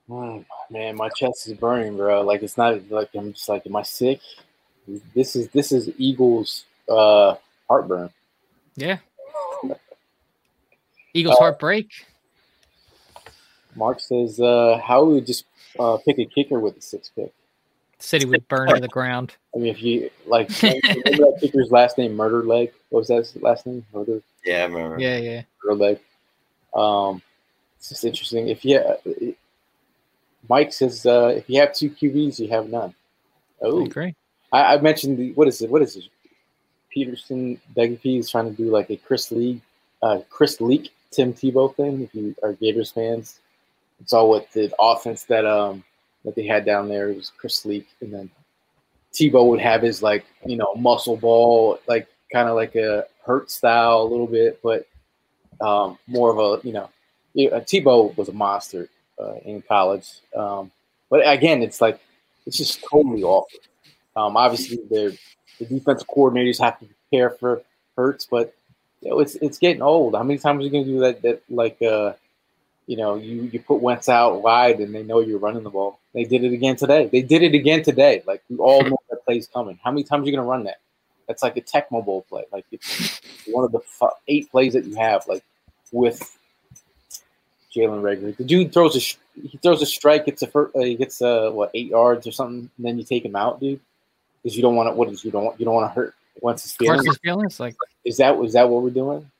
Mm, 0.08 0.44
man, 0.70 0.96
my 0.96 1.08
chest 1.08 1.48
is 1.48 1.54
burning, 1.54 1.96
bro. 1.96 2.22
Like 2.22 2.42
it's 2.42 2.58
not 2.58 2.90
like 2.90 3.08
I'm 3.14 3.32
just 3.32 3.48
like, 3.48 3.66
am 3.66 3.76
I 3.76 3.82
sick? 3.82 4.20
This 5.14 5.34
is 5.34 5.48
this 5.48 5.72
is 5.72 5.90
Eagles 5.96 6.66
uh 6.88 7.36
heartburn. 7.68 8.10
Yeah. 8.76 8.98
Eagles 11.14 11.38
heartbreak. 11.38 11.88
Mark 13.76 14.00
says, 14.00 14.38
uh, 14.38 14.80
how 14.84 15.04
would 15.04 15.26
just 15.26 15.46
uh, 15.78 15.98
pick 16.04 16.18
a 16.18 16.26
kicker 16.26 16.60
with 16.60 16.76
the 16.76 16.82
six 16.82 17.08
pick? 17.08 17.32
City 18.04 18.26
would 18.26 18.46
burn 18.48 18.68
to 18.74 18.80
the 18.80 18.88
ground. 18.88 19.34
I 19.54 19.58
mean, 19.58 19.68
if 19.68 19.82
you 19.82 20.10
like, 20.26 20.50
remember 20.62 20.80
that 20.82 21.38
kicker's 21.40 21.70
last 21.70 21.98
name, 21.98 22.14
Murder 22.14 22.42
Leg. 22.42 22.72
What 22.90 23.00
was 23.00 23.08
that 23.08 23.42
last 23.42 23.66
name? 23.66 23.84
Murder, 23.92 24.20
Yeah, 24.44 24.62
I 24.62 24.64
remember. 24.64 25.00
Yeah, 25.00 25.16
yeah. 25.18 25.42
Murder 25.64 25.76
Leg. 25.76 25.98
Um, 26.74 27.22
it's 27.78 27.88
just 27.88 28.04
interesting. 28.04 28.48
If 28.48 28.64
you, 28.64 28.80
it, 29.04 29.36
Mike 30.48 30.72
says, 30.72 31.06
uh, 31.06 31.32
if 31.36 31.48
you 31.48 31.60
have 31.60 31.74
two 31.74 31.90
QBs, 31.90 32.38
you 32.38 32.48
have 32.48 32.68
none. 32.68 32.94
I 33.62 33.66
Oh, 33.66 33.84
agree. 33.84 34.14
I, 34.52 34.74
I 34.74 34.80
mentioned 34.80 35.18
the 35.18 35.32
what 35.32 35.48
is 35.48 35.62
it? 35.62 35.70
What 35.70 35.82
is 35.82 35.96
it? 35.96 36.04
Pederson 36.94 37.58
P 38.00 38.18
is 38.18 38.30
trying 38.30 38.54
to 38.54 38.56
do 38.62 38.70
like 38.70 38.90
a 38.90 38.96
Chris 38.96 39.32
Lee, 39.32 39.60
uh, 40.02 40.20
Chris 40.30 40.60
Leak, 40.60 40.92
Tim 41.10 41.32
Tebow 41.32 41.74
thing. 41.74 42.02
If 42.02 42.14
you 42.14 42.34
are 42.42 42.52
Gators 42.52 42.90
fans, 42.92 43.40
it's 44.00 44.12
all 44.12 44.30
with 44.30 44.50
the 44.52 44.72
offense 44.78 45.24
that 45.24 45.44
um 45.44 45.82
that 46.24 46.34
they 46.34 46.46
had 46.46 46.64
down 46.64 46.88
there. 46.88 47.10
It 47.10 47.16
was 47.16 47.32
Chris 47.36 47.64
Leak, 47.64 47.88
and 48.00 48.12
then 48.12 48.30
Tebow 49.12 49.46
would 49.48 49.60
have 49.60 49.82
his 49.82 50.02
like 50.02 50.24
you 50.46 50.56
know 50.56 50.74
muscle 50.74 51.16
ball, 51.16 51.78
like 51.86 52.08
kind 52.32 52.48
of 52.48 52.56
like 52.56 52.74
a 52.74 53.06
hurt 53.24 53.50
style 53.50 54.02
a 54.02 54.08
little 54.10 54.26
bit, 54.26 54.60
but 54.62 54.86
um, 55.60 55.98
more 56.06 56.30
of 56.30 56.38
a 56.38 56.66
you 56.66 56.72
know, 56.72 56.90
yeah, 57.34 57.50
Tebow 57.60 58.16
was 58.16 58.28
a 58.28 58.32
monster 58.32 58.88
uh, 59.20 59.34
in 59.44 59.62
college. 59.62 60.08
Um, 60.36 60.70
but 61.10 61.26
again, 61.26 61.62
it's 61.62 61.80
like 61.80 62.00
it's 62.46 62.58
just 62.58 62.82
totally 62.90 63.22
awful. 63.22 63.58
Um, 64.16 64.36
obviously, 64.36 64.78
the 64.90 65.16
the 65.58 65.66
defensive 65.66 66.08
coordinators 66.08 66.60
have 66.60 66.78
to 66.80 66.86
prepare 66.86 67.30
for 67.30 67.62
Hurts, 67.96 68.26
but 68.26 68.54
you 69.00 69.10
know, 69.10 69.20
it's 69.20 69.36
it's 69.36 69.58
getting 69.58 69.82
old. 69.82 70.14
How 70.14 70.22
many 70.22 70.38
times 70.38 70.60
are 70.60 70.64
you 70.64 70.70
going 70.70 70.84
to 70.84 70.90
do 70.90 71.00
that? 71.00 71.22
That 71.22 71.42
like 71.48 71.80
uh, 71.82 72.14
you 72.86 72.96
know, 72.96 73.14
you 73.14 73.48
you 73.52 73.60
put 73.60 73.80
Wentz 73.80 74.08
out 74.08 74.42
wide, 74.42 74.80
and 74.80 74.94
they 74.94 75.02
know 75.02 75.20
you're 75.20 75.38
running 75.38 75.62
the 75.62 75.70
ball. 75.70 76.00
They 76.12 76.24
did 76.24 76.44
it 76.44 76.52
again 76.52 76.76
today. 76.76 77.08
They 77.10 77.22
did 77.22 77.42
it 77.42 77.54
again 77.54 77.82
today. 77.82 78.22
Like 78.26 78.42
we 78.48 78.56
all 78.56 78.82
know 78.82 78.98
that 79.10 79.24
play's 79.24 79.46
coming. 79.46 79.78
How 79.82 79.90
many 79.90 80.04
times 80.04 80.22
are 80.22 80.30
you 80.30 80.36
going 80.36 80.44
to 80.44 80.50
run 80.50 80.64
that? 80.64 80.78
That's 81.26 81.42
like 81.42 81.56
a 81.56 81.62
Tecmo 81.62 82.04
Bowl 82.04 82.22
play. 82.28 82.44
Like 82.52 82.66
it's 82.70 83.20
one 83.46 83.64
of 83.64 83.72
the 83.72 83.80
f- 84.02 84.12
eight 84.28 84.50
plays 84.50 84.74
that 84.74 84.84
you 84.84 84.96
have. 84.96 85.26
Like 85.26 85.42
with 85.92 86.36
Jalen 87.74 88.02
Reagor, 88.02 88.36
the 88.36 88.44
dude 88.44 88.72
throws 88.72 88.96
a 88.96 89.40
he 89.40 89.58
throws 89.58 89.80
a 89.80 89.86
strike, 89.86 90.26
gets 90.26 90.42
a 90.42 90.58
uh, 90.58 90.68
he 90.80 90.94
gets 90.94 91.22
uh 91.22 91.50
what 91.50 91.70
eight 91.74 91.88
yards 91.88 92.26
or 92.26 92.32
something, 92.32 92.70
and 92.76 92.86
then 92.86 92.98
you 92.98 93.04
take 93.04 93.24
him 93.24 93.36
out, 93.36 93.60
dude, 93.60 93.80
because 94.42 94.56
you 94.56 94.62
don't 94.62 94.76
want 94.76 94.88
to. 94.88 94.92
What 94.92 95.08
is 95.08 95.24
you 95.24 95.30
don't 95.30 95.44
want 95.44 95.58
you 95.58 95.64
don't 95.64 95.74
want 95.74 95.90
to 95.90 95.94
hurt 95.94 96.14
once 96.40 96.62
Wentz's 96.62 96.72
feelings. 96.72 97.02
Feelings 97.02 97.08
like 97.08 97.22
Is 98.04 98.18
that 98.18 98.38
is 98.40 98.52
that 98.52 98.68
what 98.68 98.82
we're 98.82 98.90
doing? 98.90 99.30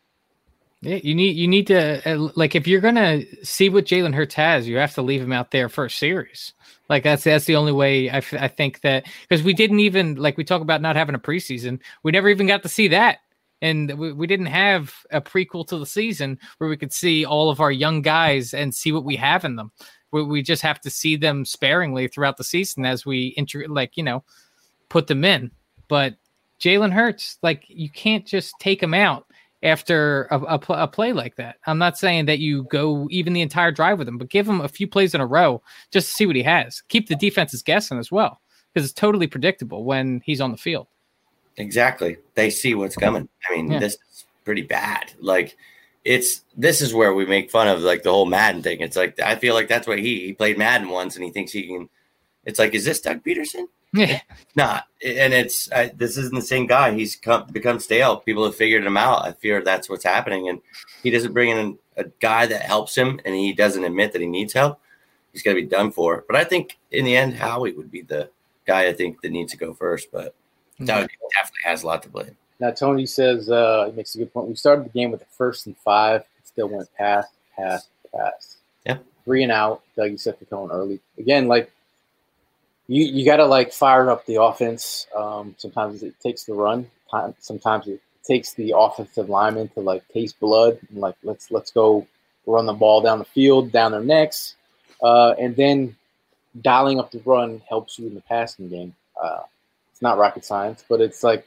Yeah, 0.85 1.01
you 1.03 1.14
need 1.14 1.37
you 1.37 1.49
need 1.49 1.66
to 1.68 2.03
uh, 2.11 2.28
like 2.37 2.55
if 2.55 2.66
you're 2.66 2.80
gonna 2.80 3.22
see 3.43 3.68
what 3.68 3.87
Jalen 3.87 4.14
Hurts 4.14 4.35
has, 4.35 4.68
you 4.68 4.76
have 4.76 4.95
to 4.95 5.03
leave 5.03 5.22
him 5.22 5.32
out 5.32 5.51
there 5.51 5.68
for 5.68 5.87
a 5.87 5.91
series. 5.91 6.53
Like 6.89 7.03
that's 7.03 7.24
that's 7.24 7.47
the 7.47 7.57
only 7.57 7.72
way 7.72 8.11
I, 8.11 8.18
f- 8.18 8.35
I 8.35 8.49
think 8.49 8.82
that 8.82 9.07
because 9.22 9.43
we 9.43 9.55
didn't 9.55 9.80
even 9.80 10.16
like 10.16 10.37
we 10.37 10.45
talk 10.45 10.61
about 10.61 10.82
not 10.82 10.97
having 10.97 11.14
a 11.14 11.18
preseason, 11.18 11.80
we 12.03 12.12
never 12.12 12.28
even 12.28 12.47
got 12.47 12.62
to 12.64 12.68
see 12.68 12.89
that, 12.89 13.18
and 13.62 13.99
we, 13.99 14.12
we 14.12 14.26
didn't 14.26 14.47
have 14.47 14.95
a 15.11 15.22
prequel 15.22 15.66
to 15.68 15.78
the 15.78 15.87
season 15.87 16.39
where 16.59 16.68
we 16.68 16.76
could 16.76 16.93
see 16.93 17.24
all 17.24 17.49
of 17.49 17.61
our 17.61 17.72
young 17.72 18.03
guys 18.03 18.53
and 18.53 18.74
see 18.74 18.93
what 18.93 19.05
we 19.05 19.16
have 19.16 19.47
in 19.47 19.57
them. 19.57 19.72
We, 20.12 20.22
we 20.22 20.43
just 20.43 20.62
have 20.62 20.80
to 20.82 20.91
see 20.91 21.16
them 21.16 21.47
sparingly 21.47 22.09
throughout 22.09 22.37
the 22.37 22.45
season 22.45 22.85
as 22.85 23.07
we 23.07 23.28
intro 23.39 23.66
like 23.68 23.97
you 23.97 24.03
know 24.03 24.22
put 24.91 25.07
them 25.07 25.24
in. 25.24 25.51
But 25.89 26.16
Jalen 26.61 26.93
Hurts, 26.93 27.39
like 27.43 27.64
you 27.68 27.89
can't 27.89 28.26
just 28.26 28.55
take 28.61 28.82
him 28.82 28.93
out 28.95 29.26
after 29.65 30.25
a, 30.31 30.39
a, 30.41 30.59
pl- 30.59 30.77
a 30.77 30.87
play 30.87 31.12
like 31.12 31.37
that. 31.37 31.57
I'm 31.67 31.79
not 31.79 31.99
saying 31.99 32.27
that 32.27 32.39
you 32.39 32.65
go 32.71 33.09
even 33.11 33.33
the 33.33 33.41
entire 33.41 33.73
drive 33.73 33.99
with 33.99 34.07
him, 34.07 34.19
but 34.19 34.29
give 34.29 34.49
him 34.49 34.61
a 34.61 34.69
few 34.69 34.87
plays 34.87 35.15
in 35.15 35.21
a 35.21 35.27
row 35.27 35.62
just 35.91 36.09
to 36.11 36.15
see 36.15 36.27
what 36.27 36.37
he 36.37 36.43
has. 36.43 36.83
Keep 36.89 37.09
the 37.09 37.17
defenses 37.17 37.62
guessing 37.62 37.99
as 37.99 38.12
well 38.12 38.41
because 38.73 38.89
it's 38.89 38.99
totally 38.99 39.27
predictable 39.27 39.85
when 39.85 40.21
he's 40.25 40.41
on 40.41 40.53
the 40.53 40.57
field. 40.59 40.87
Exactly. 41.57 42.19
They 42.35 42.51
see 42.51 42.75
what's 42.75 42.97
coming. 42.97 43.29
I 43.49 43.57
mean, 43.57 43.71
Yeah. 43.71 43.79
this 43.79 43.95
is 43.95 44.25
pretty 44.45 44.62
bad. 44.62 45.12
Like 45.21 45.57
it's 46.05 46.43
this 46.57 46.83
is 46.83 46.93
where 46.93 47.15
we 47.15 47.25
make 47.25 47.51
fun 47.51 47.67
of 47.69 47.81
like 47.81 48.03
the 48.03 48.11
whole 48.11 48.27
Madden 48.27 48.62
thing. 48.62 48.81
It's 48.81 48.97
like 48.97 49.19
I 49.21 49.37
feel 49.37 49.55
like 49.55 49.69
that's 49.69 49.87
what 49.87 49.99
he 49.99 50.21
he 50.21 50.33
played 50.35 50.59
Madden 50.59 50.89
once 50.91 51.15
and 51.17 51.25
he 51.25 51.31
thinks 51.31 51.53
he 51.53 51.67
can. 51.67 51.89
It's 52.45 52.59
like, 52.59 52.75
is 52.75 52.85
this 52.85 53.01
Doug 53.01 53.25
Pederson? 53.25 53.69
Yeah, 53.95 54.20
Not. 54.57 54.86
And 55.07 55.32
it's 55.32 55.70
I, 55.70 55.92
this 55.95 56.16
isn't 56.16 56.34
the 56.34 56.42
same 56.42 56.66
guy. 56.66 56.92
He's 56.92 57.14
come 57.14 57.47
become 57.53 57.78
stale. 57.78 58.16
People 58.16 58.45
have 58.45 58.57
figured 58.57 58.84
him 58.84 58.97
out. 58.97 59.24
I 59.24 59.32
fear 59.32 59.62
that's 59.62 59.88
what's 59.88 60.03
happening. 60.03 60.49
And 60.49 60.61
he 61.05 61.11
doesn't 61.11 61.32
bring 61.32 61.51
in 61.51 61.78
a 61.97 62.05
guy 62.18 62.47
that 62.47 62.62
helps 62.62 62.97
him, 62.97 63.20
and 63.24 63.36
he 63.36 63.53
doesn't 63.53 63.84
admit 63.84 64.12
that 64.12 64.20
he 64.20 64.26
needs 64.26 64.53
help. 64.53 64.80
He's 65.32 65.42
going 65.42 65.57
to 65.57 65.62
be 65.62 65.68
done 65.68 65.92
for. 65.92 66.24
But 66.26 66.36
I 66.36 66.42
think 66.42 66.76
in 66.90 67.05
the 67.05 67.16
end, 67.16 67.34
Howie 67.36 67.72
would 67.72 67.92
be 67.92 68.03
the 68.03 68.30
guy 68.66 68.88
I 68.88 68.92
think 68.92 69.20
that 69.20 69.30
needs 69.30 69.53
to 69.53 69.59
go 69.59 69.74
first. 69.74 70.11
But 70.11 70.34
Doug 70.78 71.09
definitely 71.36 71.61
has 71.64 71.84
a 71.84 71.86
lot 71.86 72.03
to 72.03 72.09
blame. 72.09 72.36
Now 72.59 72.72
Tony 72.72 73.07
says 73.07 73.49
uh, 73.49 73.86
he 73.90 73.97
makes 73.97 74.14
a 74.16 74.18
good 74.18 74.32
point. 74.32 74.49
We 74.49 74.57
started 74.57 74.86
the 74.86 74.90
game 74.90 75.12
with 75.12 75.20
the 75.20 75.26
first 75.26 75.66
and 75.66 75.76
five, 75.78 76.22
it 76.22 76.47
still 76.49 76.68
went 76.68 76.92
pass, 76.95 77.26
pass, 77.57 77.88
pass. 78.12 78.57
Yeah. 78.84 78.99
three 79.24 79.42
and 79.42 79.53
out. 79.53 79.82
Doug, 79.97 80.11
you 80.11 80.18
set 80.18 80.38
the 80.38 80.47
tone 80.47 80.70
early. 80.70 81.01
Again, 81.18 81.47
like 81.49 81.70
you, 82.87 83.05
you 83.05 83.24
got 83.24 83.37
to 83.37 83.47
like 83.47 83.72
fire 83.72 84.11
up 84.11 84.26
the 84.26 84.43
offense. 84.43 85.07
Um, 85.16 85.55
sometimes 85.59 86.03
it 86.03 86.14
takes 86.20 86.45
the 86.45 86.55
run. 86.55 86.91
Sometimes 87.39 87.87
it 87.87 88.01
takes 88.24 88.55
the 88.55 88.74
offensive 88.76 89.28
lineman 89.28 89.68
to 89.68 89.80
like 89.80 90.07
taste 90.09 90.41
blood 90.41 90.78
and 90.91 90.99
like 90.99 91.14
let's 91.22 91.51
let's 91.51 91.70
go 91.70 92.07
run 92.47 92.66
the 92.66 92.72
ball 92.72 93.01
down 93.01 93.18
the 93.18 93.24
field, 93.24 93.70
down 93.72 93.93
their 93.93 94.03
necks, 94.03 94.57
uh, 95.03 95.35
and 95.39 95.55
then 95.57 95.97
dialing 96.61 96.99
up 96.99 97.11
the 97.11 97.20
run 97.24 97.62
helps 97.68 97.99
you 97.99 98.07
in 98.07 98.14
the 98.14 98.20
passing 98.22 98.68
game. 98.68 98.95
Uh, 99.22 99.41
it's 99.91 100.03
not 100.03 100.18
rocket 100.18 100.45
science, 100.45 100.85
but 100.89 101.01
it's 101.01 101.22
like, 101.22 101.47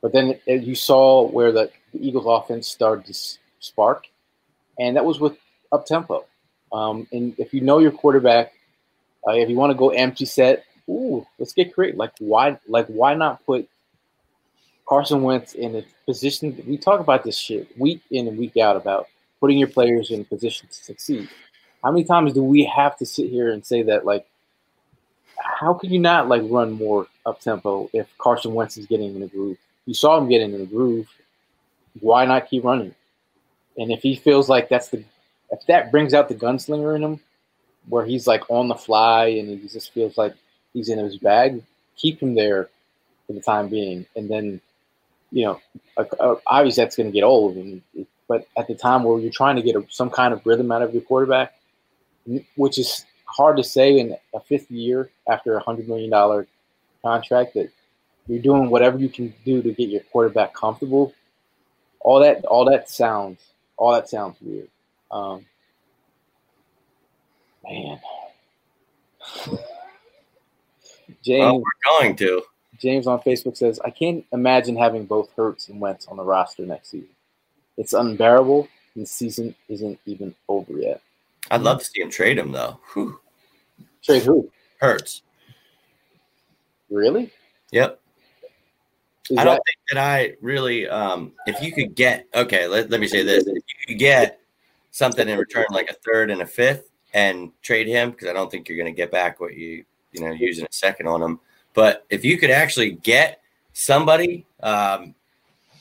but 0.00 0.12
then 0.12 0.38
it, 0.46 0.62
you 0.62 0.74
saw 0.74 1.26
where 1.28 1.52
the, 1.52 1.70
the 1.92 2.06
Eagles 2.06 2.26
offense 2.26 2.68
started 2.68 3.04
to 3.06 3.14
spark, 3.58 4.06
and 4.78 4.96
that 4.96 5.04
was 5.04 5.20
with 5.20 5.36
up 5.72 5.86
tempo. 5.86 6.24
Um, 6.72 7.06
and 7.12 7.34
if 7.38 7.52
you 7.52 7.60
know 7.60 7.78
your 7.78 7.90
quarterback, 7.90 8.52
uh, 9.26 9.32
if 9.32 9.50
you 9.50 9.56
want 9.56 9.72
to 9.72 9.76
go 9.76 9.90
empty 9.90 10.24
set, 10.24 10.64
ooh, 10.90 11.26
let's 11.38 11.52
get 11.52 11.72
creative. 11.72 11.98
Like 11.98 12.12
why, 12.18 12.58
like 12.68 12.86
why 12.86 13.14
not 13.14 13.44
put 13.46 13.68
Carson 14.86 15.22
Wentz 15.22 15.54
in 15.54 15.76
a 15.76 15.84
position? 16.04 16.62
We 16.66 16.76
talk 16.76 17.00
about 17.00 17.24
this 17.24 17.38
shit 17.38 17.78
week 17.78 18.02
in 18.10 18.28
and 18.28 18.36
week 18.36 18.56
out 18.56 18.76
about 18.76 19.06
putting 19.40 19.58
your 19.58 19.68
players 19.68 20.10
in 20.10 20.22
a 20.22 20.24
position 20.24 20.68
to 20.68 20.74
succeed. 20.74 21.28
How 21.82 21.90
many 21.92 22.04
times 22.04 22.34
do 22.34 22.42
we 22.42 22.64
have 22.64 22.96
to 22.98 23.06
sit 23.06 23.30
here 23.30 23.50
and 23.50 23.64
say 23.64 23.82
that 23.84 24.04
like? 24.04 24.26
How 25.42 25.72
can 25.72 25.90
you 25.90 25.98
not 25.98 26.28
like 26.28 26.42
run 26.44 26.72
more 26.72 27.06
up 27.24 27.40
tempo 27.40 27.88
if 27.94 28.06
Carson 28.18 28.52
Wentz 28.52 28.76
is 28.76 28.86
getting 28.86 29.14
in 29.14 29.20
the 29.20 29.26
groove? 29.26 29.56
You 29.86 29.94
saw 29.94 30.18
him 30.18 30.28
getting 30.28 30.52
in 30.52 30.60
the 30.60 30.66
groove. 30.66 31.08
Why 32.00 32.26
not 32.26 32.50
keep 32.50 32.64
running? 32.64 32.94
And 33.78 33.90
if 33.90 34.02
he 34.02 34.16
feels 34.16 34.48
like 34.50 34.68
that's 34.68 34.88
the 34.88 35.02
if 35.50 35.64
that 35.66 35.90
brings 35.90 36.12
out 36.12 36.28
the 36.28 36.34
gunslinger 36.34 36.94
in 36.94 37.02
him, 37.02 37.20
where 37.88 38.04
he's 38.04 38.26
like 38.26 38.48
on 38.50 38.68
the 38.68 38.74
fly 38.74 39.26
and 39.26 39.48
he 39.48 39.68
just 39.68 39.92
feels 39.92 40.18
like 40.18 40.34
he's 40.72 40.88
in 40.88 40.98
his 40.98 41.18
bag, 41.18 41.62
keep 41.96 42.20
him 42.20 42.34
there 42.34 42.68
for 43.26 43.32
the 43.32 43.40
time 43.40 43.68
being. 43.68 44.06
And 44.16 44.28
then, 44.28 44.60
you 45.30 45.44
know, 45.44 45.60
obviously 46.46 46.82
that's 46.82 46.96
going 46.96 47.08
to 47.08 47.12
get 47.12 47.24
old. 47.24 47.56
And 47.56 47.82
but 48.28 48.46
at 48.56 48.68
the 48.68 48.74
time 48.74 49.02
where 49.04 49.18
you're 49.18 49.32
trying 49.32 49.56
to 49.56 49.62
get 49.62 49.76
a, 49.76 49.84
some 49.90 50.10
kind 50.10 50.32
of 50.32 50.44
rhythm 50.46 50.70
out 50.70 50.82
of 50.82 50.92
your 50.92 51.02
quarterback, 51.02 51.54
which 52.56 52.78
is 52.78 53.04
hard 53.24 53.56
to 53.56 53.64
say 53.64 53.98
in 53.98 54.16
a 54.34 54.40
fifth 54.40 54.70
year 54.70 55.10
after 55.28 55.56
a 55.56 55.62
hundred 55.62 55.88
million 55.88 56.10
dollar 56.10 56.46
contract, 57.02 57.54
that 57.54 57.70
you're 58.28 58.42
doing 58.42 58.70
whatever 58.70 58.98
you 58.98 59.08
can 59.08 59.34
do 59.44 59.62
to 59.62 59.72
get 59.72 59.88
your 59.88 60.02
quarterback 60.12 60.54
comfortable. 60.54 61.12
all 62.00 62.20
that 62.20 62.44
all 62.46 62.64
that 62.64 62.88
sounds 62.88 63.38
all 63.76 63.92
that 63.92 64.08
sounds 64.08 64.36
weird. 64.40 64.68
Um, 65.10 65.44
man, 67.64 68.00
James. 71.22 71.40
Well, 71.40 71.58
we're 71.58 72.00
going 72.00 72.16
to. 72.16 72.42
James 72.78 73.06
on 73.06 73.20
Facebook 73.20 73.56
says, 73.56 73.78
I 73.84 73.90
can't 73.90 74.24
imagine 74.32 74.76
having 74.76 75.04
both 75.04 75.30
Hurts 75.36 75.68
and 75.68 75.80
Wentz 75.80 76.06
on 76.08 76.16
the 76.16 76.24
roster 76.24 76.64
next 76.64 76.90
season. 76.90 77.10
It's 77.76 77.92
unbearable, 77.92 78.68
and 78.94 79.02
the 79.04 79.06
season 79.06 79.54
isn't 79.68 79.98
even 80.06 80.34
over 80.48 80.72
yet. 80.72 81.00
I'd 81.50 81.62
love 81.62 81.80
to 81.80 81.84
see 81.84 82.00
him 82.00 82.10
trade 82.10 82.38
him 82.38 82.52
though. 82.52 82.78
Whew. 82.92 83.18
Trade 84.02 84.22
who? 84.22 84.50
Hurts. 84.80 85.22
Really? 86.90 87.32
Yep. 87.72 88.00
Is 89.30 89.38
I 89.38 89.44
don't 89.44 89.54
that- 89.54 89.62
think 89.66 89.78
that 89.92 89.98
I 89.98 90.34
really. 90.40 90.88
Um, 90.88 91.32
if 91.46 91.62
you 91.62 91.72
could 91.72 91.94
get 91.94 92.26
okay, 92.34 92.66
let, 92.66 92.90
let 92.90 93.00
me 93.00 93.06
say 93.06 93.22
this: 93.22 93.46
if 93.46 93.54
you 93.54 93.86
could 93.86 93.98
get 93.98 94.40
something 94.90 95.28
in 95.28 95.38
return, 95.38 95.66
like 95.70 95.90
a 95.90 95.94
third 95.94 96.30
and 96.30 96.42
a 96.42 96.46
fifth, 96.46 96.90
and 97.14 97.52
trade 97.62 97.86
him, 97.86 98.10
because 98.10 98.28
I 98.28 98.32
don't 98.32 98.50
think 98.50 98.68
you're 98.68 98.78
going 98.78 98.92
to 98.92 98.96
get 98.96 99.10
back 99.12 99.38
what 99.40 99.54
you 99.54 99.84
you 100.12 100.22
know 100.22 100.32
using 100.32 100.64
a 100.64 100.72
second 100.72 101.06
on 101.06 101.20
them. 101.20 101.40
But 101.74 102.04
if 102.10 102.24
you 102.24 102.38
could 102.38 102.50
actually 102.50 102.92
get 102.92 103.40
somebody 103.72 104.46
um, 104.62 105.14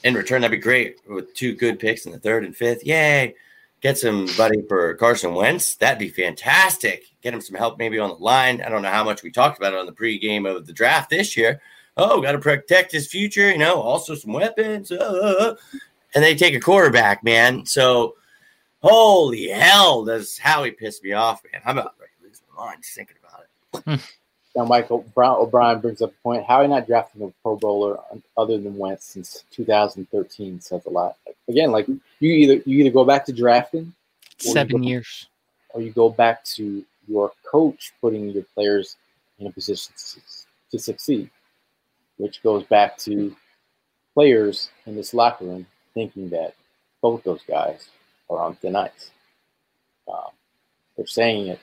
in 0.03 0.13
return, 0.13 0.41
that'd 0.41 0.57
be 0.57 0.61
great. 0.61 0.97
With 1.07 1.33
two 1.33 1.55
good 1.55 1.79
picks 1.79 2.05
in 2.05 2.11
the 2.11 2.19
third 2.19 2.45
and 2.45 2.55
fifth, 2.55 2.85
yay! 2.85 3.35
Get 3.81 3.97
somebody 3.97 4.61
for 4.67 4.93
Carson 4.95 5.33
Wentz. 5.33 5.75
That'd 5.75 5.99
be 5.99 6.09
fantastic. 6.09 7.05
Get 7.21 7.33
him 7.33 7.41
some 7.41 7.55
help 7.55 7.77
maybe 7.77 7.97
on 7.97 8.09
the 8.09 8.15
line. 8.15 8.61
I 8.61 8.69
don't 8.69 8.81
know 8.81 8.91
how 8.91 9.05
much 9.05 9.23
we 9.23 9.31
talked 9.31 9.57
about 9.57 9.73
it 9.73 9.79
on 9.79 9.85
the 9.85 9.93
pregame 9.93 10.49
of 10.49 10.67
the 10.67 10.73
draft 10.73 11.09
this 11.09 11.37
year. 11.37 11.61
Oh, 11.95 12.21
got 12.21 12.33
to 12.33 12.39
protect 12.39 12.91
his 12.91 13.07
future, 13.07 13.49
you 13.49 13.57
know, 13.57 13.81
also 13.81 14.15
some 14.15 14.33
weapons. 14.33 14.91
uh, 14.91 15.55
and 16.13 16.23
they 16.23 16.35
take 16.35 16.55
a 16.55 16.59
quarterback, 16.59 17.23
man. 17.23 17.65
So, 17.65 18.15
holy 18.81 19.47
hell, 19.47 20.05
does 20.05 20.37
Howie 20.37 20.71
piss 20.71 21.01
me 21.03 21.13
off, 21.13 21.41
man. 21.51 21.61
I'm 21.65 21.77
about 21.77 21.95
to 21.97 22.25
lose 22.25 22.41
my 22.57 22.65
mind 22.65 22.83
thinking. 23.73 23.99
Now, 24.55 24.65
Michael 24.65 25.05
Brown 25.13 25.37
O'Brien 25.37 25.79
brings 25.79 26.01
up 26.01 26.11
a 26.11 26.21
point. 26.23 26.43
How 26.45 26.55
are 26.55 26.63
you 26.63 26.69
not 26.69 26.87
drafting 26.87 27.21
a 27.23 27.31
Pro 27.43 27.55
Bowler 27.55 27.99
other 28.35 28.57
than 28.57 28.77
Wentz 28.77 29.05
since 29.05 29.43
2013 29.51 30.59
says 30.59 30.85
a 30.85 30.89
lot. 30.89 31.17
Again, 31.47 31.71
like 31.71 31.87
you 31.87 31.97
either 32.19 32.55
you 32.65 32.79
either 32.79 32.89
go 32.89 33.05
back 33.05 33.25
to 33.25 33.33
drafting, 33.33 33.93
Seven 34.39 34.81
go- 34.81 34.87
years. 34.87 35.27
or 35.69 35.81
you 35.81 35.91
go 35.91 36.09
back 36.09 36.43
to 36.45 36.83
your 37.07 37.31
coach 37.49 37.93
putting 38.01 38.29
your 38.31 38.43
players 38.55 38.97
in 39.37 39.47
a 39.47 39.51
position 39.51 39.93
to, 39.97 40.19
to 40.71 40.79
succeed, 40.79 41.29
which 42.17 42.41
goes 42.43 42.63
back 42.65 42.97
to 42.99 43.35
players 44.15 44.69
in 44.87 44.95
this 44.95 45.13
locker 45.13 45.45
room 45.45 45.65
thinking 45.93 46.29
that 46.29 46.53
both 47.01 47.23
those 47.23 47.41
guys 47.47 47.89
are 48.29 48.39
on 48.39 48.55
thin 48.55 48.75
ice. 48.75 49.11
Um, 50.11 50.31
they're 50.97 51.05
saying 51.07 51.47
it 51.47 51.59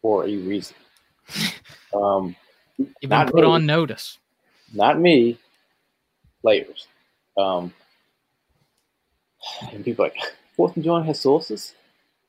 for 0.00 0.24
a 0.26 0.36
reason. 0.36 0.76
Um, 1.94 2.34
You've 2.78 3.10
been 3.10 3.10
Not 3.10 3.26
put 3.26 3.44
me. 3.44 3.50
on 3.50 3.66
notice. 3.66 4.18
not 4.72 4.98
me, 4.98 5.38
players. 6.40 6.86
Um, 7.36 7.72
and 9.72 9.84
people 9.84 10.04
are 10.06 10.08
like, 10.08 10.18
Fourth 10.56 10.74
and 10.76 10.84
John 10.84 11.04
has 11.04 11.20
sources. 11.20 11.74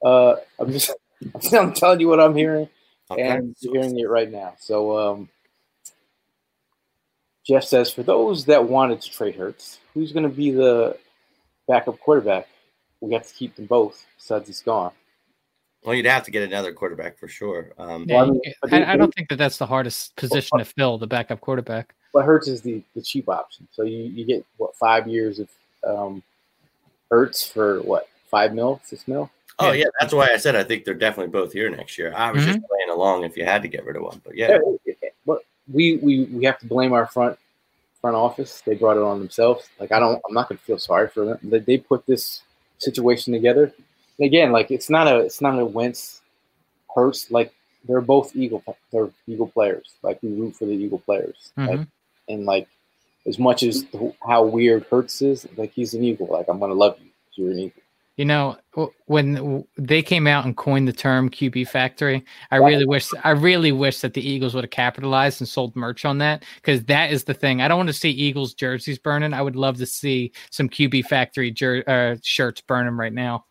Uh, 0.03 0.35
I'm 0.59 0.71
just, 0.71 0.91
I'm 1.53 1.73
telling 1.73 2.01
you 2.01 2.09
what 2.09 2.19
I'm 2.19 2.35
hearing, 2.35 2.67
and 3.17 3.55
you're 3.61 3.73
hearing 3.75 3.97
it 3.99 4.09
right 4.09 4.29
now. 4.31 4.55
So, 4.59 4.97
um, 4.97 5.29
Jeff 7.47 7.63
says, 7.63 7.91
for 7.91 8.03
those 8.03 8.45
that 8.45 8.67
wanted 8.67 9.01
to 9.01 9.11
trade 9.11 9.35
Hurts, 9.35 9.79
who's 9.93 10.11
going 10.11 10.23
to 10.23 10.29
be 10.35 10.51
the 10.51 10.97
backup 11.67 11.99
quarterback? 11.99 12.47
We 13.01 13.13
have 13.13 13.27
to 13.27 13.33
keep 13.33 13.55
them 13.55 13.65
both. 13.65 14.05
Sudds 14.17 14.49
is 14.49 14.61
gone. 14.61 14.91
Well, 15.85 15.95
you'd 15.95 16.05
have 16.05 16.23
to 16.23 16.31
get 16.31 16.43
another 16.43 16.73
quarterback 16.73 17.17
for 17.17 17.27
sure. 17.27 17.73
Um, 17.77 18.05
Yeah, 18.07 18.21
I 18.21 18.25
mean, 18.25 18.41
you- 18.43 18.53
but 18.61 18.71
they- 18.71 18.83
I, 18.83 18.93
I 18.93 18.97
don't 18.97 19.13
think 19.13 19.29
that 19.29 19.37
that's 19.37 19.57
the 19.57 19.65
hardest 19.65 20.15
position 20.15 20.59
to 20.59 20.65
fill, 20.65 20.97
the 20.97 21.07
backup 21.07 21.41
quarterback. 21.41 21.93
But 22.13 22.25
Hurts 22.25 22.47
is 22.47 22.61
the, 22.61 22.81
the 22.95 23.01
cheap 23.01 23.27
option. 23.27 23.67
So 23.71 23.83
you, 23.83 24.03
you 24.03 24.23
get 24.25 24.45
what 24.57 24.75
five 24.75 25.07
years 25.07 25.39
of 25.39 25.49
um, 25.83 26.23
Hurts 27.09 27.45
for 27.47 27.81
what 27.81 28.07
five 28.29 28.53
mil, 28.53 28.81
six 28.85 29.07
mil? 29.07 29.29
Oh 29.59 29.71
yeah, 29.71 29.85
that's 29.99 30.13
why 30.13 30.29
I 30.33 30.37
said 30.37 30.55
I 30.55 30.63
think 30.63 30.83
they're 30.83 30.93
definitely 30.95 31.31
both 31.31 31.53
here 31.53 31.69
next 31.69 31.97
year. 31.97 32.11
I 32.15 32.31
was 32.31 32.43
just 32.43 32.59
playing 32.67 32.89
along 32.89 33.23
if 33.23 33.37
you 33.37 33.45
had 33.45 33.61
to 33.61 33.67
get 33.67 33.85
rid 33.85 33.95
of 33.95 34.01
one, 34.03 34.19
but 34.23 34.35
yeah, 34.35 34.57
But 35.27 35.39
we, 35.71 35.97
we 35.97 36.25
we 36.25 36.43
have 36.45 36.57
to 36.59 36.65
blame 36.65 36.91
our 36.93 37.05
front 37.05 37.37
front 38.01 38.15
office. 38.15 38.61
They 38.65 38.73
brought 38.75 38.97
it 38.97 39.03
on 39.03 39.19
themselves. 39.19 39.69
Like 39.79 39.91
I 39.91 39.99
don't, 39.99 40.19
I'm 40.27 40.33
not 40.33 40.49
going 40.49 40.57
to 40.57 40.63
feel 40.63 40.79
sorry 40.79 41.07
for 41.07 41.23
them. 41.25 41.37
They, 41.43 41.59
they 41.59 41.77
put 41.77 42.05
this 42.07 42.41
situation 42.79 43.31
together. 43.31 43.73
Again, 44.21 44.51
like 44.51 44.71
it's 44.71 44.89
not 44.89 45.07
a 45.07 45.19
it's 45.19 45.41
not 45.41 45.57
a 45.59 45.65
Wentz 45.65 46.21
Hurts. 46.93 47.31
Like 47.31 47.53
they're 47.87 48.01
both 48.01 48.35
Eagle. 48.35 48.63
They're 48.91 49.09
Eagle 49.27 49.47
players. 49.47 49.93
Like 50.03 50.21
we 50.21 50.29
root 50.29 50.55
for 50.55 50.65
the 50.65 50.71
Eagle 50.73 50.99
players. 50.99 51.51
Like, 51.57 51.79
Mhm. 51.79 51.87
and 52.29 52.45
like 52.45 52.67
as 53.25 53.39
much 53.39 53.63
as 53.63 53.85
how 54.25 54.43
weird 54.43 54.85
Hurts 54.91 55.21
is, 55.21 55.47
like 55.57 55.71
he's 55.73 55.93
an 55.93 56.03
Eagle. 56.03 56.27
Like 56.27 56.47
I'm 56.47 56.59
gonna 56.59 56.73
love 56.73 56.97
you. 57.01 57.09
You're 57.35 57.51
an 57.51 57.59
Eagle. 57.59 57.81
You 58.15 58.25
know, 58.25 58.57
when 59.07 59.65
they 59.75 60.03
came 60.03 60.27
out 60.27 60.45
and 60.45 60.55
coined 60.55 60.87
the 60.87 60.93
term 60.93 61.31
QB 61.31 61.67
factory, 61.67 62.23
I 62.51 62.57
really 62.57 62.85
wish 62.85 63.09
I 63.23 63.31
really 63.31 63.71
wish 63.71 64.01
that 64.01 64.13
the 64.13 64.21
Eagles 64.21 64.53
would 64.53 64.63
have 64.65 64.69
capitalized 64.69 65.41
and 65.41 65.47
sold 65.47 65.75
merch 65.75 66.05
on 66.05 66.19
that 66.19 66.43
because 66.57 66.83
that 66.83 67.11
is 67.11 67.23
the 67.23 67.33
thing. 67.33 67.59
I 67.61 67.67
don't 67.67 67.77
want 67.77 67.89
to 67.89 67.93
see 67.93 68.11
Eagles 68.11 68.53
jerseys 68.53 68.99
burning. 68.99 69.33
I 69.33 69.41
would 69.41 69.55
love 69.55 69.77
to 69.77 69.87
see 69.87 70.31
some 70.51 70.69
QB 70.69 71.05
factory 71.05 71.49
jer- 71.49 71.83
uh, 71.87 72.17
shirts 72.21 72.61
burning 72.61 72.93
right 72.97 73.11
now. 73.13 73.45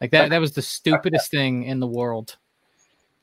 Like 0.00 0.10
that 0.10 0.30
that 0.30 0.40
was 0.40 0.52
the 0.52 0.62
stupidest 0.62 1.30
thing 1.30 1.64
in 1.64 1.80
the 1.80 1.86
world. 1.86 2.36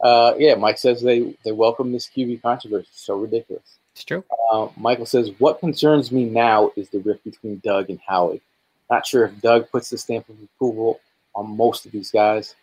Uh, 0.01 0.33
yeah, 0.37 0.55
Mike 0.55 0.77
says 0.77 1.01
they 1.01 1.35
they 1.45 1.51
welcome 1.51 1.91
this 1.91 2.07
QB 2.07 2.41
controversy. 2.41 2.89
So 2.91 3.15
ridiculous. 3.15 3.77
It's 3.93 4.03
true. 4.03 4.23
Uh, 4.51 4.69
Michael 4.77 5.05
says, 5.05 5.31
What 5.39 5.59
concerns 5.59 6.11
me 6.11 6.25
now 6.25 6.71
is 6.75 6.89
the 6.89 6.99
rift 6.99 7.23
between 7.23 7.59
Doug 7.63 7.89
and 7.89 7.99
Howie. 8.05 8.41
Not 8.89 9.05
sure 9.05 9.25
if 9.25 9.41
Doug 9.41 9.69
puts 9.69 9.89
the 9.89 9.97
stamp 9.97 10.27
of 10.29 10.35
approval 10.41 10.99
on 11.35 11.55
most 11.55 11.85
of 11.85 11.91
these 11.91 12.11
guys. 12.11 12.55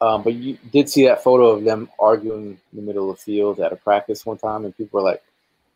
Um, 0.00 0.22
but 0.22 0.34
you 0.34 0.58
did 0.72 0.90
see 0.90 1.06
that 1.06 1.24
photo 1.24 1.46
of 1.50 1.64
them 1.64 1.88
arguing 1.98 2.58
in 2.72 2.76
the 2.76 2.82
middle 2.82 3.10
of 3.10 3.16
the 3.16 3.22
field 3.22 3.60
at 3.60 3.72
a 3.72 3.76
practice 3.76 4.26
one 4.26 4.38
time, 4.38 4.64
and 4.64 4.76
people 4.76 5.00
were 5.00 5.08
like, 5.08 5.22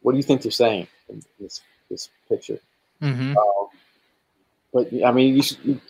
What 0.03 0.13
do 0.13 0.19
you 0.19 0.23
think 0.23 0.43
they're 0.43 0.53
saying 0.53 0.89
in 1.09 1.23
this, 1.39 1.63
this 1.89 2.11
picture? 2.29 2.59
hmm 3.01 3.37
Um, 3.37 3.69
but 4.73 4.89
I 5.05 5.13
mean, 5.13 5.37
you, 5.37 5.43
should, 5.43 5.81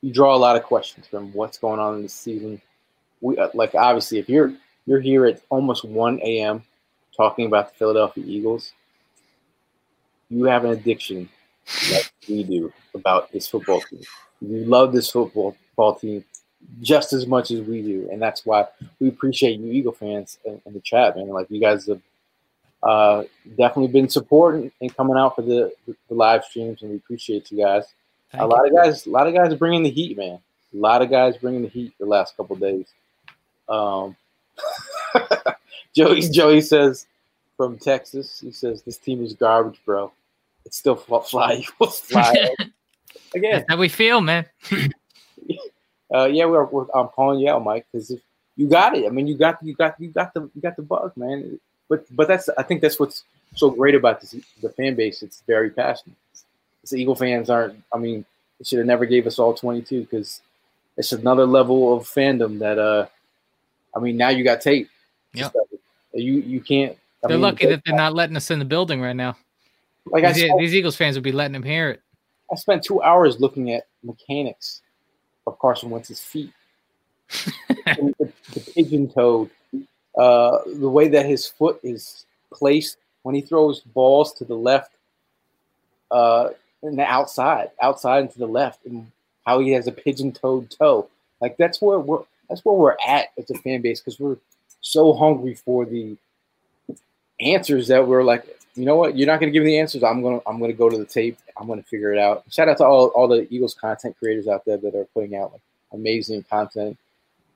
you 0.00 0.12
draw 0.12 0.34
a 0.34 0.38
lot 0.38 0.56
of 0.56 0.62
questions 0.62 1.06
from 1.06 1.32
what's 1.32 1.58
going 1.58 1.80
on 1.80 1.96
in 1.96 2.02
this 2.02 2.14
season. 2.14 2.60
We 3.20 3.36
uh, 3.36 3.48
like 3.54 3.74
obviously 3.74 4.18
if 4.18 4.28
you're 4.28 4.52
you're 4.86 5.00
here 5.00 5.26
at 5.26 5.42
almost 5.50 5.84
one 5.84 6.20
a.m. 6.22 6.62
talking 7.16 7.46
about 7.46 7.70
the 7.70 7.74
Philadelphia 7.74 8.24
Eagles, 8.26 8.72
you 10.30 10.44
have 10.44 10.64
an 10.64 10.70
addiction 10.70 11.28
like 11.92 12.12
we 12.28 12.44
do 12.44 12.72
about 12.94 13.30
this 13.32 13.48
football 13.48 13.80
team. 13.80 14.02
You 14.40 14.64
love 14.64 14.92
this 14.92 15.10
football 15.10 15.56
ball 15.76 15.96
team 15.96 16.24
just 16.80 17.12
as 17.12 17.26
much 17.26 17.50
as 17.50 17.62
we 17.62 17.82
do, 17.82 18.08
and 18.10 18.20
that's 18.20 18.46
why 18.46 18.66
we 19.00 19.08
appreciate 19.08 19.58
you 19.58 19.72
Eagle 19.72 19.92
fans 19.92 20.38
in, 20.44 20.60
in 20.64 20.72
the 20.72 20.80
chat, 20.80 21.16
man. 21.16 21.28
Like 21.28 21.50
you 21.50 21.60
guys 21.60 21.86
have 21.86 22.00
uh, 22.82 23.24
definitely 23.56 23.88
been 23.88 24.08
supporting 24.08 24.70
and 24.80 24.96
coming 24.96 25.16
out 25.16 25.34
for 25.34 25.42
the, 25.42 25.72
the 25.86 26.14
live 26.14 26.44
streams, 26.44 26.82
and 26.82 26.90
we 26.90 26.96
appreciate 26.96 27.50
you 27.50 27.64
guys. 27.64 27.84
Thank 28.30 28.42
a 28.42 28.46
lot 28.46 28.66
of 28.66 28.74
guys, 28.74 29.06
a 29.06 29.10
lot 29.10 29.26
of 29.26 29.34
guys 29.34 29.54
bringing 29.54 29.82
the 29.82 29.90
heat, 29.90 30.16
man. 30.16 30.38
A 30.74 30.76
lot 30.76 31.02
of 31.02 31.10
guys 31.10 31.36
bringing 31.36 31.62
the 31.62 31.68
heat 31.68 31.94
the 31.98 32.06
last 32.06 32.36
couple 32.36 32.56
days. 32.56 32.86
Um, 33.68 34.16
Joey, 35.94 36.20
Joey 36.20 36.60
says 36.60 37.06
from 37.56 37.78
Texas, 37.78 38.40
he 38.40 38.52
says 38.52 38.82
this 38.82 38.98
team 38.98 39.24
is 39.24 39.32
garbage, 39.32 39.80
bro. 39.84 40.12
It's 40.64 40.76
still 40.76 40.96
fly, 40.96 41.54
Eagles 41.80 42.00
fly. 42.00 42.54
Again, 43.34 43.52
That's 43.52 43.64
how 43.68 43.76
we 43.76 43.88
feel, 43.88 44.20
man. 44.20 44.46
uh, 46.14 46.26
yeah, 46.26 46.44
we're, 46.44 46.64
we're 46.64 46.86
I'm 46.94 47.08
calling 47.08 47.40
you 47.40 47.50
out, 47.50 47.64
Mike, 47.64 47.86
because 47.90 48.10
if 48.10 48.20
you 48.56 48.68
got 48.68 48.96
it, 48.96 49.06
I 49.06 49.10
mean, 49.10 49.26
you 49.26 49.36
got 49.36 49.62
you 49.62 49.74
got 49.74 49.98
you 50.00 50.08
got 50.08 50.34
the 50.34 50.42
you 50.54 50.62
got 50.62 50.76
the 50.76 50.82
bug, 50.82 51.12
man. 51.16 51.58
But 51.88 52.04
but 52.14 52.28
that's 52.28 52.48
I 52.58 52.62
think 52.62 52.80
that's 52.80 52.98
what's 52.98 53.24
so 53.54 53.70
great 53.70 53.94
about 53.94 54.20
this 54.20 54.34
the 54.62 54.68
fan 54.70 54.94
base. 54.94 55.22
It's 55.22 55.42
very 55.46 55.70
passionate. 55.70 56.16
The 56.90 56.96
Eagle 56.96 57.14
fans 57.14 57.50
aren't. 57.50 57.82
I 57.92 57.98
mean, 57.98 58.24
they 58.58 58.64
should 58.64 58.78
have 58.78 58.86
never 58.86 59.06
gave 59.06 59.26
us 59.26 59.38
all 59.38 59.54
22 59.54 60.02
because 60.02 60.40
it's 60.96 61.12
another 61.12 61.46
level 61.46 61.96
of 61.96 62.04
fandom 62.04 62.58
that. 62.60 62.78
uh 62.78 63.06
I 63.96 64.00
mean, 64.00 64.16
now 64.16 64.28
you 64.28 64.44
got 64.44 64.60
tape. 64.60 64.88
Yep. 65.34 65.52
You 66.14 66.34
you 66.34 66.60
can't. 66.60 66.96
I 67.24 67.28
They're 67.28 67.36
mean, 67.36 67.42
lucky 67.42 67.66
that 67.66 67.82
they're 67.84 67.96
not 67.96 68.14
letting 68.14 68.36
us 68.36 68.50
in 68.50 68.58
the 68.58 68.64
building 68.64 69.00
right 69.00 69.16
now. 69.16 69.36
Like 70.06 70.24
I, 70.24 70.32
these, 70.32 70.44
spent, 70.44 70.60
these 70.60 70.74
Eagles 70.74 70.96
fans 70.96 71.16
would 71.16 71.24
be 71.24 71.32
letting 71.32 71.52
them 71.52 71.62
hear 71.62 71.90
it. 71.90 72.02
I 72.50 72.54
spent 72.54 72.82
two 72.82 73.02
hours 73.02 73.40
looking 73.40 73.72
at 73.72 73.86
mechanics 74.02 74.82
of 75.46 75.58
Carson 75.58 75.90
Wentz's 75.90 76.20
feet. 76.20 76.52
the, 77.28 78.32
the 78.54 78.60
pigeon 78.74 79.10
toed, 79.10 79.50
uh, 80.16 80.58
the 80.66 80.88
way 80.88 81.08
that 81.08 81.26
his 81.26 81.46
foot 81.46 81.78
is 81.82 82.24
placed 82.52 82.98
when 83.22 83.34
he 83.34 83.42
throws 83.42 83.80
balls 83.80 84.32
to 84.34 84.44
the 84.44 84.54
left, 84.54 84.92
uh, 86.10 86.50
in 86.82 86.96
the 86.96 87.04
outside, 87.04 87.70
outside 87.80 88.20
and 88.20 88.30
to 88.30 88.38
the 88.38 88.46
left, 88.46 88.84
and 88.86 89.10
how 89.46 89.58
he 89.60 89.72
has 89.72 89.86
a 89.86 89.92
pigeon-toed 89.92 90.70
toe. 90.70 91.08
Like 91.40 91.56
that's 91.56 91.80
where 91.80 91.98
we're 91.98 92.22
that's 92.48 92.64
where 92.64 92.74
we're 92.74 92.96
at 93.06 93.28
as 93.38 93.50
a 93.50 93.54
fan 93.58 93.82
base 93.82 94.00
because 94.00 94.18
we're 94.18 94.36
so 94.80 95.12
hungry 95.12 95.54
for 95.54 95.84
the 95.84 96.16
answers 97.40 97.88
that 97.88 98.06
we're 98.06 98.24
like, 98.24 98.44
you 98.74 98.84
know 98.84 98.96
what, 98.96 99.16
you're 99.16 99.26
not 99.26 99.40
to 99.40 99.50
give 99.50 99.62
me 99.62 99.70
the 99.70 99.78
answers. 99.78 100.02
I'm 100.02 100.22
gonna 100.22 100.40
I'm 100.46 100.60
gonna 100.60 100.72
go 100.72 100.88
to 100.88 100.98
the 100.98 101.04
tape. 101.04 101.38
I'm 101.56 101.66
gonna 101.66 101.82
figure 101.82 102.12
it 102.12 102.18
out. 102.18 102.44
Shout 102.50 102.68
out 102.68 102.78
to 102.78 102.84
all 102.84 103.08
all 103.08 103.28
the 103.28 103.46
Eagles 103.52 103.74
content 103.74 104.16
creators 104.18 104.48
out 104.48 104.64
there 104.64 104.76
that 104.76 104.94
are 104.94 105.04
putting 105.06 105.36
out 105.36 105.52
like 105.52 105.62
amazing 105.92 106.44
content, 106.44 106.96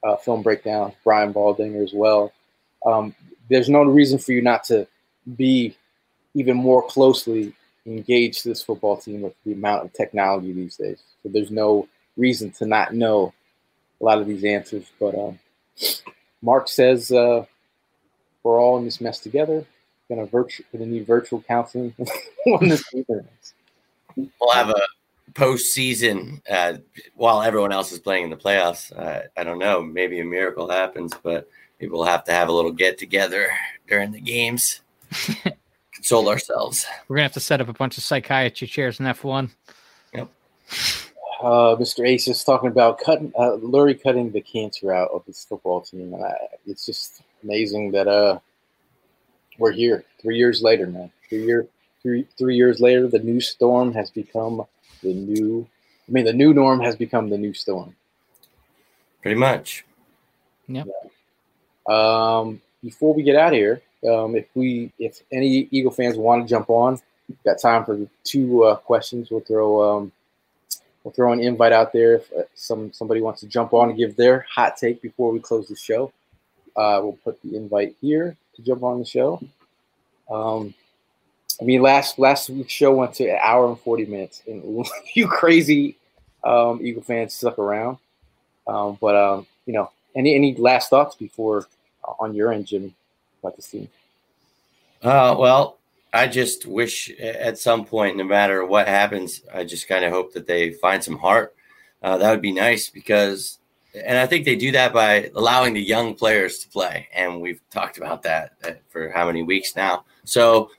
uh, 0.04 0.16
film 0.16 0.42
breakdowns. 0.42 0.94
Brian 1.04 1.32
Baldinger 1.32 1.82
as 1.82 1.92
well. 1.92 2.32
Um, 2.84 3.14
there's 3.48 3.68
no 3.68 3.82
reason 3.82 4.18
for 4.18 4.32
you 4.32 4.42
not 4.42 4.64
to 4.64 4.86
be 5.36 5.76
even 6.34 6.56
more 6.56 6.82
closely 6.82 7.54
engaged 7.86 8.44
this 8.44 8.62
football 8.62 8.96
team 8.96 9.22
with 9.22 9.34
the 9.44 9.52
amount 9.52 9.84
of 9.84 9.92
technology 9.92 10.52
these 10.52 10.76
days. 10.76 11.02
So 11.22 11.28
there's 11.28 11.50
no 11.50 11.88
reason 12.16 12.50
to 12.52 12.66
not 12.66 12.94
know 12.94 13.32
a 14.00 14.04
lot 14.04 14.18
of 14.18 14.26
these 14.26 14.44
answers. 14.44 14.84
But 14.98 15.14
um, 15.18 15.38
Mark 16.42 16.68
says 16.68 17.10
uh, 17.10 17.44
we're 18.42 18.60
all 18.60 18.78
in 18.78 18.84
this 18.84 19.00
mess 19.00 19.18
together. 19.18 19.64
Gonna 20.09 20.26
virtu- 20.26 20.64
gonna 20.72 20.86
need 20.86 21.06
virtual 21.06 21.42
counseling 21.42 21.94
on 22.46 22.68
this 22.68 22.84
We'll 24.14 24.52
have 24.52 24.68
a 24.68 24.82
postseason 25.32 26.42
uh, 26.50 26.74
while 27.14 27.40
everyone 27.40 27.72
else 27.72 27.92
is 27.92 27.98
playing 27.98 28.24
in 28.24 28.30
the 28.30 28.36
playoffs. 28.36 28.94
Uh, 28.94 29.22
I 29.36 29.44
don't 29.44 29.59
know. 29.59 29.82
Maybe 29.82 30.20
a 30.20 30.24
miracle 30.24 30.68
happens, 30.68 31.14
but 31.22 31.48
maybe 31.80 31.92
we'll 31.92 32.04
have 32.04 32.24
to 32.24 32.32
have 32.32 32.48
a 32.48 32.52
little 32.52 32.72
get 32.72 32.98
together 32.98 33.48
during 33.88 34.12
the 34.12 34.20
games. 34.20 34.82
Console 36.02 36.28
ourselves. 36.30 36.84
We're 37.06 37.16
gonna 37.16 37.26
have 37.26 37.32
to 37.34 37.40
set 37.40 37.60
up 37.60 37.68
a 37.68 37.72
bunch 37.72 37.96
of 37.96 38.02
psychiatry 38.02 38.66
chairs 38.66 38.98
in 38.98 39.06
F1. 39.06 39.50
Yep. 40.12 40.28
Uh, 41.40 41.76
Mr. 41.76 42.04
Ace 42.04 42.26
is 42.26 42.42
talking 42.42 42.68
about 42.68 42.98
cutting, 42.98 43.32
uh, 43.38 43.56
Lurie 43.62 44.02
cutting 44.02 44.32
the 44.32 44.40
cancer 44.40 44.92
out 44.92 45.10
of 45.12 45.24
his 45.26 45.44
football 45.44 45.80
team. 45.80 46.12
And 46.12 46.24
I, 46.24 46.34
it's 46.66 46.84
just 46.84 47.22
amazing 47.44 47.92
that 47.92 48.08
uh, 48.08 48.40
we're 49.58 49.70
here 49.70 50.04
three 50.20 50.36
years 50.36 50.60
later, 50.60 50.88
man. 50.88 51.12
Three 51.28 51.46
year, 51.46 51.68
three 52.02 52.26
three 52.36 52.56
years 52.56 52.80
later, 52.80 53.06
the 53.06 53.20
new 53.20 53.40
storm 53.40 53.92
has 53.92 54.10
become 54.10 54.64
the 55.04 55.14
new. 55.14 55.68
I 56.08 56.10
mean, 56.10 56.24
the 56.24 56.32
new 56.32 56.52
norm 56.52 56.80
has 56.80 56.96
become 56.96 57.30
the 57.30 57.38
new 57.38 57.54
storm. 57.54 57.94
Pretty 59.20 59.38
much. 59.38 59.84
Yep. 60.66 60.88
Um, 61.88 62.60
before 62.82 63.14
we 63.14 63.22
get 63.22 63.36
out 63.36 63.52
of 63.52 63.58
here, 63.58 63.82
um, 64.08 64.36
if 64.36 64.46
we, 64.54 64.92
if 64.98 65.20
any 65.32 65.68
Eagle 65.70 65.92
fans 65.92 66.16
want 66.16 66.42
to 66.42 66.48
jump 66.48 66.70
on, 66.70 66.98
got 67.44 67.60
time 67.60 67.84
for 67.84 68.06
two 68.24 68.64
uh, 68.64 68.76
questions. 68.76 69.30
We'll 69.30 69.40
throw, 69.40 69.98
um, 69.98 70.12
we'll 71.02 71.12
throw 71.12 71.32
an 71.32 71.40
invite 71.40 71.72
out 71.72 71.92
there 71.92 72.16
if 72.16 72.32
uh, 72.32 72.42
some 72.54 72.92
somebody 72.92 73.20
wants 73.20 73.40
to 73.40 73.46
jump 73.46 73.72
on 73.72 73.90
and 73.90 73.98
give 73.98 74.16
their 74.16 74.46
hot 74.52 74.76
take 74.76 75.02
before 75.02 75.30
we 75.30 75.40
close 75.40 75.68
the 75.68 75.76
show. 75.76 76.12
Uh, 76.76 77.00
we'll 77.02 77.18
put 77.24 77.40
the 77.42 77.56
invite 77.56 77.94
here 78.00 78.36
to 78.56 78.62
jump 78.62 78.82
on 78.82 78.98
the 78.98 79.04
show. 79.04 79.42
Um, 80.30 80.74
I 81.60 81.64
mean, 81.64 81.82
last 81.82 82.18
last 82.18 82.48
week's 82.50 82.72
show 82.72 82.94
went 82.94 83.14
to 83.14 83.28
an 83.28 83.38
hour 83.40 83.68
and 83.68 83.78
forty 83.78 84.06
minutes, 84.06 84.42
and 84.46 84.86
you 85.14 85.28
crazy 85.28 85.96
um, 86.44 86.80
Eagle 86.82 87.02
fans 87.02 87.34
stuck 87.34 87.58
around. 87.58 87.98
Um, 88.66 88.98
but 89.00 89.16
um, 89.16 89.46
you 89.66 89.72
know, 89.72 89.90
any 90.14 90.34
any 90.34 90.54
last 90.56 90.90
thoughts 90.90 91.14
before 91.14 91.66
uh, 92.04 92.12
on 92.18 92.34
your 92.34 92.52
end, 92.52 92.66
Jimmy, 92.66 92.94
about 93.43 93.56
this 93.56 93.69
team? 93.69 93.89
Uh, 95.02 95.35
well, 95.39 95.78
I 96.12 96.27
just 96.27 96.66
wish 96.66 97.10
at 97.19 97.59
some 97.59 97.85
point, 97.85 98.16
no 98.16 98.24
matter 98.24 98.64
what 98.64 98.86
happens, 98.86 99.43
I 99.52 99.64
just 99.64 99.89
kind 99.89 100.05
of 100.05 100.12
hope 100.12 100.32
that 100.35 100.47
they 100.47 100.73
find 100.73 101.02
some 101.02 101.19
heart. 101.19 101.55
Uh, 102.02 102.19
that 102.19 102.31
would 102.31 102.43
be 102.43 102.52
nice 102.52 102.90
because, 102.90 103.59
and 103.94 104.19
I 104.19 104.27
think 104.27 104.44
they 104.44 104.56
do 104.56 104.73
that 104.73 104.93
by 104.93 105.31
allowing 105.35 105.74
the 105.74 105.82
young 105.82 106.14
players 106.14 106.59
to 106.60 106.69
play. 106.69 107.09
And 107.14 107.40
we've 107.40 107.60
talked 107.70 107.97
about 107.97 108.23
that 108.23 108.52
uh, 108.64 108.73
for 108.90 109.10
how 109.10 109.27
many 109.27 109.43
weeks 109.43 109.74
now. 109.74 110.05
So 110.24 110.70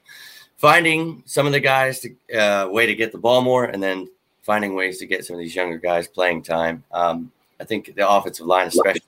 finding 0.58 1.24
some 1.26 1.46
of 1.46 1.52
the 1.52 1.60
guys 1.60 2.00
to 2.02 2.38
uh, 2.38 2.70
way 2.70 2.86
to 2.86 2.96
get 2.96 3.12
the 3.12 3.18
ball 3.18 3.42
more, 3.42 3.66
and 3.66 3.82
then 3.82 4.10
finding 4.44 4.76
ways 4.76 5.00
to 5.00 5.06
get 5.08 5.26
some 5.26 5.36
of 5.36 5.40
these 5.40 5.56
younger 5.56 5.78
guys 5.78 6.08
playing 6.08 6.44
time. 6.44 6.84
Um, 6.92 7.32
I 7.60 7.64
think 7.64 7.96
the 7.96 8.08
offensive 8.08 8.46
line, 8.46 8.68
especially 8.68 9.02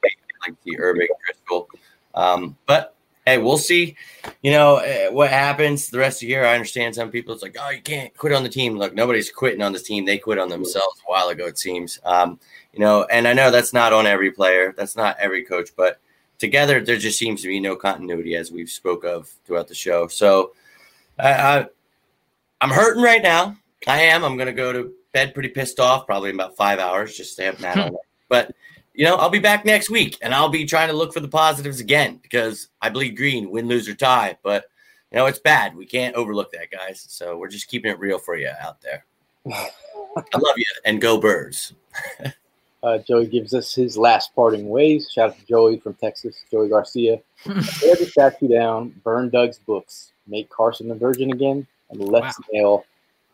like 0.48 0.56
the 0.64 0.80
Urban 0.80 1.08
Crystal. 1.24 1.70
Um, 2.14 2.58
but 2.66 2.95
hey, 3.26 3.38
we'll 3.38 3.58
see. 3.58 3.96
You 4.42 4.52
know 4.52 4.78
uh, 4.78 5.12
what 5.12 5.30
happens 5.30 5.90
the 5.90 6.00
rest 6.00 6.18
of 6.18 6.22
the 6.22 6.28
year. 6.28 6.46
I 6.46 6.54
understand 6.54 6.96
some 6.96 7.12
people. 7.12 7.34
It's 7.34 7.44
like, 7.44 7.58
oh, 7.60 7.70
you 7.70 7.82
can't 7.82 8.16
quit 8.16 8.34
on 8.34 8.44
the 8.44 8.50
team. 8.50 8.78
Look, 8.78 8.94
nobody's 8.94 9.32
quitting 9.32 9.62
on 9.62 9.74
this 9.74 9.84
team. 9.84 10.06
They 10.06 10.18
quit 10.18 10.40
on 10.40 10.50
themselves 10.50 11.02
a 11.08 11.12
while 11.12 11.30
ago. 11.30 11.46
It 11.48 11.58
seems. 11.58 12.00
Um, 12.04 12.40
you 12.74 12.80
know, 12.80 13.04
and 13.06 13.28
I 13.28 13.34
know 13.34 13.52
that's 13.52 13.74
not 13.74 13.94
on 13.94 14.06
every 14.06 14.32
player. 14.32 14.74
That's 14.76 14.96
not 14.96 15.18
every 15.20 15.44
coach, 15.44 15.70
but 15.76 16.00
together 16.38 16.82
there 16.82 16.98
just 16.98 17.18
seems 17.18 17.42
to 17.42 17.48
be 17.48 17.60
no 17.60 17.76
continuity 17.76 18.36
as 18.36 18.52
we've 18.52 18.70
spoke 18.70 19.04
of 19.06 19.30
throughout 19.46 19.68
the 19.68 19.76
show. 19.76 20.08
So 20.08 20.54
I, 21.18 21.32
I 21.32 21.66
I'm 22.62 22.70
hurting 22.70 23.04
right 23.04 23.22
now. 23.24 23.58
I 23.88 24.02
am. 24.02 24.24
I'm 24.24 24.36
going 24.36 24.48
to 24.48 24.54
go 24.54 24.74
to 24.74 24.94
bed 25.14 25.34
pretty 25.34 25.50
pissed 25.50 25.80
off, 25.80 26.06
probably 26.06 26.30
in 26.30 26.36
about 26.36 26.58
five 26.58 26.80
hours, 26.80 27.16
just 27.16 27.38
to 27.38 27.44
have 27.44 27.60
that 27.60 27.78
on. 27.78 27.96
But 28.28 28.56
you 28.96 29.04
know, 29.04 29.16
I'll 29.16 29.30
be 29.30 29.40
back 29.40 29.66
next 29.66 29.90
week 29.90 30.18
and 30.22 30.34
I'll 30.34 30.50
be 30.50 30.66
trying 30.66 30.88
to 30.88 30.94
look 30.94 31.14
for 31.14 31.20
the 31.20 31.28
positives 31.28 31.80
again 31.80 32.20
because 32.22 32.70
I 32.82 32.90
bleed 32.90 33.18
green, 33.18 33.52
win, 33.52 33.68
lose, 33.68 33.90
or 33.90 33.94
tie. 33.94 34.38
But, 34.42 34.66
you 35.12 35.18
know, 35.18 35.26
it's 35.26 35.40
bad. 35.40 35.76
We 35.76 35.86
can't 35.86 36.16
overlook 36.16 36.52
that, 36.54 36.72
guys. 36.72 37.06
So 37.10 37.38
we're 37.38 37.50
just 37.50 37.68
keeping 37.68 37.92
it 37.92 38.00
real 38.00 38.20
for 38.20 38.38
you 38.38 38.52
out 38.62 38.82
there. 38.82 39.06
I 39.52 40.38
love 40.38 40.56
you 40.58 40.66
and 40.86 41.02
go 41.02 41.20
birds. 41.20 41.74
uh, 42.84 43.00
Joey 43.00 43.28
gives 43.28 43.54
us 43.54 43.76
his 43.76 43.98
last 43.98 44.34
parting 44.34 44.70
ways. 44.70 45.10
Shout 45.12 45.32
out 45.32 45.40
to 45.40 45.46
Joey 45.46 45.80
from 45.80 45.96
Texas, 45.96 46.44
Joey 46.50 46.70
Garcia. 46.70 47.20
Tear 47.44 47.96
the 47.96 48.08
statue 48.10 48.48
down, 48.48 48.90
burn 49.04 49.30
Doug's 49.30 49.60
books, 49.60 50.14
make 50.26 50.50
Carson 50.50 50.88
the 50.88 50.96
virgin 50.96 51.32
again, 51.32 51.68
and 51.90 52.00
let's 52.00 52.40
wow. 52.40 52.46
nail 52.52 52.86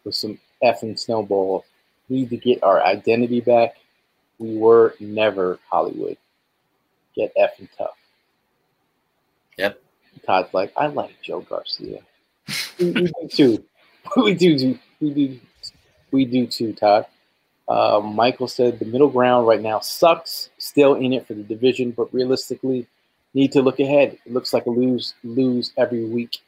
with 0.04 0.16
some 0.16 0.40
effing 0.64 0.98
snowball. 0.98 1.66
Need 2.10 2.30
to 2.32 2.38
get 2.38 2.64
our 2.64 2.84
identity 2.84 3.42
back 3.42 3.76
we 4.42 4.58
were 4.58 4.96
never 5.00 5.60
Hollywood. 5.70 6.18
Get 7.16 7.32
effing 7.38 7.70
tough. 7.78 7.98
Yep. 9.58 9.80
Todd's 10.26 10.54
like, 10.54 10.74
I 10.76 10.88
like 10.88 11.22
Joe 11.22 11.42
Garcia. 11.42 12.00
we, 12.80 12.92
we, 12.92 13.02
do 13.02 13.28
too. 13.30 13.66
We 14.18 14.34
do. 14.34 14.80
We 15.00 15.14
do. 15.14 15.40
We 16.12 16.26
do 16.26 16.48
too, 16.48 16.74
Todd. 16.74 17.06
Uh, 17.70 18.02
Michael 18.04 18.48
said 18.48 18.80
the 18.80 18.86
middle 18.86 19.08
ground 19.10 19.48
right 19.48 19.62
now 19.62 19.80
sucks. 19.80 20.50
Still 20.58 20.96
in 20.96 21.14
it 21.14 21.28
for 21.28 21.36
the 21.36 21.44
division, 21.44 21.92
but 21.92 22.14
realistically, 22.14 22.88
need 23.34 23.52
to 23.52 23.62
look 23.62 23.80
ahead. 23.80 24.18
It 24.26 24.34
looks 24.34 24.54
like 24.54 24.66
a 24.66 24.72
lose 24.72 25.14
lose 25.24 25.72
every 25.78 26.04
week. 26.04 26.40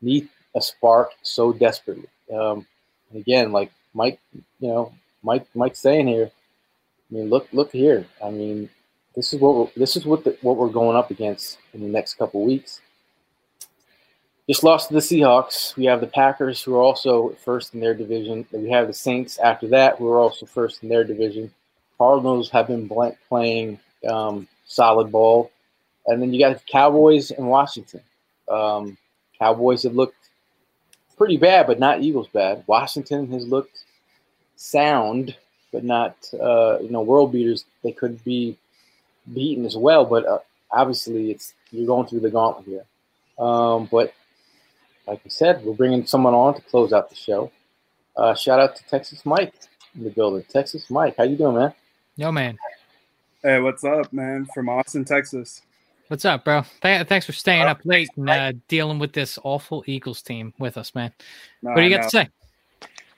Need 0.00 0.28
a 0.54 0.62
spark 0.62 1.10
so 1.22 1.52
desperately. 1.52 2.08
Um, 2.32 2.66
again, 3.14 3.52
like 3.52 3.72
Mike, 3.92 4.20
you 4.32 4.68
know, 4.68 4.92
Mike, 5.22 5.46
Mike's 5.54 5.80
saying 5.80 6.06
here, 6.06 6.30
I 7.10 7.14
mean, 7.14 7.30
look, 7.30 7.48
look 7.52 7.72
here. 7.72 8.06
I 8.24 8.30
mean, 8.30 8.68
this 9.14 9.32
is 9.32 9.40
what 9.40 9.54
we're, 9.54 9.68
this 9.76 9.96
is 9.96 10.04
what 10.04 10.24
the, 10.24 10.36
what 10.42 10.56
we're 10.56 10.68
going 10.68 10.96
up 10.96 11.10
against 11.10 11.58
in 11.72 11.80
the 11.80 11.88
next 11.88 12.14
couple 12.14 12.44
weeks. 12.44 12.80
Just 14.48 14.62
lost 14.62 14.88
to 14.88 14.94
the 14.94 15.00
Seahawks. 15.00 15.74
We 15.76 15.86
have 15.86 16.00
the 16.00 16.06
Packers, 16.06 16.62
who 16.62 16.74
are 16.76 16.82
also 16.82 17.30
first 17.44 17.74
in 17.74 17.80
their 17.80 17.94
division. 17.94 18.46
We 18.52 18.70
have 18.70 18.86
the 18.86 18.92
Saints 18.92 19.38
after 19.38 19.66
that, 19.68 19.98
who 19.98 20.08
are 20.08 20.18
also 20.18 20.46
first 20.46 20.82
in 20.82 20.88
their 20.88 21.02
division. 21.02 21.52
Cardinals 21.98 22.50
have 22.50 22.68
been 22.68 22.88
playing 23.28 23.80
um, 24.08 24.46
solid 24.64 25.10
ball, 25.10 25.50
and 26.06 26.22
then 26.22 26.32
you 26.32 26.38
got 26.38 26.54
the 26.54 26.62
Cowboys 26.70 27.32
and 27.32 27.48
Washington. 27.48 28.02
Um, 28.48 28.96
Cowboys 29.38 29.82
have 29.82 29.94
looked 29.94 30.30
pretty 31.16 31.38
bad, 31.38 31.66
but 31.66 31.80
not 31.80 32.02
Eagles 32.02 32.28
bad. 32.28 32.62
Washington 32.66 33.30
has 33.32 33.46
looked 33.48 33.84
sound 34.54 35.34
but 35.76 35.84
not 35.84 36.16
uh, 36.40 36.78
you 36.80 36.88
know 36.88 37.02
world 37.02 37.32
beaters. 37.32 37.66
They 37.84 37.92
could 37.92 38.24
be 38.24 38.56
beaten 39.34 39.66
as 39.66 39.76
well, 39.76 40.06
but 40.06 40.24
uh, 40.24 40.38
obviously 40.70 41.30
it's 41.30 41.52
you're 41.70 41.86
going 41.86 42.06
through 42.06 42.20
the 42.20 42.30
gauntlet 42.30 42.64
here. 42.64 42.84
Um, 43.38 43.86
but 43.92 44.14
like 45.06 45.20
I 45.22 45.28
said, 45.28 45.62
we're 45.62 45.74
bringing 45.74 46.06
someone 46.06 46.32
on 46.32 46.54
to 46.54 46.62
close 46.62 46.94
out 46.94 47.10
the 47.10 47.14
show. 47.14 47.52
Uh, 48.16 48.34
shout 48.34 48.58
out 48.58 48.74
to 48.76 48.86
Texas 48.86 49.26
Mike 49.26 49.52
in 49.94 50.04
the 50.04 50.08
building. 50.08 50.46
Texas 50.48 50.88
Mike, 50.88 51.14
how 51.18 51.24
you 51.24 51.36
doing, 51.36 51.56
man? 51.56 51.74
Yo, 52.16 52.32
man. 52.32 52.56
Hey, 53.42 53.60
what's 53.60 53.84
up, 53.84 54.10
man? 54.14 54.46
From 54.54 54.70
Austin, 54.70 55.04
Texas. 55.04 55.60
What's 56.08 56.24
up, 56.24 56.42
bro? 56.42 56.64
Th- 56.80 57.06
thanks 57.06 57.26
for 57.26 57.32
staying 57.32 57.64
up 57.64 57.80
late 57.84 58.08
and 58.16 58.30
uh, 58.30 58.52
dealing 58.66 58.98
with 58.98 59.12
this 59.12 59.38
awful 59.44 59.84
Eagles 59.86 60.22
team 60.22 60.54
with 60.58 60.78
us, 60.78 60.94
man. 60.94 61.12
No, 61.60 61.72
what 61.72 61.76
do 61.76 61.82
you 61.82 61.94
got 61.94 62.04
to 62.04 62.10
say? 62.10 62.28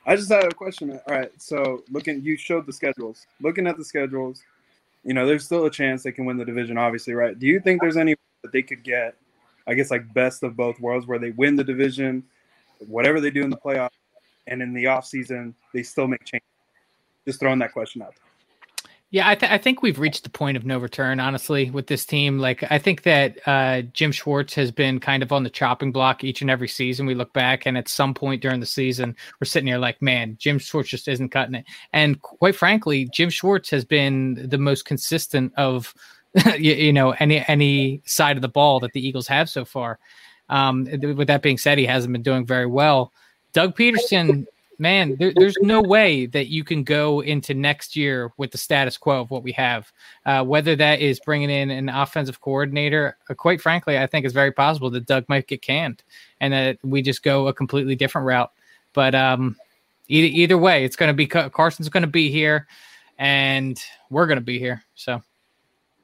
I 0.09 0.17
just 0.17 0.31
had 0.31 0.45
a 0.45 0.55
question. 0.55 0.91
All 0.91 1.15
right, 1.15 1.31
so 1.37 1.85
looking, 1.91 2.23
you 2.23 2.39
showed 2.39 2.65
the 2.65 2.73
schedules. 2.73 3.27
Looking 3.43 3.67
at 3.67 3.77
the 3.77 3.85
schedules, 3.85 4.43
you 5.05 5.13
know, 5.13 5.27
there's 5.27 5.45
still 5.45 5.67
a 5.67 5.71
chance 5.71 6.03
they 6.03 6.13
can 6.13 6.25
win 6.25 6.39
the 6.39 6.47
division, 6.47 6.79
obviously, 6.79 7.13
right? 7.13 7.39
Do 7.39 7.47
you 7.47 7.61
think 7.61 7.83
there's 7.83 7.99
any 7.99 8.15
that 8.43 8.51
they 8.51 8.63
could 8.63 8.83
get, 8.83 9.17
I 9.67 9.75
guess, 9.75 9.91
like 9.91 10.11
best 10.15 10.43
of 10.43 10.57
both 10.57 10.81
worlds, 10.81 11.07
where 11.07 11.19
they 11.19 11.33
win 11.33 11.57
the 11.57 11.65
division, 11.65 12.25
whatever 12.87 13.21
they 13.21 13.31
do 13.31 13.43
in 13.43 13.51
the 13.51 13.59
playoffs, 13.59 13.91
and 14.47 14.63
in 14.63 14.73
the 14.73 14.85
offseason 14.85 15.53
they 15.75 15.83
still 15.83 16.09
make 16.09 16.25
changes? 16.25 16.49
Just 17.27 17.39
throwing 17.39 17.59
that 17.59 17.75
question 17.75 18.01
out 18.01 18.15
there. 18.17 18.28
Yeah, 19.11 19.27
I, 19.27 19.37
th- 19.37 19.51
I 19.51 19.57
think 19.57 19.81
we've 19.81 19.99
reached 19.99 20.25
the 20.25 20.31
point 20.31 20.59
of 20.59 20.67
no 20.67 20.77
return, 20.77 21.19
honestly, 21.19 21.71
with 21.71 21.87
this 21.87 22.05
team. 22.05 22.39
Like, 22.39 22.71
I 22.71 22.79
think 22.79 23.05
that 23.05 23.39
uh, 23.47 23.81
Jim 23.95 24.13
Schwartz 24.13 24.55
has 24.55 24.71
been 24.71 25.01
kind 25.01 25.23
of 25.23 25.33
on 25.33 25.45
the 25.45 25.51
chopping 25.51 25.93
block 25.93 26.25
each 26.25 26.43
and 26.43 26.51
every 26.51 26.69
season. 26.69 27.07
We 27.07 27.15
look 27.15 27.33
back, 27.33 27.65
and 27.65 27.79
at 27.79 27.89
some 27.89 28.13
point 28.13 28.43
during 28.43 28.61
the 28.61 28.67
season, 28.67 29.17
we're 29.41 29.47
sitting 29.47 29.67
here 29.67 29.79
like, 29.79 30.03
man, 30.03 30.37
Jim 30.39 30.59
Schwartz 30.59 30.91
just 30.91 31.09
isn't 31.09 31.31
cutting 31.31 31.55
it. 31.55 31.65
And 31.95 32.21
quite 32.21 32.55
frankly, 32.55 33.09
Jim 33.11 33.31
Schwartz 33.31 33.71
has 33.71 33.87
been 33.87 34.47
the 34.47 34.59
most 34.59 34.85
consistent 34.85 35.55
of, 35.57 35.95
you, 36.59 36.75
you, 36.75 36.93
know, 36.93 37.13
any 37.13 37.43
any 37.49 38.03
side 38.05 38.37
of 38.37 38.43
the 38.43 38.49
ball 38.49 38.79
that 38.81 38.93
the 38.93 39.07
Eagles 39.07 39.27
have 39.29 39.49
so 39.49 39.65
far. 39.65 39.99
Um, 40.51 40.85
with 40.85 41.29
that 41.29 41.41
being 41.41 41.57
said, 41.57 41.79
he 41.79 41.87
hasn't 41.87 42.13
been 42.13 42.23
doing 42.23 42.45
very 42.45 42.67
well. 42.67 43.15
Doug 43.55 43.75
Pederson 43.75 44.45
man, 44.79 45.17
there, 45.19 45.33
there's 45.35 45.57
no 45.61 45.83
way 45.83 46.27
that 46.27 46.47
you 46.47 46.63
can 46.63 46.85
go 46.85 47.21
into 47.21 47.53
next 47.53 47.97
year 47.97 48.33
with 48.37 48.53
the 48.53 48.59
status 48.59 48.97
quo 48.97 49.21
of 49.21 49.31
what 49.31 49.43
we 49.43 49.53
have. 49.53 49.93
Uh, 50.25 50.45
whether 50.45 50.77
that 50.77 51.01
is 51.01 51.21
bringing 51.21 51.51
in 51.51 51.71
an 51.71 51.89
offensive 51.89 52.41
coordinator, 52.41 53.17
uh, 53.29 53.35
quite 53.35 53.61
frankly, 53.61 53.99
I 53.99 54.07
think 54.07 54.25
it's 54.25 54.35
very 54.35 54.53
possible 54.53 54.91
that 54.91 55.07
Doug 55.07 55.29
might 55.29 55.49
get 55.49 55.63
canned 55.63 56.03
and 56.41 56.53
that 56.53 56.79
we 56.83 57.03
just 57.03 57.23
go 57.23 57.49
a 57.49 57.53
completely 57.53 57.97
different 57.97 58.27
route. 58.27 58.53
But 58.93 59.15
um, 59.15 59.57
either, 60.07 60.29
either 60.29 60.59
way, 60.59 60.85
it's 60.85 60.97
going 60.97 61.09
to 61.09 61.15
be 61.15 61.27
Carson's 61.27 61.89
going 61.89 62.03
to 62.03 62.07
be 62.07 62.31
here, 62.31 62.67
and 63.19 63.81
we're 64.11 64.27
going 64.27 64.39
to 64.39 64.45
be 64.45 64.59
here. 64.59 64.83
So 64.95 65.23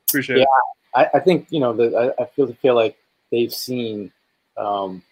appreciate 0.09 0.39
yeah, 0.39 0.43
it. 0.43 0.49
I, 0.95 1.19
I 1.19 1.21
think 1.21 1.47
you 1.51 1.61
know 1.61 1.73
the, 1.73 2.15
I, 2.19 2.23
I 2.23 2.27
feel 2.27 2.53
feel 2.55 2.75
like 2.75 2.97
they've 3.31 3.53
seen 3.53 4.13
um, 4.57 5.03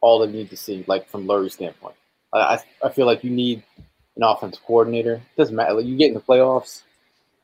all 0.00 0.18
they 0.18 0.32
need 0.32 0.50
to 0.50 0.56
see, 0.56 0.84
like 0.86 1.08
from 1.08 1.26
Lurie's 1.26 1.54
standpoint. 1.54 1.94
I, 2.32 2.58
I 2.84 2.90
feel 2.90 3.06
like 3.06 3.24
you 3.24 3.30
need 3.30 3.62
an 4.16 4.22
offensive 4.22 4.62
coordinator. 4.64 5.14
It 5.14 5.36
doesn't 5.36 5.54
matter. 5.54 5.74
Like 5.74 5.86
you 5.86 5.96
get 5.96 6.08
in 6.08 6.14
the 6.14 6.20
playoffs, 6.20 6.82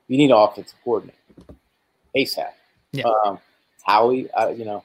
you 0.09 0.19
need 0.19 0.31
an 0.31 0.37
offensive 0.37 0.79
coordinator 0.85 1.19
ASAP. 2.17 2.51
Yeah. 2.93 3.05
Um, 3.25 3.39
Howie, 3.85 4.31
uh, 4.33 4.49
you 4.49 4.65
know, 4.65 4.85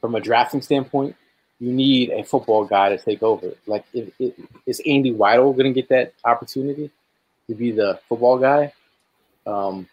from 0.00 0.14
a 0.14 0.20
drafting 0.20 0.62
standpoint, 0.62 1.16
you 1.60 1.72
need 1.72 2.10
a 2.10 2.24
football 2.24 2.64
guy 2.64 2.88
to 2.88 2.98
take 2.98 3.22
over. 3.22 3.52
Like, 3.66 3.84
if, 3.92 4.10
if, 4.18 4.34
is 4.66 4.82
Andy 4.86 5.12
Weidl 5.12 5.56
going 5.56 5.72
to 5.72 5.80
get 5.80 5.88
that 5.90 6.14
opportunity 6.24 6.90
to 7.46 7.54
be 7.54 7.70
the 7.70 8.00
football 8.08 8.38
guy? 8.38 8.72
Um, 9.46 9.88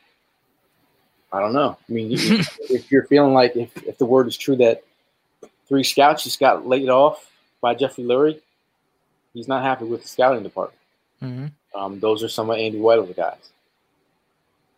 I 1.32 1.40
don't 1.40 1.54
know. 1.54 1.78
I 1.88 1.92
mean, 1.92 2.10
if 2.14 2.92
you're 2.92 3.06
feeling 3.06 3.34
like 3.34 3.56
if, 3.56 3.76
if 3.84 3.98
the 3.98 4.06
word 4.06 4.28
is 4.28 4.38
true 4.38 4.56
that 4.58 4.84
three 5.68 5.84
scouts 5.84 6.24
just 6.24 6.40
got 6.40 6.68
laid 6.68 6.90
off 6.90 7.30
by 7.62 7.76
Jeffrey 7.76 8.04
Lurie, 8.04 8.42
he's 9.34 9.48
not 9.48 9.64
happy 9.64 9.86
with 9.86 10.02
the 10.02 10.08
scouting 10.08 10.44
department. 10.44 10.80
Mm-hmm. 11.22 11.80
Um, 11.80 12.00
those 12.00 12.24
are 12.24 12.30
some 12.30 12.50
of 12.50 12.58
Andy 12.58 12.80
Weidl's 12.80 13.16
guys. 13.16 13.52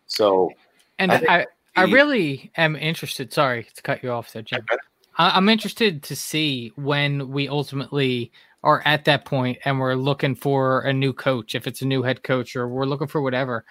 So, 0.06 0.52
and 0.98 1.10
I, 1.10 1.24
I, 1.28 1.46
I, 1.74 1.84
really 1.84 2.50
am 2.56 2.76
interested. 2.76 3.32
Sorry 3.32 3.66
to 3.74 3.82
cut 3.82 4.02
you 4.02 4.10
off 4.10 4.32
there, 4.32 4.42
Jim. 4.42 4.64
I, 5.16 5.38
am 5.38 5.48
interested 5.48 6.02
to 6.02 6.16
see 6.16 6.72
when 6.76 7.30
we 7.30 7.48
ultimately 7.48 8.30
are 8.62 8.82
at 8.84 9.06
that 9.06 9.24
point 9.24 9.58
and 9.64 9.80
we're 9.80 9.94
looking 9.94 10.34
for 10.34 10.82
a 10.82 10.92
new 10.92 11.12
coach, 11.12 11.54
if 11.54 11.66
it's 11.66 11.82
a 11.82 11.86
new 11.86 12.02
head 12.02 12.22
coach 12.22 12.54
or 12.54 12.68
we're 12.68 12.84
looking 12.84 13.06
for 13.06 13.22
whatever. 13.22 13.64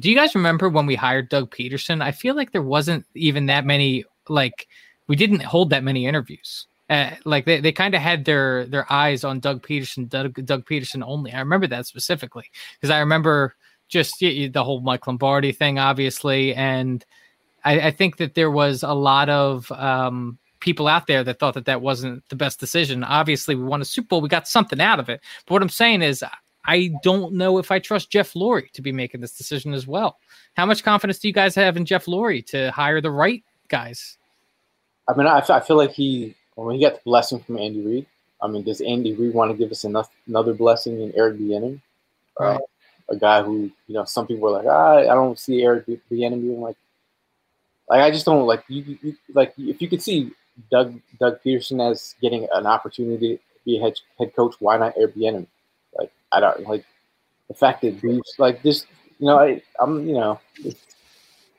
Do 0.00 0.10
you 0.10 0.16
guys 0.16 0.34
remember 0.34 0.68
when 0.68 0.86
we 0.86 0.96
hired 0.96 1.28
Doug 1.28 1.54
Pederson? 1.54 2.02
I 2.02 2.12
feel 2.12 2.34
like 2.34 2.50
there 2.50 2.62
wasn't 2.62 3.06
even 3.14 3.46
that 3.46 3.64
many, 3.64 4.04
like, 4.28 4.66
we 5.06 5.14
didn't 5.14 5.42
hold 5.42 5.70
that 5.70 5.84
many 5.84 6.06
interviews. 6.06 6.66
Uh, 6.90 7.10
like 7.24 7.46
they, 7.46 7.60
they 7.60 7.72
kind 7.72 7.94
of 7.94 8.02
had 8.02 8.26
their 8.26 8.66
their 8.66 8.90
eyes 8.92 9.24
on 9.24 9.40
Doug 9.40 9.66
Pederson, 9.66 10.08
Doug, 10.08 10.34
Doug 10.44 10.66
Pederson 10.66 11.02
only. 11.04 11.32
I 11.32 11.38
remember 11.38 11.66
that 11.68 11.86
specifically 11.86 12.50
because 12.74 12.90
I 12.90 12.98
remember 12.98 13.54
just 13.88 14.18
the 14.18 14.50
whole 14.56 14.80
Mike 14.80 15.06
Lombardi 15.06 15.52
thing, 15.52 15.78
obviously, 15.78 16.54
and 16.54 17.04
I, 17.64 17.80
I 17.80 17.90
think 17.90 18.18
that 18.18 18.34
there 18.34 18.50
was 18.50 18.82
a 18.82 18.92
lot 18.92 19.28
of 19.30 19.70
um, 19.72 20.38
people 20.60 20.86
out 20.86 21.06
there 21.06 21.24
that 21.24 21.38
thought 21.38 21.54
that 21.54 21.66
that 21.66 21.80
wasn't 21.80 22.28
the 22.28 22.36
best 22.36 22.60
decision. 22.60 23.02
Obviously, 23.02 23.54
we 23.54 23.64
won 23.64 23.80
a 23.80 23.84
Super 23.84 24.08
Bowl, 24.08 24.20
we 24.20 24.28
got 24.28 24.48
something 24.48 24.80
out 24.80 25.00
of 25.00 25.08
it. 25.08 25.20
But 25.46 25.52
what 25.54 25.62
I'm 25.62 25.68
saying 25.68 26.02
is, 26.02 26.22
I 26.66 26.92
don't 27.02 27.34
know 27.34 27.58
if 27.58 27.70
I 27.70 27.78
trust 27.78 28.10
Jeff 28.10 28.32
Lurie 28.32 28.70
to 28.72 28.82
be 28.82 28.92
making 28.92 29.20
this 29.20 29.36
decision 29.36 29.74
as 29.74 29.86
well. 29.86 30.18
How 30.56 30.66
much 30.66 30.82
confidence 30.82 31.18
do 31.18 31.28
you 31.28 31.34
guys 31.34 31.54
have 31.54 31.76
in 31.76 31.84
Jeff 31.84 32.06
Lurie 32.06 32.44
to 32.46 32.70
hire 32.70 33.00
the 33.00 33.10
right 33.10 33.44
guys? 33.68 34.16
I 35.06 35.14
mean, 35.14 35.26
I, 35.26 35.44
I 35.46 35.60
feel 35.60 35.76
like 35.76 35.92
he 35.92 36.34
when 36.56 36.76
he 36.76 36.82
got 36.82 36.94
the 36.94 37.00
blessing 37.04 37.40
from 37.40 37.58
Andy 37.58 37.80
Reid, 37.80 38.06
I 38.40 38.46
mean, 38.46 38.62
does 38.62 38.80
Andy 38.80 39.14
Reid 39.14 39.34
want 39.34 39.50
to 39.50 39.56
give 39.56 39.70
us 39.70 39.84
enough, 39.84 40.10
another 40.26 40.54
blessing 40.54 41.00
in 41.00 41.12
Eric 41.16 41.38
Bieniemy? 41.38 41.80
Right. 42.38 42.56
Uh, 42.56 42.58
a 43.10 43.16
guy 43.16 43.42
who, 43.42 43.70
you 43.86 43.94
know, 43.94 44.04
some 44.04 44.26
people 44.26 44.48
are 44.48 44.62
like, 44.62 44.66
ah, 44.66 44.98
I 44.98 45.14
don't 45.14 45.38
see 45.38 45.62
Eric 45.62 45.86
Bieniemy 45.86 46.40
being 46.40 46.60
like, 46.60 46.76
like 47.88 48.00
I 48.00 48.10
just 48.10 48.24
don't 48.24 48.46
like 48.46 48.64
you, 48.68 48.98
you, 49.02 49.16
like 49.34 49.52
if 49.58 49.82
you 49.82 49.88
could 49.88 50.02
see 50.02 50.30
Doug 50.70 50.98
Doug 51.20 51.40
Pederson 51.42 51.90
as 51.90 52.14
getting 52.22 52.48
an 52.52 52.66
opportunity 52.66 53.36
to 53.36 53.42
be 53.64 53.78
a 53.78 53.80
head, 53.80 53.94
head 54.18 54.34
coach, 54.34 54.54
why 54.58 54.78
not 54.78 54.94
Eric 54.96 55.16
Bieniemy? 55.16 55.46
Like 55.98 56.10
I 56.32 56.40
don't 56.40 56.66
like 56.66 56.84
the 57.48 57.54
fact 57.54 57.82
that 57.82 58.00
these 58.00 58.22
like 58.38 58.62
this, 58.62 58.86
you 59.18 59.26
know, 59.26 59.38
I, 59.38 59.60
I'm 59.78 60.06
you 60.06 60.14
know, 60.14 60.40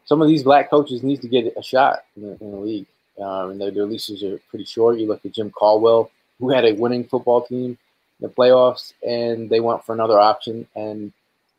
some 0.06 0.22
of 0.22 0.28
these 0.28 0.44
black 0.44 0.70
coaches 0.72 1.04
need 1.04 1.22
to 1.22 1.28
get 1.28 1.54
a 1.56 1.62
shot 1.62 2.06
in 2.16 2.24
the, 2.24 2.38
in 2.42 2.52
the 2.52 2.58
league 2.58 2.88
um, 3.22 3.52
and 3.52 3.62
their, 3.62 3.72
their 3.72 3.86
leases 3.86 4.24
are 4.24 4.40
pretty 4.50 4.66
short. 4.66 5.00
You 5.00 5.08
look 5.08 5.26
at 5.26 5.34
Jim 5.34 5.52
Caldwell, 5.52 6.12
who 6.40 6.50
had 6.50 6.66
a 6.66 6.74
winning 6.74 7.06
football 7.06 7.46
team 7.46 7.66
in 7.72 7.78
the 8.20 8.30
playoffs, 8.30 8.94
and 9.08 9.50
they 9.50 9.60
went 9.60 9.86
for 9.86 9.94
another 9.94 10.20
option. 10.20 10.68
And 10.76 11.12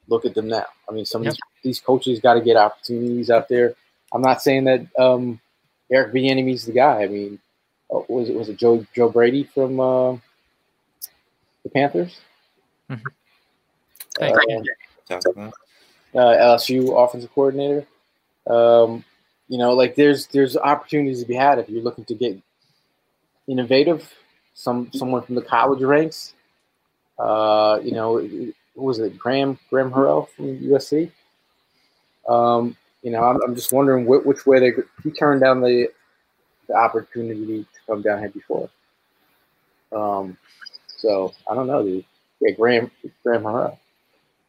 look 0.09 0.25
at 0.25 0.35
them 0.35 0.49
now. 0.49 0.67
I 0.89 0.93
mean, 0.93 1.05
some 1.05 1.23
yep. 1.23 1.33
of 1.33 1.39
these, 1.63 1.77
these 1.77 1.81
coaches 1.81 2.21
got 2.21 2.35
to 2.35 2.41
get 2.41 2.57
opportunities 2.57 3.31
out 3.31 3.49
there. 3.49 3.75
I'm 4.13 4.23
not 4.23 4.43
saying 4.43 4.65
that 4.65 4.87
um, 4.99 5.41
Eric 5.91 6.13
Bieniemy's 6.13 6.67
the 6.67 6.73
guy. 6.73 7.03
I 7.03 7.09
mean, 7.09 7.39
oh, 7.91 8.07
was 8.09 8.29
it 8.29 8.37
was 8.37 8.49
it 8.49 8.57
Joe 8.57 8.87
Joe 8.95 9.09
Brady 9.09 9.45
from 9.45 9.81
uh, 9.81 10.13
the 11.63 11.71
Panthers? 11.73 12.21
Mm-hmm. 12.91 13.07
Uh, 14.21 15.51
uh, 16.15 16.57
LSU 16.57 17.05
offensive 17.05 17.33
coordinator. 17.35 17.87
Um, 18.47 19.05
you 19.49 19.59
know, 19.59 19.75
like 19.75 19.95
there's 19.95 20.27
there's 20.29 20.57
opportunities 20.57 21.21
to 21.21 21.27
be 21.27 21.35
had 21.35 21.59
if 21.59 21.69
you're 21.69 21.83
looking 21.83 22.05
to 22.07 22.15
get 22.15 22.41
innovative. 23.47 24.13
Some 24.55 24.91
someone 24.93 25.23
from 25.23 25.35
the 25.35 25.43
college 25.43 25.83
ranks. 25.83 26.35
Uh, 27.19 27.79
you 27.83 27.93
know, 27.93 28.19
who 28.19 28.53
was 28.75 28.99
it? 28.99 29.19
Graham 29.19 29.59
Graham 29.71 29.91
Harrell 29.91 30.29
from 30.31 30.59
USC. 30.59 31.11
Um, 32.29 32.77
you 33.03 33.11
know, 33.13 33.23
I'm, 33.23 33.41
I'm 33.43 33.55
just 33.55 33.73
wondering 33.73 34.05
which, 34.07 34.25
which 34.25 34.47
way 34.47 34.59
they 34.59 34.73
he 35.05 35.11
turned 35.11 35.41
down 35.41 35.61
the 35.61 35.89
the 36.69 36.75
opportunity 36.75 37.63
to 37.63 37.81
come 37.87 38.03
down 38.03 38.19
here 38.19 38.31
before. 38.31 38.69
Um, 39.93 40.37
so 40.97 41.33
I 41.49 41.55
don't 41.55 41.69
know, 41.69 41.83
dude. 41.85 42.05
Yeah, 42.41 42.55
Graham 42.55 42.91
Graham 43.23 43.43
Harrell. 43.43 43.79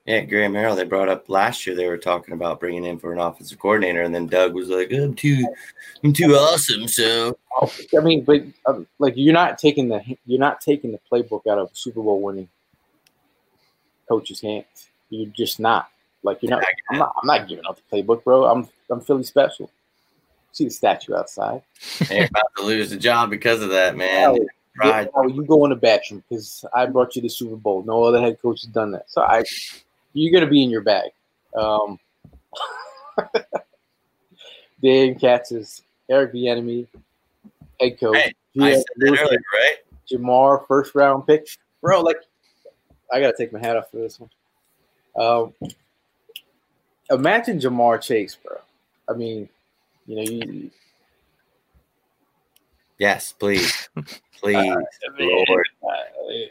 Yeah, 0.08 0.22
Graham 0.22 0.54
Harrell, 0.54 0.78
they 0.78 0.86
brought 0.86 1.10
up 1.10 1.28
last 1.28 1.68
year. 1.68 1.76
They 1.76 1.86
were 1.86 1.98
talking 1.98 2.34
about 2.34 2.62
bringing 2.62 2.86
in 2.86 2.98
for 2.98 3.12
an 3.12 3.20
offensive 3.20 3.60
coordinator, 3.60 4.04
and 4.04 4.16
then 4.16 4.26
Doug 4.26 4.54
was 4.54 4.70
like, 4.70 4.90
"I'm 4.94 5.14
too, 5.14 5.46
I'm 6.02 6.14
too 6.14 6.34
awesome." 6.34 6.88
So, 6.88 7.38
I 7.62 8.00
mean, 8.02 8.24
but 8.24 8.42
um, 8.66 8.88
like, 9.00 9.16
you're 9.18 9.34
not 9.34 9.58
taking 9.58 9.90
the 9.90 10.02
you're 10.26 10.40
not 10.40 10.62
taking 10.62 10.94
the 10.94 11.00
playbook 11.12 11.46
out 11.46 11.60
of 11.60 11.72
Super 11.74 12.02
Bowl 12.02 12.22
winning 12.22 12.48
coach's 14.08 14.40
hands. 14.40 14.88
You're 15.10 15.30
just 15.32 15.60
not. 15.60 15.90
Like, 16.24 16.42
you're 16.42 16.52
not. 16.52 16.64
I'm 16.90 17.00
not. 17.00 17.14
I'm 17.22 17.28
not 17.28 17.50
giving 17.50 17.66
up 17.66 17.78
the 17.78 17.98
playbook, 17.98 18.24
bro. 18.24 18.46
I'm 18.46 18.70
I'm 18.90 19.02
Philly 19.02 19.24
special. 19.24 19.70
See 20.54 20.64
the 20.64 20.72
statue 20.72 21.16
outside. 21.16 21.64
They're 22.08 22.28
about 22.28 22.56
to 22.56 22.64
lose 22.64 22.92
the 22.92 22.98
job 22.98 23.30
because 23.30 23.62
of 23.62 23.72
that, 23.72 23.98
man. 23.98 24.38
Right. 24.78 25.10
you 25.28 25.44
go 25.44 25.66
in 25.66 25.72
the 25.72 25.76
bathroom 25.76 26.24
because 26.30 26.64
I 26.74 26.86
brought 26.86 27.16
you 27.18 27.22
the 27.22 27.30
Super 27.30 27.58
Bowl. 27.58 27.84
No 27.84 28.06
other 28.06 28.22
head 28.22 28.42
coach 28.42 28.62
has 28.62 28.72
done 28.72 28.92
that. 28.92 29.10
So 29.10 29.22
I 29.22 29.44
you're 30.18 30.34
gonna 30.34 30.50
be 30.50 30.64
in 30.64 30.70
your 30.70 30.82
bag. 30.82 31.12
Um, 31.56 32.00
Dan 34.82 35.18
Katz's 35.18 35.84
Eric 36.10 36.32
the 36.32 36.48
Enemy, 36.48 36.88
head 37.80 38.00
coach. 38.00 38.16
Hey, 38.16 38.34
I 38.60 38.74
said 38.74 38.84
that 38.98 39.20
earlier, 39.20 39.40
right? 39.54 39.76
Ja'Marr, 40.12 40.68
first 40.68 40.96
round 40.96 41.28
pick, 41.28 41.48
bro. 41.82 42.02
Like, 42.02 42.18
I 43.12 43.20
gotta 43.20 43.36
take 43.38 43.54
my 43.54 43.60
hat 43.60 43.76
off 43.76 43.92
for 43.92 43.98
this 43.98 44.20
one. 44.20 44.30
Um, 45.18 45.54
imagine 47.10 47.60
Ja'Marr 47.60 48.02
Chase, 48.02 48.36
bro. 48.36 48.58
I 49.10 49.14
mean, 49.14 49.50
you 50.06 50.16
know, 50.16 50.22
you. 50.24 50.72
Yes, 52.98 53.32
please, 53.34 53.90
please, 54.42 54.56
uh, 54.56 54.80
Lord. 55.20 55.68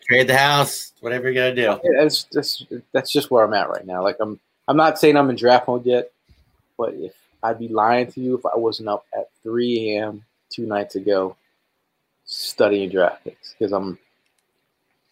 Trade 0.08 0.28
the 0.28 0.36
house, 0.36 0.92
whatever 1.00 1.28
you 1.28 1.34
gotta 1.34 1.54
do. 1.54 1.78
That's 1.98 2.24
that's 2.32 2.64
that's 2.92 3.12
just 3.12 3.30
where 3.30 3.44
I'm 3.44 3.54
at 3.54 3.68
right 3.68 3.86
now. 3.86 4.02
Like 4.02 4.16
I'm 4.20 4.40
I'm 4.68 4.76
not 4.76 4.98
saying 4.98 5.16
I'm 5.16 5.30
in 5.30 5.36
draft 5.36 5.68
mode 5.68 5.86
yet, 5.86 6.10
but 6.78 6.94
if 6.94 7.14
I'd 7.42 7.58
be 7.58 7.68
lying 7.68 8.10
to 8.12 8.20
you 8.20 8.36
if 8.36 8.44
I 8.46 8.56
wasn't 8.56 8.88
up 8.88 9.06
at 9.16 9.28
3 9.42 9.96
a.m. 9.96 10.24
two 10.50 10.66
nights 10.66 10.96
ago 10.96 11.36
studying 12.24 12.90
draft 12.90 13.24
picks 13.24 13.54
because 13.54 13.72
I'm 13.72 13.98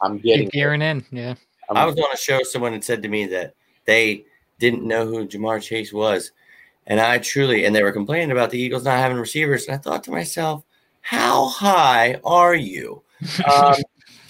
I'm 0.00 0.18
getting 0.18 0.48
gearing 0.48 0.82
in. 0.82 1.04
Yeah. 1.10 1.34
I'm, 1.70 1.76
i 1.76 1.86
was 1.86 1.96
on 1.96 2.12
a 2.12 2.16
show. 2.16 2.42
Someone 2.42 2.72
had 2.72 2.84
said 2.84 3.02
to 3.02 3.08
me 3.08 3.26
that 3.26 3.54
they 3.86 4.24
didn't 4.58 4.84
know 4.84 5.06
who 5.06 5.26
Ja'Marr 5.26 5.62
Chase 5.62 5.92
was, 5.92 6.32
and 6.86 7.00
I 7.00 7.18
truly 7.18 7.64
and 7.64 7.74
they 7.74 7.82
were 7.82 7.92
complaining 7.92 8.30
about 8.30 8.50
the 8.50 8.58
Eagles 8.58 8.84
not 8.84 8.98
having 8.98 9.18
receivers. 9.18 9.66
And 9.66 9.74
I 9.74 9.78
thought 9.78 10.04
to 10.04 10.10
myself, 10.10 10.64
how 11.00 11.46
high 11.46 12.20
are 12.24 12.54
you? 12.54 13.02
Um, 13.50 13.76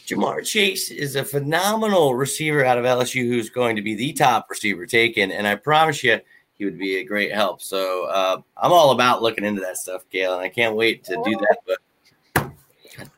Ja'Marr 0.07 0.45
Chase 0.45 0.91
is 0.91 1.17
a 1.17 1.25
phenomenal 1.25 2.15
receiver 2.15 2.65
out 2.65 2.77
of 2.77 2.85
LSU 2.85 3.27
who's 3.27 3.49
going 3.49 3.75
to 3.77 3.83
be 3.83 3.95
the 3.95 4.13
top 4.13 4.47
receiver 4.51 4.87
taken. 4.87 5.31
And 5.31 5.47
I 5.47 5.55
promise 5.55 6.05
you, 6.05 6.21
he 6.53 6.67
would 6.67 6.79
be 6.79 6.97
a 6.97 7.05
great 7.05 7.33
help. 7.33 7.63
So 7.63 8.05
uh, 8.07 8.41
I'm 8.57 8.73
all 8.73 8.91
about 8.91 9.23
looking 9.23 9.45
into 9.45 9.63
that 9.63 9.79
stuff, 9.79 10.05
Gail, 10.11 10.35
and 10.35 10.43
I 10.43 10.51
can't 10.51 10.77
wait 10.77 11.05
to 11.05 11.15
do 11.25 11.37
that. 11.37 11.59
But 11.67 11.79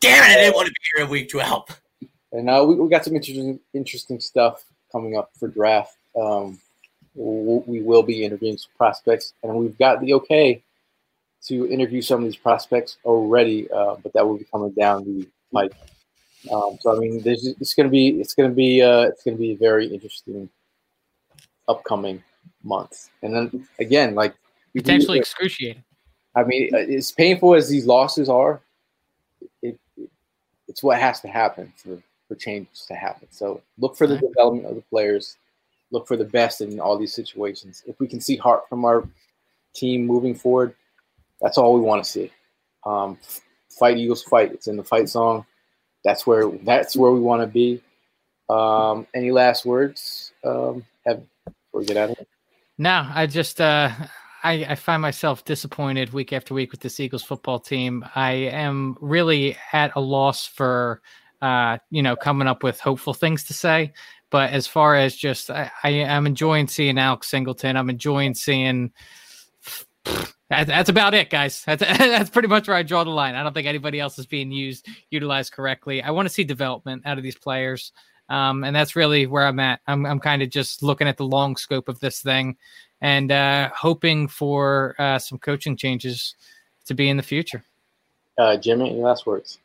damn 0.00 0.22
it, 0.24 0.30
I 0.30 0.34
didn't 0.36 0.54
want 0.54 0.68
to 0.68 0.72
be 0.72 0.80
here 0.94 1.04
in 1.04 1.10
week 1.10 1.28
12. 1.28 1.80
And 2.32 2.48
uh, 2.48 2.64
we, 2.66 2.76
we 2.76 2.88
got 2.88 3.04
some 3.04 3.16
interesting, 3.16 3.58
interesting 3.74 4.20
stuff 4.20 4.64
coming 4.92 5.16
up 5.16 5.30
for 5.38 5.48
draft. 5.48 5.96
Um, 6.16 6.58
we 7.16 7.82
will 7.82 8.02
be 8.02 8.24
interviewing 8.24 8.58
some 8.58 8.70
prospects, 8.76 9.32
and 9.42 9.54
we've 9.54 9.76
got 9.78 10.00
the 10.00 10.14
okay 10.14 10.62
to 11.46 11.66
interview 11.68 12.02
some 12.02 12.20
of 12.20 12.24
these 12.24 12.36
prospects 12.36 12.98
already, 13.04 13.70
uh, 13.70 13.96
but 14.02 14.12
that 14.12 14.26
will 14.26 14.38
be 14.38 14.46
coming 14.52 14.70
down 14.72 15.04
the 15.04 15.26
pipe. 15.52 15.74
Um, 16.52 16.78
so 16.81 16.97
I 16.97 16.98
mean, 16.98 17.23
there's 17.23 17.47
it's 17.47 17.74
going 17.74 17.86
to 17.86 17.90
be 17.90 18.20
it's 18.20 18.35
going 18.35 18.48
to 18.48 18.55
be 18.55 18.82
uh, 18.82 19.02
it's 19.02 19.23
going 19.24 19.36
to 19.36 19.40
be 19.40 19.52
a 19.52 19.56
very 19.56 19.86
interesting 19.86 20.48
upcoming 21.68 22.23
month. 22.62 23.10
And 23.23 23.35
then 23.35 23.68
again, 23.78 24.14
like 24.14 24.35
potentially 24.74 25.18
excruciating. 25.18 25.85
I 26.35 26.44
mean, 26.44 26.74
uh, 26.74 26.78
as 26.78 27.12
painful 27.12 27.55
as 27.55 27.68
these 27.68 27.86
losses 27.86 28.28
are, 28.28 28.60
it, 29.62 29.78
it, 29.97 30.10
it's 30.68 30.82
what 30.82 30.98
has 30.98 31.20
to 31.20 31.28
happen 31.28 31.73
for 31.77 32.02
for 32.28 32.35
changes 32.35 32.86
to 32.86 32.94
happen. 32.94 33.28
So 33.31 33.62
look 33.78 33.97
for 33.97 34.06
the 34.06 34.18
development 34.18 34.66
of 34.66 34.74
the 34.74 34.82
players. 34.82 35.36
Look 35.93 36.09
for 36.09 36.16
the 36.16 36.24
best 36.24 36.60
in 36.60 36.81
all 36.81 36.98
these 36.98 37.14
situations. 37.14 37.82
If 37.86 38.01
we 38.01 38.09
can 38.09 38.20
see 38.20 38.36
heart 38.36 38.68
from 38.68 38.85
our 38.85 39.09
team 39.73 40.05
moving 40.05 40.35
forward, 40.35 40.74
that's 41.40 41.59
all 41.59 41.74
we 41.74 41.81
want 41.81 42.02
to 42.02 42.10
see. 42.10 42.32
Um, 42.85 43.18
fight 43.68 43.97
Eagles, 43.97 44.23
fight. 44.24 44.52
It's 44.52 44.66
in 44.66 44.77
the 44.77 44.82
fight 44.82 45.09
song. 45.09 45.47
That's 46.06 46.24
where 46.24 46.48
that's 46.62 46.96
where 46.96 47.10
we 47.10 47.18
want 47.18 47.42
to 47.42 47.48
be. 47.48 47.82
Um, 48.48 49.08
any 49.12 49.32
last 49.32 49.66
words, 49.66 50.32
um, 50.44 50.84
have 51.04 51.20
before 51.44 51.80
we 51.80 51.84
get 51.84 51.96
out 51.96 52.10
of 52.10 52.16
here? 52.16 52.26
No, 52.78 53.04
I 53.12 53.26
just 53.26 53.60
uh, 53.60 53.90
I, 54.44 54.52
I 54.68 54.74
find 54.76 55.02
myself 55.02 55.44
disappointed 55.44 56.12
week 56.12 56.32
after 56.32 56.54
week 56.54 56.70
with 56.70 56.80
this 56.80 57.00
Eagles 57.00 57.24
football 57.24 57.58
team. 57.58 58.06
I 58.14 58.30
am 58.32 58.96
really 59.00 59.56
at 59.72 59.96
a 59.96 60.00
loss 60.00 60.46
for 60.46 61.02
uh, 61.42 61.78
you 61.90 62.04
know 62.04 62.14
coming 62.14 62.46
up 62.46 62.62
with 62.62 62.78
hopeful 62.78 63.12
things 63.12 63.42
to 63.44 63.52
say. 63.52 63.92
But 64.30 64.52
as 64.52 64.68
far 64.68 64.94
as 64.94 65.16
just, 65.16 65.50
I, 65.50 65.72
I 65.82 65.90
am 65.90 66.24
enjoying 66.26 66.68
seeing 66.68 66.98
Alex 66.98 67.28
Singleton. 67.28 67.76
I'm 67.76 67.90
enjoying 67.90 68.34
seeing. 68.34 68.92
That, 70.48 70.68
that's 70.68 70.88
about 70.88 71.14
it, 71.14 71.28
guys. 71.28 71.64
That's 71.64 71.82
that's 71.98 72.30
pretty 72.30 72.48
much 72.48 72.68
where 72.68 72.76
I 72.76 72.82
draw 72.82 73.04
the 73.04 73.10
line. 73.10 73.34
I 73.34 73.42
don't 73.42 73.52
think 73.52 73.66
anybody 73.66 73.98
else 73.98 74.18
is 74.18 74.26
being 74.26 74.52
used 74.52 74.88
utilized 75.10 75.52
correctly. 75.52 76.02
I 76.02 76.10
want 76.10 76.26
to 76.26 76.34
see 76.34 76.44
development 76.44 77.02
out 77.04 77.18
of 77.18 77.24
these 77.24 77.36
players. 77.36 77.92
Um, 78.28 78.64
and 78.64 78.74
that's 78.74 78.96
really 78.96 79.26
where 79.26 79.46
I'm 79.46 79.60
at. 79.60 79.80
I'm, 79.86 80.04
I'm 80.04 80.18
kind 80.18 80.42
of 80.42 80.50
just 80.50 80.82
looking 80.82 81.06
at 81.06 81.16
the 81.16 81.24
long 81.24 81.56
scope 81.56 81.88
of 81.88 82.00
this 82.00 82.20
thing 82.20 82.56
and 83.00 83.30
uh, 83.30 83.70
hoping 83.74 84.26
for 84.28 84.94
uh, 84.98 85.18
some 85.18 85.38
coaching 85.38 85.76
changes 85.76 86.34
to 86.86 86.94
be 86.94 87.08
in 87.08 87.16
the 87.16 87.22
future. 87.22 87.62
Uh, 88.38 88.56
Jimmy, 88.56 88.90
any 88.90 89.00
last 89.00 89.26
words? 89.26 89.58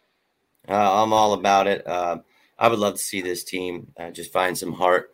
Uh, 0.68 1.04
I'm 1.04 1.14
all 1.14 1.34
about 1.34 1.68
it. 1.68 1.86
Uh, 1.88 2.20
I 2.60 2.68
would 2.68 2.80
love 2.80 2.96
to 2.96 3.02
see 3.02 3.22
this 3.22 3.44
team 3.44 3.92
uh, 4.00 4.12
just 4.12 4.32
find 4.32 4.58
some 4.58 4.74
heart. 4.74 5.12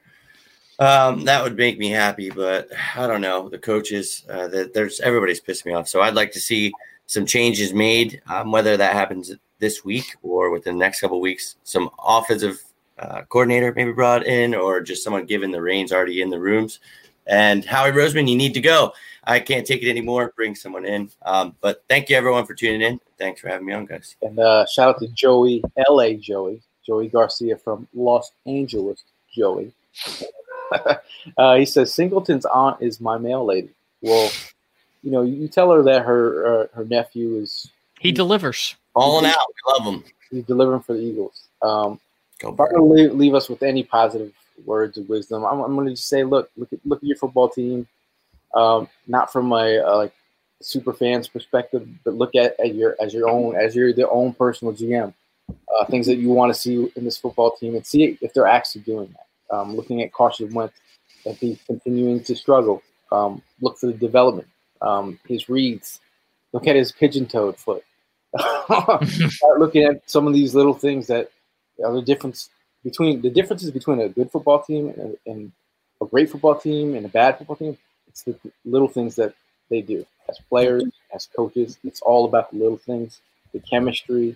Um, 0.79 1.25
that 1.25 1.43
would 1.43 1.57
make 1.57 1.79
me 1.79 1.89
happy, 1.89 2.29
but 2.29 2.69
I 2.95 3.07
don't 3.07 3.21
know. 3.21 3.49
The 3.49 3.57
coaches, 3.57 4.23
uh, 4.29 4.47
the, 4.47 4.71
there's 4.73 4.99
everybody's 4.99 5.39
pissed 5.39 5.65
me 5.65 5.73
off. 5.73 5.87
So 5.87 6.01
I'd 6.01 6.13
like 6.13 6.31
to 6.33 6.39
see 6.39 6.71
some 7.07 7.25
changes 7.25 7.73
made, 7.73 8.21
um, 8.27 8.51
whether 8.51 8.77
that 8.77 8.93
happens 8.93 9.33
this 9.59 9.83
week 9.83 10.15
or 10.21 10.51
within 10.51 10.75
the 10.75 10.79
next 10.79 10.99
couple 10.99 11.19
weeks. 11.19 11.55
Some 11.63 11.89
offensive 12.05 12.61
uh, 12.99 13.21
coordinator 13.29 13.73
maybe 13.75 13.91
brought 13.91 14.25
in, 14.25 14.53
or 14.53 14.81
just 14.81 15.03
someone 15.03 15.25
given 15.25 15.51
the 15.51 15.61
reins 15.61 15.91
already 15.91 16.21
in 16.21 16.29
the 16.29 16.39
rooms. 16.39 16.79
And 17.25 17.65
Howie 17.65 17.91
Roseman, 17.91 18.29
you 18.29 18.35
need 18.35 18.53
to 18.53 18.61
go. 18.61 18.93
I 19.23 19.39
can't 19.39 19.67
take 19.67 19.83
it 19.83 19.89
anymore. 19.89 20.33
Bring 20.35 20.55
someone 20.55 20.85
in. 20.85 21.11
Um, 21.23 21.55
but 21.59 21.83
thank 21.89 22.09
you 22.09 22.15
everyone 22.15 22.45
for 22.45 22.53
tuning 22.53 22.81
in. 22.81 22.99
Thanks 23.17 23.41
for 23.41 23.49
having 23.49 23.65
me 23.65 23.73
on, 23.73 23.85
guys. 23.85 24.15
And 24.21 24.39
uh, 24.39 24.65
shout 24.67 24.95
out 24.95 24.99
to 24.99 25.07
Joey, 25.09 25.63
LA 25.89 26.13
Joey, 26.13 26.61
Joey 26.85 27.09
Garcia 27.09 27.57
from 27.57 27.87
Los 27.93 28.31
Angeles, 28.45 29.03
Joey. 29.35 29.73
uh, 31.37 31.55
he 31.55 31.65
says 31.65 31.93
Singleton's 31.93 32.45
aunt 32.45 32.81
is 32.81 32.99
my 33.01 33.17
mail 33.17 33.45
lady. 33.45 33.69
Well, 34.01 34.31
you 35.03 35.11
know, 35.11 35.23
you 35.23 35.47
tell 35.47 35.71
her 35.71 35.83
that 35.83 36.03
her 36.03 36.63
uh, 36.63 36.67
her 36.73 36.85
nephew 36.85 37.37
is 37.37 37.71
he 37.99 38.11
delivers. 38.11 38.75
Falling 38.93 39.25
out. 39.25 39.35
We 39.47 39.73
love 39.73 39.93
him. 39.93 40.03
He's 40.31 40.43
delivering 40.43 40.81
for 40.81 40.93
the 40.93 40.99
Eagles. 40.99 41.47
Um, 41.61 41.99
Go 42.39 42.53
if 42.53 42.59
I'm 42.59 42.69
going 42.69 42.75
to 42.75 42.83
leave, 42.83 43.13
leave, 43.13 43.33
us 43.35 43.49
with 43.49 43.63
any 43.63 43.83
positive 43.83 44.31
words 44.65 44.97
of 44.97 45.09
wisdom, 45.09 45.43
I'm, 45.43 45.61
I'm 45.61 45.75
going 45.75 45.87
to 45.87 45.93
just 45.93 46.07
say, 46.07 46.23
look, 46.23 46.49
look 46.57 46.71
at 46.73 46.79
look 46.85 46.99
at 46.99 47.07
your 47.07 47.17
football 47.17 47.49
team. 47.49 47.87
Um, 48.53 48.87
not 49.07 49.31
from 49.31 49.51
a 49.51 49.79
uh, 49.79 49.97
like 49.97 50.13
super 50.61 50.93
fans 50.93 51.27
perspective, 51.27 51.87
but 52.03 52.15
look 52.15 52.35
at, 52.35 52.59
at 52.59 52.75
your 52.75 52.95
as 52.99 53.13
your 53.13 53.29
own 53.29 53.55
as 53.55 53.75
your 53.75 53.93
their 53.93 54.11
own 54.11 54.33
personal 54.33 54.73
GM. 54.73 55.13
Uh, 55.49 55.85
things 55.85 56.07
that 56.07 56.17
you 56.17 56.29
want 56.29 56.53
to 56.53 56.59
see 56.59 56.91
in 56.95 57.05
this 57.05 57.17
football 57.17 57.55
team 57.55 57.75
and 57.75 57.85
see 57.85 58.17
if 58.21 58.33
they're 58.33 58.47
actually 58.47 58.81
doing 58.81 59.07
that. 59.09 59.26
Um, 59.49 59.75
looking 59.75 60.01
at 60.01 60.13
Carson 60.13 60.53
Wentz, 60.53 60.75
if 61.25 61.39
he's 61.39 61.59
continuing 61.65 62.23
to 62.23 62.35
struggle, 62.35 62.81
um, 63.11 63.41
look 63.61 63.77
for 63.77 63.87
the 63.87 63.93
development. 63.93 64.47
Um, 64.81 65.19
his 65.27 65.49
reads, 65.49 65.99
look 66.53 66.67
at 66.67 66.75
his 66.75 66.91
pigeon-toed 66.91 67.57
foot. 67.57 67.83
Start 68.37 69.59
looking 69.59 69.83
at 69.83 70.09
some 70.09 70.27
of 70.27 70.33
these 70.33 70.53
little 70.53 70.73
things 70.73 71.07
that 71.07 71.31
are 71.83 71.93
the 71.93 72.01
difference 72.01 72.49
between 72.83 73.21
the 73.21 73.29
differences 73.29 73.71
between 73.71 73.99
a 73.99 74.09
good 74.09 74.31
football 74.31 74.61
team 74.61 74.89
and, 74.89 75.17
and 75.25 75.51
a 76.01 76.05
great 76.05 76.29
football 76.29 76.55
team 76.55 76.95
and 76.95 77.05
a 77.05 77.09
bad 77.09 77.37
football 77.37 77.55
team. 77.55 77.77
It's 78.07 78.23
the 78.23 78.37
little 78.65 78.87
things 78.87 79.15
that 79.15 79.33
they 79.69 79.81
do 79.81 80.05
as 80.29 80.39
players, 80.49 80.83
as 81.13 81.27
coaches. 81.35 81.77
It's 81.83 82.01
all 82.01 82.25
about 82.25 82.51
the 82.51 82.57
little 82.57 82.77
things, 82.77 83.21
the 83.53 83.59
chemistry, 83.59 84.35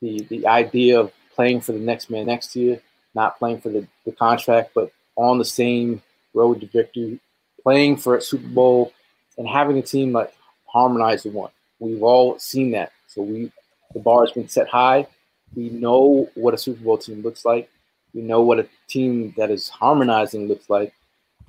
the 0.00 0.20
the 0.28 0.46
idea 0.46 1.00
of 1.00 1.12
playing 1.34 1.60
for 1.60 1.72
the 1.72 1.78
next 1.78 2.10
man 2.10 2.26
next 2.26 2.52
to 2.52 2.60
you, 2.60 2.80
not 3.16 3.38
playing 3.38 3.60
for 3.60 3.70
the, 3.70 3.88
the 4.04 4.12
contract, 4.12 4.70
but 4.74 4.92
on 5.16 5.38
the 5.38 5.44
same 5.44 6.02
road 6.34 6.60
to 6.60 6.66
victory, 6.68 7.18
playing 7.62 7.96
for 7.96 8.14
a 8.14 8.20
Super 8.20 8.46
Bowl 8.46 8.92
and 9.38 9.48
having 9.48 9.78
a 9.78 9.82
team 9.82 10.12
like 10.12 10.32
harmonize 10.66 11.24
the 11.24 11.30
one. 11.30 11.50
We've 11.80 12.02
all 12.02 12.38
seen 12.38 12.70
that. 12.72 12.92
So 13.08 13.22
we 13.22 13.50
the 13.94 14.00
bar 14.00 14.24
has 14.24 14.32
been 14.32 14.48
set 14.48 14.68
high. 14.68 15.06
We 15.54 15.70
know 15.70 16.28
what 16.34 16.54
a 16.54 16.58
Super 16.58 16.84
Bowl 16.84 16.98
team 16.98 17.22
looks 17.22 17.44
like. 17.44 17.70
We 18.14 18.22
know 18.22 18.42
what 18.42 18.60
a 18.60 18.68
team 18.88 19.34
that 19.36 19.50
is 19.50 19.68
harmonizing 19.68 20.48
looks 20.48 20.68
like. 20.68 20.92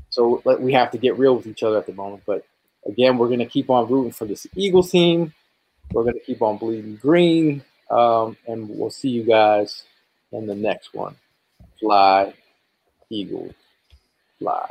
So 0.10 0.41
like, 0.45 0.60
we 0.60 0.73
have 0.73 0.91
to 0.91 0.98
get 0.98 1.18
real 1.18 1.35
with 1.35 1.48
each 1.48 1.64
other 1.64 1.77
at 1.77 1.85
the 1.85 1.94
moment. 1.94 2.23
But 2.26 2.45
again, 2.85 3.18
we're 3.18 3.27
going 3.27 3.39
to 3.39 3.45
keep 3.45 3.69
on 3.69 3.89
rooting 3.89 4.11
for 4.11 4.26
this 4.26 4.48
Eagles 4.56 4.91
team. 4.91 5.34
We're 5.91 6.03
going 6.03 6.15
to 6.15 6.22
keep 6.22 6.41
on 6.41 6.57
bleeding 6.57 6.95
green. 6.98 7.64
Um, 7.89 8.38
and 8.48 8.69
we'll 8.69 8.89
see 8.89 9.10
you 9.10 9.23
guys 9.23 9.84
in 10.31 10.45
the 10.45 10.56
next 10.56 10.94
one. 10.94 11.15
Fly, 11.79 12.34
Eagles, 13.09 13.55
fly. 14.39 14.69